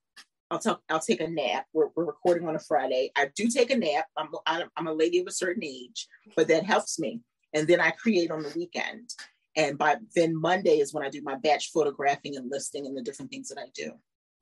I'll 0.50 0.58
talk. 0.58 0.82
I'll 0.88 1.00
take 1.00 1.20
a 1.20 1.28
nap. 1.28 1.66
We're, 1.72 1.88
we're 1.94 2.04
recording 2.04 2.48
on 2.48 2.56
a 2.56 2.60
Friday. 2.60 3.12
I 3.16 3.30
do 3.36 3.46
take 3.46 3.70
a 3.70 3.76
nap. 3.76 4.06
I'm 4.16 4.28
I'm 4.76 4.86
a 4.88 4.92
lady 4.92 5.20
of 5.20 5.28
a 5.28 5.32
certain 5.32 5.62
age, 5.64 6.08
but 6.34 6.48
that 6.48 6.64
helps 6.64 6.98
me. 6.98 7.20
And 7.52 7.68
then 7.68 7.80
I 7.80 7.90
create 7.90 8.32
on 8.32 8.42
the 8.42 8.52
weekend. 8.56 9.10
And 9.56 9.78
by 9.78 9.98
then 10.16 10.36
Monday 10.36 10.78
is 10.78 10.92
when 10.92 11.04
I 11.04 11.10
do 11.10 11.22
my 11.22 11.36
batch 11.36 11.70
photographing 11.72 12.36
and 12.36 12.50
listing 12.50 12.86
and 12.86 12.96
the 12.96 13.02
different 13.02 13.30
things 13.30 13.48
that 13.50 13.58
I 13.58 13.66
do. 13.72 13.92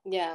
Yeah, 0.06 0.34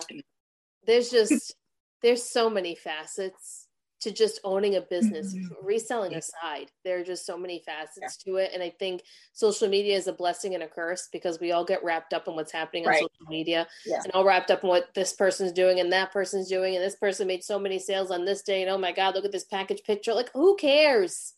there's 0.86 1.10
just 1.10 1.56
there's 2.04 2.24
so 2.24 2.48
many 2.50 2.76
facets 2.76 3.67
to 4.02 4.12
just 4.12 4.40
owning 4.44 4.76
a 4.76 4.82
business, 4.82 5.34
mm-hmm. 5.34 5.66
reselling 5.66 6.14
aside. 6.14 6.72
There 6.84 7.00
are 7.00 7.04
just 7.04 7.26
so 7.26 7.38
many 7.38 7.64
facets 7.66 8.18
yeah. 8.26 8.32
to 8.32 8.38
it. 8.38 8.52
And 8.54 8.62
I 8.62 8.70
think 8.70 9.02
social 9.34 9.68
media 9.68 9.98
is 9.98 10.08
a 10.08 10.14
blessing 10.14 10.54
and 10.54 10.64
a 10.64 10.68
curse 10.68 11.10
because 11.12 11.40
we 11.40 11.52
all 11.52 11.66
get 11.66 11.84
wrapped 11.84 12.14
up 12.14 12.28
in 12.28 12.36
what's 12.36 12.52
happening 12.52 12.88
on 12.88 12.94
social 12.94 13.10
media 13.28 13.68
yeah. 13.86 14.02
and 14.04 14.12
all 14.14 14.24
wrapped 14.24 14.52
up 14.52 14.64
in 14.64 14.70
what 14.70 14.94
this 14.94 15.14
person's 15.14 15.52
doing 15.52 15.80
and 15.80 15.92
that 15.94 16.12
person's 16.12 16.48
doing. 16.48 16.76
And 16.76 16.84
this 16.84 16.96
person 16.96 17.28
made 17.28 17.44
so 17.44 17.58
many 17.58 17.80
sales 17.80 18.12
on 18.12 18.26
this 18.26 18.44
day. 18.44 18.62
And 18.62 18.70
oh 18.70 18.78
my 18.78 18.92
God, 18.92 19.16
look 19.16 19.26
at 19.26 19.32
this 19.32 19.46
package 19.46 19.82
picture. 19.84 20.14
Like, 20.14 20.32
who 20.34 20.56
cares? 20.58 21.34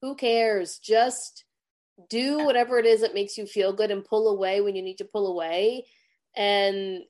Who 0.00 0.14
cares? 0.14 0.78
Just 0.78 1.44
do 2.08 2.44
whatever 2.44 2.78
it 2.78 2.86
is 2.86 3.02
that 3.02 3.14
makes 3.14 3.36
you 3.36 3.46
feel 3.46 3.72
good 3.72 3.90
and 3.90 4.04
pull 4.04 4.28
away 4.28 4.60
when 4.60 4.74
you 4.74 4.82
need 4.82 4.98
to 4.98 5.04
pull 5.04 5.26
away. 5.26 5.84
And 6.34 7.02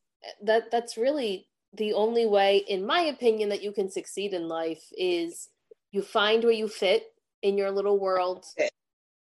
that 0.43 0.71
that's 0.71 0.97
really 0.97 1.47
the 1.77 1.93
only 1.93 2.27
way, 2.27 2.59
in 2.69 2.87
my 2.87 3.01
opinion, 3.01 3.49
that 3.49 3.63
you 3.63 3.73
can 3.73 3.91
succeed 3.91 4.33
in 4.33 4.49
life 4.49 4.85
is 4.97 5.49
you 5.91 6.03
find 6.03 6.43
where 6.43 6.53
you 6.53 6.69
fit 6.69 7.13
in 7.43 7.59
your 7.59 7.71
little 7.71 7.99
world 7.99 8.45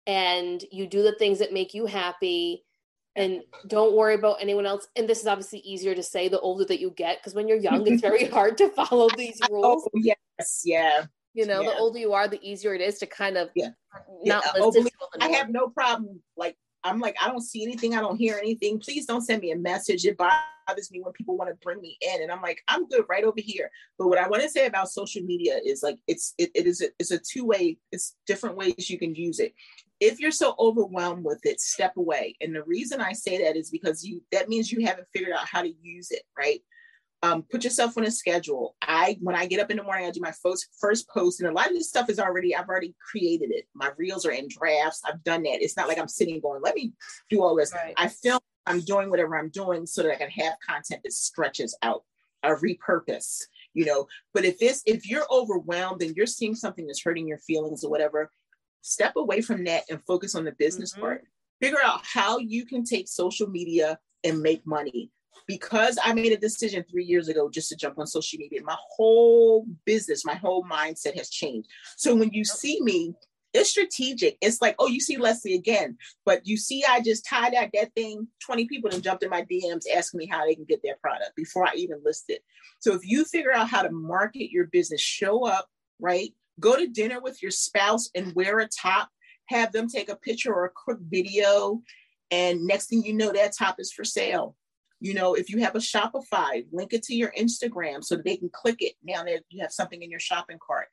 and 0.07 0.65
you 0.73 0.87
do 0.87 1.03
the 1.03 1.15
things 1.15 1.39
that 1.39 1.53
make 1.53 1.75
you 1.75 1.87
happy 1.87 2.65
and 3.17 3.43
don't 3.67 3.95
worry 3.95 4.15
about 4.15 4.39
anyone 4.41 4.67
else. 4.67 4.87
And 4.97 5.09
this 5.09 5.21
is 5.21 5.27
obviously 5.27 5.61
easier 5.61 5.95
to 5.95 6.03
say 6.03 6.29
the 6.29 6.41
older 6.41 6.65
that 6.67 6.81
you 6.81 6.91
get 6.91 7.19
because 7.19 7.35
when 7.35 7.49
you're 7.49 7.59
young, 7.59 7.87
it's 7.87 8.01
very 8.01 8.25
hard 8.31 8.57
to 8.59 8.69
follow 8.71 9.09
these 9.17 9.41
oh, 9.51 9.55
rules. 9.55 9.89
Oh, 9.89 9.91
yes, 9.95 10.63
yeah. 10.65 11.05
You 11.35 11.47
know, 11.47 11.61
yeah. 11.61 11.71
the 11.71 11.77
older 11.77 11.99
you 11.99 12.13
are, 12.13 12.27
the 12.27 12.43
easier 12.43 12.75
it 12.75 12.81
is 12.81 12.99
to 12.99 13.07
kind 13.07 13.37
of 13.37 13.51
yeah. 13.55 13.69
not 14.25 14.45
yeah. 14.45 14.63
listen. 14.63 14.89
Oh, 15.01 15.09
I 15.21 15.29
have 15.29 15.49
no 15.49 15.69
problem 15.69 16.21
like 16.37 16.57
I'm 16.85 16.99
like, 16.99 17.17
I 17.23 17.29
don't 17.29 17.43
see 17.43 17.63
anything, 17.63 17.95
I 17.95 18.01
don't 18.01 18.17
hear 18.17 18.39
anything. 18.39 18.79
Please 18.79 19.07
don't 19.07 19.21
send 19.21 19.43
me 19.43 19.53
a 19.53 19.57
message. 19.57 20.05
It 20.05 20.17
bothers 20.17 20.91
me 20.91 21.01
when 21.03 21.13
people 21.13 21.37
want 21.37 21.51
to 21.51 21.57
bring 21.63 21.81
me 21.81 21.99
in. 22.01 22.23
And 22.23 22.33
I'm 22.33 22.41
like, 22.41 22.63
I'm 22.69 22.89
good 22.89 23.05
right 23.09 23.25
over 23.25 23.39
here. 23.41 23.71
But 23.99 24.09
what 24.09 24.19
I 24.19 24.29
want 24.29 24.43
to 24.43 24.49
say 24.49 24.67
about 24.67 24.89
social 24.89 25.23
media 25.23 25.61
is 25.65 25.83
like 25.83 25.99
it's 26.07 26.35
it, 26.39 26.51
it 26.55 26.67
is 26.67 26.81
a, 26.81 26.87
it's 26.99 27.11
a 27.11 27.19
two-way, 27.19 27.79
it's 27.93 28.17
different 28.27 28.57
ways 28.57 28.89
you 28.89 28.99
can 28.99 29.15
use 29.15 29.41
it. 29.41 29.55
If 30.01 30.19
you're 30.19 30.31
so 30.31 30.55
overwhelmed 30.59 31.25
with 31.25 31.45
it, 31.45 31.61
step 31.61 31.97
away. 31.99 32.37
And 32.41 32.55
the 32.55 32.63
reason 32.63 33.03
I 33.03 33.13
say 33.13 33.45
that 33.45 33.57
is 33.57 33.71
because 33.71 34.03
you 34.03 34.23
that 34.33 34.49
means 34.49 34.73
you 34.73 34.87
haven't 34.87 35.09
figured 35.13 35.33
out 35.33 35.47
how 35.47 35.63
to 35.63 35.73
use 35.83 36.11
it, 36.11 36.23
right? 36.39 36.61
Um, 37.23 37.43
put 37.43 37.65
yourself 37.65 37.99
on 37.99 38.05
a 38.05 38.11
schedule. 38.11 38.77
I 38.83 39.19
when 39.21 39.37
I 39.37 39.47
get 39.47 39.61
up 39.61 39.71
in 39.71 39.77
the 39.77 39.83
morning, 39.83 40.07
I 40.07 40.11
do 40.11 40.21
my 40.21 40.33
first 40.43 40.69
first 40.81 41.09
post, 41.09 41.41
and 41.41 41.49
a 41.49 41.53
lot 41.53 41.69
of 41.69 41.75
this 41.75 41.89
stuff 41.89 42.09
is 42.09 42.19
already 42.19 42.57
I've 42.57 42.69
already 42.69 42.95
created 43.11 43.51
it. 43.51 43.67
My 43.75 43.91
reels 43.97 44.25
are 44.25 44.31
in 44.31 44.49
drafts. 44.49 45.03
I've 45.07 45.23
done 45.23 45.43
that. 45.43 45.63
It's 45.63 45.77
not 45.77 45.89
like 45.89 45.99
I'm 45.99 46.09
sitting 46.09 46.41
going, 46.41 46.63
let 46.63 46.75
me 46.75 46.93
do 47.29 47.43
all 47.43 47.55
this. 47.55 47.73
Right. 47.75 47.95
I 47.97 48.09
film. 48.09 48.41
I'm 48.67 48.81
doing 48.81 49.11
whatever 49.11 49.37
I'm 49.37 49.49
doing 49.49 49.87
so 49.87 50.03
that 50.03 50.13
I 50.13 50.17
can 50.17 50.31
have 50.31 50.55
content 50.67 51.03
that 51.03 51.13
stretches 51.13 51.77
out. 51.83 52.05
I 52.43 52.51
repurpose, 52.51 53.41
you 53.75 53.85
know. 53.85 54.07
But 54.33 54.45
if 54.45 54.59
this, 54.59 54.83
if 54.87 55.09
you're 55.09 55.27
overwhelmed 55.31 56.03
and 56.03 56.17
you're 56.17 56.27
seeing 56.27 56.55
something 56.55 56.87
that's 56.87 57.03
hurting 57.03 57.27
your 57.27 57.39
feelings 57.39 57.85
or 57.85 57.91
whatever, 57.91 58.31
step 58.83 59.17
away 59.17 59.41
from 59.41 59.65
that 59.65 59.85
and 59.91 60.03
focus 60.07 60.35
on 60.35 60.45
the 60.45 60.53
business 60.53 60.93
mm-hmm. 60.93 61.03
part. 61.03 61.25
Figure 61.61 61.79
out 61.85 62.01
how 62.03 62.39
you 62.39 62.65
can 62.65 62.85
take 62.85 63.09
social 63.09 63.47
media 63.47 63.99
and 64.25 64.41
make 64.41 64.67
money 64.67 65.11
because 65.47 65.99
I 66.03 66.13
made 66.13 66.33
a 66.33 66.37
decision 66.37 66.85
three 66.89 67.05
years 67.05 67.29
ago 67.29 67.51
just 67.51 67.69
to 67.71 67.77
jump 67.77 67.99
on 67.99 68.07
social 68.07 68.39
media, 68.39 68.61
my 68.63 68.77
whole 68.79 69.67
business, 69.85 70.25
my 70.25 70.35
whole 70.35 70.65
mindset 70.65 71.17
has 71.17 71.31
changed. 71.31 71.69
So 71.97 72.15
when 72.15 72.31
you 72.31 72.45
see 72.45 72.81
me, 72.83 73.15
it's 73.53 73.71
strategic. 73.71 74.37
It's 74.41 74.63
like, 74.63 74.77
oh, 74.79 74.87
you 74.87 75.01
see 75.01 75.17
Leslie 75.17 75.55
again, 75.55 75.99
but 76.25 76.47
you 76.47 76.57
see, 76.57 76.85
I 76.89 77.01
just 77.01 77.27
tied 77.27 77.55
out 77.55 77.71
that 77.75 77.93
thing. 77.95 78.29
20 78.45 78.67
people 78.67 78.91
and 78.93 79.03
jumped 79.03 79.25
in 79.25 79.31
my 79.31 79.43
DMs 79.43 79.85
asking 79.93 80.19
me 80.19 80.27
how 80.27 80.47
they 80.47 80.55
can 80.55 80.65
get 80.65 80.83
their 80.85 80.97
product 81.03 81.35
before 81.35 81.67
I 81.67 81.75
even 81.75 82.01
list 82.05 82.27
it. 82.29 82.43
So 82.79 82.95
if 82.95 83.01
you 83.05 83.25
figure 83.25 83.53
out 83.53 83.69
how 83.69 83.83
to 83.83 83.91
market 83.91 84.53
your 84.53 84.67
business, 84.67 85.01
show 85.01 85.47
up, 85.47 85.67
right? 85.99 86.33
Go 86.61 86.77
to 86.77 86.87
dinner 86.87 87.21
with 87.21 87.43
your 87.43 87.51
spouse 87.51 88.09
and 88.15 88.35
wear 88.35 88.61
a 88.61 88.69
top, 88.69 89.09
have 89.47 89.73
them 89.73 89.89
take 89.89 90.11
a 90.11 90.17
picture 90.17 90.55
or 90.55 90.67
a 90.67 90.71
quick 90.71 90.99
video. 91.01 91.83
And 92.31 92.65
next 92.67 92.89
thing 92.89 93.03
you 93.05 93.15
know, 93.15 93.33
that 93.33 93.57
top 93.59 93.81
is 93.81 93.93
for 93.93 94.05
sale 94.05 94.55
you 95.01 95.15
know, 95.15 95.35
if 95.35 95.49
you 95.49 95.59
have 95.59 95.75
a 95.75 95.79
Shopify, 95.79 96.65
link 96.73 96.93
it 96.93 97.03
to 97.05 97.15
your 97.15 97.33
Instagram 97.39 98.05
so 98.05 98.17
they 98.17 98.37
can 98.37 98.51
click 98.51 98.77
it. 98.81 98.95
Now 99.03 99.25
that 99.25 99.43
you 99.49 99.63
have 99.63 99.73
something 99.73 100.03
in 100.03 100.11
your 100.11 100.21
shopping 100.21 100.59
cart. 100.65 100.89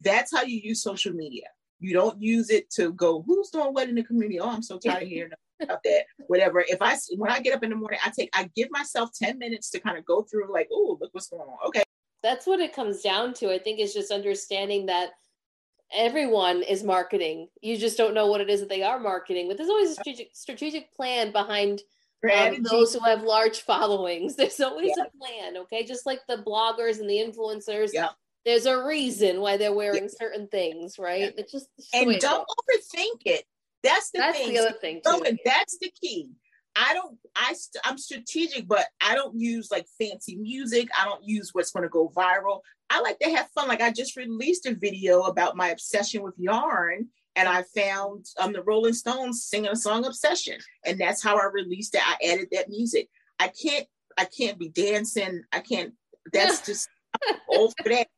That's 0.00 0.34
how 0.34 0.42
you 0.42 0.58
use 0.58 0.82
social 0.82 1.12
media. 1.12 1.46
You 1.78 1.92
don't 1.92 2.20
use 2.20 2.50
it 2.50 2.70
to 2.72 2.92
go, 2.92 3.22
who's 3.22 3.50
doing 3.50 3.74
what 3.74 3.88
in 3.88 3.94
the 3.94 4.04
community? 4.04 4.40
Oh, 4.40 4.48
I'm 4.48 4.62
so 4.62 4.78
tired 4.78 5.02
of 5.02 5.08
hearing 5.08 5.32
about 5.60 5.82
that. 5.84 6.04
Whatever. 6.28 6.64
If 6.66 6.78
I 6.80 6.96
when 7.16 7.30
I 7.30 7.40
get 7.40 7.54
up 7.54 7.62
in 7.62 7.70
the 7.70 7.76
morning, 7.76 8.00
I 8.04 8.10
take 8.10 8.30
I 8.34 8.50
give 8.56 8.68
myself 8.70 9.10
10 9.14 9.38
minutes 9.38 9.70
to 9.70 9.80
kind 9.80 9.98
of 9.98 10.04
go 10.04 10.22
through 10.22 10.52
like, 10.52 10.68
oh, 10.72 10.96
look 11.00 11.10
what's 11.12 11.28
going 11.28 11.42
on. 11.42 11.58
Okay. 11.66 11.82
That's 12.22 12.46
what 12.46 12.60
it 12.60 12.74
comes 12.74 13.02
down 13.02 13.34
to. 13.34 13.52
I 13.52 13.58
think 13.58 13.80
is 13.80 13.92
just 13.92 14.12
understanding 14.12 14.86
that 14.86 15.10
everyone 15.94 16.62
is 16.62 16.82
marketing. 16.82 17.48
You 17.60 17.76
just 17.76 17.98
don't 17.98 18.14
know 18.14 18.28
what 18.28 18.40
it 18.40 18.48
is 18.48 18.60
that 18.60 18.68
they 18.68 18.82
are 18.82 18.98
marketing. 18.98 19.48
But 19.48 19.56
there's 19.56 19.68
always 19.68 19.90
a 19.90 19.94
strategic, 19.94 20.30
strategic 20.32 20.94
plan 20.94 21.32
behind 21.32 21.82
um, 22.30 22.62
those 22.62 22.94
who 22.94 23.00
have 23.00 23.22
large 23.22 23.62
followings. 23.62 24.36
There's 24.36 24.60
always 24.60 24.92
yeah. 24.96 25.04
a 25.04 25.18
plan, 25.18 25.56
okay? 25.62 25.84
Just 25.84 26.06
like 26.06 26.20
the 26.28 26.38
bloggers 26.38 27.00
and 27.00 27.08
the 27.08 27.16
influencers. 27.16 27.90
Yeah. 27.92 28.10
There's 28.44 28.66
a 28.66 28.84
reason 28.84 29.40
why 29.40 29.56
they're 29.56 29.72
wearing 29.72 30.04
yeah. 30.04 30.18
certain 30.18 30.48
things, 30.48 30.98
right? 30.98 31.32
It's 31.36 31.52
just, 31.52 31.68
it's 31.78 31.88
and 31.94 32.18
don't 32.18 32.44
overthink 32.44 33.22
it. 33.24 33.44
That's 33.84 34.10
the 34.10 34.18
that's 34.18 34.38
thing. 34.38 34.52
the 34.52 34.58
other 34.58 34.72
thing 34.72 35.00
too. 35.04 35.38
That's 35.44 35.78
the 35.78 35.92
key. 36.00 36.30
I 36.74 36.94
don't. 36.94 37.18
I 37.36 37.52
st- 37.52 37.82
I'm 37.84 37.98
strategic, 37.98 38.66
but 38.66 38.86
I 39.00 39.14
don't 39.14 39.38
use 39.38 39.70
like 39.70 39.86
fancy 40.00 40.36
music. 40.36 40.88
I 40.98 41.04
don't 41.04 41.22
use 41.24 41.50
what's 41.52 41.70
going 41.70 41.82
to 41.82 41.88
go 41.88 42.10
viral. 42.16 42.60
I 42.88 43.00
like 43.00 43.18
to 43.20 43.30
have 43.30 43.48
fun. 43.54 43.68
Like 43.68 43.80
I 43.80 43.90
just 43.90 44.16
released 44.16 44.66
a 44.66 44.74
video 44.74 45.22
about 45.22 45.56
my 45.56 45.68
obsession 45.68 46.22
with 46.22 46.34
yarn, 46.38 47.08
and 47.36 47.48
I 47.48 47.64
found 47.74 48.26
um, 48.38 48.52
the 48.52 48.62
Rolling 48.62 48.92
Stones 48.92 49.44
singing 49.44 49.70
a 49.70 49.76
song 49.76 50.04
Obsession. 50.04 50.58
And 50.84 51.00
that's 51.00 51.22
how 51.22 51.36
I 51.36 51.46
released 51.52 51.94
it. 51.94 52.02
I 52.04 52.32
added 52.32 52.48
that 52.52 52.68
music. 52.68 53.08
I 53.38 53.48
can't 53.48 53.86
I 54.18 54.26
can't 54.26 54.58
be 54.58 54.68
dancing. 54.68 55.42
I 55.52 55.60
can't. 55.60 55.94
That's 56.32 56.60
just 56.66 56.88
old 57.48 57.74
for 57.82 57.88
that. 57.88 58.08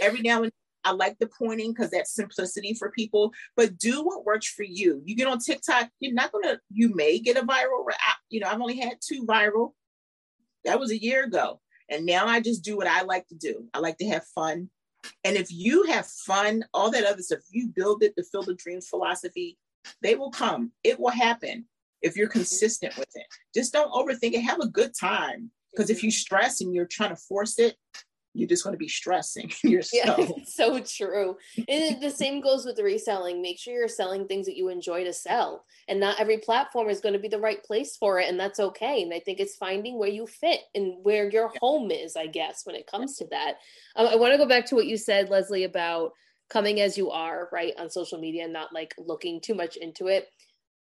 Every 0.00 0.20
now 0.20 0.42
and 0.42 0.52
I 0.84 0.92
like 0.92 1.18
the 1.18 1.28
pointing 1.38 1.72
because 1.72 1.90
that's 1.90 2.14
simplicity 2.14 2.74
for 2.74 2.90
people, 2.90 3.32
but 3.56 3.78
do 3.78 4.02
what 4.02 4.26
works 4.26 4.46
for 4.46 4.64
you. 4.64 5.02
You 5.04 5.16
get 5.16 5.26
on 5.26 5.38
TikTok, 5.38 5.88
you're 5.98 6.12
not 6.12 6.30
gonna, 6.30 6.58
you 6.70 6.94
may 6.94 7.18
get 7.18 7.38
a 7.38 7.42
viral. 7.42 7.86
You 8.28 8.40
know, 8.40 8.48
I've 8.48 8.60
only 8.60 8.78
had 8.78 8.98
two 9.00 9.24
viral. 9.24 9.72
That 10.64 10.78
was 10.78 10.90
a 10.90 11.02
year 11.02 11.24
ago. 11.24 11.60
And 11.90 12.06
now 12.06 12.26
I 12.26 12.40
just 12.40 12.64
do 12.64 12.76
what 12.76 12.86
I 12.86 13.02
like 13.02 13.26
to 13.28 13.34
do. 13.34 13.66
I 13.72 13.78
like 13.78 13.98
to 13.98 14.08
have 14.08 14.26
fun. 14.34 14.70
And 15.24 15.36
if 15.36 15.50
you 15.50 15.84
have 15.84 16.06
fun, 16.06 16.64
all 16.72 16.90
that 16.90 17.04
other 17.04 17.22
stuff, 17.22 17.40
you 17.50 17.68
build 17.68 18.02
it, 18.02 18.14
the 18.16 18.24
Field 18.24 18.48
of 18.48 18.56
Dreams 18.56 18.88
philosophy, 18.88 19.58
they 20.02 20.14
will 20.14 20.30
come. 20.30 20.72
It 20.82 20.98
will 20.98 21.10
happen 21.10 21.66
if 22.02 22.16
you're 22.16 22.28
consistent 22.28 22.96
with 22.96 23.08
it. 23.14 23.26
Just 23.54 23.72
don't 23.72 23.92
overthink 23.92 24.32
it. 24.32 24.40
Have 24.42 24.60
a 24.60 24.68
good 24.68 24.92
time. 24.98 25.50
Because 25.72 25.90
if 25.90 26.02
you 26.02 26.10
stress 26.10 26.60
and 26.60 26.72
you're 26.72 26.86
trying 26.86 27.10
to 27.10 27.16
force 27.16 27.58
it, 27.58 27.76
you're 28.34 28.48
just 28.48 28.64
going 28.64 28.74
to 28.74 28.78
be 28.78 28.88
stressing 28.88 29.50
yourself. 29.62 30.18
Yeah, 30.18 30.44
so 30.46 30.80
true. 30.80 31.36
And 31.68 32.02
the 32.02 32.10
same 32.10 32.40
goes 32.40 32.66
with 32.66 32.78
reselling. 32.78 33.40
Make 33.40 33.58
sure 33.58 33.72
you're 33.72 33.88
selling 33.88 34.26
things 34.26 34.46
that 34.46 34.56
you 34.56 34.68
enjoy 34.68 35.04
to 35.04 35.12
sell. 35.12 35.64
And 35.88 36.00
not 36.00 36.20
every 36.20 36.38
platform 36.38 36.90
is 36.90 37.00
going 37.00 37.14
to 37.14 37.18
be 37.18 37.28
the 37.28 37.38
right 37.38 37.62
place 37.62 37.96
for 37.96 38.18
it. 38.18 38.28
And 38.28 38.38
that's 38.38 38.60
okay. 38.60 39.02
And 39.02 39.14
I 39.14 39.20
think 39.20 39.40
it's 39.40 39.56
finding 39.56 39.98
where 39.98 40.08
you 40.08 40.26
fit 40.26 40.60
and 40.74 40.96
where 41.02 41.30
your 41.30 41.50
yeah. 41.52 41.58
home 41.60 41.90
is, 41.90 42.16
I 42.16 42.26
guess, 42.26 42.66
when 42.66 42.76
it 42.76 42.86
comes 42.86 43.16
to 43.18 43.26
that. 43.30 43.54
Um, 43.96 44.08
I 44.08 44.16
want 44.16 44.32
to 44.32 44.38
go 44.38 44.48
back 44.48 44.66
to 44.66 44.74
what 44.74 44.86
you 44.86 44.96
said, 44.96 45.30
Leslie, 45.30 45.64
about 45.64 46.12
coming 46.50 46.80
as 46.80 46.98
you 46.98 47.10
are, 47.10 47.48
right, 47.52 47.72
on 47.78 47.88
social 47.88 48.18
media 48.18 48.44
and 48.44 48.52
not 48.52 48.72
like 48.72 48.94
looking 48.98 49.40
too 49.40 49.54
much 49.54 49.76
into 49.76 50.08
it. 50.08 50.28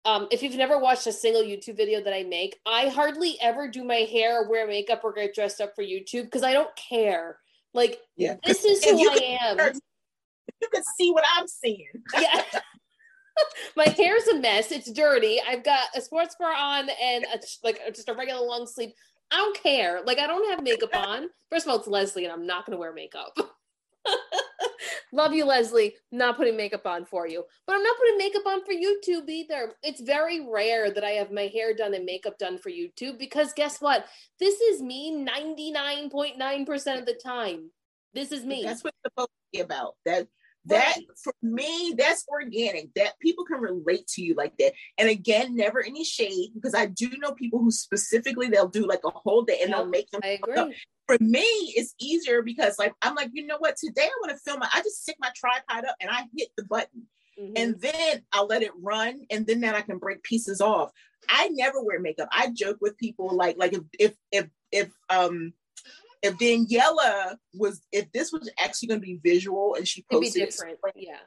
Um, 0.05 0.29
if 0.31 0.43
you've 0.43 0.57
never 0.57 0.79
watched 0.79 1.07
a 1.07 1.13
single 1.13 1.43
YouTube 1.43 1.77
video 1.77 2.03
that 2.03 2.15
I 2.15 2.25
make, 2.25 2.61
I 2.67 2.89
hardly 2.89 3.39
ever 3.41 3.69
do 3.69 3.85
my 3.85 4.07
hair, 4.11 4.43
or 4.43 4.51
wear 4.51 4.67
makeup, 4.67 5.01
or 5.03 5.13
get 5.13 5.35
dressed 5.35 5.61
up 5.61 5.75
for 5.75 5.83
YouTube 5.83 6.25
because 6.25 6.43
I 6.43 6.53
don't 6.53 6.75
care. 6.77 7.39
Like, 7.73 8.01
yeah. 8.17 8.37
this 8.45 8.65
is 8.65 8.85
who 8.85 9.11
I 9.11 9.39
am. 9.41 9.59
You 10.63 10.69
can 10.73 10.83
see 10.99 11.11
what 11.11 11.25
I'm 11.37 11.49
seeing. 11.49 11.89
yeah. 12.21 12.43
my 13.77 13.85
hair's 13.85 14.27
a 14.29 14.39
mess. 14.39 14.71
It's 14.71 14.91
dirty. 14.91 15.41
I've 15.47 15.65
got 15.65 15.89
a 15.95 16.01
sports 16.01 16.37
bra 16.39 16.55
on 16.55 16.89
and 17.03 17.25
a, 17.25 17.39
like 17.63 17.81
just 17.95 18.09
a 18.09 18.15
regular 18.15 18.47
long 18.47 18.67
sleeve. 18.67 18.93
I 19.31 19.37
don't 19.37 19.63
care. 19.63 20.03
Like 20.05 20.19
I 20.19 20.27
don't 20.27 20.49
have 20.51 20.63
makeup 20.63 20.95
on. 20.95 21.29
First 21.51 21.67
of 21.67 21.71
all, 21.71 21.79
it's 21.79 21.89
Leslie, 21.89 22.25
and 22.25 22.33
I'm 22.33 22.47
not 22.47 22.67
going 22.67 22.77
to 22.77 22.81
wear 22.81 22.93
makeup. 22.93 23.37
Love 25.13 25.33
you, 25.33 25.45
Leslie. 25.45 25.95
Not 26.11 26.37
putting 26.37 26.57
makeup 26.57 26.87
on 26.87 27.05
for 27.05 27.29
you, 27.29 27.45
but 27.67 27.77
I'm 27.77 27.83
not 27.83 27.97
putting 27.97 28.19
makeup 28.19 28.47
on 28.47 28.65
for 28.65 28.73
YouTube 28.73 29.29
either. 29.29 29.73
It's 29.83 30.01
very 30.01 30.41
rare 30.41 30.91
that 30.91 31.05
I 31.05 31.11
have 31.11 31.31
my 31.31 31.47
hair 31.47 31.75
done 31.75 31.95
and 31.95 32.05
makeup 32.05 32.37
done 32.39 32.59
for 32.59 32.71
YouTube 32.71 33.19
because 33.19 33.53
guess 33.53 33.81
what? 33.81 34.07
This 34.41 34.61
is 34.61 34.83
me 34.83 35.25
99.9% 35.25 36.99
of 36.99 37.07
the 37.07 37.19
time. 37.23 37.71
This 38.13 38.33
is 38.33 38.45
me. 38.45 38.63
That's 38.65 38.83
what 38.83 38.93
it's 38.95 39.13
supposed 39.13 39.29
to 39.29 39.59
be 39.59 39.61
about. 39.61 39.95
That 40.05 40.27
that 40.67 40.97
for 41.23 41.35
me 41.43 41.95
that's 41.97 42.25
organic 42.29 42.93
that 42.95 43.19
people 43.21 43.45
can 43.45 43.61
relate 43.61 44.07
to 44.07 44.23
you 44.23 44.35
like 44.35 44.57
that 44.59 44.73
and 44.99 45.09
again 45.09 45.55
never 45.55 45.85
any 45.85 46.03
shade 46.05 46.51
because 46.55 46.75
i 46.75 46.87
do 46.87 47.11
know 47.19 47.33
people 47.33 47.59
who 47.59 47.71
specifically 47.71 48.49
they'll 48.49 48.69
do 48.69 48.87
like 48.87 49.03
a 49.05 49.11
whole 49.11 49.43
day 49.43 49.61
and 49.63 49.73
they'll 49.73 49.85
make 49.85 50.11
them 50.11 50.23
I 50.25 50.39
agree. 50.43 50.75
For 51.07 51.17
me 51.21 51.45
it's 51.77 51.95
easier 51.99 52.43
because 52.43 52.79
like 52.79 52.93
i'm 53.03 53.15
like 53.15 53.31
you 53.33 53.47
know 53.47 53.57
what 53.59 53.77
today 53.77 54.05
i 54.05 54.19
want 54.23 54.31
to 54.31 54.39
film 54.39 54.63
i 54.63 54.81
just 54.81 55.03
stick 55.03 55.17
my 55.21 55.31
tripod 55.35 55.85
up 55.85 55.97
and 56.01 56.11
i 56.11 56.25
hit 56.37 56.49
the 56.57 56.65
button 56.65 57.03
mm-hmm. 57.39 57.53
and 57.57 57.81
then 57.81 58.23
i'll 58.33 58.47
let 58.47 58.63
it 58.63 58.73
run 58.81 59.21
and 59.31 59.47
then 59.47 59.61
then 59.61 59.75
i 59.75 59.81
can 59.81 59.99
break 59.99 60.23
pieces 60.23 60.61
off 60.61 60.91
i 61.29 61.49
never 61.49 61.83
wear 61.83 62.01
makeup 62.01 62.29
i 62.33 62.51
joke 62.55 62.79
with 62.81 62.97
people 62.97 63.35
like 63.35 63.57
like 63.59 63.73
if 63.73 63.83
if 63.99 64.15
if, 64.33 64.47
if 64.73 64.91
um 65.11 65.53
if 66.25 66.39
Daniela 66.39 67.37
was, 67.53 67.83
if 67.93 68.11
this 68.13 68.33
was 68.33 68.51
actually 68.59 68.89
going 68.89 69.01
to 69.01 69.07
be 69.07 69.21
visual 69.23 69.75
and 69.75 69.87
she 69.87 70.07
posted 70.11 70.29
It'd 70.29 70.49
be 70.49 70.51
different, 70.51 70.79
it, 70.83 70.95
yeah. 70.97 71.19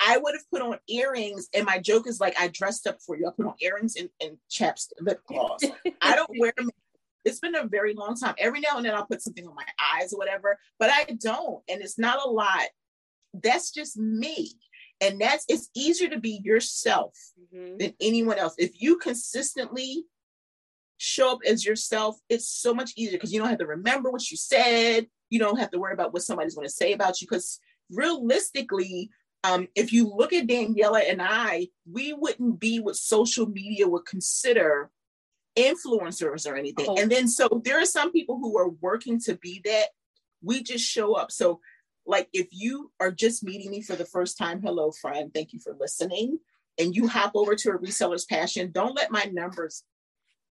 I 0.00 0.16
would 0.16 0.34
have 0.34 0.50
put 0.50 0.62
on 0.62 0.78
earrings, 0.88 1.48
and 1.52 1.66
my 1.66 1.78
joke 1.78 2.06
is 2.06 2.20
like, 2.20 2.34
I 2.40 2.48
dressed 2.48 2.86
up 2.86 3.02
for 3.02 3.16
you. 3.16 3.26
I 3.26 3.30
put 3.36 3.46
on 3.46 3.54
earrings 3.60 3.96
and, 3.96 4.08
and 4.20 4.38
chaps, 4.48 4.90
lip 5.00 5.20
gloss. 5.26 5.60
I 6.00 6.14
don't 6.14 6.30
wear 6.38 6.52
them. 6.56 6.70
It's 7.28 7.40
been 7.40 7.54
a 7.54 7.66
very 7.66 7.94
long 7.94 8.16
time. 8.16 8.34
Every 8.38 8.60
now 8.60 8.76
and 8.76 8.84
then 8.84 8.94
I'll 8.94 9.06
put 9.06 9.22
something 9.22 9.46
on 9.46 9.54
my 9.54 9.66
eyes 9.94 10.12
or 10.12 10.18
whatever, 10.18 10.58
but 10.78 10.90
I 10.90 11.04
don't, 11.04 11.62
and 11.68 11.82
it's 11.82 11.98
not 11.98 12.24
a 12.24 12.28
lot. 12.28 12.68
That's 13.34 13.70
just 13.70 13.96
me, 13.96 14.52
and 15.00 15.20
that's 15.20 15.44
it's 15.48 15.68
easier 15.76 16.08
to 16.08 16.18
be 16.18 16.40
yourself 16.42 17.14
mm-hmm. 17.54 17.76
than 17.78 17.94
anyone 18.00 18.38
else. 18.38 18.54
If 18.58 18.80
you 18.80 18.98
consistently 18.98 20.04
show 20.98 21.32
up 21.32 21.38
as 21.46 21.64
yourself, 21.64 22.18
it's 22.28 22.48
so 22.48 22.74
much 22.74 22.92
easier 22.96 23.16
because 23.16 23.32
you 23.32 23.38
don't 23.38 23.48
have 23.48 23.58
to 23.58 23.66
remember 23.66 24.10
what 24.10 24.30
you 24.30 24.36
said. 24.36 25.06
You 25.30 25.38
don't 25.38 25.58
have 25.58 25.70
to 25.70 25.78
worry 25.78 25.94
about 25.94 26.12
what 26.12 26.22
somebody's 26.22 26.54
going 26.54 26.66
to 26.66 26.72
say 26.72 26.92
about 26.92 27.20
you. 27.20 27.28
Because 27.28 27.60
realistically, 27.90 29.10
um, 29.44 29.68
if 29.74 29.92
you 29.92 30.08
look 30.08 30.32
at 30.32 30.46
Daniela 30.46 31.08
and 31.08 31.22
I, 31.22 31.68
we 31.90 32.12
wouldn't 32.12 32.58
be 32.58 32.80
what 32.80 32.96
social 32.96 33.46
media 33.46 33.88
would 33.88 34.06
consider 34.06 34.90
influencers 35.58 36.50
or 36.50 36.56
anything. 36.56 36.86
Oh. 36.88 36.96
And 36.98 37.10
then 37.10 37.28
so 37.28 37.60
there 37.64 37.80
are 37.80 37.86
some 37.86 38.12
people 38.12 38.38
who 38.38 38.56
are 38.58 38.68
working 38.68 39.20
to 39.22 39.36
be 39.36 39.60
that. 39.64 39.88
We 40.42 40.62
just 40.62 40.88
show 40.88 41.14
up. 41.14 41.32
So, 41.32 41.60
like, 42.06 42.28
if 42.32 42.46
you 42.52 42.92
are 43.00 43.10
just 43.10 43.42
meeting 43.42 43.70
me 43.70 43.82
for 43.82 43.96
the 43.96 44.04
first 44.04 44.38
time, 44.38 44.62
hello, 44.62 44.92
friend, 44.92 45.32
thank 45.34 45.52
you 45.52 45.58
for 45.58 45.76
listening. 45.78 46.38
And 46.78 46.94
you 46.94 47.08
hop 47.08 47.32
over 47.34 47.56
to 47.56 47.70
a 47.70 47.78
reseller's 47.78 48.24
passion, 48.24 48.70
don't 48.70 48.94
let 48.94 49.10
my 49.10 49.24
numbers 49.32 49.82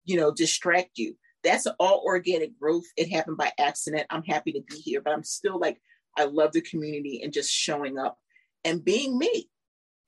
you 0.05 0.17
know, 0.17 0.31
distract 0.31 0.97
you. 0.97 1.15
That's 1.43 1.67
all 1.80 2.03
organic 2.05 2.57
growth. 2.57 2.85
It 2.95 3.11
happened 3.11 3.38
by 3.38 3.51
accident. 3.59 4.07
I'm 4.09 4.23
happy 4.23 4.53
to 4.53 4.61
be 4.61 4.77
here, 4.77 5.01
but 5.01 5.13
I'm 5.13 5.23
still 5.23 5.59
like, 5.59 5.80
I 6.17 6.25
love 6.25 6.53
the 6.53 6.61
community 6.61 7.21
and 7.23 7.34
just 7.34 7.51
showing 7.51 7.97
up 7.97 8.17
and 8.63 8.84
being 8.84 9.17
me. 9.17 9.49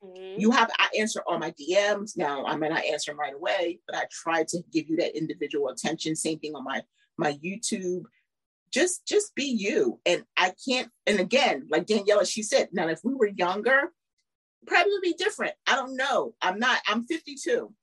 Mm-hmm. 0.04 0.40
You 0.40 0.52
have, 0.52 0.70
I 0.80 0.90
answer 1.00 1.22
all 1.26 1.40
my 1.40 1.52
DMs. 1.52 2.18
Now, 2.18 2.46
I 2.46 2.56
may 2.56 2.70
not 2.70 2.84
answer 2.84 3.12
them 3.12 3.20
right 3.20 3.34
away, 3.34 3.80
but 3.88 3.96
I 3.96 4.06
try 4.12 4.44
to 4.44 4.64
give 4.72 4.90
you 4.90 4.98
that 4.98 5.18
individual 5.18 5.70
attention. 5.70 6.16
Same 6.16 6.40
thing 6.40 6.56
on 6.56 6.64
my, 6.64 6.82
my 7.18 7.34
YouTube. 7.34 8.04
Just, 8.72 9.08
just 9.08 9.34
be 9.36 9.46
you. 9.46 10.00
And 10.06 10.24
I 10.38 10.54
can't, 10.68 10.90
and 11.08 11.20
again, 11.20 11.68
like 11.70 11.88
Daniela, 11.88 12.30
she 12.30 12.44
said, 12.44 12.70
now 12.74 12.88
if 12.88 13.00
we 13.04 13.14
were 13.14 13.28
younger, 13.28 13.92
probably 14.68 14.92
would 14.94 15.02
be 15.02 15.14
different. 15.14 15.54
I 15.68 15.76
don't 15.76 15.96
know. 15.96 16.34
I'm 16.42 16.60
not, 16.60 16.80
I'm 16.88 17.04
52. 17.04 17.74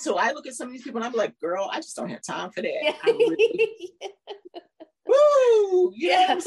So 0.00 0.16
I 0.16 0.30
look 0.30 0.46
at 0.46 0.54
some 0.54 0.68
of 0.68 0.72
these 0.72 0.82
people 0.82 0.98
and 0.98 1.06
I'm 1.06 1.18
like, 1.18 1.38
girl, 1.40 1.68
I 1.72 1.76
just 1.78 1.96
don't 1.96 2.08
have 2.08 2.22
time 2.22 2.50
for 2.50 2.62
that. 2.62 2.94
Really, 3.04 3.92
woo, 5.06 5.92
yeah. 5.96 6.38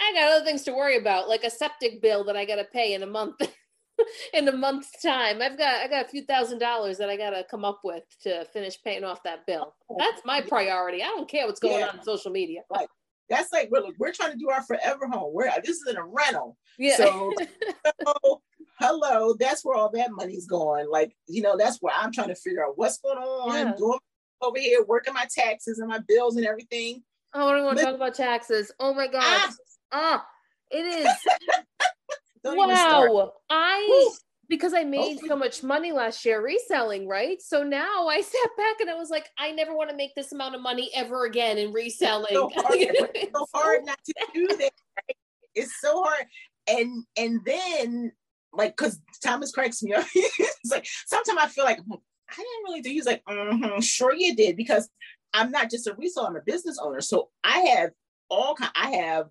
I 0.00 0.12
got 0.14 0.32
other 0.32 0.44
things 0.44 0.62
to 0.62 0.72
worry 0.72 0.96
about, 0.96 1.28
like 1.28 1.44
a 1.44 1.50
septic 1.50 2.00
bill 2.00 2.24
that 2.24 2.36
I 2.36 2.44
got 2.44 2.56
to 2.56 2.64
pay 2.64 2.94
in 2.94 3.02
a 3.02 3.06
month. 3.06 3.34
in 4.34 4.48
a 4.48 4.52
month's 4.52 5.02
time, 5.02 5.42
I've 5.42 5.58
got 5.58 5.80
I 5.80 5.88
got 5.88 6.06
a 6.06 6.08
few 6.08 6.24
thousand 6.24 6.58
dollars 6.58 6.98
that 6.98 7.08
I 7.08 7.16
got 7.16 7.30
to 7.30 7.44
come 7.50 7.64
up 7.64 7.80
with 7.84 8.04
to 8.22 8.44
finish 8.46 8.78
paying 8.82 9.04
off 9.04 9.22
that 9.24 9.46
bill. 9.46 9.74
That's 9.98 10.22
my 10.24 10.40
priority. 10.40 11.02
I 11.02 11.06
don't 11.06 11.28
care 11.28 11.46
what's 11.46 11.60
going 11.60 11.80
yeah. 11.80 11.88
on, 11.88 11.98
on 11.98 12.04
social 12.04 12.30
media. 12.30 12.60
Like 12.70 12.88
that's 13.28 13.52
like 13.52 13.70
we're, 13.70 13.82
we're 13.98 14.12
trying 14.12 14.32
to 14.32 14.38
do 14.38 14.50
our 14.50 14.62
forever 14.62 15.06
home. 15.06 15.32
We're 15.34 15.50
this 15.62 15.76
is 15.76 15.86
in 15.88 15.96
a 15.96 16.04
rental. 16.04 16.56
Yeah. 16.78 16.96
So, 16.96 17.32
so 18.06 18.42
hello, 18.80 19.34
that's 19.38 19.64
where 19.64 19.76
all 19.76 19.90
that 19.90 20.10
money's 20.12 20.46
going. 20.46 20.88
Like, 20.90 21.14
you 21.26 21.42
know, 21.42 21.56
that's 21.56 21.78
where 21.80 21.94
I'm 21.94 22.12
trying 22.12 22.28
to 22.28 22.34
figure 22.34 22.64
out 22.64 22.78
what's 22.78 22.98
going 22.98 23.18
on, 23.18 23.54
yeah. 23.54 23.74
doing 23.76 23.98
over 24.40 24.58
here, 24.58 24.84
working 24.84 25.14
my 25.14 25.26
taxes 25.34 25.78
and 25.78 25.88
my 25.88 26.00
bills 26.06 26.36
and 26.36 26.46
everything. 26.46 27.02
Oh, 27.34 27.48
I 27.48 27.56
don't 27.56 27.64
want 27.64 27.78
to 27.78 27.84
talk 27.84 27.94
about 27.94 28.14
taxes. 28.14 28.72
Oh 28.80 28.94
my 28.94 29.06
god. 29.06 29.22
Ah, 29.22 29.52
ah 29.92 30.26
it 30.70 30.84
is. 30.84 31.08
wow. 32.44 33.32
I 33.50 33.86
Woo. 33.88 34.12
because 34.48 34.74
I 34.74 34.84
made 34.84 35.18
so 35.26 35.36
much 35.36 35.62
money 35.62 35.92
last 35.92 36.24
year 36.24 36.42
reselling, 36.42 37.08
right? 37.08 37.40
So 37.40 37.62
now 37.62 38.06
I 38.08 38.20
sat 38.22 38.50
back 38.56 38.80
and 38.80 38.90
I 38.90 38.94
was 38.94 39.10
like, 39.10 39.28
I 39.38 39.52
never 39.52 39.74
want 39.74 39.90
to 39.90 39.96
make 39.96 40.14
this 40.14 40.32
amount 40.32 40.54
of 40.54 40.60
money 40.60 40.90
ever 40.94 41.24
again 41.24 41.58
in 41.58 41.72
reselling. 41.72 42.26
It's 42.30 42.54
so 42.54 42.62
hard, 42.62 42.78
it's 43.14 43.32
so 43.32 43.46
hard 43.54 43.86
not 43.86 43.98
to 44.04 44.14
do 44.34 44.46
that. 44.48 44.60
Right? 44.96 45.16
It's 45.54 45.80
so 45.80 46.02
hard. 46.02 46.26
And 46.66 47.04
and 47.16 47.40
then 47.44 48.12
like 48.52 48.76
because 48.76 49.00
Thomas 49.22 49.52
cracks 49.52 49.82
me 49.82 49.94
up. 49.94 50.06
it's 50.14 50.70
like 50.70 50.86
sometimes 51.06 51.38
I 51.40 51.48
feel 51.48 51.64
like 51.64 51.78
hmm, 51.78 51.94
I 52.30 52.36
didn't 52.36 52.64
really 52.64 52.82
do. 52.82 52.90
He's 52.90 53.06
like, 53.06 53.22
mm-hmm, 53.24 53.80
sure 53.80 54.14
you 54.14 54.34
did 54.34 54.56
because 54.56 54.88
I'm 55.32 55.50
not 55.50 55.70
just 55.70 55.86
a 55.86 55.92
reseller. 55.92 56.28
I'm 56.28 56.36
a 56.36 56.42
business 56.44 56.78
owner, 56.78 57.00
so 57.00 57.30
I 57.44 57.58
have 57.60 57.90
all 58.28 58.54
kind. 58.54 58.70
I 58.74 58.90
have 58.96 59.26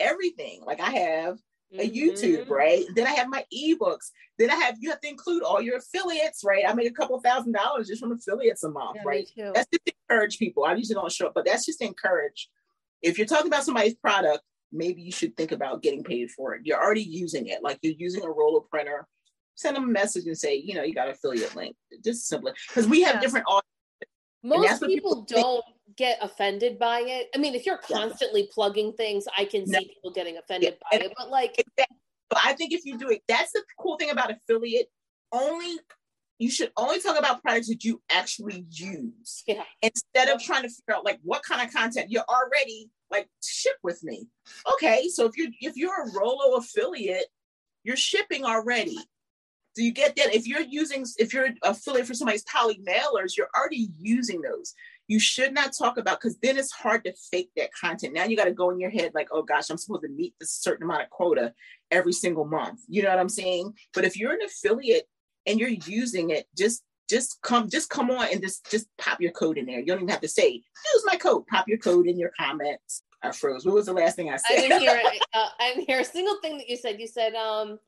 everything. 0.00 0.62
Like 0.64 0.80
I 0.80 0.90
have 0.90 1.38
a 1.78 1.88
mm-hmm. 1.88 1.96
YouTube, 1.96 2.48
right? 2.48 2.84
Then 2.94 3.06
I 3.06 3.10
have 3.10 3.28
my 3.28 3.44
ebooks. 3.54 4.10
Then 4.38 4.50
I 4.50 4.56
have 4.56 4.76
you 4.80 4.90
have 4.90 5.00
to 5.00 5.08
include 5.08 5.42
all 5.42 5.60
your 5.60 5.78
affiliates, 5.78 6.42
right? 6.44 6.64
I 6.66 6.72
make 6.74 6.88
a 6.88 6.92
couple 6.92 7.18
thousand 7.20 7.52
dollars 7.52 7.88
just 7.88 8.00
from 8.00 8.12
affiliates 8.12 8.64
a 8.64 8.70
month, 8.70 8.96
yeah, 8.96 9.02
right? 9.04 9.28
That's 9.36 9.68
just 9.72 9.86
to 9.86 9.92
encourage 10.08 10.38
people. 10.38 10.64
I 10.64 10.74
usually 10.74 10.94
don't 10.94 11.12
show 11.12 11.28
up, 11.28 11.34
but 11.34 11.44
that's 11.44 11.66
just 11.66 11.80
to 11.80 11.86
encourage. 11.86 12.48
If 13.02 13.18
you're 13.18 13.26
talking 13.26 13.48
about 13.48 13.64
somebody's 13.64 13.94
product, 13.94 14.42
maybe 14.72 15.02
you 15.02 15.12
should 15.12 15.36
think 15.36 15.52
about 15.52 15.82
getting 15.82 16.02
paid 16.04 16.30
for 16.30 16.54
it. 16.54 16.62
You're 16.64 16.82
already 16.82 17.02
using 17.02 17.46
it, 17.46 17.62
like 17.62 17.78
you're 17.82 17.94
using 17.96 18.24
a 18.24 18.30
Rollo 18.30 18.60
printer. 18.60 19.06
Send 19.54 19.76
them 19.76 19.84
a 19.84 19.88
message 19.88 20.26
and 20.26 20.36
say, 20.36 20.54
you 20.56 20.74
know, 20.74 20.82
you 20.82 20.94
got 20.94 21.08
affiliate 21.08 21.56
link. 21.56 21.76
Just 22.04 22.28
simply 22.28 22.52
because 22.68 22.86
we 22.86 23.02
have 23.02 23.16
yeah. 23.16 23.20
different 23.20 23.46
audiences. 23.46 23.62
Most 24.42 24.82
people, 24.82 25.24
people 25.24 25.26
don't 25.28 25.64
get 25.96 26.18
offended 26.20 26.78
by 26.78 27.00
it. 27.00 27.28
I 27.34 27.38
mean, 27.38 27.54
if 27.54 27.66
you're 27.66 27.78
constantly 27.78 28.42
yeah. 28.42 28.52
plugging 28.52 28.92
things, 28.94 29.26
I 29.36 29.44
can 29.44 29.66
see 29.66 29.72
no. 29.72 29.80
people 29.80 30.10
getting 30.12 30.36
offended 30.36 30.74
yeah. 30.74 30.88
by 30.90 30.96
and, 30.96 31.06
it. 31.06 31.14
But 31.16 31.30
like, 31.30 31.64
but 31.76 32.38
I 32.44 32.54
think 32.54 32.72
if 32.72 32.84
you 32.84 32.98
do 32.98 33.10
it, 33.10 33.22
that's 33.28 33.52
the 33.52 33.62
cool 33.78 33.96
thing 33.96 34.10
about 34.10 34.30
affiliate. 34.30 34.88
Only 35.32 35.78
you 36.38 36.50
should 36.50 36.70
only 36.76 37.00
talk 37.00 37.18
about 37.18 37.42
products 37.42 37.68
that 37.68 37.84
you 37.84 38.02
actually 38.10 38.66
use 38.70 39.42
yeah. 39.46 39.62
instead 39.80 40.28
of 40.28 40.42
trying 40.42 40.62
to 40.62 40.68
figure 40.68 40.94
out 40.94 41.04
like 41.04 41.18
what 41.22 41.42
kind 41.42 41.66
of 41.66 41.72
content 41.74 42.10
you're 42.10 42.24
already 42.28 42.90
like 43.10 43.28
ship 43.42 43.76
with 43.82 44.02
me. 44.02 44.26
Okay, 44.74 45.08
so 45.08 45.26
if 45.26 45.36
you're 45.36 45.48
if 45.60 45.76
you're 45.76 46.02
a 46.02 46.10
Rollo 46.12 46.56
affiliate, 46.56 47.26
you're 47.84 47.96
shipping 47.96 48.44
already. 48.44 48.98
Do 49.74 49.84
you 49.84 49.92
get 49.92 50.16
that? 50.16 50.34
If 50.34 50.46
you're 50.46 50.62
using, 50.62 51.04
if 51.18 51.34
you're 51.34 51.50
affiliate 51.62 52.06
for 52.06 52.14
somebody's 52.14 52.44
poly 52.44 52.80
mailers, 52.86 53.36
you're 53.36 53.50
already 53.54 53.88
using 53.98 54.40
those. 54.40 54.74
You 55.08 55.20
should 55.20 55.54
not 55.54 55.72
talk 55.72 55.98
about 55.98 56.20
because 56.20 56.36
then 56.38 56.58
it's 56.58 56.72
hard 56.72 57.04
to 57.04 57.14
fake 57.30 57.50
that 57.56 57.70
content. 57.72 58.14
Now 58.14 58.24
you 58.24 58.36
got 58.36 58.44
to 58.44 58.52
go 58.52 58.70
in 58.70 58.80
your 58.80 58.90
head 58.90 59.12
like, 59.14 59.28
oh 59.32 59.42
gosh, 59.42 59.70
I'm 59.70 59.76
supposed 59.76 60.02
to 60.02 60.08
meet 60.08 60.34
this 60.40 60.52
certain 60.52 60.84
amount 60.84 61.02
of 61.02 61.10
quota 61.10 61.54
every 61.90 62.12
single 62.12 62.44
month. 62.44 62.80
You 62.88 63.02
know 63.02 63.10
what 63.10 63.18
I'm 63.18 63.28
saying? 63.28 63.74
But 63.94 64.04
if 64.04 64.16
you're 64.16 64.32
an 64.32 64.40
affiliate 64.44 65.08
and 65.46 65.60
you're 65.60 65.68
using 65.68 66.30
it, 66.30 66.46
just 66.56 66.82
just 67.08 67.40
come 67.42 67.68
just 67.68 67.88
come 67.88 68.10
on 68.10 68.26
and 68.32 68.40
just 68.40 68.68
just 68.70 68.88
pop 68.98 69.20
your 69.20 69.32
code 69.32 69.58
in 69.58 69.66
there. 69.66 69.78
You 69.78 69.86
don't 69.86 69.98
even 69.98 70.08
have 70.08 70.20
to 70.22 70.28
say 70.28 70.48
use 70.48 71.04
my 71.04 71.16
code. 71.16 71.46
Pop 71.46 71.68
your 71.68 71.78
code 71.78 72.06
in 72.06 72.18
your 72.18 72.32
comments. 72.38 73.02
I 73.22 73.32
froze. 73.32 73.64
What 73.64 73.74
was 73.74 73.86
the 73.86 73.92
last 73.92 74.16
thing 74.16 74.30
I 74.30 74.36
said? 74.36 74.58
I 74.58 74.60
didn't 74.60 74.80
hear. 74.80 75.02
Uh, 75.34 75.48
I 75.60 75.74
didn't 75.74 75.86
hear 75.86 76.00
a 76.00 76.04
single 76.04 76.38
thing 76.40 76.56
that 76.56 76.68
you 76.68 76.78
said. 76.78 76.98
You 76.98 77.06
said 77.06 77.34
um 77.34 77.78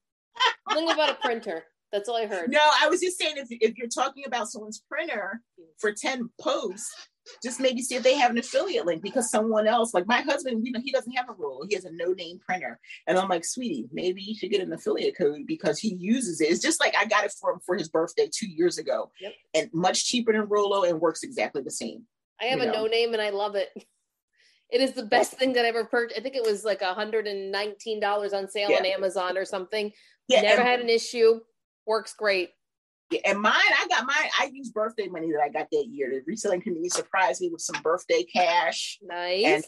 something 0.68 0.90
about 0.90 1.10
a 1.10 1.14
printer. 1.14 1.64
That's 1.92 2.08
all 2.08 2.16
I 2.16 2.26
heard. 2.26 2.50
No, 2.50 2.60
I 2.80 2.88
was 2.88 3.00
just 3.00 3.18
saying 3.18 3.36
if 3.36 3.48
if 3.50 3.78
you're 3.78 3.88
talking 3.88 4.24
about 4.26 4.48
someone's 4.48 4.82
printer 4.88 5.40
for 5.78 5.92
ten 5.92 6.28
posts, 6.40 7.08
just 7.42 7.60
maybe 7.60 7.82
see 7.82 7.94
if 7.94 8.02
they 8.02 8.16
have 8.16 8.30
an 8.30 8.38
affiliate 8.38 8.86
link 8.86 9.02
because 9.02 9.30
someone 9.30 9.66
else, 9.66 9.94
like 9.94 10.06
my 10.06 10.20
husband, 10.20 10.66
you 10.66 10.72
know, 10.72 10.80
he 10.82 10.92
doesn't 10.92 11.12
have 11.12 11.28
a 11.28 11.32
Rollo. 11.32 11.66
He 11.68 11.74
has 11.74 11.84
a 11.84 11.92
no 11.92 12.12
name 12.12 12.38
printer. 12.38 12.78
And 13.06 13.18
I'm 13.18 13.28
like, 13.28 13.44
sweetie, 13.44 13.88
maybe 13.92 14.22
you 14.22 14.34
should 14.34 14.50
get 14.50 14.60
an 14.60 14.72
affiliate 14.72 15.16
code 15.16 15.46
because 15.46 15.78
he 15.78 15.94
uses 15.94 16.40
it. 16.40 16.50
It's 16.50 16.62
just 16.62 16.80
like 16.80 16.94
I 16.96 17.06
got 17.06 17.24
it 17.24 17.32
for 17.40 17.52
him 17.52 17.60
for 17.64 17.76
his 17.76 17.88
birthday 17.88 18.28
two 18.32 18.48
years 18.48 18.78
ago 18.78 19.10
yep. 19.20 19.32
and 19.54 19.70
much 19.72 20.06
cheaper 20.06 20.32
than 20.32 20.42
Rollo 20.42 20.84
and 20.84 21.00
works 21.00 21.22
exactly 21.22 21.62
the 21.62 21.70
same. 21.70 22.04
I 22.40 22.46
have 22.46 22.60
a 22.60 22.66
know? 22.66 22.72
no 22.72 22.86
name 22.86 23.12
and 23.12 23.22
I 23.22 23.30
love 23.30 23.54
it. 23.54 23.70
It 24.70 24.82
is 24.82 24.92
the 24.92 25.02
best 25.02 25.32
thing 25.32 25.54
that 25.54 25.64
I 25.64 25.68
ever 25.68 25.86
purchased. 25.86 26.20
I 26.20 26.22
think 26.22 26.36
it 26.36 26.42
was 26.42 26.62
like 26.62 26.82
$119 26.82 28.34
on 28.34 28.48
sale 28.50 28.70
yeah. 28.70 28.76
on 28.76 28.84
Amazon 28.84 29.38
or 29.38 29.46
something. 29.46 29.90
Yeah, 30.28 30.42
Never 30.42 30.60
and- 30.60 30.68
had 30.68 30.80
an 30.80 30.90
issue. 30.90 31.40
Works 31.88 32.14
great. 32.14 32.50
Yeah, 33.10 33.20
and 33.24 33.40
mine, 33.40 33.54
I 33.54 33.86
got 33.88 34.06
mine. 34.06 34.30
I 34.38 34.50
used 34.52 34.74
birthday 34.74 35.08
money 35.08 35.32
that 35.32 35.40
I 35.42 35.48
got 35.48 35.68
that 35.72 35.86
year. 35.88 36.10
The 36.10 36.20
reselling 36.26 36.60
community 36.60 36.90
surprised 36.90 37.40
me 37.40 37.48
with 37.50 37.62
some 37.62 37.80
birthday 37.82 38.24
cash. 38.24 38.98
Nice. 39.00 39.44
And 39.46 39.64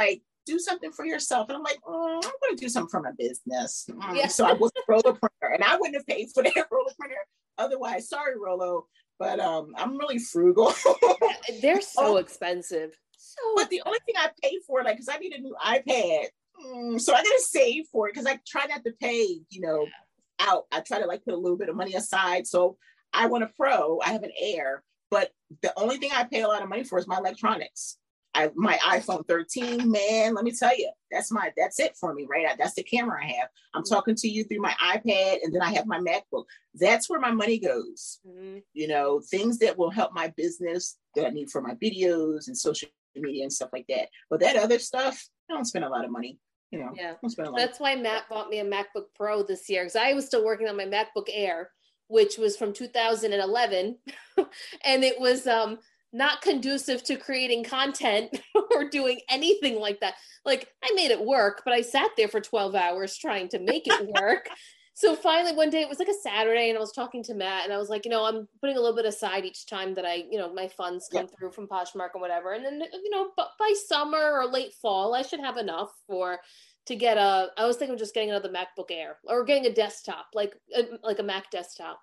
like, 0.00 0.22
do 0.46 0.58
something 0.58 0.90
for 0.90 1.04
yourself. 1.04 1.48
And 1.48 1.56
I'm 1.56 1.62
like, 1.62 1.78
oh, 1.86 2.16
I'm 2.16 2.20
going 2.42 2.56
to 2.56 2.60
do 2.60 2.68
something 2.68 2.90
for 2.90 3.00
my 3.00 3.12
business. 3.16 3.88
Mm. 3.88 4.16
Yeah. 4.16 4.26
So 4.26 4.44
I 4.44 4.54
was 4.54 4.72
a 4.76 4.80
Rollo 4.88 5.12
printer, 5.12 5.54
and 5.54 5.62
I 5.62 5.76
wouldn't 5.76 5.94
have 5.94 6.06
paid 6.06 6.30
for 6.34 6.42
that 6.42 6.52
Rollo 6.72 6.90
printer 6.98 7.16
otherwise. 7.56 8.08
Sorry, 8.08 8.34
Rollo, 8.36 8.86
but 9.20 9.38
um, 9.38 9.72
I'm 9.76 9.96
really 9.96 10.18
frugal. 10.18 10.74
They're 11.62 11.80
so 11.80 12.14
oh, 12.14 12.16
expensive. 12.16 12.98
So, 13.16 13.40
but 13.54 13.70
the 13.70 13.82
only 13.86 14.00
thing 14.04 14.16
I 14.18 14.30
pay 14.42 14.58
for, 14.66 14.82
like, 14.82 14.96
because 14.96 15.08
I 15.08 15.18
need 15.18 15.34
a 15.34 15.40
new 15.40 15.54
iPad, 15.64 16.24
mm, 16.60 17.00
so 17.00 17.14
I 17.14 17.18
got 17.18 17.22
to 17.22 17.42
save 17.42 17.84
for 17.92 18.08
it 18.08 18.14
because 18.14 18.26
I 18.26 18.40
try 18.46 18.66
not 18.66 18.84
to 18.84 18.92
pay, 19.00 19.38
you 19.50 19.60
know. 19.60 19.84
Yeah 19.84 20.03
out. 20.40 20.64
I 20.72 20.80
try 20.80 21.00
to 21.00 21.06
like 21.06 21.24
put 21.24 21.34
a 21.34 21.38
little 21.38 21.58
bit 21.58 21.68
of 21.68 21.76
money 21.76 21.94
aside. 21.94 22.46
So 22.46 22.76
I 23.12 23.26
want 23.26 23.44
a 23.44 23.50
pro. 23.56 24.00
I 24.00 24.10
have 24.10 24.22
an 24.22 24.32
Air, 24.40 24.82
but 25.10 25.30
the 25.62 25.72
only 25.78 25.98
thing 25.98 26.10
I 26.12 26.24
pay 26.24 26.42
a 26.42 26.48
lot 26.48 26.62
of 26.62 26.68
money 26.68 26.84
for 26.84 26.98
is 26.98 27.06
my 27.06 27.18
electronics. 27.18 27.98
I 28.34 28.50
my 28.56 28.74
iPhone 28.78 29.26
13, 29.28 29.90
man, 29.90 30.34
let 30.34 30.44
me 30.44 30.50
tell 30.50 30.76
you, 30.76 30.90
that's 31.10 31.30
my 31.30 31.52
that's 31.56 31.78
it 31.78 31.96
for 31.96 32.12
me, 32.14 32.26
right? 32.28 32.46
That's 32.58 32.74
the 32.74 32.82
camera 32.82 33.22
I 33.22 33.26
have. 33.28 33.48
I'm 33.74 33.84
talking 33.84 34.16
to 34.16 34.28
you 34.28 34.44
through 34.44 34.60
my 34.60 34.74
iPad, 34.82 35.38
and 35.42 35.54
then 35.54 35.62
I 35.62 35.72
have 35.72 35.86
my 35.86 36.00
MacBook. 36.00 36.44
That's 36.74 37.08
where 37.08 37.20
my 37.20 37.30
money 37.30 37.58
goes. 37.58 38.18
Mm-hmm. 38.26 38.58
You 38.72 38.88
know, 38.88 39.20
things 39.30 39.58
that 39.58 39.78
will 39.78 39.90
help 39.90 40.12
my 40.12 40.32
business 40.36 40.96
that 41.14 41.26
I 41.26 41.30
need 41.30 41.50
for 41.50 41.60
my 41.60 41.74
videos 41.76 42.48
and 42.48 42.58
social 42.58 42.88
media 43.14 43.44
and 43.44 43.52
stuff 43.52 43.70
like 43.72 43.86
that. 43.88 44.08
But 44.30 44.40
that 44.40 44.56
other 44.56 44.80
stuff, 44.80 45.24
I 45.48 45.54
don't 45.54 45.64
spend 45.64 45.84
a 45.84 45.88
lot 45.88 46.04
of 46.04 46.10
money 46.10 46.38
you 46.74 46.84
know, 46.84 46.92
yeah. 46.96 47.14
That's 47.56 47.80
why 47.80 47.94
Matt 47.94 48.28
bought 48.28 48.48
me 48.48 48.58
a 48.60 48.64
MacBook 48.64 49.06
Pro 49.14 49.42
this 49.42 49.68
year 49.68 49.82
because 49.82 49.96
I 49.96 50.12
was 50.12 50.26
still 50.26 50.44
working 50.44 50.68
on 50.68 50.76
my 50.76 50.84
MacBook 50.84 51.28
Air, 51.32 51.70
which 52.08 52.38
was 52.38 52.56
from 52.56 52.72
2011, 52.72 53.98
and 54.84 55.04
it 55.04 55.20
was 55.20 55.46
um 55.46 55.78
not 56.12 56.42
conducive 56.42 57.02
to 57.02 57.16
creating 57.16 57.64
content 57.64 58.40
or 58.74 58.88
doing 58.88 59.20
anything 59.28 59.78
like 59.80 60.00
that. 60.00 60.14
Like 60.44 60.68
I 60.82 60.92
made 60.94 61.10
it 61.10 61.24
work, 61.24 61.62
but 61.64 61.74
I 61.74 61.80
sat 61.80 62.10
there 62.16 62.28
for 62.28 62.40
12 62.40 62.74
hours 62.74 63.18
trying 63.18 63.48
to 63.48 63.58
make 63.58 63.86
it 63.86 64.08
work. 64.20 64.48
so 64.96 65.16
finally 65.16 65.52
one 65.52 65.70
day 65.70 65.80
it 65.80 65.88
was 65.88 65.98
like 65.98 66.08
a 66.08 66.22
Saturday 66.22 66.68
and 66.68 66.78
I 66.78 66.80
was 66.80 66.92
talking 66.92 67.22
to 67.24 67.34
Matt 67.34 67.64
and 67.64 67.72
I 67.72 67.78
was 67.78 67.88
like, 67.88 68.04
you 68.04 68.12
know, 68.12 68.24
I'm 68.24 68.46
putting 68.60 68.76
a 68.76 68.80
little 68.80 68.96
bit 68.96 69.04
aside 69.04 69.44
each 69.44 69.66
time 69.66 69.92
that 69.94 70.06
I, 70.06 70.24
you 70.30 70.38
know, 70.38 70.52
my 70.54 70.68
funds 70.68 71.08
come 71.10 71.22
yeah. 71.22 71.36
through 71.36 71.50
from 71.50 71.66
Poshmark 71.66 72.10
and 72.14 72.20
whatever. 72.20 72.52
And 72.52 72.64
then, 72.64 72.80
you 72.80 73.10
know, 73.10 73.30
but 73.36 73.48
by 73.58 73.74
summer 73.86 74.38
or 74.38 74.46
late 74.46 74.72
fall, 74.80 75.14
I 75.14 75.22
should 75.22 75.40
have 75.40 75.56
enough 75.56 75.90
for 76.06 76.38
to 76.86 76.94
get 76.94 77.16
a 77.16 77.48
I 77.56 77.66
was 77.66 77.76
thinking 77.76 77.94
of 77.94 77.98
just 77.98 78.14
getting 78.14 78.30
another 78.30 78.50
MacBook 78.50 78.90
Air 78.90 79.18
or 79.24 79.44
getting 79.44 79.66
a 79.66 79.74
desktop, 79.74 80.26
like 80.32 80.54
a, 80.76 80.84
like 81.02 81.18
a 81.18 81.24
Mac 81.24 81.50
desktop. 81.50 82.00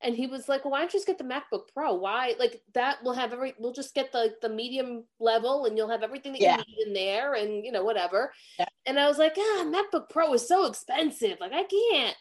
And 0.00 0.14
he 0.14 0.28
was 0.28 0.48
like, 0.48 0.64
well, 0.64 0.70
"Why 0.70 0.78
don't 0.78 0.92
you 0.92 0.98
just 1.00 1.08
get 1.08 1.18
the 1.18 1.24
MacBook 1.24 1.72
Pro? 1.74 1.94
Why 1.94 2.36
like 2.38 2.62
that? 2.74 2.98
We'll 3.02 3.14
have 3.14 3.32
every. 3.32 3.54
We'll 3.58 3.72
just 3.72 3.96
get 3.96 4.12
the 4.12 4.36
the 4.40 4.48
medium 4.48 5.02
level, 5.18 5.64
and 5.64 5.76
you'll 5.76 5.90
have 5.90 6.04
everything 6.04 6.34
that 6.34 6.40
yeah. 6.40 6.58
you 6.58 6.64
need 6.68 6.86
in 6.86 6.92
there, 6.92 7.34
and 7.34 7.64
you 7.64 7.72
know 7.72 7.82
whatever." 7.82 8.32
Yeah. 8.60 8.66
And 8.86 9.00
I 9.00 9.08
was 9.08 9.18
like, 9.18 9.34
"Ah, 9.36 9.64
MacBook 9.66 10.08
Pro 10.08 10.32
is 10.34 10.46
so 10.46 10.66
expensive. 10.66 11.38
Like 11.40 11.52
I 11.52 11.64
can't, 11.64 12.16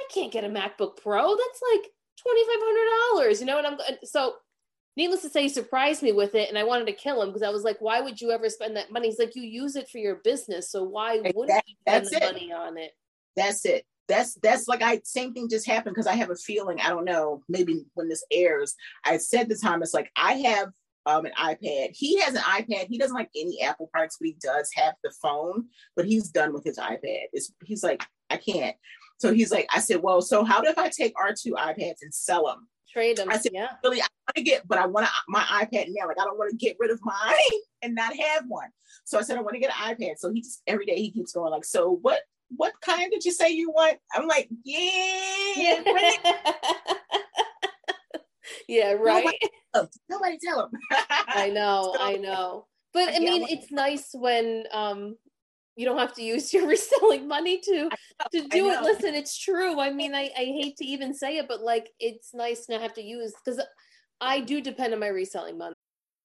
I 0.00 0.12
can't 0.12 0.32
get 0.32 0.44
a 0.44 0.48
MacBook 0.48 0.96
Pro. 0.96 1.36
That's 1.36 1.62
like 1.72 1.90
twenty 2.20 2.44
five 2.44 2.60
hundred 2.60 2.90
dollars, 3.14 3.40
you 3.40 3.46
know." 3.46 3.58
And 3.58 3.66
I'm 3.66 3.78
so 4.04 4.34
needless 4.96 5.22
to 5.22 5.30
say, 5.30 5.42
he 5.42 5.48
surprised 5.48 6.02
me 6.02 6.12
with 6.12 6.34
it, 6.34 6.48
and 6.48 6.58
I 6.58 6.64
wanted 6.64 6.86
to 6.86 6.92
kill 6.92 7.22
him 7.22 7.28
because 7.28 7.42
I 7.42 7.50
was 7.50 7.64
like, 7.64 7.80
"Why 7.80 8.00
would 8.00 8.20
you 8.20 8.30
ever 8.30 8.48
spend 8.48 8.76
that 8.76 8.92
money?" 8.92 9.08
He's 9.08 9.18
like, 9.18 9.36
"You 9.36 9.42
use 9.42 9.76
it 9.76 9.88
for 9.88 9.98
your 9.98 10.16
business, 10.16 10.70
so 10.70 10.82
why 10.82 11.20
wouldn't 11.34 11.62
you 11.66 11.74
spend 11.86 12.06
the 12.06 12.16
it. 12.16 12.32
money 12.32 12.52
on 12.52 12.78
it?" 12.78 12.92
That's 13.36 13.64
it. 13.64 13.84
That's 14.08 14.34
that's 14.36 14.66
like 14.66 14.82
I 14.82 15.00
same 15.04 15.32
thing 15.32 15.48
just 15.48 15.68
happened 15.68 15.94
because 15.94 16.08
I 16.08 16.14
have 16.14 16.30
a 16.30 16.36
feeling 16.36 16.80
I 16.80 16.88
don't 16.88 17.04
know 17.04 17.42
maybe 17.48 17.84
when 17.94 18.08
this 18.08 18.24
airs 18.32 18.74
I 19.04 19.18
said 19.18 19.48
to 19.48 19.56
Thomas 19.56 19.94
like 19.94 20.10
I 20.16 20.32
have 20.32 20.70
um, 21.06 21.24
an 21.24 21.32
iPad. 21.38 21.90
He 21.92 22.18
has 22.20 22.34
an 22.34 22.42
iPad. 22.42 22.86
He 22.88 22.98
doesn't 22.98 23.16
like 23.16 23.30
any 23.34 23.62
Apple 23.62 23.88
products, 23.92 24.16
but 24.20 24.26
he 24.26 24.36
does 24.42 24.68
have 24.74 24.94
the 25.02 25.12
phone. 25.22 25.66
But 25.96 26.06
he's 26.06 26.28
done 26.28 26.52
with 26.52 26.64
his 26.64 26.78
iPad. 26.78 27.26
It's, 27.32 27.52
he's 27.64 27.82
like 27.82 28.04
I 28.28 28.36
can't. 28.36 28.76
So 29.20 29.34
he's 29.34 29.52
like 29.52 29.68
I 29.72 29.80
said, 29.80 30.02
well, 30.02 30.22
so 30.22 30.44
how 30.44 30.62
if 30.62 30.78
I 30.78 30.88
take 30.88 31.12
our 31.20 31.34
two 31.34 31.52
iPads 31.52 32.00
and 32.02 32.12
sell 32.12 32.46
them? 32.46 32.68
Trade 32.90 33.18
them. 33.18 33.28
I 33.30 33.36
said, 33.36 33.52
yeah. 33.54 33.68
really, 33.84 34.00
I 34.00 34.06
want 34.26 34.36
to 34.36 34.42
get, 34.42 34.66
but 34.66 34.78
I 34.78 34.86
want 34.86 35.08
my 35.28 35.40
iPad 35.40 35.88
now. 35.90 36.08
Like, 36.08 36.18
I 36.18 36.24
don't 36.24 36.38
want 36.38 36.50
to 36.50 36.56
get 36.56 36.76
rid 36.80 36.90
of 36.90 36.98
mine 37.04 37.34
and 37.82 37.94
not 37.94 38.16
have 38.16 38.44
one. 38.48 38.68
So 39.04 39.18
I 39.18 39.22
said, 39.22 39.36
I 39.36 39.42
want 39.42 39.54
to 39.54 39.60
get 39.60 39.70
an 39.70 39.94
iPad. 39.94 40.18
So 40.18 40.32
he 40.32 40.40
just 40.40 40.62
every 40.66 40.86
day 40.86 40.96
he 40.96 41.10
keeps 41.10 41.32
going 41.32 41.50
like, 41.50 41.64
so 41.64 41.98
what? 42.02 42.20
What 42.56 42.72
kind 42.80 43.12
did 43.12 43.24
you 43.24 43.30
say 43.30 43.50
you 43.50 43.70
want? 43.70 43.98
I'm 44.12 44.26
like, 44.26 44.48
yeah, 44.64 45.84
yeah, 48.66 48.92
right. 48.94 49.24
Nobody 49.28 49.38
tell 49.72 49.82
him. 49.82 49.88
Nobody 50.08 50.38
tell 50.44 50.60
him. 50.64 50.70
I 51.28 51.50
know, 51.50 51.94
so, 51.96 52.02
I 52.02 52.16
know. 52.16 52.66
But 52.92 53.14
I 53.14 53.20
mean, 53.20 53.46
it's 53.48 53.70
nice 53.70 54.08
when 54.14 54.64
um 54.72 55.16
you 55.76 55.86
don't 55.86 55.98
have 55.98 56.14
to 56.14 56.22
use 56.22 56.52
your 56.54 56.66
reselling 56.66 57.28
money 57.28 57.60
to 57.60 57.90
to 58.32 58.48
do 58.48 58.70
it. 58.70 58.82
listen 58.82 59.14
it's 59.14 59.38
true. 59.38 59.80
I 59.80 59.90
mean 59.90 60.14
I, 60.14 60.30
I 60.36 60.44
hate 60.44 60.76
to 60.78 60.84
even 60.84 61.14
say 61.14 61.38
it 61.38 61.48
but 61.48 61.60
like 61.60 61.90
it's 61.98 62.34
nice 62.34 62.66
to 62.66 62.78
have 62.78 62.94
to 62.94 63.02
use 63.02 63.32
because 63.44 63.60
i 64.20 64.40
do 64.40 64.60
depend 64.60 64.92
on 64.92 65.00
my 65.00 65.08
reselling 65.08 65.58
money 65.58 65.74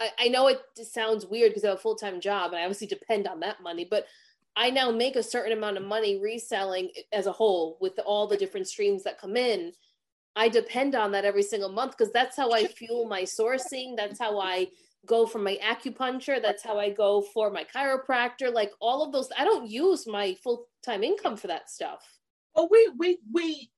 I, 0.00 0.10
I 0.18 0.28
know 0.28 0.48
it 0.48 0.60
sounds 0.82 1.26
weird 1.26 1.50
because 1.50 1.64
I 1.64 1.68
have 1.68 1.78
a 1.78 1.80
full 1.80 1.96
time 1.96 2.20
job 2.20 2.52
and 2.52 2.60
I 2.60 2.64
obviously 2.64 2.86
depend 2.86 3.26
on 3.26 3.40
that 3.40 3.62
money, 3.62 3.86
but 3.88 4.06
I 4.56 4.70
now 4.70 4.90
make 4.90 5.16
a 5.16 5.22
certain 5.22 5.56
amount 5.56 5.76
of 5.76 5.84
money 5.84 6.20
reselling 6.20 6.90
as 7.12 7.26
a 7.26 7.32
whole 7.32 7.78
with 7.80 7.98
all 8.04 8.26
the 8.26 8.36
different 8.36 8.66
streams 8.66 9.04
that 9.04 9.20
come 9.20 9.36
in. 9.36 9.72
I 10.34 10.48
depend 10.48 10.94
on 10.94 11.12
that 11.12 11.24
every 11.24 11.42
single 11.42 11.68
month 11.68 11.96
because 11.96 12.12
that's 12.12 12.36
how 12.36 12.52
I 12.52 12.66
fuel 12.66 13.06
my 13.06 13.22
sourcing. 13.22 13.96
That's 13.96 14.18
how 14.18 14.38
I 14.38 14.68
go 15.06 15.26
for 15.26 15.38
my 15.38 15.58
acupuncture. 15.64 16.40
That's 16.40 16.62
how 16.62 16.78
I 16.78 16.90
go 16.90 17.22
for 17.22 17.50
my 17.50 17.64
chiropractor. 17.64 18.52
Like 18.52 18.72
all 18.80 19.04
of 19.04 19.12
those, 19.12 19.28
I 19.36 19.44
don't 19.44 19.68
use 19.68 20.06
my 20.06 20.34
full 20.42 20.66
time 20.84 21.02
income 21.02 21.36
for 21.36 21.48
that 21.48 21.70
stuff. 21.70 22.18
Well, 22.54 22.68
we 22.70 22.90
we 22.98 23.18
we 23.32 23.70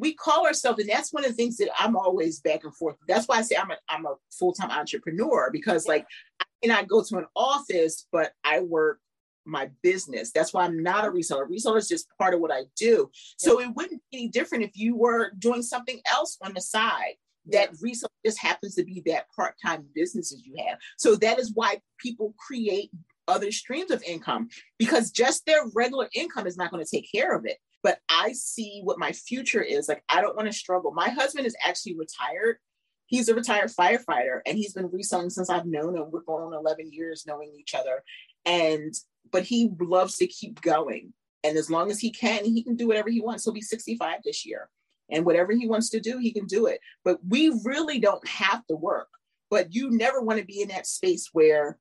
we 0.00 0.14
call 0.14 0.46
ourselves, 0.46 0.80
and 0.80 0.88
that's 0.88 1.12
one 1.12 1.24
of 1.24 1.30
the 1.30 1.36
things 1.36 1.56
that 1.58 1.70
I'm 1.78 1.96
always 1.96 2.40
back 2.40 2.64
and 2.64 2.74
forth. 2.74 2.96
That's 3.06 3.26
why 3.26 3.36
I 3.36 3.42
say 3.42 3.56
I'm 3.56 3.70
a 3.70 3.76
I'm 3.88 4.06
a 4.06 4.14
full 4.30 4.52
time 4.52 4.70
entrepreneur 4.70 5.50
because 5.52 5.86
like 5.86 6.06
I 6.40 6.44
cannot 6.62 6.88
go 6.88 7.02
to 7.02 7.18
an 7.18 7.26
office, 7.36 8.06
but 8.10 8.32
I 8.44 8.60
work 8.60 8.98
my 9.44 9.70
business. 9.82 10.32
That's 10.32 10.52
why 10.52 10.64
I'm 10.64 10.82
not 10.82 11.04
a 11.04 11.10
reseller. 11.10 11.48
Reseller 11.48 11.78
is 11.78 11.88
just 11.88 12.08
part 12.18 12.34
of 12.34 12.40
what 12.40 12.52
I 12.52 12.62
do. 12.76 13.10
So 13.36 13.60
it 13.60 13.74
wouldn't 13.74 14.02
be 14.10 14.18
any 14.18 14.28
different 14.28 14.64
if 14.64 14.72
you 14.74 14.96
were 14.96 15.32
doing 15.38 15.62
something 15.62 16.00
else 16.10 16.38
on 16.42 16.54
the 16.54 16.60
side. 16.60 17.14
That 17.46 17.72
reseller 17.74 18.08
just 18.24 18.38
happens 18.38 18.74
to 18.74 18.84
be 18.84 19.02
that 19.06 19.26
part-time 19.34 19.86
businesses 19.94 20.42
you 20.44 20.54
have. 20.66 20.78
So 20.98 21.16
that 21.16 21.38
is 21.38 21.52
why 21.54 21.80
people 21.98 22.34
create 22.38 22.90
other 23.28 23.50
streams 23.50 23.90
of 23.90 24.02
income 24.02 24.48
because 24.78 25.10
just 25.10 25.46
their 25.46 25.62
regular 25.74 26.08
income 26.14 26.46
is 26.46 26.56
not 26.56 26.70
going 26.70 26.84
to 26.84 26.90
take 26.90 27.10
care 27.10 27.34
of 27.34 27.46
it. 27.46 27.56
But 27.82 27.98
I 28.08 28.32
see 28.32 28.80
what 28.84 28.98
my 28.98 29.12
future 29.12 29.62
is. 29.62 29.88
Like 29.88 30.02
I 30.08 30.20
don't 30.20 30.36
want 30.36 30.48
to 30.48 30.52
struggle. 30.52 30.92
My 30.92 31.08
husband 31.08 31.46
is 31.46 31.56
actually 31.64 31.96
retired. 31.96 32.58
He's 33.06 33.28
a 33.28 33.34
retired 33.34 33.70
firefighter 33.70 34.40
and 34.46 34.56
he's 34.56 34.72
been 34.72 34.90
reselling 34.90 35.30
since 35.30 35.50
I've 35.50 35.66
known 35.66 35.96
him. 35.96 36.10
We're 36.10 36.20
going 36.20 36.44
on 36.44 36.54
11 36.54 36.92
years 36.92 37.24
knowing 37.26 37.52
each 37.58 37.74
other. 37.74 38.02
And 38.44 38.94
but 39.32 39.44
he 39.44 39.70
loves 39.80 40.16
to 40.18 40.26
keep 40.26 40.60
going. 40.60 41.12
And 41.42 41.56
as 41.56 41.70
long 41.70 41.90
as 41.90 41.98
he 41.98 42.10
can, 42.10 42.44
he 42.44 42.62
can 42.62 42.76
do 42.76 42.86
whatever 42.86 43.08
he 43.10 43.20
wants. 43.20 43.44
He'll 43.44 43.54
be 43.54 43.62
65 43.62 44.20
this 44.24 44.44
year. 44.44 44.68
And 45.10 45.24
whatever 45.24 45.52
he 45.52 45.66
wants 45.66 45.90
to 45.90 46.00
do, 46.00 46.18
he 46.18 46.32
can 46.32 46.46
do 46.46 46.66
it. 46.66 46.80
But 47.04 47.18
we 47.26 47.52
really 47.64 47.98
don't 47.98 48.26
have 48.28 48.64
to 48.66 48.76
work. 48.76 49.08
But 49.50 49.74
you 49.74 49.90
never 49.90 50.20
want 50.20 50.38
to 50.38 50.44
be 50.44 50.62
in 50.62 50.68
that 50.68 50.86
space 50.86 51.30
where 51.32 51.78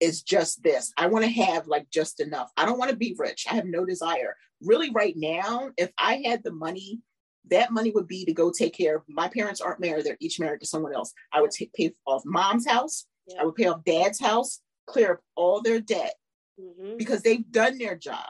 it's 0.00 0.22
just 0.22 0.62
this. 0.62 0.92
I 0.96 1.06
want 1.06 1.24
to 1.24 1.30
have 1.30 1.66
like 1.66 1.88
just 1.90 2.20
enough. 2.20 2.50
I 2.56 2.64
don't 2.64 2.78
want 2.78 2.90
to 2.90 2.96
be 2.96 3.14
rich. 3.16 3.46
I 3.50 3.54
have 3.54 3.66
no 3.66 3.84
desire. 3.84 4.36
Really, 4.64 4.90
right 4.90 5.14
now, 5.16 5.70
if 5.76 5.90
I 5.98 6.22
had 6.24 6.42
the 6.42 6.52
money, 6.52 7.00
that 7.50 7.72
money 7.72 7.90
would 7.90 8.08
be 8.08 8.24
to 8.24 8.32
go 8.32 8.50
take 8.50 8.74
care 8.74 8.96
of 8.96 9.02
my 9.08 9.28
parents 9.28 9.60
aren't 9.60 9.80
married, 9.80 10.04
they're 10.04 10.16
each 10.20 10.40
married 10.40 10.60
to 10.60 10.66
someone 10.66 10.94
else. 10.94 11.12
I 11.32 11.40
would 11.40 11.50
take, 11.50 11.72
pay 11.74 11.92
off 12.06 12.22
mom's 12.24 12.66
house, 12.66 13.06
yeah. 13.26 13.42
I 13.42 13.44
would 13.44 13.54
pay 13.54 13.66
off 13.66 13.84
dad's 13.84 14.20
house, 14.20 14.60
clear 14.86 15.14
up 15.14 15.20
all 15.36 15.60
their 15.60 15.80
debt, 15.80 16.14
mm-hmm. 16.60 16.96
because 16.96 17.22
they've 17.22 17.50
done 17.50 17.78
their 17.78 17.96
job. 17.96 18.26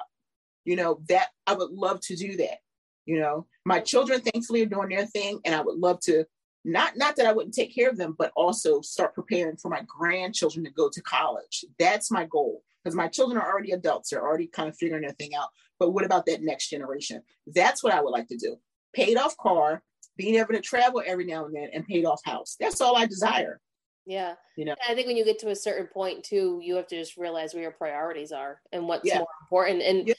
You 0.64 0.76
know, 0.76 1.00
that 1.08 1.28
I 1.46 1.54
would 1.54 1.70
love 1.70 2.00
to 2.02 2.16
do 2.16 2.36
that. 2.38 2.58
You 3.04 3.20
know, 3.20 3.46
my 3.66 3.80
children 3.80 4.22
thankfully 4.22 4.62
are 4.62 4.66
doing 4.66 4.88
their 4.88 5.06
thing, 5.06 5.40
and 5.44 5.54
I 5.54 5.60
would 5.60 5.78
love 5.78 6.00
to 6.04 6.24
not 6.64 6.96
not 6.96 7.16
that 7.16 7.26
I 7.26 7.32
wouldn't 7.32 7.54
take 7.54 7.74
care 7.74 7.90
of 7.90 7.98
them, 7.98 8.14
but 8.18 8.32
also 8.34 8.80
start 8.80 9.14
preparing 9.14 9.56
for 9.56 9.68
my 9.68 9.82
grandchildren 9.86 10.64
to 10.64 10.70
go 10.70 10.88
to 10.88 11.02
college. 11.02 11.64
That's 11.78 12.10
my 12.10 12.24
goal 12.24 12.62
because 12.82 12.96
my 12.96 13.08
children 13.08 13.38
are 13.38 13.46
already 13.46 13.72
adults; 13.72 14.10
they're 14.10 14.26
already 14.26 14.46
kind 14.46 14.68
of 14.68 14.76
figuring 14.76 15.02
their 15.02 15.12
thing 15.12 15.34
out. 15.34 15.48
But 15.78 15.90
what 15.90 16.04
about 16.04 16.26
that 16.26 16.42
next 16.42 16.70
generation? 16.70 17.22
That's 17.46 17.82
what 17.82 17.92
I 17.92 18.00
would 18.00 18.10
like 18.10 18.28
to 18.28 18.36
do. 18.36 18.56
Paid 18.94 19.16
off 19.16 19.36
car, 19.36 19.82
being 20.16 20.36
able 20.36 20.54
to 20.54 20.60
travel 20.60 21.02
every 21.04 21.24
now 21.24 21.46
and 21.46 21.54
then, 21.54 21.68
and 21.72 21.86
paid 21.86 22.04
off 22.04 22.20
house. 22.24 22.56
That's 22.58 22.80
all 22.80 22.96
I 22.96 23.06
desire. 23.06 23.60
Yeah. 24.06 24.34
You 24.56 24.66
know, 24.66 24.74
I 24.86 24.94
think 24.94 25.06
when 25.06 25.16
you 25.16 25.24
get 25.24 25.38
to 25.40 25.50
a 25.50 25.56
certain 25.56 25.86
point 25.86 26.24
too, 26.24 26.60
you 26.62 26.76
have 26.76 26.86
to 26.88 26.96
just 26.96 27.16
realize 27.16 27.54
where 27.54 27.62
your 27.62 27.72
priorities 27.72 28.32
are 28.32 28.60
and 28.72 28.86
what's 28.86 29.06
yeah. 29.06 29.18
more 29.18 29.28
important. 29.42 29.82
And 29.82 30.08
yeah. 30.08 30.14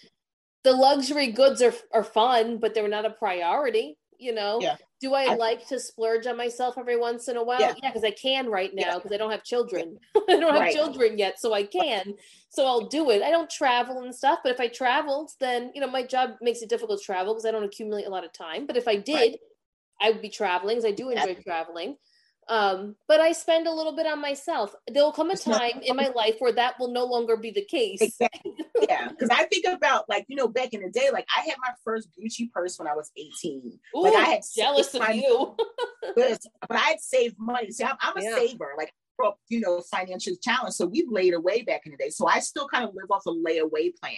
the 0.64 0.73
luxury 0.73 1.32
goods 1.32 1.61
are 1.61 1.73
are 1.94 2.03
fun, 2.03 2.57
but 2.57 2.73
they're 2.73 2.88
not 2.88 3.06
a 3.06 3.11
priority. 3.11 3.98
You 4.20 4.34
know, 4.34 4.60
yeah. 4.62 4.76
do 5.02 5.14
I, 5.14 5.32
I, 5.32 5.36
like 5.36 5.68
to 5.68 5.80
splurge 5.80 6.28
on 6.28 6.38
myself 6.38 6.78
every 6.78 6.98
once 6.98 7.28
in 7.28 7.38
a 7.38 7.44
while? 7.44 7.60
Yeah, 7.60 7.74
because 7.82 8.04
I 8.04 8.12
can 8.12 8.50
right 8.50 8.72
now 8.74 8.96
because 8.96 9.12
I 9.12 9.18
don't 9.18 9.32
have 9.32 9.44
children. 9.44 9.98
I 10.16 10.40
don't 10.40 10.54
have 10.54 10.62
right. 10.62 10.74
children 10.74 11.18
yet, 11.18 11.40
so 11.40 11.54
I 11.54 11.64
can. 11.64 12.14
So 12.50 12.66
I'll 12.66 12.88
do 12.88 13.10
it. 13.10 13.22
I 13.22 13.30
don't 13.30 13.50
travel 13.50 14.04
and 14.04 14.14
stuff, 14.14 14.40
but 14.44 14.52
if 14.52 14.60
I 14.60 14.68
traveled, 14.68 15.32
then 15.40 15.72
you 15.74 15.82
know 15.82 15.90
my 15.90 16.04
job 16.04 16.32
makes 16.42 16.62
it 16.62 16.70
difficult 16.70 17.00
to 17.00 17.06
travel 17.06 17.34
because 17.34 17.46
I 17.46 17.52
don't 17.52 17.64
accumulate 17.64 18.08
a 18.08 18.10
lot 18.10 18.26
of 18.26 18.34
time. 18.34 18.66
But 18.66 18.78
if 18.78 18.88
I 18.88 18.96
did, 18.96 19.16
right. 19.16 19.40
I 20.02 20.12
would 20.12 20.22
be 20.22 20.30
traveling 20.30 20.78
because 20.78 20.90
I 20.90 20.96
do 20.96 21.10
enjoy 21.10 21.36
traveling. 21.44 21.98
Um, 22.48 22.96
but 23.08 23.20
I 23.20 23.32
spend 23.32 23.68
a 23.68 23.72
little 23.72 23.96
bit 23.96 24.06
on 24.06 24.22
myself. 24.22 24.76
There'll 24.88 25.12
come 25.12 25.32
a 25.32 25.38
time 25.38 25.82
in 25.82 25.96
my 25.96 26.08
life 26.16 26.36
where 26.40 26.52
that 26.54 26.80
will 26.80 26.92
no 26.92 27.06
longer 27.06 27.38
be 27.38 27.52
the 27.52 27.66
case. 27.66 28.02
Exactly. 28.02 28.54
Yeah. 28.88 29.10
Cause 29.20 29.30
I 29.32 29.46
think 29.46 29.66
about 29.66 30.08
like, 30.10 30.26
you 30.28 30.36
know, 30.36 30.48
back 30.48 30.74
in 30.74 30.82
the 30.82 30.90
day, 30.90 31.10
like 31.12 31.26
I 31.36 31.42
had 31.42 31.56
my 31.60 31.72
first 31.84 32.10
Gucci 32.12 32.52
purse 32.52 32.78
when 32.78 32.88
I 32.88 32.94
was 32.94 33.12
18. 33.18 33.80
Ooh, 33.96 34.04
like 34.04 34.16
I 34.16 34.24
had 34.30 34.42
jealous 34.56 34.94
of 34.94 35.10
you. 35.14 35.56
but, 36.16 36.40
but 36.68 36.78
I 36.78 36.90
had 36.90 37.00
saved 37.00 37.36
money. 37.40 37.72
See, 37.72 37.84
I'm, 37.84 37.98
I'm 38.00 38.18
a 38.18 38.24
yeah. 38.24 38.36
saver. 38.36 38.74
Like 38.78 38.94
you 39.48 39.62
know, 39.62 39.82
financial 39.82 40.36
challenge. 40.42 40.74
So 40.74 40.88
we 40.88 41.06
laid 41.10 41.34
away 41.34 41.62
back 41.62 41.86
in 41.86 41.92
the 41.92 41.98
day. 41.98 42.10
So 42.10 42.28
I 42.28 42.40
still 42.40 42.68
kind 42.68 42.84
of 42.84 42.94
live 42.94 43.10
off 43.10 43.26
a 43.26 43.32
layaway 43.32 43.96
plan. 43.98 44.14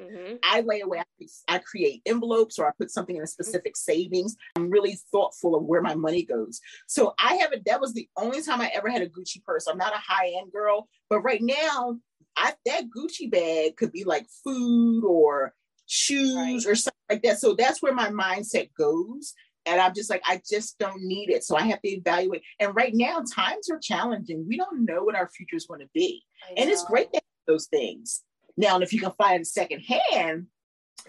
Mm-hmm. 0.00 0.36
I 0.42 0.60
lay 0.60 0.80
away, 0.80 1.02
I 1.48 1.58
create 1.58 2.02
envelopes 2.06 2.58
or 2.58 2.68
I 2.68 2.72
put 2.78 2.90
something 2.90 3.16
in 3.16 3.22
a 3.22 3.26
specific 3.26 3.74
mm-hmm. 3.74 3.92
savings. 3.92 4.36
I'm 4.56 4.70
really 4.70 4.98
thoughtful 5.10 5.56
of 5.56 5.64
where 5.64 5.82
my 5.82 5.94
money 5.94 6.24
goes. 6.24 6.60
So 6.86 7.14
I 7.18 7.34
have 7.36 7.52
a, 7.52 7.56
that 7.66 7.80
was 7.80 7.94
the 7.94 8.08
only 8.16 8.42
time 8.42 8.60
I 8.60 8.70
ever 8.74 8.88
had 8.88 9.02
a 9.02 9.08
Gucci 9.08 9.42
purse. 9.44 9.66
I'm 9.66 9.78
not 9.78 9.94
a 9.94 9.98
high 9.98 10.32
end 10.40 10.52
girl, 10.52 10.88
but 11.10 11.20
right 11.20 11.42
now, 11.42 11.98
I, 12.36 12.54
that 12.66 12.84
Gucci 12.96 13.30
bag 13.30 13.76
could 13.76 13.90
be 13.90 14.04
like 14.04 14.26
food 14.44 15.04
or 15.04 15.54
shoes 15.86 16.36
right. 16.36 16.72
or 16.72 16.76
something 16.76 16.92
like 17.10 17.22
that. 17.22 17.40
So 17.40 17.54
that's 17.54 17.82
where 17.82 17.94
my 17.94 18.10
mindset 18.10 18.70
goes. 18.78 19.34
And 19.66 19.80
I'm 19.80 19.92
just 19.92 20.08
like, 20.08 20.22
I 20.24 20.40
just 20.48 20.78
don't 20.78 21.02
need 21.02 21.30
it. 21.30 21.44
So 21.44 21.56
I 21.56 21.62
have 21.62 21.82
to 21.82 21.88
evaluate. 21.88 22.42
And 22.60 22.74
right 22.74 22.92
now, 22.94 23.22
times 23.34 23.68
are 23.70 23.78
challenging. 23.78 24.46
We 24.48 24.56
don't 24.56 24.84
know 24.84 25.02
what 25.02 25.16
our 25.16 25.28
future 25.28 25.56
is 25.56 25.66
going 25.66 25.80
to 25.80 25.88
be. 25.92 26.22
And 26.56 26.70
it's 26.70 26.84
great 26.84 27.12
to 27.12 27.20
those 27.46 27.66
things. 27.66 28.22
Now, 28.58 28.74
and 28.74 28.82
if 28.82 28.92
you 28.92 29.00
can 29.00 29.12
find 29.12 29.46
second 29.46 29.80
hand, 29.80 30.48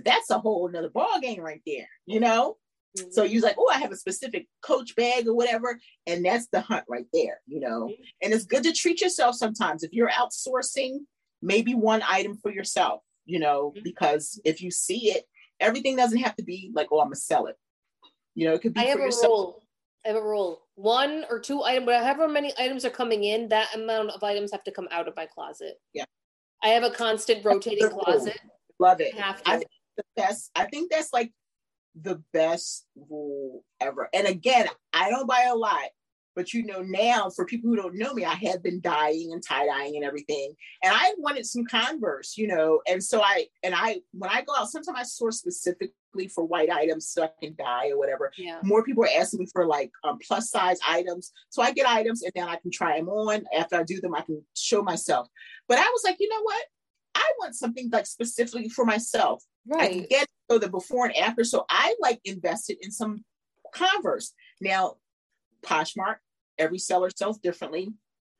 that's 0.05 0.29
a 0.29 0.37
whole 0.37 0.67
another 0.67 0.89
ball 0.89 1.19
game 1.19 1.41
right 1.41 1.61
there, 1.65 1.89
you 2.05 2.19
know? 2.19 2.57
Mm-hmm. 2.95 3.09
So 3.11 3.23
you're 3.23 3.41
like, 3.41 3.55
oh, 3.57 3.71
I 3.73 3.79
have 3.79 3.91
a 3.91 3.97
specific 3.97 4.47
coach 4.61 4.95
bag 4.95 5.27
or 5.27 5.33
whatever. 5.33 5.79
And 6.05 6.23
that's 6.23 6.47
the 6.51 6.61
hunt 6.61 6.85
right 6.87 7.07
there, 7.11 7.41
you 7.47 7.59
know? 7.59 7.87
Mm-hmm. 7.87 8.03
And 8.21 8.33
it's 8.33 8.45
good 8.45 8.63
to 8.63 8.71
treat 8.71 9.01
yourself 9.01 9.35
sometimes. 9.35 9.83
If 9.83 9.93
you're 9.93 10.11
outsourcing, 10.11 10.99
maybe 11.41 11.73
one 11.73 12.03
item 12.07 12.37
for 12.37 12.51
yourself, 12.51 13.01
you 13.25 13.39
know, 13.39 13.71
mm-hmm. 13.71 13.83
because 13.83 14.39
if 14.45 14.61
you 14.61 14.69
see 14.69 15.11
it, 15.11 15.25
everything 15.59 15.95
doesn't 15.95 16.19
have 16.19 16.35
to 16.35 16.43
be 16.43 16.71
like, 16.75 16.89
oh, 16.91 16.99
I'm 16.99 17.07
gonna 17.07 17.15
sell 17.15 17.47
it. 17.47 17.55
You 18.35 18.47
know, 18.47 18.53
it 18.53 18.61
could 18.61 18.75
be 18.75 18.81
I 18.81 18.85
have 18.85 18.99
a 18.99 19.03
yourself. 19.03 19.31
rule. 19.31 19.63
I 20.05 20.09
have 20.09 20.17
a 20.17 20.23
rule. 20.23 20.61
One 20.75 21.25
or 21.31 21.39
two 21.39 21.63
items, 21.63 21.91
however 21.91 22.27
many 22.27 22.53
items 22.59 22.85
are 22.85 22.91
coming 22.91 23.23
in, 23.23 23.49
that 23.49 23.73
amount 23.75 24.11
of 24.11 24.23
items 24.23 24.51
have 24.51 24.63
to 24.65 24.71
come 24.71 24.87
out 24.91 25.07
of 25.07 25.15
my 25.15 25.25
closet. 25.25 25.79
Yeah. 25.93 26.05
I 26.63 26.69
have 26.69 26.83
a 26.83 26.91
constant 26.91 27.43
rotating 27.43 27.89
closet. 27.89 28.39
Love 28.79 29.01
it. 29.01 29.13
Have 29.15 29.43
to. 29.43 29.49
I 29.49 29.57
think 29.57 29.69
the 29.97 30.03
best. 30.15 30.51
I 30.55 30.65
think 30.65 30.91
that's 30.91 31.11
like 31.13 31.31
the 31.99 32.21
best 32.33 32.85
rule 33.09 33.63
ever. 33.79 34.09
And 34.13 34.27
again, 34.27 34.67
I 34.93 35.09
don't 35.09 35.27
buy 35.27 35.47
a 35.49 35.55
lot, 35.55 35.89
but 36.39 36.53
you 36.53 36.65
know, 36.65 36.81
now 36.81 37.29
for 37.29 37.43
people 37.43 37.69
who 37.69 37.75
don't 37.75 37.97
know 37.97 38.13
me, 38.13 38.23
I 38.23 38.33
have 38.33 38.63
been 38.63 38.79
dyeing 38.79 39.33
and 39.33 39.43
tie 39.43 39.65
dyeing 39.65 39.97
and 39.97 40.05
everything. 40.05 40.53
And 40.81 40.93
I 40.95 41.13
wanted 41.17 41.45
some 41.45 41.65
Converse, 41.65 42.37
you 42.37 42.47
know. 42.47 42.79
And 42.87 43.03
so 43.03 43.21
I 43.21 43.47
and 43.61 43.75
I 43.75 43.97
when 44.13 44.29
I 44.29 44.41
go 44.43 44.55
out, 44.55 44.69
sometimes 44.69 44.97
I 44.97 45.03
source 45.03 45.39
specifically 45.39 46.29
for 46.33 46.45
white 46.45 46.69
items 46.69 47.09
so 47.09 47.23
I 47.23 47.29
can 47.43 47.55
dye 47.59 47.89
or 47.89 47.97
whatever. 47.97 48.31
Yeah. 48.37 48.59
More 48.63 48.85
people 48.85 49.03
are 49.03 49.09
asking 49.19 49.41
me 49.41 49.47
for 49.51 49.65
like 49.65 49.91
um, 50.05 50.17
plus 50.25 50.49
size 50.49 50.79
items. 50.87 51.33
So 51.49 51.61
I 51.61 51.73
get 51.73 51.89
items 51.89 52.23
and 52.23 52.31
then 52.33 52.47
I 52.47 52.55
can 52.55 52.71
try 52.71 52.97
them 52.97 53.09
on. 53.09 53.43
After 53.53 53.75
I 53.75 53.83
do 53.83 53.99
them, 53.99 54.15
I 54.15 54.21
can 54.21 54.41
show 54.55 54.81
myself. 54.81 55.27
But 55.67 55.79
I 55.79 55.89
was 55.91 56.03
like, 56.05 56.21
you 56.21 56.29
know 56.29 56.41
what? 56.41 56.63
I 57.15 57.29
want 57.39 57.55
something 57.55 57.89
like 57.91 58.05
specifically 58.05 58.69
for 58.69 58.85
myself. 58.85 59.43
Right. 59.67 59.81
I 59.81 59.93
can 59.93 60.05
get 60.09 60.27
so 60.49 60.57
the 60.57 60.69
before 60.69 61.07
and 61.07 61.17
after. 61.17 61.43
So 61.43 61.65
I 61.69 61.97
like 61.99 62.21
invested 62.23 62.77
in 62.81 62.91
some 62.91 63.25
Converse. 63.73 64.33
Now, 64.61 64.95
Poshmark, 65.61 66.17
every 66.59 66.79
seller 66.79 67.09
sells 67.09 67.39
differently, 67.39 67.93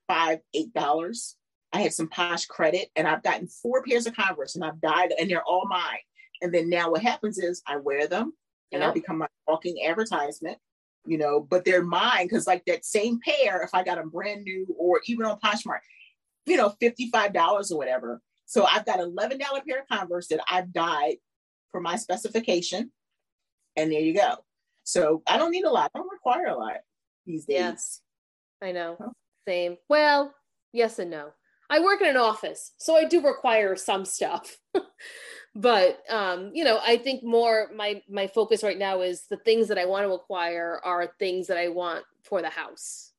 five, 0.07 0.39
eight 0.53 0.73
dollars. 0.73 1.35
I 1.71 1.81
had 1.81 1.93
some 1.93 2.09
Posh 2.09 2.45
credit, 2.45 2.89
and 2.95 3.07
I've 3.07 3.23
gotten 3.23 3.47
four 3.47 3.83
pairs 3.83 4.07
of 4.07 4.15
Converse, 4.15 4.55
and 4.55 4.63
I've 4.63 4.81
dyed, 4.81 5.13
and 5.19 5.29
they're 5.29 5.43
all 5.43 5.67
mine. 5.67 5.99
And 6.41 6.53
then 6.53 6.69
now 6.69 6.91
what 6.91 7.01
happens 7.01 7.37
is 7.37 7.61
I 7.67 7.77
wear 7.77 8.07
them, 8.07 8.33
and 8.71 8.81
yeah. 8.81 8.89
I 8.89 8.93
become 8.93 9.19
my 9.19 9.27
walking 9.47 9.85
advertisement. 9.85 10.57
You 11.05 11.17
know, 11.17 11.39
but 11.39 11.63
they're 11.63 11.83
mine 11.83 12.25
because 12.25 12.45
like 12.45 12.65
that 12.65 12.85
same 12.85 13.19
pair, 13.23 13.63
if 13.63 13.73
I 13.73 13.83
got 13.83 13.95
them 13.95 14.09
brand 14.09 14.43
new 14.43 14.67
or 14.77 14.99
even 15.05 15.25
on 15.25 15.39
Poshmark, 15.39 15.79
you 16.45 16.57
know, 16.57 16.73
$55 16.81 17.71
or 17.71 17.77
whatever. 17.77 18.21
So 18.45 18.65
I've 18.65 18.85
got 18.85 18.99
$11 18.99 19.39
pair 19.39 19.79
of 19.79 19.87
Converse 19.87 20.27
that 20.27 20.41
I've 20.49 20.73
dyed 20.73 21.17
for 21.71 21.79
my 21.79 21.95
specification. 21.95 22.91
And 23.75 23.91
there 23.91 24.01
you 24.01 24.13
go. 24.13 24.43
So 24.83 25.21
I 25.27 25.37
don't 25.37 25.51
need 25.51 25.65
a 25.65 25.69
lot. 25.69 25.91
I 25.93 25.99
don't 25.99 26.11
require 26.11 26.47
a 26.47 26.57
lot 26.57 26.77
these 27.25 27.45
days. 27.45 27.59
Yes, 27.59 28.01
I 28.61 28.71
know. 28.71 28.97
Same. 29.47 29.77
Well, 29.89 30.33
yes 30.73 30.99
and 30.99 31.11
no. 31.11 31.31
I 31.69 31.79
work 31.79 32.01
in 32.01 32.07
an 32.07 32.17
office, 32.17 32.71
so 32.77 32.95
I 32.95 33.05
do 33.05 33.21
require 33.21 33.75
some 33.75 34.03
stuff. 34.03 34.57
but 35.55 35.99
um, 36.09 36.51
you 36.53 36.63
know, 36.63 36.79
I 36.85 36.97
think 36.97 37.23
more 37.23 37.69
my 37.75 38.01
my 38.09 38.27
focus 38.27 38.63
right 38.63 38.77
now 38.77 39.01
is 39.01 39.25
the 39.29 39.37
things 39.37 39.67
that 39.67 39.77
I 39.77 39.85
want 39.85 40.05
to 40.07 40.13
acquire 40.13 40.81
are 40.83 41.13
things 41.19 41.47
that 41.47 41.57
I 41.57 41.67
want 41.69 42.05
for 42.23 42.41
the 42.41 42.49
house 42.49 43.09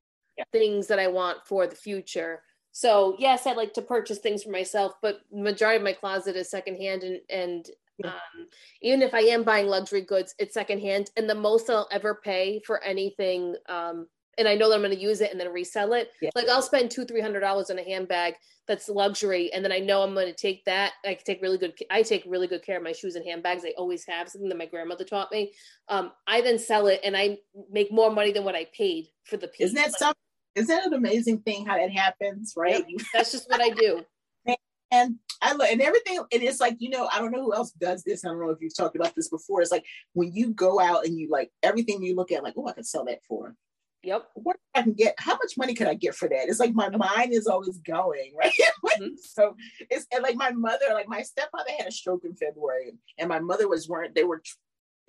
yeah. 0.41 0.45
things 0.53 0.87
that 0.89 0.99
I 0.99 1.07
want 1.07 1.39
for 1.45 1.67
the 1.67 1.77
future. 1.77 2.43
So 2.73 3.17
yes, 3.19 3.47
I 3.47 3.53
like 3.53 3.75
to 3.75 3.83
purchase 3.83 4.19
things 4.19 4.43
for 4.43 4.51
myself, 4.51 4.95
but 5.03 5.21
majority 5.33 5.79
of 5.79 5.83
my 5.83 5.93
closet 5.93 6.37
is 6.37 6.51
secondhand 6.51 7.03
and 7.03 7.21
and 7.29 7.67
um, 8.03 8.47
even 8.81 9.03
if 9.03 9.13
I 9.13 9.21
am 9.21 9.43
buying 9.43 9.67
luxury 9.67 10.01
goods, 10.01 10.35
it's 10.39 10.55
secondhand. 10.55 11.11
And 11.19 11.29
the 11.29 11.35
most 11.35 11.69
I'll 11.69 11.87
ever 11.93 12.15
pay 12.15 12.63
for 12.65 12.83
anything 12.83 13.57
um, 13.69 14.07
and 14.39 14.49
I 14.49 14.55
know 14.55 14.69
that 14.69 14.77
I'm 14.77 14.81
going 14.81 14.95
to 14.95 15.01
use 15.01 15.21
it 15.21 15.31
and 15.31 15.41
then 15.41 15.53
resell 15.53 15.93
it. 15.93 16.11
Yeah. 16.21 16.31
Like 16.35 16.49
I'll 16.49 16.63
spend 16.63 16.91
two, 16.91 17.05
three 17.05 17.21
hundred 17.21 17.41
dollars 17.41 17.71
on 17.71 17.79
a 17.79 17.85
handbag 17.85 18.35
that's 18.67 18.89
luxury, 18.89 19.53
and 19.53 19.65
then 19.65 19.73
I 19.73 19.79
know 19.79 20.03
I'm 20.03 20.15
going 20.15 20.27
to 20.27 20.35
take 20.35 20.65
that. 20.65 20.93
I 21.05 21.15
take 21.15 21.43
really 21.43 21.59
good. 21.59 21.75
I 21.91 22.03
take 22.03 22.25
really 22.27 22.47
good 22.47 22.65
care 22.65 22.77
of 22.77 22.83
my 22.83 22.93
shoes 22.93 23.17
and 23.17 23.25
handbags. 23.25 23.65
I 23.65 23.75
always 23.77 24.05
have 24.07 24.29
something 24.29 24.49
that 24.49 24.59
my 24.59 24.67
grandmother 24.67 25.05
taught 25.05 25.33
me. 25.33 25.53
Um, 25.89 26.13
I 26.27 26.41
then 26.41 26.59
sell 26.59 26.87
it, 26.87 27.01
and 27.05 27.17
I 27.17 27.39
make 27.71 27.93
more 27.93 28.11
money 28.11 28.33
than 28.33 28.45
what 28.45 28.55
I 28.55 28.67
paid 28.77 29.09
for 29.25 29.37
the 29.37 29.49
piece. 29.49 29.67
Isn't 29.67 29.77
that 29.77 29.93
something? 29.93 30.17
Isn't 30.55 30.69
that 30.69 30.87
an 30.87 30.95
amazing 30.95 31.41
thing 31.41 31.67
how 31.67 31.77
that 31.77 31.93
happens? 31.93 32.55
Right. 32.57 32.85
Yep, 32.89 33.07
that's 33.15 33.33
just 33.33 33.49
what 33.49 33.61
I 33.61 33.71
do. 33.71 34.05
and 34.91 35.17
I 35.43 35.53
look 35.53 35.71
and 35.71 35.81
everything, 35.81 36.19
and 36.33 36.43
it's 36.43 36.61
like, 36.61 36.77
you 36.79 36.91
know, 36.91 37.09
I 37.13 37.19
don't 37.19 37.31
know 37.31 37.43
who 37.43 37.55
else 37.55 37.73
does 37.73 38.03
this. 38.03 38.25
I 38.25 38.29
don't 38.29 38.41
know 38.41 38.51
if 38.51 38.59
you've 38.61 38.77
talked 38.77 38.97
about 38.97 39.15
this 39.15 39.29
before. 39.29 39.63
It's 39.63 39.71
like 39.71 39.85
when 40.13 40.33
you 40.35 40.51
go 40.51 40.81
out 40.81 41.07
and 41.07 41.19
you 41.19 41.29
like 41.31 41.51
everything 41.63 42.03
you 42.03 42.17
look 42.17 42.33
at, 42.33 42.43
like, 42.43 42.55
oh, 42.57 42.67
I 42.67 42.73
could 42.73 42.87
sell 42.87 43.05
that 43.05 43.21
for 43.29 43.55
Yep. 44.03 44.29
What 44.35 44.57
I 44.75 44.83
can 44.83 44.95
get? 44.95 45.15
How 45.19 45.33
much 45.33 45.59
money 45.59 45.75
could 45.75 45.87
I 45.87 45.95
get 45.95 46.15
for 46.15 46.29
that? 46.29 46.49
It's 46.49 46.61
like 46.61 46.75
my 46.75 46.89
mind 46.89 47.33
is 47.33 47.47
always 47.47 47.79
going 47.79 48.33
right. 48.39 48.53
mm-hmm. 48.53 49.15
So 49.19 49.57
it's 49.91 50.07
like 50.23 50.37
my 50.37 50.53
mother, 50.53 50.87
like 50.95 51.09
my 51.09 51.23
stepfather 51.23 51.71
had 51.79 51.89
a 51.89 51.93
stroke 51.93 52.25
in 52.25 52.35
February, 52.35 52.93
and 53.19 53.29
my 53.29 53.41
mother 53.41 53.69
was 53.69 53.89
weren't 53.89 54.15
they 54.15 54.25
were 54.25 54.43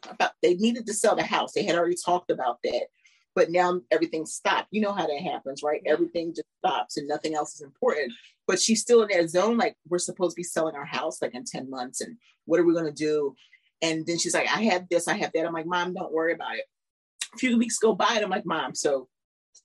about 0.09 0.31
they 0.41 0.55
needed 0.55 0.85
to 0.87 0.93
sell 0.93 1.15
the 1.15 1.23
house. 1.23 1.53
They 1.53 1.63
had 1.63 1.75
already 1.75 1.95
talked 2.03 2.31
about 2.31 2.57
that, 2.63 2.87
but 3.33 3.49
now 3.49 3.79
everything 3.91 4.25
stopped. 4.25 4.67
You 4.71 4.81
know 4.81 4.93
how 4.93 5.07
that 5.07 5.21
happens, 5.21 5.63
right? 5.63 5.81
Everything 5.85 6.33
just 6.35 6.47
stops 6.59 6.97
and 6.97 7.07
nothing 7.07 7.33
else 7.33 7.55
is 7.55 7.61
important. 7.61 8.11
But 8.45 8.59
she's 8.59 8.81
still 8.81 9.03
in 9.03 9.17
that 9.17 9.29
zone. 9.29 9.57
Like 9.57 9.77
we're 9.87 9.99
supposed 9.99 10.35
to 10.35 10.39
be 10.39 10.43
selling 10.43 10.75
our 10.75 10.85
house 10.85 11.21
like 11.21 11.33
in 11.33 11.45
ten 11.45 11.69
months, 11.69 12.01
and 12.01 12.17
what 12.43 12.59
are 12.59 12.65
we 12.65 12.73
going 12.73 12.85
to 12.85 12.91
do? 12.91 13.35
And 13.81 14.05
then 14.05 14.19
she's 14.19 14.33
like, 14.33 14.47
I 14.47 14.63
have 14.63 14.87
this, 14.89 15.07
I 15.07 15.13
have 15.15 15.31
that. 15.33 15.45
I'm 15.45 15.53
like, 15.53 15.65
Mom, 15.65 15.93
don't 15.93 16.13
worry 16.13 16.33
about 16.33 16.55
it 16.55 16.65
a 17.33 17.37
few 17.37 17.57
weeks 17.57 17.77
go 17.77 17.93
by 17.93 18.13
and 18.15 18.23
I'm 18.23 18.29
like, 18.29 18.45
Mom, 18.45 18.75
so 18.75 19.07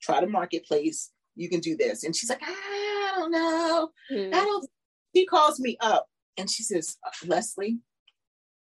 try 0.02 0.20
the 0.20 0.26
marketplace. 0.26 1.10
You 1.34 1.48
can 1.48 1.60
do 1.60 1.76
this. 1.76 2.04
And 2.04 2.14
she's 2.14 2.30
like, 2.30 2.42
I 2.42 3.12
don't 3.16 3.30
know. 3.30 3.90
Mm-hmm. 4.10 4.34
I 4.34 4.38
don't. 4.38 4.68
She 5.14 5.26
calls 5.26 5.60
me 5.60 5.76
up 5.80 6.06
and 6.36 6.50
she 6.50 6.62
says, 6.62 6.96
Leslie, 7.24 7.78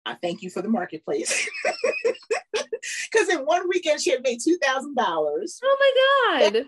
I 0.05 0.15
thank 0.15 0.41
you 0.41 0.49
for 0.49 0.61
the 0.61 0.69
marketplace. 0.69 1.49
Because 3.11 3.29
in 3.29 3.39
one 3.45 3.67
weekend 3.67 4.01
she 4.01 4.11
had 4.11 4.23
made 4.23 4.39
two 4.43 4.57
thousand 4.61 4.95
dollars. 4.95 5.59
Oh 5.63 5.77
my 6.31 6.41
god! 6.41 6.65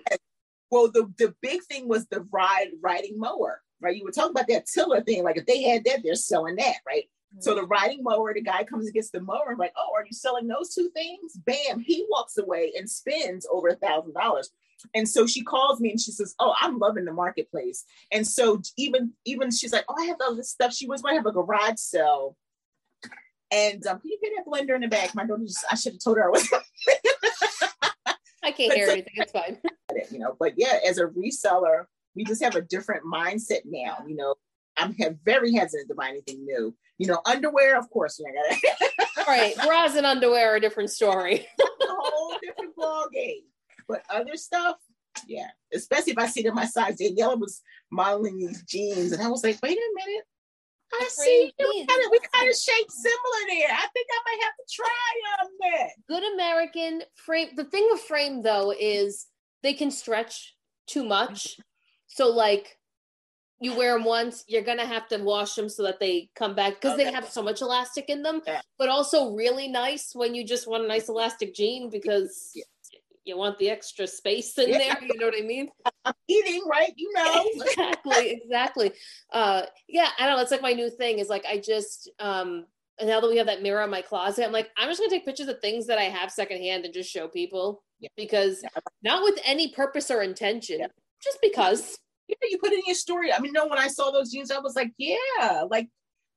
Well, 0.71 0.91
the 0.91 1.11
the 1.17 1.33
big 1.41 1.63
thing 1.63 1.87
was 1.87 2.07
the 2.07 2.25
ride 2.31 2.69
riding 2.81 3.19
mower, 3.19 3.61
right? 3.79 3.95
You 3.95 4.03
were 4.03 4.11
talking 4.11 4.31
about 4.31 4.47
that 4.49 4.65
tiller 4.65 5.01
thing. 5.01 5.23
Like 5.23 5.37
if 5.37 5.45
they 5.45 5.61
had 5.63 5.83
that, 5.85 6.01
they're 6.03 6.15
selling 6.15 6.55
that, 6.55 6.75
right? 6.85 7.05
So 7.39 7.53
the 7.53 7.65
riding 7.65 8.03
mower, 8.03 8.33
the 8.33 8.41
guy 8.41 8.63
comes 8.63 8.85
and 8.85 8.93
gets 8.93 9.11
the 9.11 9.21
mower. 9.21 9.51
I'm 9.51 9.57
like, 9.57 9.73
oh, 9.77 9.91
are 9.95 10.05
you 10.05 10.13
selling 10.13 10.47
those 10.47 10.73
two 10.73 10.89
things? 10.89 11.33
Bam, 11.45 11.79
he 11.79 12.05
walks 12.09 12.37
away 12.37 12.73
and 12.77 12.89
spends 12.89 13.45
over 13.51 13.67
a 13.67 13.75
thousand 13.75 14.13
dollars. 14.13 14.49
And 14.93 15.07
so 15.07 15.25
she 15.27 15.43
calls 15.43 15.79
me 15.79 15.91
and 15.91 15.99
she 15.99 16.11
says, 16.11 16.35
"Oh, 16.39 16.53
I'm 16.59 16.77
loving 16.77 17.05
the 17.05 17.13
marketplace." 17.13 17.83
And 18.11 18.27
so 18.27 18.61
even 18.77 19.13
even 19.25 19.51
she's 19.51 19.73
like, 19.73 19.85
"Oh, 19.89 19.95
I 19.99 20.05
have 20.05 20.17
all 20.21 20.35
this 20.35 20.51
stuff." 20.51 20.73
She 20.73 20.87
was 20.87 21.01
going 21.01 21.15
to 21.15 21.19
have 21.19 21.25
a 21.25 21.31
garage 21.31 21.77
sale. 21.77 22.37
And 23.51 23.85
um, 23.87 23.99
can 23.99 24.09
you 24.09 24.19
get 24.21 24.33
that 24.35 24.45
blender 24.45 24.75
in 24.75 24.81
the 24.81 24.87
back? 24.87 25.15
My 25.15 25.25
daughter 25.25 25.43
just 25.45 25.65
I 25.71 25.75
should 25.75 25.93
have 25.93 26.03
told 26.03 26.17
her 26.17 26.25
I 26.25 26.29
was. 26.29 26.47
I 28.43 28.51
can't 28.51 28.73
hear 28.73 28.87
so, 28.87 28.93
anything. 28.93 29.13
It's 29.15 29.31
fine. 29.31 29.57
You 30.11 30.19
know, 30.19 30.35
but 30.39 30.53
yeah, 30.57 30.79
as 30.87 30.99
a 30.99 31.05
reseller, 31.05 31.85
we 32.15 32.23
just 32.23 32.43
have 32.43 32.55
a 32.55 32.61
different 32.61 33.03
mindset 33.03 33.61
now. 33.65 33.97
You 34.07 34.15
know, 34.15 34.35
I'm 34.77 34.95
very 35.25 35.53
hesitant 35.53 35.89
to 35.89 35.95
buy 35.95 36.09
anything 36.09 36.45
new. 36.45 36.75
You 36.97 37.07
know, 37.07 37.21
underwear, 37.25 37.77
of 37.77 37.89
course, 37.89 38.19
you 38.19 38.25
got 38.25 39.27
right. 39.27 39.55
Bras 39.55 39.95
and 39.95 40.05
underwear 40.05 40.53
are 40.53 40.55
a 40.55 40.61
different 40.61 40.89
story. 40.89 41.47
a 41.61 41.65
whole 41.87 42.37
different 42.41 42.75
ball 42.75 43.07
game. 43.13 43.43
But 43.87 44.03
other 44.09 44.35
stuff, 44.35 44.77
yeah. 45.27 45.49
Especially 45.73 46.13
if 46.13 46.17
I 46.17 46.27
see 46.27 46.43
them 46.43 46.55
my 46.55 46.65
size. 46.65 46.97
Daniela 46.97 47.39
was 47.39 47.61
modeling 47.91 48.37
these 48.37 48.63
jeans, 48.63 49.11
and 49.11 49.21
I 49.21 49.27
was 49.29 49.43
like, 49.43 49.59
wait 49.61 49.77
a 49.77 50.05
minute. 50.05 50.23
I 50.93 51.07
see 51.09 51.53
we 51.59 51.85
kind 51.85 52.05
of 52.05 52.11
we 52.11 52.19
kind 52.33 52.49
of 52.49 52.55
shaped 52.55 52.91
similar 52.91 53.43
there. 53.49 53.69
I 53.69 53.87
think 53.93 54.07
I 54.09 54.21
might 54.25 54.43
have 54.43 54.53
to 54.55 54.73
try 54.73 55.41
on 55.41 55.49
that. 55.59 55.89
Good 56.07 56.33
American 56.33 57.01
frame. 57.15 57.49
The 57.55 57.65
thing 57.65 57.87
with 57.91 58.01
frame 58.01 58.41
though 58.41 58.73
is 58.77 59.27
they 59.63 59.73
can 59.73 59.91
stretch 59.91 60.55
too 60.87 61.03
much. 61.03 61.57
So 62.07 62.29
like 62.29 62.77
you 63.59 63.75
wear 63.75 63.93
them 63.93 64.03
once, 64.03 64.43
you're 64.47 64.63
gonna 64.63 64.85
have 64.85 65.07
to 65.07 65.17
wash 65.17 65.55
them 65.55 65.69
so 65.69 65.83
that 65.83 65.99
they 65.99 66.29
come 66.35 66.53
back 66.55 66.75
because 66.75 66.93
okay. 66.93 67.05
they 67.05 67.11
have 67.11 67.27
so 67.27 67.41
much 67.41 67.61
elastic 67.61 68.09
in 68.09 68.21
them. 68.21 68.41
Yeah. 68.45 68.61
But 68.77 68.89
also 68.89 69.33
really 69.33 69.67
nice 69.67 70.11
when 70.13 70.35
you 70.35 70.45
just 70.45 70.67
want 70.67 70.83
a 70.83 70.87
nice 70.87 71.09
elastic 71.09 71.55
jean 71.55 71.89
because 71.89 72.51
yeah. 72.53 72.63
you 73.25 73.37
want 73.37 73.57
the 73.57 73.69
extra 73.69 74.05
space 74.05 74.57
in 74.57 74.69
yeah. 74.69 74.77
there. 74.77 74.97
You 75.01 75.19
know 75.19 75.25
what 75.25 75.35
I 75.37 75.45
mean? 75.45 75.69
I'm 76.05 76.13
eating 76.27 76.63
right, 76.69 76.93
you 76.95 77.11
know. 77.13 77.45
exactly, 77.55 78.29
exactly. 78.43 78.91
Uh, 79.33 79.63
yeah, 79.87 80.09
I 80.19 80.27
don't 80.27 80.37
know. 80.37 80.41
It's 80.41 80.51
like 80.51 80.61
my 80.61 80.73
new 80.73 80.89
thing 80.89 81.19
is 81.19 81.29
like 81.29 81.45
I 81.45 81.57
just 81.57 82.11
um 82.19 82.65
and 82.99 83.09
now 83.09 83.19
that 83.19 83.29
we 83.29 83.37
have 83.37 83.47
that 83.47 83.61
mirror 83.61 83.83
in 83.83 83.91
my 83.91 84.01
closet, 84.01 84.45
I'm 84.45 84.51
like, 84.51 84.69
I'm 84.77 84.87
just 84.87 84.99
gonna 84.99 85.11
take 85.11 85.25
pictures 85.25 85.47
of 85.47 85.59
things 85.61 85.87
that 85.87 85.99
I 85.99 86.05
have 86.05 86.31
secondhand 86.31 86.85
and 86.85 86.93
just 86.93 87.11
show 87.11 87.27
people 87.27 87.83
because 88.15 88.63
not 89.03 89.23
with 89.23 89.39
any 89.45 89.69
purpose 89.69 90.11
or 90.11 90.21
intention, 90.21 90.81
just 91.23 91.39
because 91.41 91.97
yeah, 92.27 92.35
you 92.49 92.57
put 92.57 92.73
in 92.73 92.81
your 92.85 92.95
story. 92.95 93.31
I 93.31 93.39
mean, 93.39 93.53
no, 93.53 93.67
when 93.67 93.79
I 93.79 93.87
saw 93.87 94.11
those 94.11 94.31
jeans, 94.31 94.51
I 94.51 94.59
was 94.59 94.75
like, 94.75 94.91
yeah, 94.97 95.63
like 95.69 95.89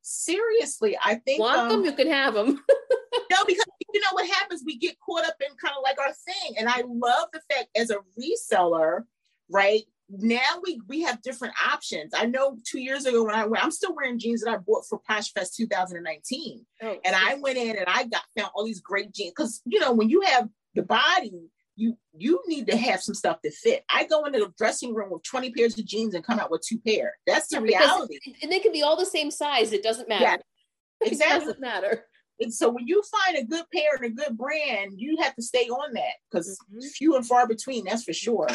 seriously, 0.03 0.97
I 1.03 1.17
think 1.17 1.41
want 1.41 1.59
um, 1.59 1.69
them, 1.69 1.85
you 1.85 1.93
can 1.93 2.09
have 2.09 2.35
them. 2.35 2.47
no, 3.31 3.45
because 3.47 3.65
you 3.93 4.01
know 4.01 4.13
what 4.13 4.29
happens, 4.29 4.63
we 4.65 4.79
get 4.79 4.97
caught 5.01 5.25
up 5.25 5.35
in 5.41 5.57
kind 5.57 5.75
of 5.77 5.83
like 5.83 5.99
our 5.99 6.13
thing, 6.13 6.57
and 6.59 6.69
I 6.69 6.83
love 6.87 7.29
the 7.33 7.41
fact 7.53 7.69
as 7.77 7.91
a 7.91 7.99
reseller, 8.19 9.03
right? 9.51 9.83
Now 10.09 10.61
we 10.65 10.81
we 10.89 11.03
have 11.03 11.23
different 11.23 11.55
options. 11.73 12.13
I 12.17 12.27
know 12.27 12.57
two 12.65 12.81
years 12.81 13.07
ago 13.07 13.25
when 13.25 13.35
I 13.35 13.47
went, 13.47 13.63
I'm 13.63 13.71
still 13.71 13.95
wearing 13.95 14.19
jeans 14.19 14.43
that 14.43 14.51
I 14.51 14.57
bought 14.57 14.85
for 14.89 15.01
Posh 15.07 15.33
Fest 15.33 15.57
2019, 15.57 16.67
oh, 16.83 16.97
and 17.05 17.17
I 17.17 17.35
went 17.35 17.59
in 17.59 17.77
and 17.77 17.87
I 17.87 18.05
got 18.07 18.23
found 18.37 18.51
all 18.55 18.65
these 18.65 18.81
great 18.81 19.13
jeans 19.13 19.33
because 19.37 19.63
you 19.67 19.79
know 19.79 19.93
when 19.93 20.11
you 20.11 20.23
have 20.23 20.49
the 20.75 20.83
body 20.83 21.51
you 21.81 21.97
you 22.17 22.41
need 22.47 22.67
to 22.69 22.77
have 22.77 23.01
some 23.01 23.15
stuff 23.15 23.41
to 23.43 23.51
fit. 23.51 23.85
I 23.89 24.05
go 24.05 24.25
into 24.25 24.39
the 24.39 24.53
dressing 24.59 24.95
room 24.95 25.11
with 25.11 25.23
20 25.23 25.51
pairs 25.53 25.79
of 25.79 25.87
jeans 25.87 26.15
and 26.15 26.25
come 26.25 26.39
out 26.39 26.51
with 26.51 26.63
two 26.67 26.79
pair. 26.87 27.15
That's 27.27 27.49
the 27.49 27.61
reality. 27.61 28.19
and 28.43 28.53
they 28.53 28.61
can 28.61 28.73
be 28.73 28.83
all 28.83 28.97
the 28.97 29.07
same 29.07 29.31
size. 29.31 29.73
It 29.73 29.83
doesn't 29.83 30.09
matter. 30.09 30.25
Yeah, 30.25 30.37
exactly. 31.01 31.37
it 31.37 31.41
doesn't 31.41 31.61
matter. 31.61 32.05
And 32.41 32.53
so 32.53 32.71
when 32.71 32.87
you 32.87 33.03
find 33.03 33.37
a 33.37 33.45
good 33.45 33.65
pair 33.73 33.97
and 33.97 34.05
a 34.05 34.11
good 34.11 34.37
brand, 34.37 34.93
you 34.97 35.19
have 35.21 35.35
to 35.37 35.43
stay 35.43 35.69
on 35.69 35.95
that 35.95 36.15
because 36.31 36.59
mm-hmm. 36.71 36.87
few 36.89 37.17
and 37.17 37.27
far 37.27 37.47
between, 37.47 37.85
that's 37.85 38.05
for 38.05 38.13
sure. 38.15 38.49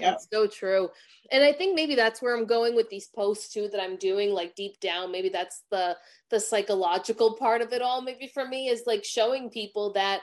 Yeah. 0.00 0.16
so 0.32 0.46
true. 0.46 0.88
And 1.30 1.44
I 1.44 1.52
think 1.52 1.74
maybe 1.74 1.94
that's 1.94 2.22
where 2.22 2.36
I'm 2.36 2.46
going 2.46 2.74
with 2.74 2.88
these 2.90 3.08
posts 3.08 3.52
too 3.52 3.68
that 3.68 3.80
I'm 3.80 3.96
doing 3.96 4.30
like 4.30 4.54
deep 4.54 4.80
down. 4.80 5.12
Maybe 5.12 5.28
that's 5.28 5.62
the 5.70 5.96
the 6.30 6.40
psychological 6.40 7.36
part 7.36 7.62
of 7.62 7.72
it 7.72 7.82
all. 7.82 8.02
Maybe 8.02 8.28
for 8.32 8.46
me 8.46 8.68
is 8.68 8.84
like 8.86 9.04
showing 9.04 9.50
people 9.50 9.92
that 9.92 10.22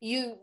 you 0.00 0.36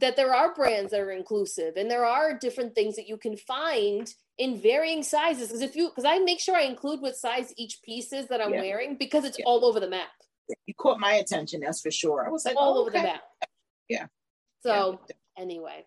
that 0.00 0.16
there 0.16 0.34
are 0.34 0.54
brands 0.54 0.90
that 0.90 1.00
are 1.00 1.10
inclusive 1.10 1.76
and 1.76 1.90
there 1.90 2.04
are 2.04 2.38
different 2.38 2.74
things 2.74 2.96
that 2.96 3.06
you 3.06 3.16
can 3.16 3.36
find 3.36 4.12
in 4.38 4.60
varying 4.60 5.02
sizes. 5.02 5.48
Because 5.48 5.60
if 5.60 5.76
you 5.76 5.88
because 5.88 6.04
i 6.04 6.18
make 6.18 6.40
sure 6.40 6.56
i 6.56 6.62
include 6.62 7.00
what 7.00 7.16
size 7.16 7.52
each 7.56 7.80
piece 7.82 8.12
is 8.12 8.28
that 8.28 8.40
i'm 8.40 8.54
yeah. 8.54 8.60
wearing 8.60 8.96
because 8.96 9.24
it's 9.24 9.38
yeah. 9.38 9.44
all 9.46 9.64
over 9.64 9.80
the 9.80 9.88
map. 9.88 10.08
You 10.66 10.74
caught 10.74 10.98
my 10.98 11.14
attention 11.14 11.60
that's 11.60 11.80
for 11.80 11.90
sure. 11.90 12.26
I 12.26 12.30
was 12.30 12.44
like 12.44 12.56
all 12.56 12.76
oh, 12.76 12.80
over 12.80 12.90
okay. 12.90 13.00
the 13.00 13.04
map. 13.04 13.22
Yeah. 13.88 14.06
So 14.62 15.00
yeah. 15.08 15.42
anyway. 15.42 15.84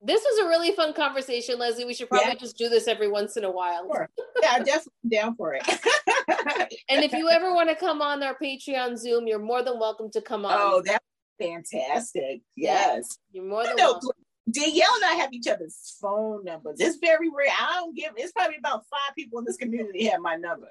This 0.00 0.22
was 0.22 0.46
a 0.46 0.48
really 0.48 0.70
fun 0.76 0.92
conversation 0.92 1.58
leslie. 1.58 1.84
We 1.84 1.92
should 1.92 2.08
probably 2.08 2.36
just 2.36 2.56
do 2.56 2.68
this 2.68 2.86
every 2.86 3.08
once 3.08 3.36
in 3.36 3.42
a 3.42 3.50
while. 3.50 3.84
Sure. 3.92 4.08
yeah 4.40 4.52
i'm 4.52 4.62
definitely 4.62 5.10
down 5.10 5.34
for 5.34 5.54
it. 5.54 5.64
And 6.90 7.04
if 7.04 7.12
you 7.12 7.28
ever 7.28 7.52
want 7.52 7.68
to 7.68 7.74
come 7.74 8.00
on 8.00 8.22
our 8.22 8.36
patreon 8.40 8.96
zoom 8.96 9.26
you're 9.26 9.38
more 9.38 9.62
than 9.62 9.80
welcome 9.80 10.10
to 10.12 10.20
come 10.20 10.46
on. 10.46 10.52
Oh 10.54 10.82
that 10.86 11.02
fantastic. 11.38 12.40
Yes. 12.56 13.18
You're 13.32 13.44
more 13.44 13.64
than 13.64 13.76
welcome. 13.76 14.10
Daniela 14.50 14.96
and 14.96 15.04
I 15.04 15.14
have 15.18 15.32
each 15.32 15.46
other's 15.46 15.96
phone 16.00 16.44
numbers. 16.44 16.80
It's 16.80 16.98
very 16.98 17.28
rare. 17.28 17.50
I 17.50 17.74
don't 17.74 17.94
give. 17.94 18.12
It's 18.16 18.32
probably 18.32 18.56
about 18.56 18.84
five 18.90 19.14
people 19.14 19.38
in 19.38 19.44
this 19.44 19.56
community 19.56 20.06
have 20.06 20.20
my 20.20 20.36
number, 20.36 20.68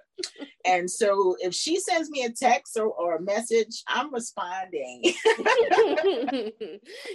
and 0.66 0.90
so 0.90 1.36
if 1.40 1.54
she 1.54 1.80
sends 1.80 2.10
me 2.10 2.24
a 2.24 2.32
text 2.32 2.78
or, 2.78 2.88
or 2.88 3.18
a 3.18 3.22
message, 3.22 3.84
I'm 3.88 4.14
responding. 4.14 5.04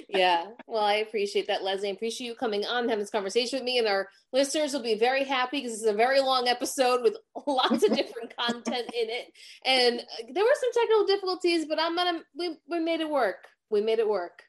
yeah. 0.09 0.47
Well, 0.67 0.85
I 0.85 1.05
appreciate 1.07 1.49
that, 1.49 1.65
Leslie. 1.65 1.89
I 1.89 1.93
appreciate 1.93 2.29
you 2.29 2.35
coming 2.35 2.65
on, 2.65 2.89
having 2.89 3.01
this 3.01 3.11
conversation 3.11 3.59
with 3.59 3.65
me, 3.65 3.79
and 3.79 3.89
our 3.89 4.09
listeners 4.33 4.73
will 4.73 4.83
be 4.83 4.95
very 4.95 5.25
happy 5.25 5.59
because 5.59 5.73
this 5.73 5.83
is 5.83 5.89
a 5.89 5.93
very 5.93 6.21
long 6.21 6.49
episode 6.49 7.03
with 7.03 7.17
lots 7.47 7.83
of 7.83 7.97
different 7.97 8.37
content 8.37 8.91
in 8.95 9.11
it. 9.11 9.33
And 9.65 10.01
uh, 10.01 10.33
there 10.33 10.45
were 10.45 10.51
some 10.61 10.73
technical 10.73 11.07
difficulties, 11.07 11.67
but 11.67 11.81
I'm 11.81 11.97
gonna. 11.97 12.21
We 12.37 12.57
we 12.69 12.79
made 12.79 13.01
it 13.01 13.11
work. 13.11 13.49
We 13.71 13.81
made 13.81 13.99
it 13.99 14.09
work. 14.09 14.45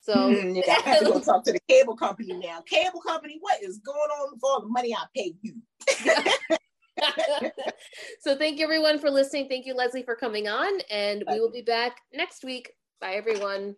So 0.00 0.14
mm, 0.30 0.62
I 0.68 0.80
have 0.88 0.98
to 1.00 1.04
go 1.04 1.20
talk 1.24 1.44
to 1.44 1.52
the 1.52 1.60
cable 1.68 1.96
company 1.96 2.34
now. 2.34 2.62
Cable 2.68 3.00
company, 3.00 3.38
what 3.40 3.62
is 3.62 3.78
going 3.78 3.96
on 3.96 4.32
with 4.32 4.40
all 4.42 4.60
the 4.62 4.68
money 4.68 4.94
I 4.94 5.04
pay 5.14 5.34
you? 5.42 5.54
so 8.20 8.36
thank 8.36 8.58
you 8.58 8.64
everyone 8.64 8.98
for 8.98 9.10
listening. 9.10 9.48
Thank 9.48 9.66
you, 9.66 9.74
Leslie, 9.74 10.02
for 10.02 10.16
coming 10.16 10.48
on. 10.48 10.80
And 10.90 11.24
we 11.30 11.40
will 11.40 11.52
be 11.52 11.62
back 11.62 11.98
next 12.12 12.44
week. 12.44 12.72
Bye 13.00 13.14
everyone. 13.14 13.76